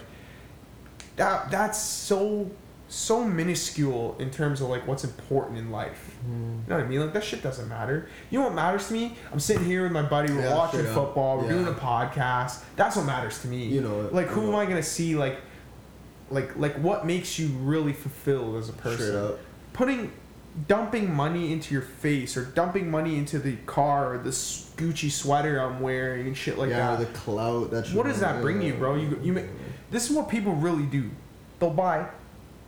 that 1.17 1.51
that's 1.51 1.79
so 1.79 2.49
so 2.89 3.21
minuscule 3.25 4.15
in 4.17 4.31
terms 4.31 4.61
of 4.61 4.69
like 4.69 4.87
what's 4.87 5.03
important 5.03 5.57
in 5.57 5.71
life. 5.71 6.15
Mm. 6.25 6.29
You 6.29 6.69
know 6.69 6.75
what 6.77 6.85
I 6.85 6.87
mean? 6.87 7.01
Like 7.01 7.11
that 7.13 7.23
shit 7.23 7.43
doesn't 7.43 7.67
matter. 7.67 8.07
You 8.29 8.39
know 8.39 8.45
what 8.45 8.53
matters 8.55 8.87
to 8.87 8.93
me? 8.93 9.17
I'm 9.33 9.41
sitting 9.41 9.65
here 9.65 9.83
with 9.83 9.91
my 9.91 10.03
buddy. 10.03 10.31
We're 10.31 10.41
Yeah, 10.41 10.55
watching 10.55 10.87
up. 10.87 10.93
football. 10.93 11.37
We're 11.39 11.43
Yeah. 11.47 11.49
doing 11.63 11.67
a 11.67 11.73
podcast. 11.73 12.63
That's 12.77 12.95
what 12.95 13.05
matters 13.05 13.39
to 13.41 13.47
me. 13.49 13.65
You 13.65 13.81
know 13.81 14.01
it. 14.05 14.13
Like 14.13 14.27
who 14.27 14.43
know 14.43 14.53
am. 14.53 14.55
I 14.55 14.65
gonna 14.67 14.81
see? 14.83 15.17
Like, 15.17 15.41
like 16.31 16.55
like 16.57 16.75
what 16.75 17.05
makes 17.05 17.37
you 17.37 17.47
really 17.49 17.93
fulfilled 17.93 18.55
as 18.57 18.69
a 18.69 18.73
person? 18.73 19.33
Putting, 19.73 20.11
dumping 20.67 21.13
money 21.13 21.51
into 21.51 21.73
your 21.73 21.83
face 21.83 22.35
or 22.37 22.43
dumping 22.45 22.89
money 22.89 23.15
into 23.17 23.37
the 23.37 23.55
car 23.67 24.13
or 24.13 24.17
this 24.17 24.71
Gucci 24.77 25.11
sweater 25.11 25.59
I'm 25.59 25.81
wearing 25.81 26.25
and 26.27 26.35
shit 26.37 26.57
like 26.57 26.69
that. 26.69 26.77
yeah, 26.77 26.95
that. 26.95 27.13
the 27.13 27.19
clout. 27.19 27.69
That 27.71 27.87
What 27.89 28.05
does 28.07 28.21
that 28.21 28.41
bring 28.41 28.61
you, 28.61 28.73
bro? 28.75 28.95
You 28.95 29.19
you 29.21 29.33
make, 29.33 29.45
this 29.91 30.09
is 30.09 30.15
what 30.15 30.29
people 30.29 30.53
really 30.53 30.85
do. 30.85 31.09
They'll 31.59 31.69
buy 31.69 32.07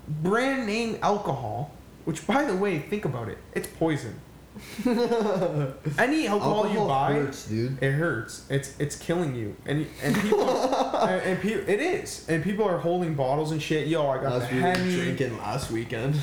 brand 0.08 0.66
name 0.66 0.98
alcohol, 1.02 1.72
which 2.06 2.26
by 2.26 2.46
the 2.46 2.56
way, 2.56 2.80
think 2.80 3.06
about 3.06 3.30
it, 3.30 3.38
it's 3.54 3.68
poison. 3.68 4.20
Any 5.98 6.28
alcohol, 6.28 6.70
you 6.70 6.80
buy, 6.80 7.14
hurts, 7.14 7.46
dude. 7.48 7.82
it 7.82 7.92
hurts. 7.92 8.46
It's 8.50 8.74
it's 8.80 8.96
killing 8.96 9.36
you, 9.36 9.56
and 9.66 9.86
and 10.04 10.16
people 10.16 10.50
and, 10.98 11.22
and 11.22 11.42
people 11.42 11.70
it 11.70 11.80
is, 11.80 12.26
and 12.30 12.44
people 12.44 12.66
are 12.66 12.78
holding 12.78 13.14
bottles 13.14 13.52
and 13.52 13.62
shit. 13.62 13.88
Yo, 13.88 14.08
I 14.10 14.22
got 14.22 14.34
Last 14.40 14.50
the 14.50 14.56
Henny. 14.56 14.96
drinking 14.96 15.38
last 15.38 15.72
weekend. 15.72 16.16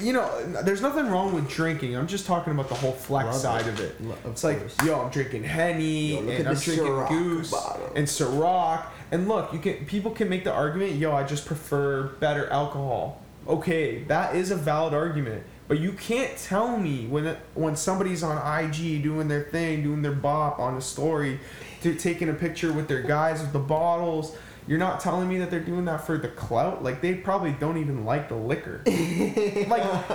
You 0.00 0.12
know, 0.14 0.62
there's 0.62 0.80
nothing 0.80 1.06
wrong 1.08 1.34
with 1.34 1.48
drinking. 1.50 1.96
I'm 1.96 2.06
just 2.06 2.26
talking 2.26 2.52
about 2.52 2.68
the 2.68 2.74
whole 2.76 2.92
flex 2.92 3.26
Love 3.26 3.34
side 3.36 3.66
it. 3.66 3.68
of 3.68 3.80
it. 3.80 3.96
It's 4.26 4.44
like, 4.44 4.58
course. 4.60 4.76
yo, 4.84 5.00
I'm 5.00 5.10
drinking 5.10 5.44
Henny, 5.44 6.14
Yo, 6.14 6.20
look 6.20 6.34
and 6.38 6.46
at 6.46 6.54
I'm 6.56 6.60
drinking 6.62 6.86
Ciroc 6.86 7.08
Goose 7.08 7.50
bottle. 7.50 7.92
and 7.96 8.06
Ciroc. 8.06 8.86
And 9.10 9.28
look, 9.28 9.52
you 9.52 9.58
can 9.58 9.84
people 9.86 10.10
can 10.12 10.28
make 10.28 10.44
the 10.44 10.52
argument, 10.52 10.94
yo, 10.94 11.12
I 11.12 11.24
just 11.24 11.46
prefer 11.46 12.04
better 12.20 12.48
alcohol. 12.48 13.20
Okay, 13.46 14.04
that 14.04 14.36
is 14.36 14.50
a 14.52 14.56
valid 14.56 14.94
argument. 14.94 15.42
But 15.72 15.80
you 15.80 15.92
can't 15.92 16.36
tell 16.36 16.76
me 16.76 17.06
when 17.06 17.24
it, 17.24 17.38
when 17.54 17.76
somebody's 17.76 18.22
on 18.22 18.36
IG 18.36 19.02
doing 19.02 19.26
their 19.26 19.44
thing, 19.44 19.82
doing 19.82 20.02
their 20.02 20.12
bop 20.12 20.58
on 20.58 20.76
a 20.76 20.82
story, 20.82 21.40
to, 21.80 21.94
taking 21.94 22.28
a 22.28 22.34
picture 22.34 22.74
with 22.74 22.88
their 22.88 23.00
guys 23.00 23.40
with 23.40 23.54
the 23.54 23.58
bottles. 23.58 24.36
You're 24.66 24.78
not 24.78 25.00
telling 25.00 25.30
me 25.30 25.38
that 25.38 25.50
they're 25.50 25.60
doing 25.60 25.86
that 25.86 26.04
for 26.06 26.18
the 26.18 26.28
clout. 26.28 26.84
Like 26.84 27.00
they 27.00 27.14
probably 27.14 27.52
don't 27.52 27.78
even 27.78 28.04
like 28.04 28.28
the 28.28 28.34
liquor. 28.34 28.82
like, 28.86 30.10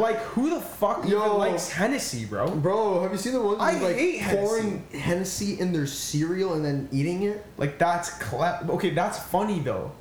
like 0.00 0.16
who 0.16 0.48
the 0.48 0.62
fuck 0.62 1.06
Yo. 1.06 1.18
even 1.18 1.36
likes 1.36 1.68
Hennessy, 1.68 2.24
bro? 2.24 2.48
Bro, 2.52 3.02
have 3.02 3.12
you 3.12 3.18
seen 3.18 3.34
the 3.34 3.42
ones 3.42 3.58
I 3.60 3.78
like 3.78 3.96
hate 3.96 4.22
pouring 4.22 4.82
Hennessy 4.94 5.60
in 5.60 5.74
their 5.74 5.86
cereal 5.86 6.54
and 6.54 6.64
then 6.64 6.88
eating 6.90 7.24
it? 7.24 7.44
Like 7.58 7.78
that's 7.78 8.08
cla- 8.14 8.66
okay. 8.70 8.94
That's 8.94 9.18
funny 9.18 9.60
though. 9.60 9.92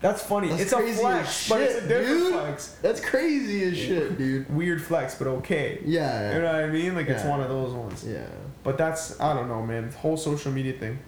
That's 0.00 0.22
funny. 0.22 0.48
That's 0.48 0.62
it's 0.62 0.72
a 0.72 0.76
crazy 0.76 1.00
flex, 1.00 1.28
as 1.28 1.48
but 1.48 1.60
it's 1.60 1.74
a 1.74 1.80
shit, 1.80 1.88
different 1.88 2.18
dude. 2.20 2.32
flex. 2.32 2.68
That's 2.80 3.00
crazy 3.00 3.64
as 3.64 3.76
shit, 3.76 4.16
dude. 4.16 4.54
Weird 4.54 4.82
flex, 4.82 5.14
but 5.14 5.26
okay. 5.26 5.80
Yeah. 5.84 6.34
You 6.34 6.40
know 6.40 6.52
what 6.52 6.64
I 6.64 6.66
mean? 6.68 6.94
Like 6.94 7.08
it's 7.08 7.24
one 7.24 7.40
of 7.40 7.48
those 7.48 7.74
ones. 7.74 8.06
Yeah. 8.06 8.26
But 8.64 8.78
that's 8.78 9.20
I 9.20 9.34
don't 9.34 9.48
know, 9.48 9.62
man. 9.62 9.90
The 9.90 9.96
whole 9.98 10.16
social 10.16 10.52
media 10.52 10.72
thing. 10.72 10.98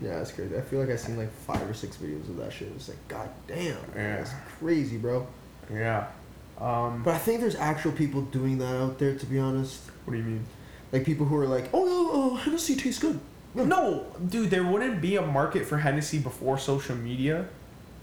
Yeah, 0.00 0.18
that's 0.18 0.32
crazy. 0.32 0.56
I 0.56 0.60
feel 0.60 0.80
like 0.80 0.90
I've 0.90 0.98
seen 0.98 1.16
like 1.16 1.32
five 1.32 1.62
or 1.70 1.74
six 1.74 1.96
videos 1.96 2.28
of 2.28 2.36
that 2.38 2.52
shit. 2.52 2.68
It's 2.74 2.88
like, 2.88 3.06
god 3.06 3.30
damn. 3.46 3.76
Yeah. 3.94 4.16
That's 4.16 4.32
crazy, 4.58 4.96
bro. 4.96 5.26
Yeah. 5.72 6.08
Um. 6.60 7.02
But 7.04 7.14
I 7.14 7.18
think 7.18 7.40
there's 7.40 7.56
actual 7.56 7.92
people 7.92 8.22
doing 8.22 8.58
that 8.58 8.74
out 8.74 8.98
there, 8.98 9.14
to 9.14 9.26
be 9.26 9.38
honest. 9.38 9.80
What 10.04 10.12
do 10.12 10.18
you 10.18 10.24
mean? 10.24 10.44
Like 10.92 11.04
people 11.04 11.26
who 11.26 11.36
are 11.36 11.46
like, 11.46 11.70
oh, 11.72 11.84
no, 11.84 12.10
oh, 12.12 12.34
Hennessy 12.34 12.74
tastes 12.76 13.00
good. 13.00 13.20
No, 13.54 14.06
dude. 14.28 14.50
There 14.50 14.64
wouldn't 14.64 15.00
be 15.00 15.14
a 15.16 15.22
market 15.22 15.64
for 15.66 15.78
Hennessy 15.78 16.18
before 16.18 16.58
social 16.58 16.96
media, 16.96 17.48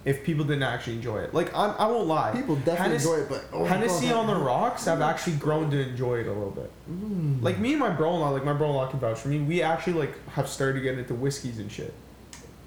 if 0.03 0.23
people 0.23 0.43
didn't 0.45 0.63
actually 0.63 0.95
enjoy 0.95 1.17
it. 1.19 1.33
Like 1.33 1.55
I'm, 1.55 1.75
I 1.77 1.85
won't 1.87 2.07
lie. 2.07 2.31
People 2.31 2.55
definitely 2.57 2.83
Hennessy- 2.97 3.09
enjoy 3.09 3.21
it, 3.23 3.29
but 3.29 3.45
oh, 3.53 3.65
Hennessy 3.65 4.07
God, 4.09 4.15
on 4.17 4.27
the 4.27 4.35
rocks, 4.43 4.87
I've 4.87 5.01
actually 5.01 5.35
grown 5.37 5.69
to 5.71 5.79
enjoy 5.89 6.19
it 6.19 6.27
a 6.27 6.31
little 6.33 6.49
bit. 6.51 6.71
Mm. 6.91 7.41
Like 7.43 7.59
me 7.59 7.71
and 7.71 7.79
my 7.79 7.89
bro-in-law, 7.89 8.29
like 8.31 8.43
my 8.43 8.53
bro-in-law 8.53 8.87
can 8.87 8.99
vouch 8.99 9.19
for 9.19 9.27
me. 9.27 9.39
We 9.39 9.61
actually 9.61 9.93
like 9.93 10.27
have 10.29 10.47
started 10.49 10.81
getting 10.81 10.99
into 10.99 11.13
whiskeys 11.13 11.59
and 11.59 11.71
shit. 11.71 11.93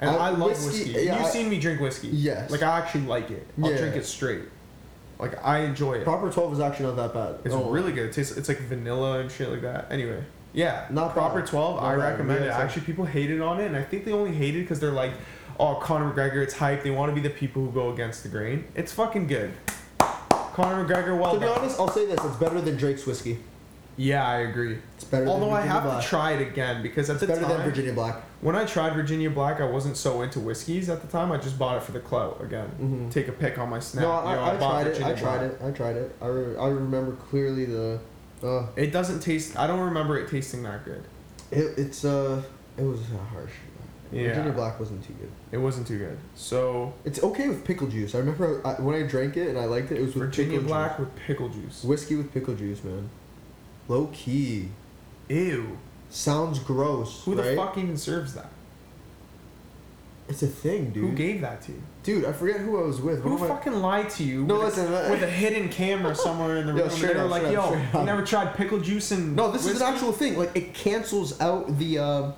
And 0.00 0.10
I- 0.10 0.26
I, 0.26 0.30
love 0.30 0.50
whiskey- 0.50 0.66
whiskey. 0.66 0.90
yeah, 1.06 1.16
You've 1.18 1.26
I- 1.26 1.30
seen 1.30 1.48
me 1.48 1.58
drink 1.58 1.80
whiskey. 1.80 2.08
Yes. 2.08 2.50
Like 2.50 2.62
I 2.62 2.78
actually 2.78 3.02
like 3.06 3.30
it. 3.30 3.46
I'll 3.62 3.70
Yeah. 3.70 3.78
drink 3.78 3.96
it 3.96 4.06
straight. 4.06 4.42
Like 5.18 5.44
I 5.44 5.60
enjoy 5.60 5.94
it. 5.94 6.04
Proper 6.04 6.30
12 6.30 6.54
is 6.54 6.60
actually 6.60 6.86
not 6.86 6.96
that 6.96 7.14
bad. 7.14 7.36
It's 7.44 7.54
Oh, 7.54 7.70
really 7.70 7.92
good. 7.92 8.10
It 8.10 8.12
tastes 8.12 8.36
it's 8.36 8.48
like 8.48 8.58
vanilla 8.60 9.20
and 9.20 9.30
shit 9.30 9.48
like 9.48 9.62
that. 9.62 9.86
Anyway, 9.90 10.22
yeah, 10.52 10.86
Not 10.90 11.12
proper 11.14 11.40
bad. 11.40 11.48
twelve. 11.48 11.76
Not 11.76 11.84
I 11.84 11.96
bad. 11.96 12.10
recommend 12.12 12.44
Yeah, 12.44 12.46
it. 12.46 12.50
like- 12.54 12.60
Actually, 12.64 12.82
people 12.82 13.04
hated 13.04 13.40
on 13.40 13.60
it, 13.60 13.66
and 13.66 13.76
I 13.76 13.82
think 13.82 14.04
they 14.04 14.12
only 14.12 14.32
hated 14.32 14.62
because 14.62 14.78
they're 14.80 14.90
like, 14.92 15.12
"Oh, 15.58 15.76
Conor 15.76 16.12
McGregor, 16.12 16.42
it's 16.42 16.54
hype. 16.54 16.82
They 16.82 16.90
want 16.90 17.10
to 17.10 17.14
be 17.14 17.26
the 17.26 17.34
people 17.34 17.64
who 17.64 17.70
go 17.72 17.90
against 17.92 18.22
the 18.22 18.28
grain." 18.28 18.64
It's 18.74 18.92
fucking 18.92 19.26
good. 19.26 19.52
Conor 19.98 20.84
McGregor, 20.84 21.18
well 21.18 21.34
To 21.34 21.40
be 21.40 21.46
done. 21.46 21.58
honest, 21.58 21.78
I'll 21.80 21.88
say 21.88 22.06
this: 22.06 22.22
it's 22.24 22.36
better 22.36 22.60
than 22.60 22.76
Drake's 22.76 23.06
whiskey. 23.06 23.38
yeah, 23.96 24.26
I 24.26 24.38
agree. 24.38 24.78
It's 24.96 25.04
better. 25.04 25.26
Although 25.26 25.46
than 25.46 25.54
I 25.54 25.60
Virginia 25.60 25.72
have 25.74 25.82
Black. 25.84 26.02
to 26.02 26.08
try 26.08 26.32
it 26.32 26.42
again 26.48 26.82
because 26.82 27.10
at 27.10 27.14
It's 27.14 27.20
the 27.22 27.26
better 27.28 27.40
time 27.42 27.50
than 27.58 27.62
Virginia 27.62 27.92
Black. 27.92 28.16
when 28.40 28.54
I 28.56 28.64
tried 28.64 28.94
Virginia 28.94 29.30
Black, 29.30 29.60
I 29.60 29.64
wasn't 29.68 29.96
so 29.96 30.22
into 30.22 30.38
whiskeys 30.40 30.88
at 30.88 31.00
the 31.02 31.08
time. 31.08 31.32
I 31.32 31.38
just 31.38 31.58
bought 31.58 31.76
it 31.76 31.82
for 31.82 31.92
the 31.92 32.00
clout 32.00 32.40
again. 32.42 32.70
Mhm. 32.80 33.10
Take 33.12 33.28
a 33.28 33.32
pic 33.32 33.58
on 33.58 33.68
my 33.70 33.80
snap. 33.80 34.02
no, 34.02 34.08
Yo, 34.10 34.16
I, 34.16 34.32
I, 34.54 34.56
bought 34.56 34.58
tried 34.58 34.86
it. 34.86 34.88
I 34.88 34.90
Virginia 34.90 35.16
tried 35.16 35.38
Black. 35.38 35.50
it. 35.52 35.60
I 35.64 35.70
tried 35.70 35.96
it. 35.96 36.16
I, 36.22 36.26
re- 36.26 36.56
I 36.56 36.68
remember 36.68 37.12
clearly 37.30 37.64
the. 37.64 37.98
Uh, 38.44 38.66
It 38.76 38.92
doesn't 38.92 39.20
taste. 39.20 39.56
I 39.58 39.66
don't 39.66 39.80
remember 39.80 40.18
it 40.18 40.28
tasting 40.28 40.62
that 40.64 40.84
good. 40.84 41.02
it, 41.50 41.78
it's 41.78 42.04
uh, 42.04 42.42
it 42.76 42.82
was 42.82 43.00
uh, 43.00 43.24
harsh. 43.32 43.52
Yeah. 44.14 44.28
Virginia 44.28 44.52
Black 44.52 44.78
wasn't 44.78 45.04
too 45.04 45.12
good. 45.14 45.30
It 45.52 45.58
wasn't 45.58 45.86
too 45.86 45.98
good. 45.98 46.16
So 46.34 46.94
It's 47.04 47.22
okay 47.22 47.48
with 47.48 47.64
pickle 47.64 47.88
juice. 47.88 48.14
I 48.14 48.18
remember 48.18 48.60
I, 48.66 48.74
when 48.80 48.94
I 48.94 49.06
drank 49.06 49.36
it 49.36 49.48
and 49.48 49.58
I 49.58 49.64
liked 49.64 49.90
it. 49.92 49.98
It 49.98 50.02
was 50.02 50.14
with 50.14 50.24
Virginia 50.26 50.52
pickle 50.58 50.68
Black 50.68 50.90
juice. 50.96 51.00
with 51.06 51.16
pickle 51.16 51.48
juice. 51.48 51.84
Whiskey 51.84 52.16
with 52.16 52.32
pickle 52.32 52.54
juice, 52.54 52.82
man. 52.84 53.10
Low 53.88 54.06
key. 54.12 54.68
Ew. 55.28 55.78
Sounds 56.10 56.58
gross. 56.60 57.24
Who 57.24 57.34
the 57.34 57.56
fuck 57.56 57.76
even 57.76 57.96
serves 57.96 58.34
that? 58.34 58.50
It's 60.26 60.42
a 60.42 60.46
thing, 60.46 60.90
dude. 60.90 61.10
Who 61.10 61.12
gave 61.14 61.42
that 61.42 61.60
to 61.62 61.72
you? 61.72 61.82
Dude, 62.02 62.24
I 62.24 62.32
forget 62.32 62.60
who 62.60 62.78
I 62.82 62.86
was 62.86 62.98
with. 63.00 63.18
Who 63.22 63.24
One 63.24 63.34
of 63.34 63.40
my- 63.42 63.48
fucking 63.48 63.74
lied 63.74 64.08
to 64.10 64.24
you? 64.24 64.44
No, 64.44 64.54
with, 64.60 64.76
listen, 64.78 64.86
a, 64.86 65.10
with 65.10 65.22
a 65.22 65.28
hidden 65.28 65.68
camera 65.68 66.14
somewhere 66.14 66.56
in 66.56 66.66
the 66.66 66.72
Yo, 66.76 66.80
room. 66.82 66.90
straight 66.90 67.14
they 67.14 67.20
were 67.22 67.28
like, 67.28 67.42
up, 67.44 67.52
"Yo, 67.52 67.72
you 67.74 67.98
up. 67.98 68.06
never 68.06 68.22
tried 68.24 68.54
pickle 68.54 68.80
juice 68.80 69.10
and 69.10 69.36
No, 69.36 69.50
this 69.50 69.62
is 69.66 69.72
whiskey?" 69.74 69.84
an 69.84 69.92
actual 69.92 70.12
thing. 70.12 70.38
Like 70.38 70.52
it 70.56 70.72
cancels 70.72 71.38
out 71.42 71.78
the. 71.78 71.98
Uh, 71.98 72.32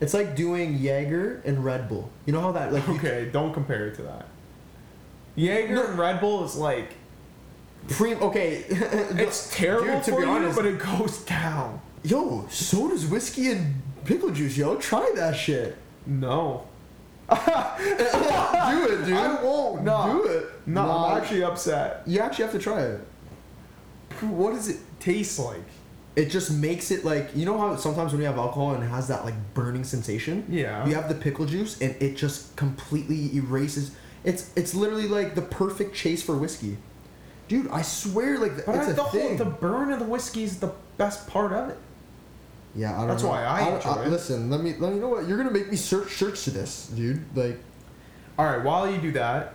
it's 0.00 0.14
like 0.14 0.36
doing 0.36 0.76
Jaeger 0.78 1.42
and 1.44 1.64
Red 1.64 1.88
Bull. 1.88 2.10
You 2.26 2.32
know 2.32 2.40
how 2.40 2.52
that 2.52 2.72
like. 2.72 2.86
you- 2.86 2.94
Okay, 2.94 3.28
don't 3.32 3.52
compare 3.52 3.86
it 3.88 3.96
to 3.96 4.02
that. 4.02 4.26
Jaeger 5.36 5.74
No. 5.74 5.86
and 5.86 5.98
Red 5.98 6.20
Bull 6.20 6.44
is 6.44 6.56
like 6.56 6.94
Pre- 7.88 8.14
okay. 8.16 8.64
it's 8.68 9.54
terrible 9.56 9.94
Dude, 9.94 10.04
to 10.04 10.10
for 10.12 10.20
be 10.20 10.26
you, 10.26 10.32
honest- 10.32 10.56
but 10.56 10.66
it 10.66 10.78
goes 10.78 11.18
down. 11.24 11.80
Yo, 12.02 12.46
so 12.50 12.88
does 12.88 13.06
whiskey 13.06 13.50
and 13.50 13.74
pickle 14.04 14.30
juice, 14.30 14.56
yo. 14.56 14.76
Try 14.76 15.10
that 15.16 15.34
shit. 15.36 15.76
No, 16.06 16.66
do 17.28 17.34
it, 17.36 19.04
dude. 19.04 19.14
I 19.16 19.40
won't. 19.42 19.82
No. 19.82 20.22
Do 20.22 20.28
it. 20.28 20.46
no, 20.66 20.86
Nah. 20.86 21.06
I'm 21.14 21.20
actually 21.20 21.42
upset. 21.42 22.02
You 22.06 22.20
actually 22.20 22.44
have 22.44 22.52
to 22.52 22.58
try 22.60 22.80
it. 22.82 23.00
What 24.20 24.52
does 24.54 24.68
it 24.68 24.78
taste 25.00 25.38
like? 25.38 25.62
It 26.16 26.30
just 26.30 26.50
makes 26.50 26.90
it 26.90 27.04
like 27.04 27.28
you 27.36 27.44
know 27.44 27.58
how 27.58 27.76
sometimes 27.76 28.12
when 28.12 28.22
you 28.22 28.26
have 28.26 28.38
alcohol 28.38 28.72
and 28.72 28.82
it 28.82 28.86
has 28.88 29.06
that 29.08 29.24
like 29.24 29.34
burning 29.54 29.84
sensation. 29.84 30.46
Yeah. 30.48 30.86
You 30.86 30.94
have 30.94 31.08
the 31.10 31.14
pickle 31.14 31.44
juice 31.44 31.80
and 31.82 31.94
it 32.00 32.16
just 32.16 32.56
completely 32.56 33.36
erases. 33.36 33.94
It's 34.24 34.50
it's 34.56 34.74
literally 34.74 35.08
like 35.08 35.34
the 35.34 35.42
perfect 35.42 35.94
chase 35.94 36.22
for 36.22 36.34
whiskey, 36.36 36.78
dude. 37.48 37.68
I 37.70 37.82
swear, 37.82 38.38
like 38.38 38.64
But 38.64 38.76
it's 38.76 38.88
I, 38.88 38.90
a 38.92 38.94
the 38.94 39.02
whole 39.02 39.36
the 39.36 39.44
burn 39.44 39.92
of 39.92 39.98
the 39.98 40.06
whiskey 40.06 40.42
is 40.42 40.58
the 40.58 40.72
best 40.96 41.28
part 41.28 41.52
of 41.52 41.68
it. 41.68 41.76
yeah, 42.74 42.94
I 42.94 43.00
don't 43.00 43.08
That's 43.08 43.22
know. 43.22 43.28
why 43.28 43.44
I 43.44 43.76
enjoy 43.76 44.02
it. 44.04 44.08
Listen, 44.08 44.48
let 44.50 44.62
me 44.62 44.74
let 44.78 44.94
me 44.94 44.98
know 44.98 45.08
what 45.08 45.28
you're 45.28 45.36
gonna 45.36 45.50
make 45.50 45.70
me 45.70 45.76
search 45.76 46.12
search 46.14 46.44
to 46.44 46.50
this, 46.50 46.86
dude. 46.88 47.22
Like, 47.36 47.58
All 48.38 48.46
right, 48.46 48.64
while 48.64 48.90
you 48.90 48.98
do 48.98 49.12
that, 49.12 49.52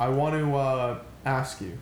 I 0.00 0.08
want 0.08 0.34
to 0.34 0.56
uh, 0.56 0.98
ask 1.24 1.60
you 1.60 1.78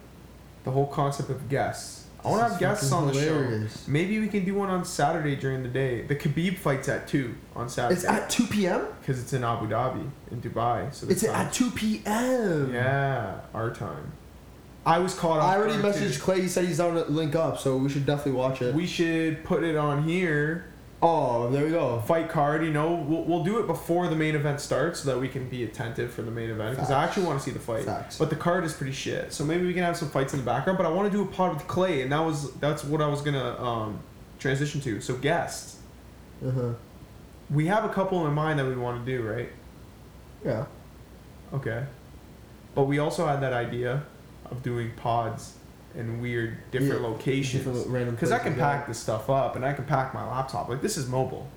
the 0.65 0.71
whole 0.71 0.87
concept 0.89 1.31
of 1.31 1.49
guests. 1.49 2.00
I 2.25 2.29
want 2.29 2.43
to 2.45 2.49
have 2.51 2.61
guests 2.61 2.93
on 2.93 3.07
the 3.07 3.15
show. 3.15 3.67
Maybe 3.87 4.19
we 4.21 4.29
can 4.29 4.45
do 4.45 4.55
one 4.55 4.69
on 4.69 4.85
Saturday 4.85 5.37
during 5.37 5.63
the 5.63 5.69
day. 5.69 6.03
The 6.03 6.17
Khabib 6.17 6.57
fight's 6.59 6.89
at 6.89 7.09
two 7.09 7.35
on 7.57 7.69
Saturday. 7.69 7.95
it's 8.01 8.05
at 8.05 8.29
two 8.29 8.47
p.m. 8.47 8.87
because 9.01 9.21
it's 9.21 9.33
in 9.33 9.43
Abu 9.45 9.69
Dhabi 9.69 10.09
in 10.31 10.41
Dubai. 10.43 10.93
So 10.95 11.07
It's 11.09 11.23
time- 11.25 11.35
at 11.47 11.53
two 11.53 11.71
p.m. 11.71 12.73
yeah, 12.75 13.41
our 13.55 13.71
time. 13.75 14.13
I 14.85 14.99
was 14.99 15.15
caught 15.15 15.41
I 15.41 15.57
already 15.59 15.75
messaged 15.75 16.15
too. 16.15 16.21
Clay. 16.21 16.41
He 16.43 16.49
said 16.49 16.65
he's 16.65 16.81
on 16.81 16.95
to 16.95 17.05
link 17.05 17.35
up, 17.35 17.59
so 17.59 17.77
we 17.77 17.91
should 17.91 18.07
definitely 18.07 18.33
watch 18.33 18.63
it. 18.63 18.75
We 18.75 18.87
should 18.87 19.45
put 19.45 19.63
it 19.63 19.77
on 19.77 20.05
here. 20.05 20.70
Oh, 21.03 21.51
there 21.51 21.65
we 21.65 21.71
go. 21.71 21.99
Fight 22.01 22.29
card, 22.29 22.63
you 22.65 22.71
know, 22.71 22.93
we'll, 22.93 23.23
we'll 23.25 23.45
do 23.45 23.59
it 23.59 23.67
before 23.67 24.09
the 24.09 24.17
main 24.17 24.35
event 24.35 24.61
starts 24.61 25.01
so 25.01 25.11
that 25.11 25.19
we 25.21 25.29
can 25.29 25.49
be 25.49 25.65
attentive 25.65 26.13
for 26.13 26.23
the 26.23 26.31
main 26.31 26.51
event 26.51 26.77
because 26.77 26.91
I 26.91 27.05
actually 27.05 27.27
want 27.27 27.39
to 27.39 27.45
see 27.45 27.51
the 27.51 27.59
fight. 27.59 27.85
Facts. 27.85 28.19
But 28.19 28.29
the 28.31 28.37
card 28.37 28.65
is 28.65 28.75
pretty 28.75 28.93
shit, 28.93 29.33
so 29.33 29.45
maybe 29.45 29.67
we 29.67 29.73
can 29.73 29.83
have 29.83 29.97
some 29.97 30.11
fights 30.11 30.35
in 30.35 30.41
the 30.41 30.45
background. 30.47 30.77
But 30.77 30.87
I 30.87 30.91
want 30.91 31.11
to 31.11 31.17
do 31.17 31.23
a 31.25 31.27
pod 31.27 31.55
with 31.55 31.67
Clay, 31.67 32.03
and 32.03 32.13
that 32.13 32.21
was 32.21 32.53
that's 32.55 32.85
what 32.85 33.01
I 33.01 33.07
was 33.09 33.23
gonna 33.23 33.63
um, 33.63 34.01
transition 34.39 34.81
to. 34.83 35.01
So 35.01 35.17
guests, 35.17 35.79
Uh 36.47 36.51
huh. 36.51 36.73
we 37.51 37.67
have 37.67 37.85
a 37.85 37.89
couple 37.91 38.27
in 38.27 38.35
mind 38.35 38.59
that 38.59 38.67
we 38.67 38.77
want 38.77 39.05
to 39.05 39.11
do, 39.17 39.23
right? 39.23 39.49
Yeah. 40.45 40.67
Okay. 41.55 41.85
But 42.75 42.85
we 42.85 42.99
also 42.99 43.27
had 43.27 43.41
that 43.41 43.53
idea 43.53 44.05
of 44.51 44.63
doing 44.63 44.91
pods 44.97 45.55
in 45.95 46.21
weird 46.21 46.59
different 46.71 47.01
Yeah, 47.03 47.09
locations. 47.09 47.85
Because 47.85 48.33
I 48.33 48.39
can 48.39 48.55
pack 48.55 48.87
this 48.87 48.99
stuff 48.99 49.29
up 49.29 49.57
and 49.57 49.65
I 49.65 49.73
can 49.73 49.85
pack 49.85 50.15
my 50.15 50.27
laptop. 50.27 50.69
Like 50.69 50.83
this 50.83 50.97
is 50.97 51.09
mobile. 51.09 51.49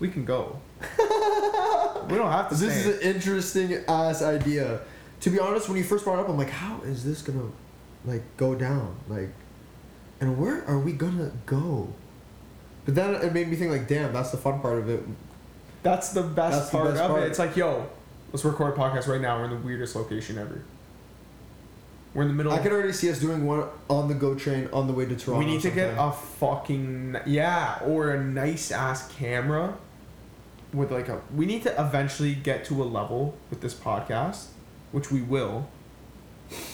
We 0.00 0.08
can 0.08 0.24
go. 0.24 0.60
we 0.98 2.16
don't 2.16 2.30
have 2.30 2.48
to. 2.50 2.54
This 2.54 2.86
is 2.86 2.96
an 2.96 3.00
interesting 3.02 3.82
ass 3.88 4.22
idea. 4.22 4.80
To 5.20 5.30
be 5.30 5.40
honest, 5.40 5.68
when 5.68 5.76
you 5.76 5.84
first 5.84 6.04
brought 6.04 6.18
it 6.18 6.22
up, 6.22 6.28
I'm 6.28 6.38
like, 6.38 6.50
how 6.50 6.80
is 6.82 7.02
this 7.04 7.22
gonna, 7.22 7.50
like, 8.04 8.22
go 8.36 8.54
down? 8.54 8.94
Like, 9.08 9.30
and 10.20 10.38
where 10.38 10.64
are 10.66 10.78
we 10.78 10.92
gonna 10.92 11.32
go? 11.46 11.88
But 12.84 12.94
then 12.94 13.16
it 13.16 13.32
made 13.32 13.48
me 13.48 13.56
think, 13.56 13.72
like, 13.72 13.88
damn, 13.88 14.12
that's 14.12 14.30
the 14.30 14.36
fun 14.36 14.60
part 14.60 14.78
of 14.78 14.88
it. 14.88 15.02
That's 15.82 16.12
the 16.12 16.22
best 16.22 16.56
That's 16.56 16.70
the 16.70 16.78
part 16.78 16.90
best 16.90 17.02
of 17.02 17.10
part. 17.10 17.22
it. 17.24 17.26
It's 17.26 17.38
like, 17.40 17.56
yo, 17.56 17.88
let's 18.32 18.44
record 18.44 18.74
a 18.74 18.76
podcast 18.76 19.08
right 19.08 19.20
now. 19.20 19.38
We're 19.38 19.46
in 19.46 19.50
the 19.50 19.56
weirdest 19.56 19.96
location 19.96 20.38
ever. 20.38 20.62
We're 22.18 22.24
in 22.24 22.30
the 22.30 22.34
middle. 22.34 22.52
I 22.52 22.56
of- 22.56 22.64
can 22.64 22.72
already 22.72 22.92
see 22.92 23.08
us 23.12 23.20
doing 23.20 23.46
one 23.46 23.68
on 23.88 24.08
the 24.08 24.14
go 24.14 24.34
train 24.34 24.68
on 24.72 24.88
the 24.88 24.92
way 24.92 25.06
to 25.06 25.14
Toronto. 25.14 25.38
we 25.38 25.52
need 25.52 25.60
to 25.60 25.70
get 25.70 25.94
a 25.96 26.10
fucking 26.10 27.16
yeah, 27.26 27.78
or 27.84 28.10
a 28.10 28.20
nice 28.20 28.72
ass 28.72 29.08
camera 29.12 29.78
with 30.72 30.90
like 30.90 31.08
a. 31.08 31.20
We 31.32 31.46
need 31.46 31.62
to 31.62 31.80
eventually 31.80 32.34
get 32.34 32.64
to 32.64 32.82
a 32.82 32.86
level 32.86 33.38
with 33.50 33.60
this 33.60 33.72
podcast, 33.72 34.46
which 34.90 35.12
we 35.12 35.22
will. 35.22 35.68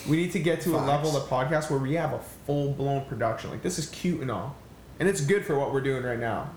We 0.09 0.17
need 0.17 0.31
to 0.31 0.39
get 0.39 0.61
to 0.61 0.77
a 0.77 0.81
level 0.81 1.15
of 1.15 1.29
the 1.29 1.29
podcast 1.29 1.69
where 1.69 1.77
we 1.77 1.93
have 1.93 2.13
a 2.13 2.19
full 2.47 2.71
blown 2.71 3.05
production. 3.05 3.51
Like 3.51 3.61
this 3.61 3.77
is 3.77 3.87
cute 3.89 4.21
and 4.21 4.31
all, 4.31 4.55
and 4.99 5.07
it's 5.07 5.21
good 5.21 5.45
for 5.45 5.59
what 5.59 5.71
we're 5.71 5.81
doing 5.81 6.01
right 6.01 6.17
now. 6.17 6.49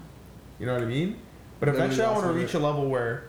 You 0.59 0.65
know 0.65 0.73
what 0.73 0.83
I 0.83 0.87
mean? 0.87 1.19
But 1.61 1.69
eventually, 1.69 2.07
I 2.07 2.13
want 2.13 2.25
to 2.25 2.33
reach 2.33 2.55
a 2.55 2.59
level 2.59 2.89
where 2.89 3.25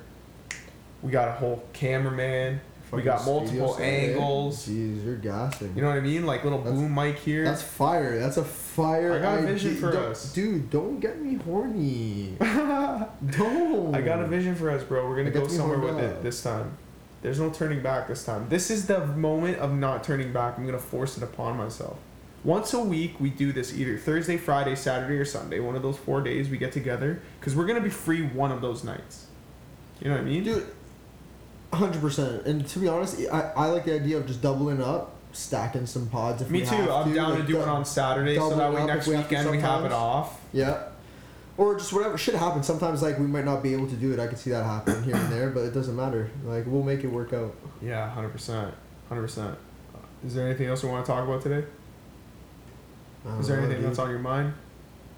we 1.01 1.11
got 1.11 1.27
a 1.27 1.33
whole 1.33 1.65
cameraman. 1.73 2.61
We 2.91 3.03
got 3.03 3.23
multiple 3.25 3.77
angles. 3.79 4.67
Jeez, 4.67 5.05
you're 5.05 5.15
gassing. 5.17 5.73
You 5.75 5.81
know 5.83 5.89
what 5.89 5.97
I 5.97 6.01
mean? 6.01 6.25
Like 6.25 6.43
little 6.43 6.59
That's- 6.59 6.79
boom 6.79 6.93
mic 6.95 7.19
here. 7.19 7.43
That's 7.45 7.61
fire. 7.61 8.17
That's 8.17 8.37
a 8.37 8.43
fire. 8.43 9.13
I 9.13 9.19
got 9.19 9.35
a 9.35 9.37
idea. 9.39 9.53
vision 9.53 9.75
for 9.75 9.91
Don't- 9.91 10.05
us. 10.05 10.33
dude. 10.33 10.69
Don't 10.71 10.99
get 10.99 11.21
me 11.21 11.35
horny. 11.35 12.35
don't. 12.39 13.95
I 13.95 14.01
got 14.01 14.19
a 14.21 14.27
vision 14.27 14.55
for 14.55 14.69
us, 14.71 14.83
bro. 14.83 15.07
We're 15.07 15.17
gonna 15.17 15.31
go 15.31 15.47
somewhere 15.47 15.79
with 15.79 15.91
horned 15.95 16.05
it 16.05 16.23
this 16.23 16.41
time. 16.41 16.77
There's 17.21 17.39
no 17.39 17.49
turning 17.49 17.81
back 17.81 18.07
this 18.07 18.23
time. 18.23 18.47
This 18.49 18.71
is 18.71 18.87
the 18.87 19.05
moment 19.05 19.57
of 19.59 19.73
not 19.77 20.03
turning 20.03 20.31
back. 20.31 20.57
I'm 20.57 20.65
gonna 20.65 20.79
force 20.79 21.17
it 21.17 21.23
upon 21.23 21.57
myself. 21.57 21.97
Once 22.43 22.73
a 22.73 22.79
week, 22.79 23.19
we 23.19 23.29
do 23.29 23.51
this 23.51 23.77
either 23.77 23.97
Thursday, 23.97 24.37
Friday, 24.37 24.73
Saturday, 24.75 25.17
or 25.17 25.25
Sunday. 25.25 25.59
One 25.59 25.75
of 25.75 25.81
those 25.83 25.97
four 25.97 26.21
days 26.21 26.49
we 26.49 26.57
get 26.57 26.71
together 26.71 27.21
because 27.39 27.55
we're 27.55 27.65
gonna 27.65 27.81
be 27.81 27.89
free 27.89 28.23
one 28.25 28.51
of 28.51 28.61
those 28.61 28.83
nights. 28.83 29.27
You 29.99 30.07
know 30.09 30.15
what 30.15 30.21
I 30.21 30.25
mean? 30.25 30.43
Dude, 30.45 30.65
hundred 31.73 32.01
percent. 32.01 32.45
And 32.45 32.67
to 32.67 32.79
be 32.79 32.87
honest, 32.87 33.19
I, 33.31 33.51
I 33.55 33.65
like 33.67 33.85
the 33.85 33.93
idea 33.93 34.17
of 34.17 34.27
just 34.27 34.41
doubling 34.41 34.81
up, 34.81 35.15
stacking 35.31 35.85
some 35.85 36.07
pods. 36.07 36.41
If 36.41 36.49
Me 36.49 36.61
we 36.61 36.65
too. 36.65 36.75
have 36.75 36.89
I'm 36.89 37.09
to, 37.09 37.15
down 37.15 37.29
like, 37.31 37.41
to 37.41 37.47
do 37.47 37.61
it 37.61 37.67
on 37.67 37.85
Saturday 37.85 38.35
so 38.35 38.55
that 38.55 38.73
way 38.73 38.85
next 38.85 39.07
we 39.07 39.17
weekend 39.17 39.49
we 39.51 39.59
have 39.59 39.85
it 39.85 39.91
off. 39.91 40.39
Yeah. 40.51 40.83
Or 41.57 41.77
just 41.77 41.91
whatever 41.91 42.17
should 42.17 42.35
happen. 42.35 42.63
Sometimes 42.63 43.01
like 43.01 43.19
we 43.19 43.27
might 43.27 43.43
not 43.43 43.61
be 43.61 43.73
able 43.73 43.87
to 43.87 43.95
do 43.95 44.13
it. 44.13 44.19
I 44.19 44.27
could 44.27 44.39
see 44.39 44.49
that 44.51 44.63
happening 44.63 45.03
here 45.03 45.15
and 45.15 45.31
there, 45.31 45.49
but 45.49 45.61
it 45.65 45.73
doesn't 45.73 45.95
matter. 45.95 46.29
Like 46.45 46.65
we'll 46.65 46.83
make 46.83 47.03
it 47.03 47.07
work 47.07 47.33
out. 47.33 47.53
Yeah, 47.81 48.09
hundred 48.09 48.29
percent, 48.29 48.73
hundred 49.09 49.23
percent. 49.23 49.57
Is 50.25 50.35
there 50.35 50.47
anything 50.47 50.67
else 50.67 50.83
we 50.83 50.89
want 50.89 51.05
to 51.05 51.11
talk 51.11 51.27
about 51.27 51.41
today? 51.41 51.65
Is 53.39 53.47
there 53.47 53.57
know, 53.57 53.63
anything 53.63 53.81
dude. 53.81 53.89
that's 53.89 53.99
on 53.99 54.09
your 54.09 54.19
mind? 54.19 54.53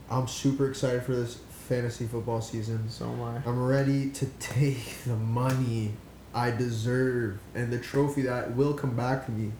I'm 0.09 0.27
super 0.27 0.69
excited 0.69 1.03
for 1.03 1.15
this 1.15 1.39
fantasy 1.67 2.05
football 2.05 2.41
season. 2.41 2.89
So 2.89 3.05
am 3.05 3.21
I. 3.21 3.41
I'm 3.45 3.63
ready 3.63 4.09
to 4.09 4.25
take 4.39 5.03
the 5.05 5.15
money 5.15 5.91
I 6.33 6.51
deserve 6.51 7.39
and 7.55 7.71
the 7.71 7.79
trophy 7.79 8.23
that 8.23 8.55
will 8.55 8.73
come 8.73 8.95
back 8.95 9.25
to 9.25 9.31
me. 9.31 9.51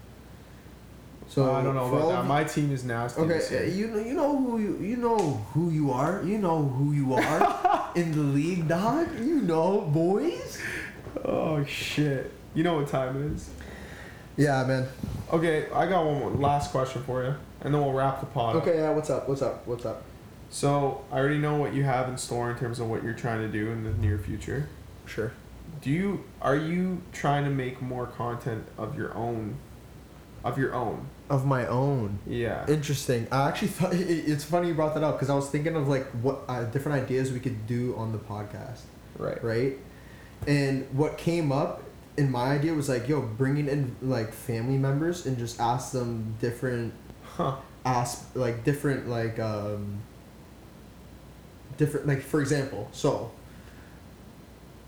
So 1.28 1.53
I 1.53 1.63
don't 1.63 1.76
know 1.76 1.88
about 1.88 2.09
that. 2.09 2.19
of 2.19 2.28
My 2.28 2.43
team 2.43 2.74
is 2.74 2.84
nasty. 2.84 3.22
Okay, 3.22 3.57
uh, 3.57 3.63
you 3.63 3.88
know, 3.88 3.99
you 3.99 4.13
know 4.13 4.38
who 4.38 4.59
you, 4.59 4.78
you 4.82 4.97
know 4.97 5.17
who 5.53 5.69
you 5.69 5.91
are. 5.91 6.22
You 6.24 6.38
know 6.38 6.63
who 6.63 6.91
you 6.91 7.13
are 7.13 7.91
in 7.95 8.11
the 8.11 8.19
league, 8.19 8.67
dog. 8.67 9.07
You 9.17 9.41
know, 9.41 9.82
boys. 9.82 10.59
Oh 11.24 11.63
shit! 11.63 12.32
You 12.53 12.63
know 12.63 12.76
what 12.76 12.89
time 12.89 13.15
it 13.15 13.36
is. 13.36 13.49
Yeah, 14.36 14.65
man. 14.65 14.88
Okay, 15.32 15.67
I 15.74 15.88
got 15.88 16.05
one 16.05 16.19
more 16.19 16.32
last 16.32 16.72
question 16.72 17.01
for 17.03 17.24
you, 17.24 17.34
and 17.61 17.74
then 17.74 17.82
we'll 17.82 17.93
wrap 17.93 18.19
the 18.19 18.26
pod. 18.26 18.57
up. 18.57 18.63
Okay, 18.63 18.80
yeah. 18.80 18.89
What's 18.89 19.09
up? 19.09 19.30
What's 19.30 19.41
up? 19.41 19.65
What's 19.65 19.86
up? 19.86 20.03
So 20.49 21.05
I 21.13 21.17
already 21.17 21.38
know 21.38 21.55
what 21.55 21.74
you 21.74 21.84
have 21.84 22.09
in 22.09 22.17
store 22.17 22.51
in 22.51 22.57
terms 22.57 22.82
of 22.82 22.89
what 22.89 23.03
you're 23.03 23.13
trying 23.13 23.39
to 23.39 23.47
do 23.47 23.69
in 23.72 23.86
the 23.86 23.93
near 23.93 24.17
future. 24.17 24.67
Sure. 25.05 25.32
Do 25.82 25.89
you 25.89 26.23
are 26.41 26.55
you 26.55 27.01
trying 27.11 27.43
to 27.45 27.49
make 27.49 27.82
more 27.82 28.07
content 28.07 28.65
of 28.77 28.97
your 28.97 29.15
own? 29.15 29.57
Of 30.43 30.57
your 30.57 30.73
own. 30.73 31.07
Of 31.29 31.45
my 31.45 31.67
own. 31.67 32.19
Yeah. 32.25 32.65
Interesting. 32.67 33.27
I 33.32 33.47
actually 33.47 33.67
thought 33.77 33.93
it, 33.93 34.09
it's 34.09 34.43
funny 34.43 34.69
you 34.69 34.73
brought 34.73 34.93
that 34.95 35.03
up 35.03 35.15
because 35.15 35.29
I 35.29 35.36
was 35.36 35.49
thinking 35.49 35.75
of 35.75 35.88
like 35.88 36.05
what 36.23 36.41
uh, 36.47 36.63
different 36.65 37.03
ideas 37.03 37.32
we 37.32 37.39
could 37.39 37.67
do 37.67 37.95
on 37.95 38.11
the 38.11 38.17
podcast, 38.17 38.82
right. 39.17 39.43
right? 39.43 39.77
And 40.47 40.88
what 40.91 41.17
came 41.17 41.51
up 41.51 41.84
in 42.17 42.32
my 42.32 42.51
idea 42.51 42.73
was 42.73 42.89
like, 42.89 43.07
yo, 43.07 43.21
bringing 43.21 43.67
in 43.67 43.95
like 44.01 44.34
family 44.34 44.77
members 44.77 45.25
and 45.25 45.38
just 45.38 45.59
ask 45.59 45.91
them 45.91 46.36
different 46.39 46.93
Huh. 47.38 47.55
ask 47.86 48.25
like 48.36 48.65
different 48.65 49.07
like 49.07 49.39
um 49.39 50.01
different 51.77 52.05
like 52.05 52.21
for 52.21 52.41
example 52.41 52.89
so 52.91 53.32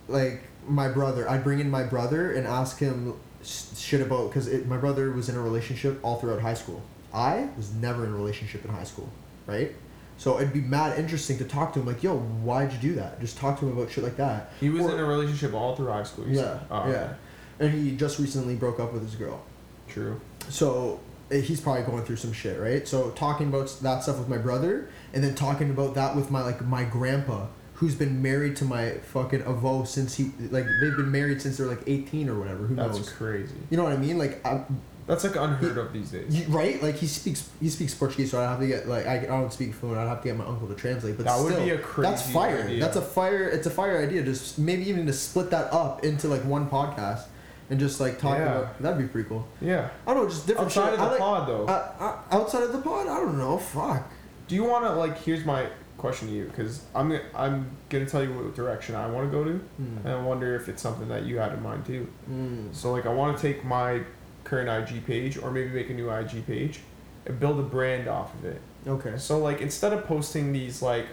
like 0.07 0.41
my 0.67 0.87
brother 0.87 1.29
i'd 1.29 1.43
bring 1.43 1.59
in 1.59 1.69
my 1.69 1.83
brother 1.83 2.31
and 2.33 2.45
ask 2.47 2.79
him 2.79 3.13
shit 3.43 4.01
about 4.01 4.29
because 4.29 4.47
my 4.65 4.77
brother 4.77 5.11
was 5.11 5.27
in 5.29 5.35
a 5.35 5.41
relationship 5.41 5.99
all 6.03 6.17
throughout 6.19 6.41
high 6.41 6.53
school 6.53 6.81
i 7.13 7.47
was 7.57 7.73
never 7.75 8.05
in 8.05 8.11
a 8.11 8.15
relationship 8.15 8.63
in 8.63 8.71
high 8.71 8.83
school 8.83 9.09
right 9.47 9.73
so 10.17 10.37
it'd 10.39 10.53
be 10.53 10.61
mad 10.61 10.97
interesting 10.97 11.37
to 11.37 11.43
talk 11.43 11.73
to 11.73 11.79
him 11.79 11.85
like 11.85 12.01
yo 12.03 12.15
why'd 12.17 12.71
you 12.71 12.79
do 12.79 12.95
that 12.95 13.19
just 13.19 13.37
talk 13.37 13.59
to 13.59 13.67
him 13.67 13.77
about 13.77 13.91
shit 13.91 14.03
like 14.03 14.15
that 14.17 14.51
He 14.59 14.69
was 14.69 14.83
Or- 14.85 14.93
in 14.93 14.99
a 14.99 15.05
relationship 15.05 15.53
all 15.53 15.75
through 15.75 15.87
high 15.87 16.03
school. 16.03 16.25
yeah? 16.27 16.59
Oh, 16.71 16.89
yeah 16.89 16.93
okay. 16.95 17.15
and 17.59 17.71
he 17.73 17.95
just 17.97 18.19
recently 18.19 18.55
broke 18.55 18.79
up 18.79 18.93
with 18.93 19.03
his 19.03 19.15
girl 19.15 19.41
True. 19.89 20.21
so 20.49 20.99
eh, 21.31 21.41
he's 21.41 21.59
probably 21.59 21.83
going 21.83 22.03
through 22.05 22.15
some 22.17 22.31
shit, 22.33 22.59
right? 22.59 22.87
So 22.87 23.09
talking 23.11 23.47
about 23.47 23.67
that 23.81 24.03
stuff 24.03 24.17
with 24.19 24.27
my 24.29 24.37
brother, 24.37 24.87
and 25.13 25.23
then 25.23 25.35
talking 25.35 25.69
about 25.69 25.93
that 25.95 26.15
with 26.15 26.29
my 26.31 26.41
like 26.41 26.63
my 26.65 26.83
grandpa, 26.83 27.47
who's 27.83 27.95
been 27.95 28.21
married 28.21 28.55
to 28.55 28.63
my 28.65 28.91
fucking 29.13 29.41
avo 29.41 29.85
since 29.85 30.15
he 30.15 30.31
like 30.51 30.65
they've 30.81 30.95
been 30.95 31.11
married 31.11 31.41
since 31.41 31.57
they're 31.57 31.67
like 31.67 31.81
eighteen 31.85 32.29
or 32.29 32.39
whatever. 32.39 32.65
Who 32.65 32.75
knows? 32.75 32.95
That's 32.95 33.07
knows? 33.09 33.17
crazy. 33.17 33.55
You 33.69 33.75
know 33.77 33.83
what 33.83 33.91
I 33.91 33.97
mean? 33.97 34.17
Like, 34.17 34.45
I, 34.45 34.63
That's 35.05 35.25
like 35.25 35.35
unheard 35.35 35.77
of 35.77 35.91
these 35.91 36.11
days. 36.11 36.45
right? 36.47 36.81
Like 36.81 36.95
he 36.95 37.07
speaks 37.07 37.49
he 37.59 37.69
speaks 37.69 37.93
Portuguese, 37.93 38.31
so 38.31 38.39
I 38.39 38.43
have 38.49 38.59
to 38.61 38.67
get 38.67 38.87
like 38.87 39.05
I, 39.05 39.17
I 39.17 39.25
don't 39.25 39.51
speak 39.51 39.73
fluent. 39.73 39.97
I'd 39.99 40.07
have 40.07 40.21
to 40.21 40.27
get 40.29 40.37
my 40.37 40.45
uncle 40.45 40.67
to 40.69 40.75
translate. 40.75 41.17
But 41.17 41.25
That 41.25 41.39
would 41.41 41.51
still, 41.53 41.65
be 41.65 41.71
a 41.71 41.77
crazy 41.77 42.09
That's 42.09 42.31
fire. 42.31 42.63
idea. 42.63 42.79
That's 42.79 42.95
a 42.95 43.01
fire. 43.01 43.49
It's 43.49 43.67
a 43.67 43.71
fire 43.71 43.97
idea. 44.01 44.23
Just 44.23 44.57
maybe 44.57 44.87
even 44.89 45.05
to 45.07 45.13
split 45.13 45.49
that 45.49 45.73
up 45.73 46.05
into 46.05 46.29
like 46.29 46.45
one 46.45 46.69
podcast 46.69 47.23
and 47.69 47.79
just 47.81 47.99
like 47.99 48.17
talk 48.19 48.37
Yeah. 48.37 48.43
about. 48.59 48.81
That'd 48.81 48.97
be 48.99 49.07
pretty 49.07 49.27
cool. 49.27 49.45
Yeah. 49.59 49.89
I 50.07 50.13
don't 50.13 50.23
know, 50.23 50.29
just 50.29 50.47
different 50.47 50.67
Outside 50.67 50.91
shit. 50.91 50.93
of 50.93 50.99
the 50.99 51.05
I 51.05 51.09
like- 51.09 51.19
pod, 51.19 51.47
though, 51.49 51.65
Uh, 51.65 51.91
uh, 51.99 52.35
outside 52.37 52.63
of 52.63 52.71
the 52.71 52.79
pod, 52.81 53.07
I 53.07 53.19
don't 53.19 53.37
know. 53.37 53.57
Fuck. 53.57 54.09
do 54.47 54.55
you 54.55 54.63
want 54.63 54.85
to 54.85 54.91
like? 54.93 55.17
Here's 55.23 55.43
my 55.45 55.67
question 56.03 56.27
to 56.27 56.33
you, 56.33 56.43
because 56.43 56.83
I'm 56.93 57.07
gonna, 57.07 57.21
I'm 57.33 57.69
gonna 57.87 58.05
tell 58.05 58.21
you 58.21 58.33
what 58.33 58.53
direction 58.53 58.93
I 58.93 59.07
want 59.07 59.31
to 59.31 59.37
go 59.37 59.45
to, 59.45 59.61
and 59.77 60.05
I 60.09 60.21
wonder 60.21 60.53
if 60.53 60.67
it's 60.67 60.81
something 60.81 61.07
that 61.07 61.23
you 61.23 61.37
had 61.39 61.53
in 61.53 61.63
mind 61.63 61.85
too. 61.85 62.05
Mm. 62.29 62.75
So 62.75 62.91
like, 62.91 63.05
I 63.05 63.13
want 63.13 63.37
to 63.37 63.41
take 63.41 63.63
my 63.63 64.01
current 64.43 64.67
IG 64.91 65.05
page, 65.05 65.37
or 65.37 65.49
maybe 65.49 65.69
make 65.69 65.89
a 65.89 65.93
new 65.93 66.11
IG 66.11 66.45
page, 66.45 66.81
and 67.25 67.39
build 67.39 67.57
a 67.57 67.63
brand 67.63 68.09
off 68.09 68.33
of 68.35 68.43
it. 68.43 68.59
Okay. 68.85 69.17
So 69.17 69.39
like, 69.39 69.61
instead 69.61 69.93
of 69.93 70.03
posting 70.05 70.51
these 70.51 70.81
like 70.81 71.05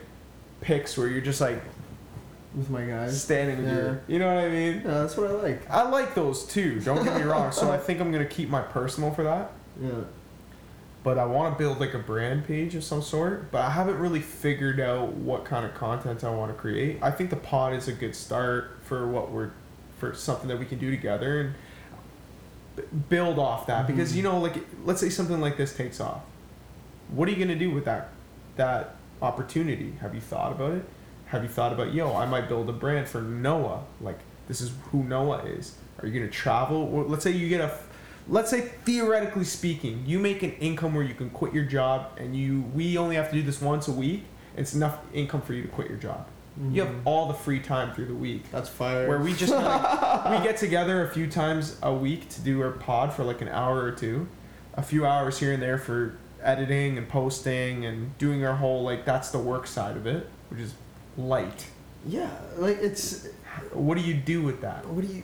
pics 0.60 0.98
where 0.98 1.06
you're 1.06 1.20
just 1.20 1.40
like 1.40 1.62
With 2.56 2.68
my 2.68 2.82
guys. 2.84 3.22
standing 3.22 3.58
with 3.58 3.68
Yeah. 3.68 3.76
your, 3.76 4.00
you 4.08 4.18
know 4.18 4.34
what 4.34 4.44
I 4.44 4.48
mean? 4.48 4.74
Yeah, 4.84 4.90
that's 5.02 5.16
what 5.16 5.30
I 5.30 5.34
like. 5.34 5.70
I 5.70 5.88
like 5.88 6.16
those 6.16 6.44
too. 6.46 6.80
Don't 6.80 7.04
get 7.04 7.16
me 7.16 7.22
wrong. 7.22 7.52
So 7.52 7.70
I 7.70 7.78
think 7.86 8.00
I'm 8.00 8.10
gonna 8.10 8.24
keep 8.26 8.48
my 8.48 8.60
personal 8.60 9.12
for 9.12 9.22
that. 9.22 9.52
Yeah. 9.80 9.90
But 11.02 11.16
I 11.18 11.24
want 11.24 11.54
to 11.56 11.58
build 11.58 11.80
like 11.80 11.94
a 11.94 11.98
brand 11.98 12.46
page 12.46 12.74
of 12.74 12.84
some 12.84 13.00
sort. 13.02 13.50
But 13.50 13.62
I 13.64 13.70
haven't 13.70 13.98
really 13.98 14.20
figured 14.20 14.80
out 14.80 15.14
what 15.14 15.44
kind 15.44 15.64
of 15.64 15.74
content 15.74 16.24
I 16.24 16.30
want 16.34 16.52
to 16.54 16.58
create. 16.58 16.98
I 17.02 17.10
think 17.10 17.30
the 17.30 17.36
pod 17.36 17.72
is 17.74 17.88
a 17.88 17.92
good 17.92 18.14
start 18.14 18.78
for 18.82 19.06
what 19.08 19.30
we're 19.30 19.50
for 19.98 20.14
something 20.14 20.48
that 20.48 20.58
we 20.58 20.64
can 20.64 20.78
do 20.78 20.90
together 20.90 21.40
and 21.40 21.54
b- 22.76 22.82
build 23.10 23.38
off 23.38 23.66
that 23.66 23.86
because 23.86 24.12
Mhm. 24.12 24.16
you 24.16 24.22
know 24.22 24.38
like 24.38 24.54
let's 24.84 25.00
say 25.00 25.10
something 25.10 25.40
like 25.40 25.56
this 25.56 25.74
takes 25.76 26.00
off. 26.00 26.20
What 27.10 27.28
are 27.28 27.32
you 27.32 27.38
gonna 27.38 27.58
do 27.58 27.70
with 27.70 27.84
that 27.86 28.08
that 28.56 28.96
opportunity? 29.22 29.94
Have 30.00 30.14
you 30.14 30.20
thought 30.20 30.52
about 30.52 30.72
it? 30.72 30.84
Have 31.26 31.42
you 31.42 31.48
thought 31.48 31.72
about 31.72 31.92
yo? 31.94 32.14
I 32.16 32.26
might 32.26 32.48
build 32.48 32.68
a 32.68 32.72
brand 32.72 33.08
for 33.08 33.20
Noah. 33.20 33.84
Like 34.00 34.18
this 34.48 34.60
is 34.60 34.72
who 34.90 35.02
Noah 35.04 35.38
is. 35.44 35.76
Are 36.02 36.06
you 36.06 36.18
gonna 36.18 36.30
travel? 36.32 36.76
Or 36.92 37.04
let's 37.04 37.22
say 37.24 37.30
you 37.30 37.48
get 37.48 37.60
a 37.60 37.68
let's 38.30 38.48
say 38.50 38.60
theoretically 38.84 39.44
speaking, 39.44 40.02
you 40.06 40.18
make 40.18 40.42
an 40.42 40.52
income 40.52 40.94
where 40.94 41.04
you 41.04 41.12
can 41.14 41.28
quit 41.30 41.52
your 41.52 41.64
job 41.64 42.12
and 42.18 42.34
you 42.34 42.62
we 42.74 42.96
only 42.96 43.16
have 43.16 43.28
to 43.30 43.34
do 43.36 43.42
this 43.42 43.60
once 43.60 43.88
a 43.88 43.92
week. 43.92 44.24
It's 44.56 44.72
enough 44.74 44.98
income 45.12 45.42
for 45.42 45.52
you 45.52 45.62
to 45.62 45.68
quit 45.68 45.88
your 45.88 45.98
job. 45.98 46.26
You 46.70 46.82
have 46.84 46.92
Mhm. 46.94 47.00
all 47.04 47.28
the 47.28 47.34
free 47.34 47.60
time 47.60 47.94
through 47.94 48.06
the 48.06 48.14
week. 48.14 48.50
That's 48.50 48.68
fire. 48.68 49.08
Where 49.08 49.18
we 49.20 49.32
just 49.34 49.52
like, 49.52 50.30
we 50.30 50.44
get 50.46 50.56
together 50.56 51.04
a 51.04 51.08
few 51.10 51.26
times 51.28 51.76
a 51.82 51.92
week 51.94 52.28
to 52.30 52.40
do 52.40 52.60
our 52.62 52.70
pod 52.72 53.12
for 53.12 53.24
like 53.24 53.40
an 53.40 53.48
hour 53.48 53.82
or 53.82 53.92
two, 53.92 54.26
a 54.74 54.82
few 54.82 55.06
hours 55.06 55.38
here 55.38 55.52
and 55.52 55.62
there 55.62 55.78
for 55.78 56.16
editing 56.42 56.98
and 56.98 57.08
posting 57.08 57.84
and 57.86 58.16
doing 58.18 58.44
our 58.44 58.56
whole 58.56 58.82
like 58.82 59.04
that's 59.04 59.30
the 59.30 59.38
work 59.38 59.66
side 59.66 59.96
of 59.96 60.06
it, 60.06 60.26
which 60.50 60.60
is 60.60 60.74
light. 61.16 61.66
Yeah, 62.06 62.30
like 62.56 62.78
it's. 62.80 63.28
What 63.72 63.96
do 63.98 64.02
you 64.04 64.14
do 64.14 64.42
with 64.42 64.60
that? 64.62 64.86
What 64.88 65.06
do 65.06 65.12
you? 65.12 65.22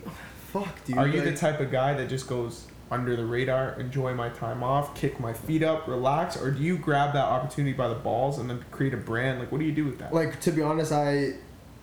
Fuck, 0.53 0.85
dude. 0.85 0.99
Are 0.99 1.09
you 1.09 1.21
the 1.23 1.35
type 1.37 1.61
of 1.61 1.71
guy 1.71 1.95
that 1.95 2.09
just 2.09 2.29
goes 2.29 2.67
under 2.91 3.17
the 3.17 3.25
radar, 3.27 3.79
enjoy 3.81 4.15
my 4.15 4.29
time 4.29 4.63
off, 4.63 4.95
kick 4.95 5.19
my 5.19 5.33
feet 5.33 5.63
up, 5.63 5.89
relax, 5.89 6.37
or 6.37 6.51
do 6.53 6.63
you 6.63 6.79
grab 6.79 7.13
that 7.15 7.25
opportunity 7.25 7.73
by 7.73 7.89
the 7.89 7.95
balls 7.97 8.39
and 8.39 8.49
then 8.49 8.65
create 8.71 8.95
a 8.95 8.97
brand? 8.97 9.41
Like, 9.41 9.51
what 9.51 9.59
do 9.59 9.65
you 9.65 9.73
do 9.73 9.85
with 9.85 9.99
that? 9.99 10.13
like 10.15 10.41
to 10.43 10.53
be 10.53 10.63
honest, 10.63 10.93
I 10.93 11.33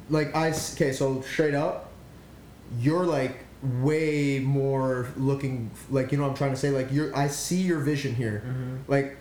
like 0.10 0.36
I, 0.36 0.50
okay. 0.74 0.92
So 0.94 1.22
straight 1.22 1.54
up, 1.56 1.92
you're 2.80 3.06
like 3.06 3.40
way 3.62 4.40
more 4.40 5.08
looking 5.18 5.72
like 5.90 6.12
you 6.12 6.18
know 6.18 6.24
what 6.26 6.32
I'm 6.32 6.36
trying 6.38 6.52
to 6.52 6.58
say. 6.58 6.70
Like 6.70 6.92
you're, 6.92 7.16
I 7.16 7.28
see 7.28 7.62
your 7.62 7.80
vision 7.80 8.16
here. 8.16 8.44
Mm-hmm. 8.46 8.76
like 8.92 9.18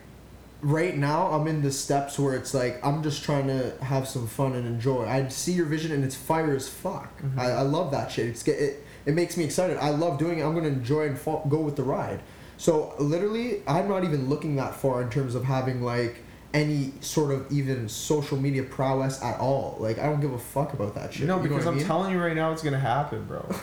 right 0.65 0.97
now 0.97 1.27
i'm 1.33 1.49
in 1.49 1.61
the 1.61 1.73
steps 1.73 2.21
where 2.21 2.37
it's 2.37 2.55
like 2.55 2.79
i'm 2.87 3.03
just 3.03 3.25
trying 3.25 3.49
to 3.49 3.75
have 3.83 4.07
some 4.07 4.29
fun 4.29 4.53
and 4.55 4.65
enjoy 4.65 5.05
i 5.09 5.27
see 5.27 5.51
your 5.51 5.67
vision 5.67 5.91
and 5.91 6.05
it's 6.05 6.15
fire 6.15 6.55
as 6.55 6.69
fuck 6.69 7.21
Mhm. 7.21 7.37
I, 7.37 7.51
I 7.51 7.61
love 7.63 7.91
that 7.91 8.13
shit 8.13 8.27
it's 8.29 8.45
get 8.45 8.61
it, 8.61 8.82
it 9.07 9.15
makes 9.15 9.37
me 9.37 9.45
excited 9.45 9.77
i 9.79 9.91
love 9.91 10.19
doing 10.19 10.39
it 10.39 10.43
i'm 10.43 10.55
gonna 10.55 10.69
enjoy 10.69 11.07
and 11.07 11.19
fall, 11.19 11.45
go 11.49 11.59
with 11.61 11.77
the 11.77 11.83
ride 11.83 12.21
so 12.57 12.95
literally 12.99 13.63
i'm 13.67 13.89
not 13.89 14.05
even 14.05 14.29
looking 14.29 14.57
that 14.57 14.75
far 14.75 15.03
in 15.03 15.11
terms 15.11 15.35
of 15.35 15.45
having 15.45 15.83
like 15.83 16.17
any 16.55 16.93
sort 17.01 17.33
of 17.33 17.51
even 17.51 17.89
social 17.89 18.37
media 18.39 18.63
prowess 18.63 19.23
at 19.23 19.39
all 19.41 19.77
like 19.81 19.99
i 19.99 20.05
don't 20.05 20.21
give 20.21 20.33
a 20.33 20.39
fuck 20.39 20.73
about 20.75 20.95
that 20.95 21.13
shit 21.15 21.27
No, 21.27 21.37
you 21.37 21.43
know 21.45 21.49
because 21.49 21.67
I 21.67 21.71
I'm 21.71 21.77
mean? 21.79 21.87
telling 21.87 22.13
you 22.13 22.21
right 22.21 22.37
now, 22.37 22.53
it's 22.53 22.63
gonna 22.63 22.79
happen, 22.79 23.25
bro. 23.25 23.41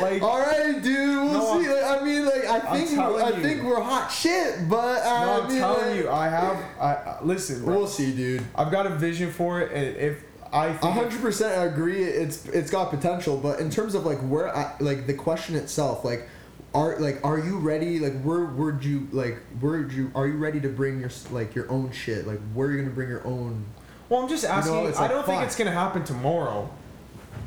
like, 0.00 0.22
all 0.22 0.38
right, 0.40 0.80
dude. 0.82 1.16
We'll 1.16 1.32
No, 1.32 1.60
see. 1.62 1.68
Like, 1.68 1.84
I 2.00 2.04
mean, 2.04 2.24
like, 2.24 2.44
I 2.44 2.60
think 2.76 2.98
I 2.98 3.30
you. 3.30 3.42
think 3.42 3.62
we're 3.62 3.80
hot 3.80 4.08
shit, 4.10 4.68
but 4.68 5.02
uh, 5.02 5.24
no, 5.24 5.32
I 5.32 5.38
I'm 5.42 5.48
mean, 5.48 5.58
telling 5.58 5.86
like- 5.88 5.96
you, 6.04 6.10
I 6.10 6.28
have. 6.28 6.56
I 6.80 7.18
listen, 7.22 7.64
bro. 7.64 7.76
We'll 7.78 7.86
see, 7.86 8.12
dude. 8.14 8.44
I've 8.54 8.70
got 8.70 8.86
a 8.86 8.90
vision 8.90 9.30
for 9.30 9.60
it, 9.60 9.72
and 9.72 9.96
if 9.96 10.22
I 10.52 10.70
hundred 10.72 11.20
percent 11.20 11.72
agree. 11.72 12.02
It's 12.04 12.46
it's 12.46 12.70
got 12.70 12.90
potential, 12.90 13.36
but 13.36 13.60
in 13.60 13.70
terms 13.70 13.94
of 13.94 14.04
like 14.04 14.18
where, 14.18 14.54
I, 14.54 14.74
like 14.80 15.06
the 15.06 15.14
question 15.14 15.54
itself, 15.56 16.04
like, 16.04 16.28
are 16.74 16.98
like 16.98 17.24
are 17.24 17.38
you 17.38 17.58
ready? 17.58 17.98
Like 18.00 18.20
where 18.22 18.44
would 18.44 18.84
you 18.84 19.08
like 19.12 19.38
where 19.60 19.78
would 19.80 19.92
you 19.92 20.10
are 20.14 20.26
you 20.26 20.36
ready 20.38 20.60
to 20.60 20.68
bring 20.68 21.00
your 21.00 21.10
like 21.30 21.54
your 21.54 21.70
own 21.70 21.92
shit? 21.92 22.26
Like 22.26 22.40
where 22.52 22.68
are 22.68 22.72
you 22.72 22.78
gonna 22.82 22.94
bring 22.94 23.08
your 23.08 23.26
own? 23.26 23.64
well, 24.08 24.22
I'm 24.22 24.28
just 24.28 24.44
asking. 24.44 24.74
it's 24.86 24.98
I 24.98 25.02
like, 25.02 25.10
don't 25.12 25.24
think 25.24 25.38
fuck. 25.38 25.46
it's 25.46 25.56
gonna 25.56 25.70
happen 25.70 26.02
tomorrow. 26.04 26.68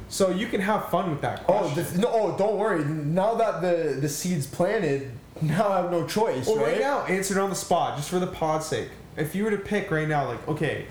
So 0.09 0.29
you 0.29 0.47
can 0.47 0.61
have 0.61 0.89
fun 0.89 1.09
with 1.09 1.21
that 1.21 1.43
Oh, 1.47 1.69
question. 1.71 1.95
the, 1.95 2.01
no! 2.01 2.09
Oh, 2.11 2.37
don't 2.37 2.57
worry. 2.57 2.85
Now 2.85 3.35
that 3.35 3.61
the 3.61 3.99
the 3.99 4.07
seeds 4.09 4.45
planted, 4.47 5.11
now 5.41 5.67
I 5.69 5.77
have 5.81 5.91
no 5.91 6.05
choice, 6.07 6.45
Well, 6.47 6.57
right 6.57 6.73
right? 6.73 6.79
now, 6.79 7.03
answer 7.05 7.37
it 7.37 7.41
on 7.41 7.49
the 7.49 7.55
spot, 7.55 7.97
just 7.97 8.09
for 8.09 8.19
the 8.19 8.27
pod's 8.27 8.65
sake. 8.67 8.89
If 9.17 9.35
you 9.35 9.43
were 9.43 9.51
to 9.51 9.57
pick 9.57 9.91
right 9.91 10.07
now, 10.07 10.27
like, 10.27 10.47
okay, 10.47 10.85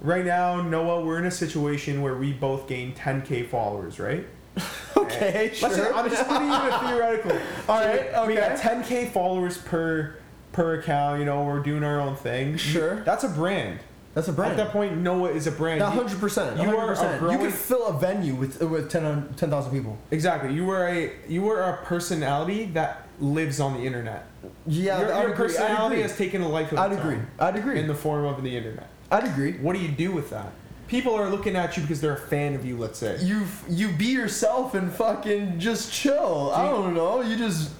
right 0.00 0.24
now, 0.24 0.60
Noah, 0.62 1.04
we're 1.04 1.18
in 1.18 1.26
a 1.26 1.30
situation 1.30 2.02
where 2.02 2.16
we 2.16 2.32
both 2.32 2.66
gain 2.68 2.94
10k 2.94 3.48
followers, 3.48 3.98
right? 3.98 4.26
Okay, 4.96 5.32
eh, 5.32 5.40
Let's 5.48 5.60
just- 5.60 5.76
sure. 5.76 5.94
I'm 5.94 6.10
just 6.10 6.26
putting 6.28 6.48
you 6.48 6.54
in 6.54 6.72
a 6.72 6.78
theoretical. 6.80 7.32
All 7.68 7.80
right, 7.80 8.26
We 8.26 8.34
got 8.34 8.58
10k 8.58 9.10
followers 9.12 9.58
per 9.58 10.16
per 10.52 10.74
account. 10.80 11.20
You 11.20 11.24
know, 11.24 11.44
we're 11.44 11.60
doing 11.60 11.82
our 11.84 12.00
own 12.00 12.16
thing. 12.16 12.56
Sure. 12.56 13.02
That's 13.04 13.24
a 13.24 13.28
brand. 13.28 13.80
That's 14.14 14.28
a 14.28 14.32
brand. 14.32 14.52
At 14.52 14.56
that 14.64 14.72
point, 14.72 14.96
Noah 14.98 15.30
is 15.30 15.46
a 15.46 15.52
brand. 15.52 15.80
A 15.80 15.88
hundred 15.90 16.18
percent. 16.20 16.60
you 16.60 16.76
are 16.76 16.92
a 16.92 16.98
are. 16.98 17.12
You 17.14 17.18
growing- 17.18 17.38
could 17.38 17.52
fill 17.54 17.86
a 17.86 17.98
venue 17.98 18.34
with 18.34 18.60
with 18.62 18.90
10 18.90 19.04
uh, 19.04 19.32
10,000 19.36 19.72
people. 19.72 19.96
Exactly. 20.10 20.52
You 20.52 20.64
were 20.64 20.86
a 20.88 21.12
you 21.28 21.42
were 21.42 21.60
a 21.62 21.76
personality 21.84 22.66
that 22.74 23.06
lives 23.20 23.60
on 23.60 23.74
the 23.74 23.80
internet. 23.86 24.26
Yeah, 24.66 25.00
your 25.00 25.28
your 25.28 25.36
personality 25.36 26.02
has 26.02 26.16
taken 26.16 26.42
a 26.42 26.48
life 26.48 26.72
of 26.72 26.78
I'd 26.78 26.92
its 26.92 27.00
agree. 27.00 27.16
own 27.16 27.26
I'd 27.38 27.56
agree. 27.56 27.78
in 27.78 27.86
the 27.86 27.94
form 27.94 28.24
of 28.24 28.42
the 28.42 28.56
internet. 28.56 28.88
I'd 29.10 29.24
agree. 29.24 29.52
What 29.54 29.74
do 29.74 29.82
you 29.82 29.88
do 29.88 30.12
with 30.12 30.30
that? 30.30 30.52
people 30.90 31.14
are 31.14 31.30
looking 31.30 31.54
at 31.54 31.76
you 31.76 31.82
because 31.82 32.00
they're 32.00 32.14
a 32.14 32.28
fan 32.28 32.54
of 32.54 32.66
you. 32.66 32.76
Let's 32.76 32.98
say. 32.98 33.16
You 33.22 33.46
you 33.68 33.88
be 33.92 34.06
yourself 34.06 34.74
and 34.74 34.92
fucking 34.92 35.60
just 35.60 35.92
chill. 35.92 36.50
I 36.52 36.64
don't 36.64 36.94
know. 36.94 37.22
You 37.22 37.36
just 37.36 37.70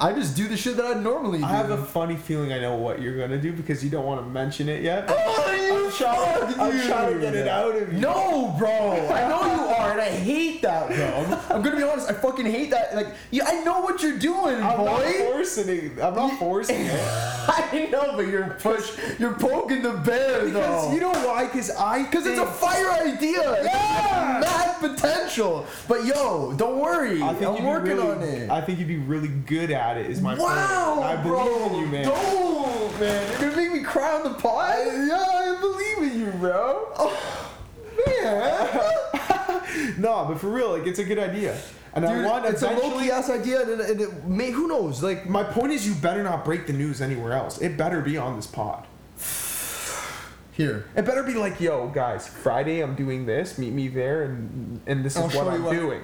I 0.00 0.12
just 0.14 0.34
do 0.34 0.48
the 0.48 0.56
shit 0.56 0.76
that 0.76 0.86
I 0.86 0.94
normally 0.94 1.38
do. 1.38 1.44
I 1.44 1.50
have 1.50 1.70
a 1.70 1.84
funny 1.84 2.16
feeling 2.16 2.52
I 2.52 2.58
know 2.58 2.74
what 2.74 3.00
you're 3.00 3.16
gonna 3.16 3.40
do 3.40 3.52
because 3.52 3.84
you 3.84 3.90
don't 3.90 4.06
want 4.06 4.20
to 4.20 4.26
mention 4.26 4.68
it 4.68 4.82
yet. 4.82 5.04
Oh, 5.08 5.52
you 5.52 5.86
I'm 5.86 5.92
trying, 5.92 6.60
I'm 6.60 6.86
trying 6.86 7.14
to 7.14 7.20
get 7.20 7.34
it 7.34 7.46
out 7.46 7.76
of 7.76 7.92
you. 7.92 7.98
No, 8.00 8.54
bro. 8.58 8.70
I 8.70 9.28
know 9.28 9.42
you 9.44 9.60
are, 9.60 9.76
and 9.92 10.00
I 10.00 10.10
hate 10.10 10.62
that, 10.62 10.88
bro. 10.88 11.06
I'm, 11.06 11.56
I'm 11.56 11.62
gonna 11.62 11.76
be 11.76 11.82
honest. 11.82 12.08
I 12.08 12.12
fucking 12.14 12.46
hate 12.46 12.70
that. 12.70 12.94
Like, 12.94 13.08
yeah, 13.30 13.44
I 13.46 13.62
know 13.64 13.80
what 13.80 14.02
you're 14.02 14.18
doing, 14.18 14.56
I'm 14.56 14.84
not 14.84 15.02
forcing 15.02 15.68
it. 15.68 15.92
I'm 16.02 16.14
not 16.14 16.38
forcing 16.38 16.80
it. 16.80 16.90
I 17.02 17.88
know, 17.90 18.12
but 18.16 18.26
you're 18.28 18.50
push. 18.60 18.92
You're 19.18 19.34
poking 19.34 19.82
the 19.82 19.92
bear, 19.92 20.44
Because 20.44 20.88
though. 20.88 20.94
you 20.94 21.00
know 21.00 21.12
why? 21.12 21.46
Because 21.46 21.70
I. 21.70 22.04
Because 22.04 22.26
it's 22.26 22.38
a 22.38 22.44
think- 22.46 22.56
fire 22.56 22.90
idea. 23.06 23.64
Yeah. 23.64 24.38
mad 24.40 24.76
potential. 24.80 25.66
But 25.88 26.04
yo, 26.04 26.52
don't 26.56 26.78
worry. 26.78 27.22
I 27.22 27.34
think 27.34 27.46
I'm 27.46 27.54
you'd 27.54 27.60
be 27.62 27.66
working 27.66 27.96
really, 27.96 28.08
on 28.10 28.22
it. 28.22 28.50
I 28.50 28.60
think 28.60 28.78
you'd 28.78 28.88
be 28.88 28.98
really 28.98 29.28
good 29.28 29.70
at 29.70 29.96
it. 29.96 30.06
Is 30.10 30.20
my 30.20 30.34
point. 30.34 30.48
wow, 30.48 31.02
I 31.02 31.16
believe 31.16 31.44
bro. 31.44 31.66
in 31.66 31.74
you, 31.80 31.86
man. 31.86 32.04
Don't, 32.04 33.00
man. 33.00 33.30
You're 33.30 33.50
gonna 33.50 33.56
make 33.62 33.72
me 33.72 33.82
cry 33.82 34.12
on 34.16 34.24
the 34.24 34.34
pod. 34.38 34.76
yeah, 34.86 35.24
I 35.28 35.56
believe 35.60 36.12
in 36.12 36.20
you, 36.20 36.30
bro. 36.32 36.88
Oh, 36.98 37.46
man. 38.06 39.19
no, 39.98 40.24
but 40.28 40.38
for 40.38 40.48
real, 40.48 40.76
like 40.78 40.86
it's 40.86 40.98
a 40.98 41.04
good 41.04 41.18
idea, 41.18 41.58
and 41.94 42.04
I 42.04 42.24
want 42.24 42.46
it's 42.46 42.62
a 42.62 42.70
low 42.70 42.98
key 42.98 43.10
ass 43.10 43.28
idea, 43.30 43.62
and, 43.62 43.80
and 43.80 44.00
it 44.00 44.24
may 44.24 44.50
who 44.50 44.68
knows? 44.68 45.02
Like, 45.02 45.28
my 45.28 45.42
point 45.44 45.72
is, 45.72 45.86
you 45.86 45.94
better 45.94 46.22
not 46.22 46.44
break 46.44 46.66
the 46.66 46.72
news 46.72 47.00
anywhere 47.00 47.32
else. 47.32 47.60
It 47.60 47.76
better 47.76 48.00
be 48.00 48.16
on 48.16 48.36
this 48.36 48.46
pod. 48.46 48.86
here. 50.52 50.86
It 50.96 51.04
better 51.04 51.22
be 51.22 51.34
like, 51.34 51.60
yo, 51.60 51.88
guys, 51.88 52.26
Friday 52.28 52.80
I'm 52.80 52.94
doing 52.94 53.26
this. 53.26 53.58
Meet 53.58 53.72
me 53.72 53.88
there, 53.88 54.24
and 54.24 54.80
and 54.86 55.04
this 55.04 55.16
is 55.16 55.22
I'll 55.22 55.28
what 55.44 55.52
I'm 55.54 55.64
what- 55.64 55.74
doing. 55.76 56.02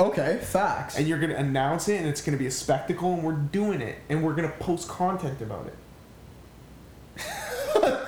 Okay, 0.00 0.40
facts. 0.42 0.98
And 0.98 1.06
you're 1.06 1.20
gonna 1.20 1.36
announce 1.36 1.88
it, 1.88 1.98
and 1.98 2.08
it's 2.08 2.20
gonna 2.20 2.36
be 2.36 2.46
a 2.46 2.50
spectacle, 2.50 3.14
and 3.14 3.22
we're 3.22 3.32
doing 3.32 3.80
it, 3.80 3.96
and 4.08 4.24
we're 4.24 4.34
gonna 4.34 4.52
post 4.58 4.88
content 4.88 5.40
about 5.40 5.66
it. 5.68 5.76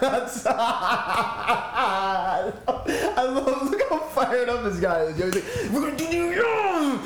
That's. 0.01 0.47
I 0.47 2.53
love. 3.19 3.71
Look 3.71 3.83
how 3.91 3.99
fired 4.01 4.49
up 4.49 4.65
this 4.65 4.79
guy 4.81 5.03
is. 5.03 5.19
Yo, 5.19 5.27
he's 5.27 5.35
like, 5.37 5.45
We're 5.73 5.81
gonna 5.83 5.97
do 5.97 6.07
the 6.07 6.17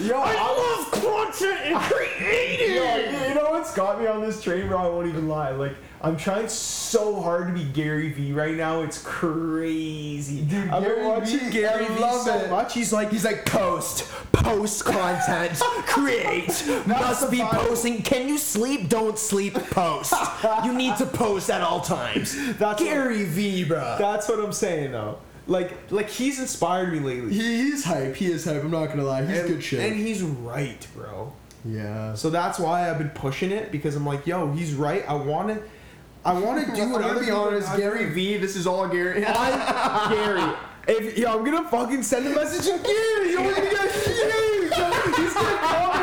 Yo, 0.04 0.20
I 0.20 0.34
I- 0.34 0.56
love 0.56 0.79
content 0.90 1.58
and 1.64 1.76
creating. 1.80 2.76
Yo, 2.76 3.28
you 3.28 3.34
know 3.34 3.50
what's 3.50 3.74
got 3.74 4.00
me 4.00 4.06
on 4.06 4.20
this 4.20 4.42
train, 4.42 4.68
bro? 4.68 4.78
I 4.78 4.88
won't 4.88 5.06
even 5.08 5.28
lie. 5.28 5.50
Like, 5.50 5.76
I'm 6.02 6.16
trying 6.16 6.48
so 6.48 7.20
hard 7.20 7.48
to 7.48 7.52
be 7.52 7.64
Gary 7.64 8.10
Vee 8.12 8.32
right 8.32 8.54
now. 8.56 8.82
It's 8.82 9.02
crazy. 9.02 10.42
Dude, 10.42 10.68
I've 10.70 10.82
been 10.82 10.94
Gary 10.94 11.06
watching 11.06 11.38
Vee, 11.40 11.50
Gary 11.50 11.84
I 11.84 11.88
Vee 11.88 12.00
love 12.00 12.22
so 12.22 12.38
it. 12.38 12.50
much. 12.50 12.72
He's 12.74 12.92
like, 12.92 13.10
He's 13.10 13.24
like 13.24 13.44
post, 13.46 14.10
post 14.32 14.84
content, 14.84 15.58
create. 15.86 16.48
Must 16.86 17.30
be 17.30 17.40
posting. 17.42 18.02
Can 18.02 18.28
you 18.28 18.38
sleep? 18.38 18.88
Don't 18.88 19.18
sleep. 19.18 19.54
Post. 19.54 20.14
you 20.64 20.72
need 20.72 20.96
to 20.96 21.06
post 21.06 21.50
at 21.50 21.60
all 21.60 21.80
times. 21.80 22.34
That's 22.56 22.82
Gary 22.82 23.24
Vee, 23.24 23.64
bro. 23.64 23.96
that's 23.98 24.28
what 24.28 24.40
I'm 24.40 24.52
saying, 24.52 24.92
though. 24.92 25.18
Like, 25.50 25.90
like 25.90 26.08
he's 26.08 26.38
inspired 26.38 26.92
me 26.92 27.00
lately. 27.00 27.34
He 27.34 27.62
he's 27.70 27.84
hype. 27.84 28.14
He 28.14 28.26
is 28.26 28.44
hype. 28.44 28.62
I'm 28.62 28.70
not 28.70 28.86
gonna 28.86 29.02
lie. 29.02 29.26
He's 29.26 29.36
and, 29.40 29.48
good 29.48 29.64
shit. 29.64 29.80
And 29.80 29.96
he's 29.96 30.22
right, 30.22 30.86
bro. 30.94 31.32
yeah. 31.64 32.14
So 32.14 32.30
that's 32.30 32.60
why 32.60 32.88
I've 32.88 32.98
been 32.98 33.10
pushing 33.10 33.50
it 33.50 33.72
because 33.72 33.96
I'm 33.96 34.06
like, 34.06 34.28
yo, 34.28 34.52
he's 34.52 34.74
right. 34.74 35.04
I 35.08 35.14
want 35.14 35.48
to, 35.48 35.60
I 36.24 36.38
want 36.38 36.64
to 36.64 36.66
do 36.76 36.80
it. 36.82 36.84
I'm 36.84 36.92
gonna 36.92 37.18
be 37.18 37.32
honest. 37.32 37.76
Gary. 37.76 38.06
V. 38.10 38.36
This 38.36 38.54
is 38.54 38.68
all 38.68 38.86
Gary. 38.86 39.24
I'm 39.28 40.12
Gary. 40.12 40.54
If 40.86 41.18
yo, 41.18 41.36
I'm 41.36 41.44
gonna 41.44 41.68
fucking 41.68 42.04
send 42.04 42.28
a 42.28 42.30
message 42.30 42.66
to 42.66 42.78
Gary. 42.84 43.32
Yo, 43.32 43.42
we're 43.42 43.52
gonna 43.56 43.70
get 43.70 43.90
huge. 43.90 44.72
He's 45.16 45.34
gonna 45.34 45.58
comment 45.58 45.96
on 45.96 45.98
the 45.98 45.98
post. 45.98 45.99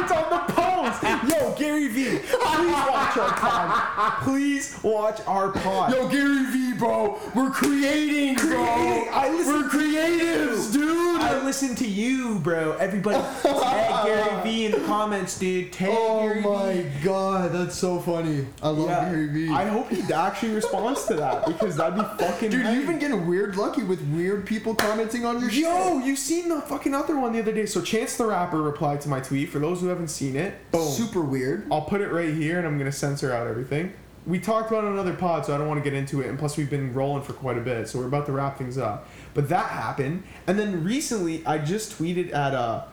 Yo, 1.27 1.53
Gary 1.57 1.87
Vee. 1.87 2.19
Please 2.19 2.71
watch 2.71 3.17
our 3.17 3.29
pod. 3.33 4.23
Please 4.23 4.79
watch 4.83 5.19
our 5.27 5.51
pod. 5.51 5.91
Yo, 5.93 6.07
Gary 6.07 6.45
Vee, 6.45 6.73
bro. 6.73 7.19
We're 7.35 7.49
creating, 7.51 8.35
bro. 8.35 8.47
Creating. 8.47 9.09
I 9.13 9.29
listen 9.31 9.53
We're 9.53 9.69
creatives, 9.69 10.71
dude. 10.73 11.21
I 11.21 11.43
listen 11.43 11.75
to 11.75 11.87
you, 11.87 12.39
bro. 12.39 12.73
Everybody, 12.73 13.17
tag 13.43 14.05
Gary 14.05 14.43
Vee 14.43 14.65
in 14.67 14.71
the 14.73 14.79
comments, 14.81 15.37
dude. 15.37 15.73
Tag 15.73 15.89
oh 15.91 16.21
Gary 16.21 16.41
my 16.41 16.85
god, 17.03 17.51
that's 17.51 17.75
so 17.75 17.99
funny. 17.99 18.45
I 18.61 18.69
love 18.69 18.87
Yeah, 18.89 19.09
Gary 19.09 19.27
Vee. 19.27 19.49
I 19.49 19.65
hope 19.65 19.89
he 19.89 20.01
actually 20.13 20.53
responds 20.53 21.05
to 21.07 21.15
that 21.15 21.45
because 21.45 21.75
that'd 21.75 21.95
be 21.95 22.03
fucking. 22.23 22.51
Dude, 22.51 22.61
hype. 22.65 22.75
you've 22.75 22.87
been 22.87 22.99
getting 22.99 23.27
weird 23.27 23.55
lucky 23.57 23.83
with 23.83 24.01
weird 24.13 24.45
people 24.45 24.75
commenting 24.75 25.25
on 25.25 25.39
your 25.41 25.49
Yo, 25.49 25.99
you 25.99 26.15
seen 26.15 26.47
the 26.49 26.61
fucking 26.61 26.93
other 26.95 27.19
one 27.19 27.33
the 27.33 27.39
other 27.39 27.51
day? 27.53 27.65
So 27.65 27.81
Chance 27.81 28.17
the 28.17 28.25
Rapper 28.27 28.61
replied 28.61 29.01
to 29.01 29.09
my 29.09 29.19
tweet. 29.19 29.49
For 29.49 29.59
those 29.59 29.81
who 29.81 29.87
haven't 29.87 30.09
seen 30.09 30.35
it, 30.35 30.53
boom. 30.71 30.93
shit. 30.93 31.16
Super 31.17 31.29
weird. 31.29 31.67
I'll 31.71 31.81
put 31.81 32.01
it 32.01 32.11
right 32.11 32.31
here, 32.31 32.59
and 32.59 32.67
I'm 32.67 32.77
gonna 32.77 32.91
censor 32.91 33.33
out 33.33 33.47
everything. 33.47 33.91
We 34.27 34.39
talked 34.39 34.69
about 34.69 34.83
it 34.83 34.87
on 34.87 34.93
another 34.93 35.15
pod, 35.15 35.47
so 35.47 35.55
I 35.55 35.57
don't 35.57 35.67
want 35.67 35.83
to 35.83 35.83
get 35.83 35.97
into 35.97 36.21
it. 36.21 36.27
And 36.27 36.37
plus, 36.37 36.57
we've 36.57 36.69
been 36.69 36.93
rolling 36.93 37.23
for 37.23 37.33
quite 37.33 37.57
a 37.57 37.61
bit, 37.61 37.89
so 37.89 37.97
we're 37.97 38.05
about 38.05 38.27
to 38.27 38.31
wrap 38.31 38.55
things 38.55 38.77
up. 38.77 39.09
But 39.33 39.49
that 39.49 39.65
happened, 39.71 40.25
and 40.45 40.59
then 40.59 40.83
recently, 40.83 41.43
I 41.43 41.57
just 41.57 41.97
tweeted 41.97 42.31
at 42.35 42.53
uh, 42.53 42.83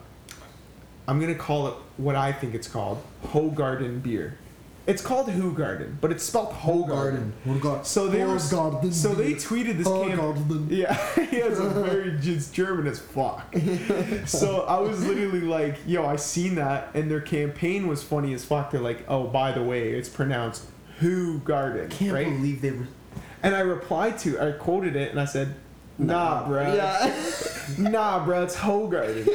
I'm 1.07 1.19
gonna 1.19 1.35
call 1.35 1.67
it 1.67 1.75
what 1.97 2.15
I 2.15 2.31
think 2.31 2.55
it's 2.55 2.67
called, 2.67 2.99
Ho 3.27 3.51
Garden 3.51 3.99
beer. 3.99 4.39
It's 4.87 5.01
called 5.01 5.27
Hoegaarden, 5.27 5.95
but 5.99 6.11
it's 6.11 6.23
spelled 6.23 6.53
Hoegaarden. 6.53 7.31
Hoegaarden. 7.45 7.85
So 7.85 8.07
they 8.07 8.23
were, 8.23 8.37
so 8.37 8.69
they 8.69 9.33
tweeted 9.33 9.77
this 9.77 9.87
camp. 9.87 10.21
Hoegaarden. 10.21 10.69
Yeah, 10.75 10.93
he 11.25 11.37
has 11.37 11.59
a 11.59 11.69
very 11.69 12.17
just 12.19 12.53
German 12.53 12.85
as 12.87 12.99
fuck. 12.99 13.55
so 14.25 14.61
I 14.61 14.79
was 14.79 15.05
literally 15.05 15.41
like, 15.41 15.77
"Yo, 15.87 16.05
I 16.05 16.17
seen 16.17 16.55
that," 16.55 16.89
and 16.93 17.09
their 17.09 17.21
campaign 17.21 17.87
was 17.87 18.03
funny 18.03 18.33
as 18.33 18.45
fuck. 18.45 18.71
They're 18.71 18.81
like, 18.81 19.05
"Oh, 19.07 19.25
by 19.27 19.51
the 19.51 19.63
way, 19.63 19.91
it's 19.91 20.09
pronounced 20.09 20.65
Who 20.99 21.39
Garden, 21.39 21.89
Can't 21.89 22.13
right?" 22.13 22.25
believe 22.27 22.61
they 22.61 22.71
were. 22.71 22.87
And 23.41 23.55
I 23.55 23.59
replied 23.59 24.17
to, 24.19 24.39
I 24.39 24.51
quoted 24.53 24.95
it, 24.95 25.11
and 25.11 25.19
I 25.19 25.25
said, 25.25 25.53
"Nah, 25.97 26.47
bro. 26.47 26.73
Yeah. 26.73 27.13
nah, 27.77 28.23
bro. 28.25 28.43
it's 28.43 28.55
Ho 28.55 28.87
Garden." 28.87 29.27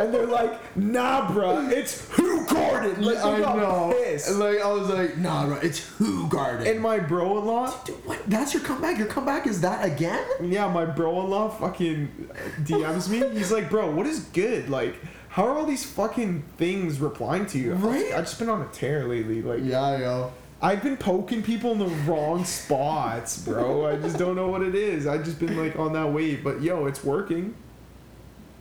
and 0.00 0.12
they're 0.12 0.26
like, 0.26 0.76
"Nah, 0.76 1.28
bruh, 1.28 1.70
it's 1.72 2.06
Who 2.10 2.46
Garden." 2.46 3.02
Like, 3.02 3.18
I 3.18 3.38
know. 3.38 3.94
pissed. 3.96 4.30
Like 4.36 4.60
I 4.60 4.72
was 4.72 4.88
like, 4.88 5.16
nah, 5.18 5.46
bro, 5.46 5.56
it's 5.56 5.78
Who 5.98 6.28
Garden. 6.28 6.66
And 6.66 6.80
my 6.80 6.98
bro-in-law, 6.98 7.74
Dude, 7.84 8.06
what? 8.06 8.18
That's 8.28 8.54
your 8.54 8.62
comeback. 8.62 8.98
Your 8.98 9.06
comeback 9.06 9.46
is 9.46 9.60
that 9.62 9.84
again? 9.84 10.24
Yeah, 10.42 10.68
my 10.70 10.84
bro-in-law 10.84 11.50
fucking 11.50 12.30
DMs 12.62 13.08
me. 13.08 13.22
He's 13.36 13.52
like, 13.52 13.70
bro, 13.70 13.90
what 13.90 14.06
is 14.06 14.20
good? 14.20 14.68
Like, 14.68 14.96
how 15.28 15.46
are 15.46 15.58
all 15.58 15.66
these 15.66 15.84
fucking 15.84 16.42
things 16.56 17.00
replying 17.00 17.46
to 17.46 17.58
you? 17.58 17.74
Right? 17.74 18.12
I've 18.12 18.24
just 18.24 18.38
been 18.38 18.48
on 18.48 18.62
a 18.62 18.68
tear 18.68 19.06
lately. 19.06 19.42
Like, 19.42 19.60
Yeah, 19.62 19.98
yo. 19.98 20.32
I've 20.62 20.82
been 20.82 20.96
poking 20.96 21.42
people 21.42 21.72
in 21.72 21.78
the 21.78 21.86
wrong 22.10 22.44
spots, 22.44 23.38
bro. 23.38 23.86
I 23.86 23.96
just 23.96 24.18
don't 24.18 24.36
know 24.36 24.48
what 24.48 24.62
it 24.62 24.74
is. 24.74 25.06
I've 25.06 25.24
just 25.24 25.38
been 25.38 25.56
like 25.56 25.76
on 25.78 25.92
that 25.92 26.10
wave. 26.12 26.42
But 26.42 26.62
yo, 26.62 26.86
it's 26.86 27.04
working. 27.04 27.54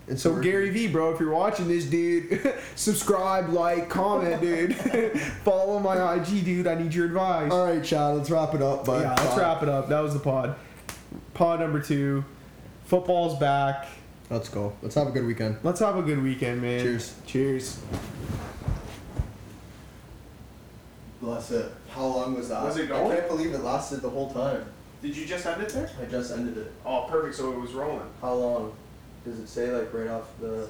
And 0.08 0.20
So 0.20 0.32
working. 0.34 0.52
Gary 0.52 0.70
Vee, 0.72 0.88
bro, 0.88 1.14
if 1.14 1.20
you're 1.20 1.32
watching 1.32 1.68
this, 1.68 1.86
dude, 1.86 2.54
subscribe, 2.76 3.50
like, 3.50 3.90
comment, 3.90 4.42
dude. 4.42 4.76
Follow 5.44 5.80
my 5.80 6.16
IG, 6.16 6.44
dude. 6.46 6.68
I 6.68 6.76
need 6.76 6.94
your 6.94 7.06
advice. 7.06 7.52
All 7.52 7.66
right, 7.66 7.84
Chad. 7.84 8.16
Let's 8.18 8.30
wrap 8.30 8.54
it 8.54 8.62
up. 8.62 8.86
Bud. 8.86 9.02
yeah, 9.02 9.16
let's 9.18 9.38
wrap 9.38 9.64
it 9.64 9.70
up. 9.70 9.88
That 9.90 10.02
was 10.02 10.14
the 10.14 10.20
pod. 10.20 10.56
Pod 11.34 11.60
number 11.62 11.80
two. 11.82 12.24
Football's 12.86 13.40
back. 13.40 13.88
Let's 14.30 14.50
go. 14.50 14.74
Let's 14.82 14.96
have 14.96 15.08
a 15.08 15.12
good 15.12 15.26
weekend. 15.26 15.58
Let's 15.64 15.80
have 15.80 15.98
a 15.98 16.02
good 16.02 16.22
weekend, 16.22 16.62
man. 16.62 16.82
Cheers. 16.82 17.16
Cheers. 17.26 17.80
Bless 21.26 21.50
it. 21.50 21.72
How 21.90 22.06
long 22.06 22.36
was 22.36 22.50
that? 22.50 22.64
Was 22.64 22.78
it 22.78 22.88
going? 22.88 23.12
I 23.12 23.16
can't 23.16 23.28
believe 23.28 23.52
it 23.56 23.64
lasted 23.64 24.04
the 24.04 24.10
whole 24.10 24.32
time. 24.32 24.64
Did 25.02 25.18
you 25.18 25.26
just 25.26 25.44
end 25.48 25.60
it 25.60 25.70
there? 25.70 25.90
I 26.00 26.06
just 26.06 26.32
ended 26.32 26.56
it. 26.56 26.72
Oh, 26.86 27.08
perfect. 27.10 27.36
So 27.36 27.52
it 27.52 27.60
was 27.60 27.72
rolling. 27.74 28.08
How 28.22 28.36
long? 28.36 28.76
Does 29.26 29.40
it 29.40 29.48
say 29.48 29.72
like 29.72 29.92
right 29.92 30.08
off 30.08 30.28
the? 30.40 30.70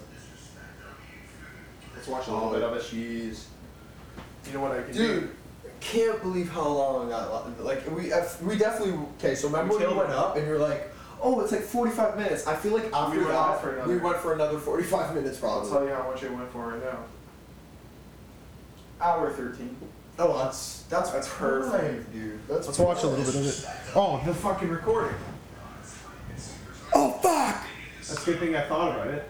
Let's 1.93 2.07
watch 2.07 2.27
a 2.27 2.31
little 2.31 2.49
oh, 2.49 2.53
bit 2.53 2.63
of 2.63 2.73
it. 2.73 2.83
Jeez. 2.83 3.47
You 4.47 4.53
know 4.53 4.61
what 4.61 4.71
I 4.71 4.83
can 4.83 4.93
do? 4.93 5.19
Dude, 5.19 5.35
can't 5.81 6.21
believe 6.21 6.49
how 6.49 6.69
long 6.69 7.09
that 7.09 7.29
like 7.61 7.85
we 7.93 8.13
uh, 8.13 8.23
we 8.41 8.57
definitely 8.57 8.97
okay. 9.19 9.35
So 9.35 9.49
remember 9.49 9.73
We 9.73 9.83
when 9.83 9.89
you 9.89 9.97
went 9.97 10.11
up 10.11 10.37
and 10.37 10.47
you're 10.47 10.57
like, 10.57 10.89
oh, 11.21 11.41
it's 11.41 11.51
like 11.51 11.63
45 11.63 12.15
minutes. 12.15 12.47
I 12.47 12.55
feel 12.55 12.71
like 12.71 12.93
after 12.93 13.17
went 13.17 13.27
that 13.31 13.61
another- 13.61 13.93
we 13.93 13.97
went 13.97 14.17
for 14.19 14.31
another 14.31 14.57
45 14.57 15.15
minutes 15.15 15.37
probably. 15.37 15.69
I'll 15.69 15.79
tell 15.79 15.85
you 15.85 15.93
how 15.93 16.09
much 16.09 16.23
it 16.23 16.31
went 16.31 16.49
for 16.49 16.69
right 16.69 16.81
now. 16.81 16.99
Hour 19.01 19.29
13. 19.33 19.75
Oh, 20.17 20.37
that's 20.37 20.83
that's 20.83 21.11
That's 21.11 21.27
perfect, 21.33 22.13
dude. 22.13 22.39
That's 22.47 22.67
Let's 22.67 22.79
watch 22.79 23.03
a 23.03 23.07
little 23.07 23.25
bit 23.25 23.35
of 23.35 23.45
it. 23.45 23.65
Oh, 23.95 24.21
the 24.25 24.33
fucking 24.33 24.69
recording. 24.69 25.15
Oh 26.93 27.11
fuck! 27.21 27.61
That's 27.97 28.21
a 28.21 28.25
good 28.25 28.39
thing 28.39 28.55
I 28.55 28.61
thought 28.61 28.95
about 28.95 29.07
it. 29.09 29.29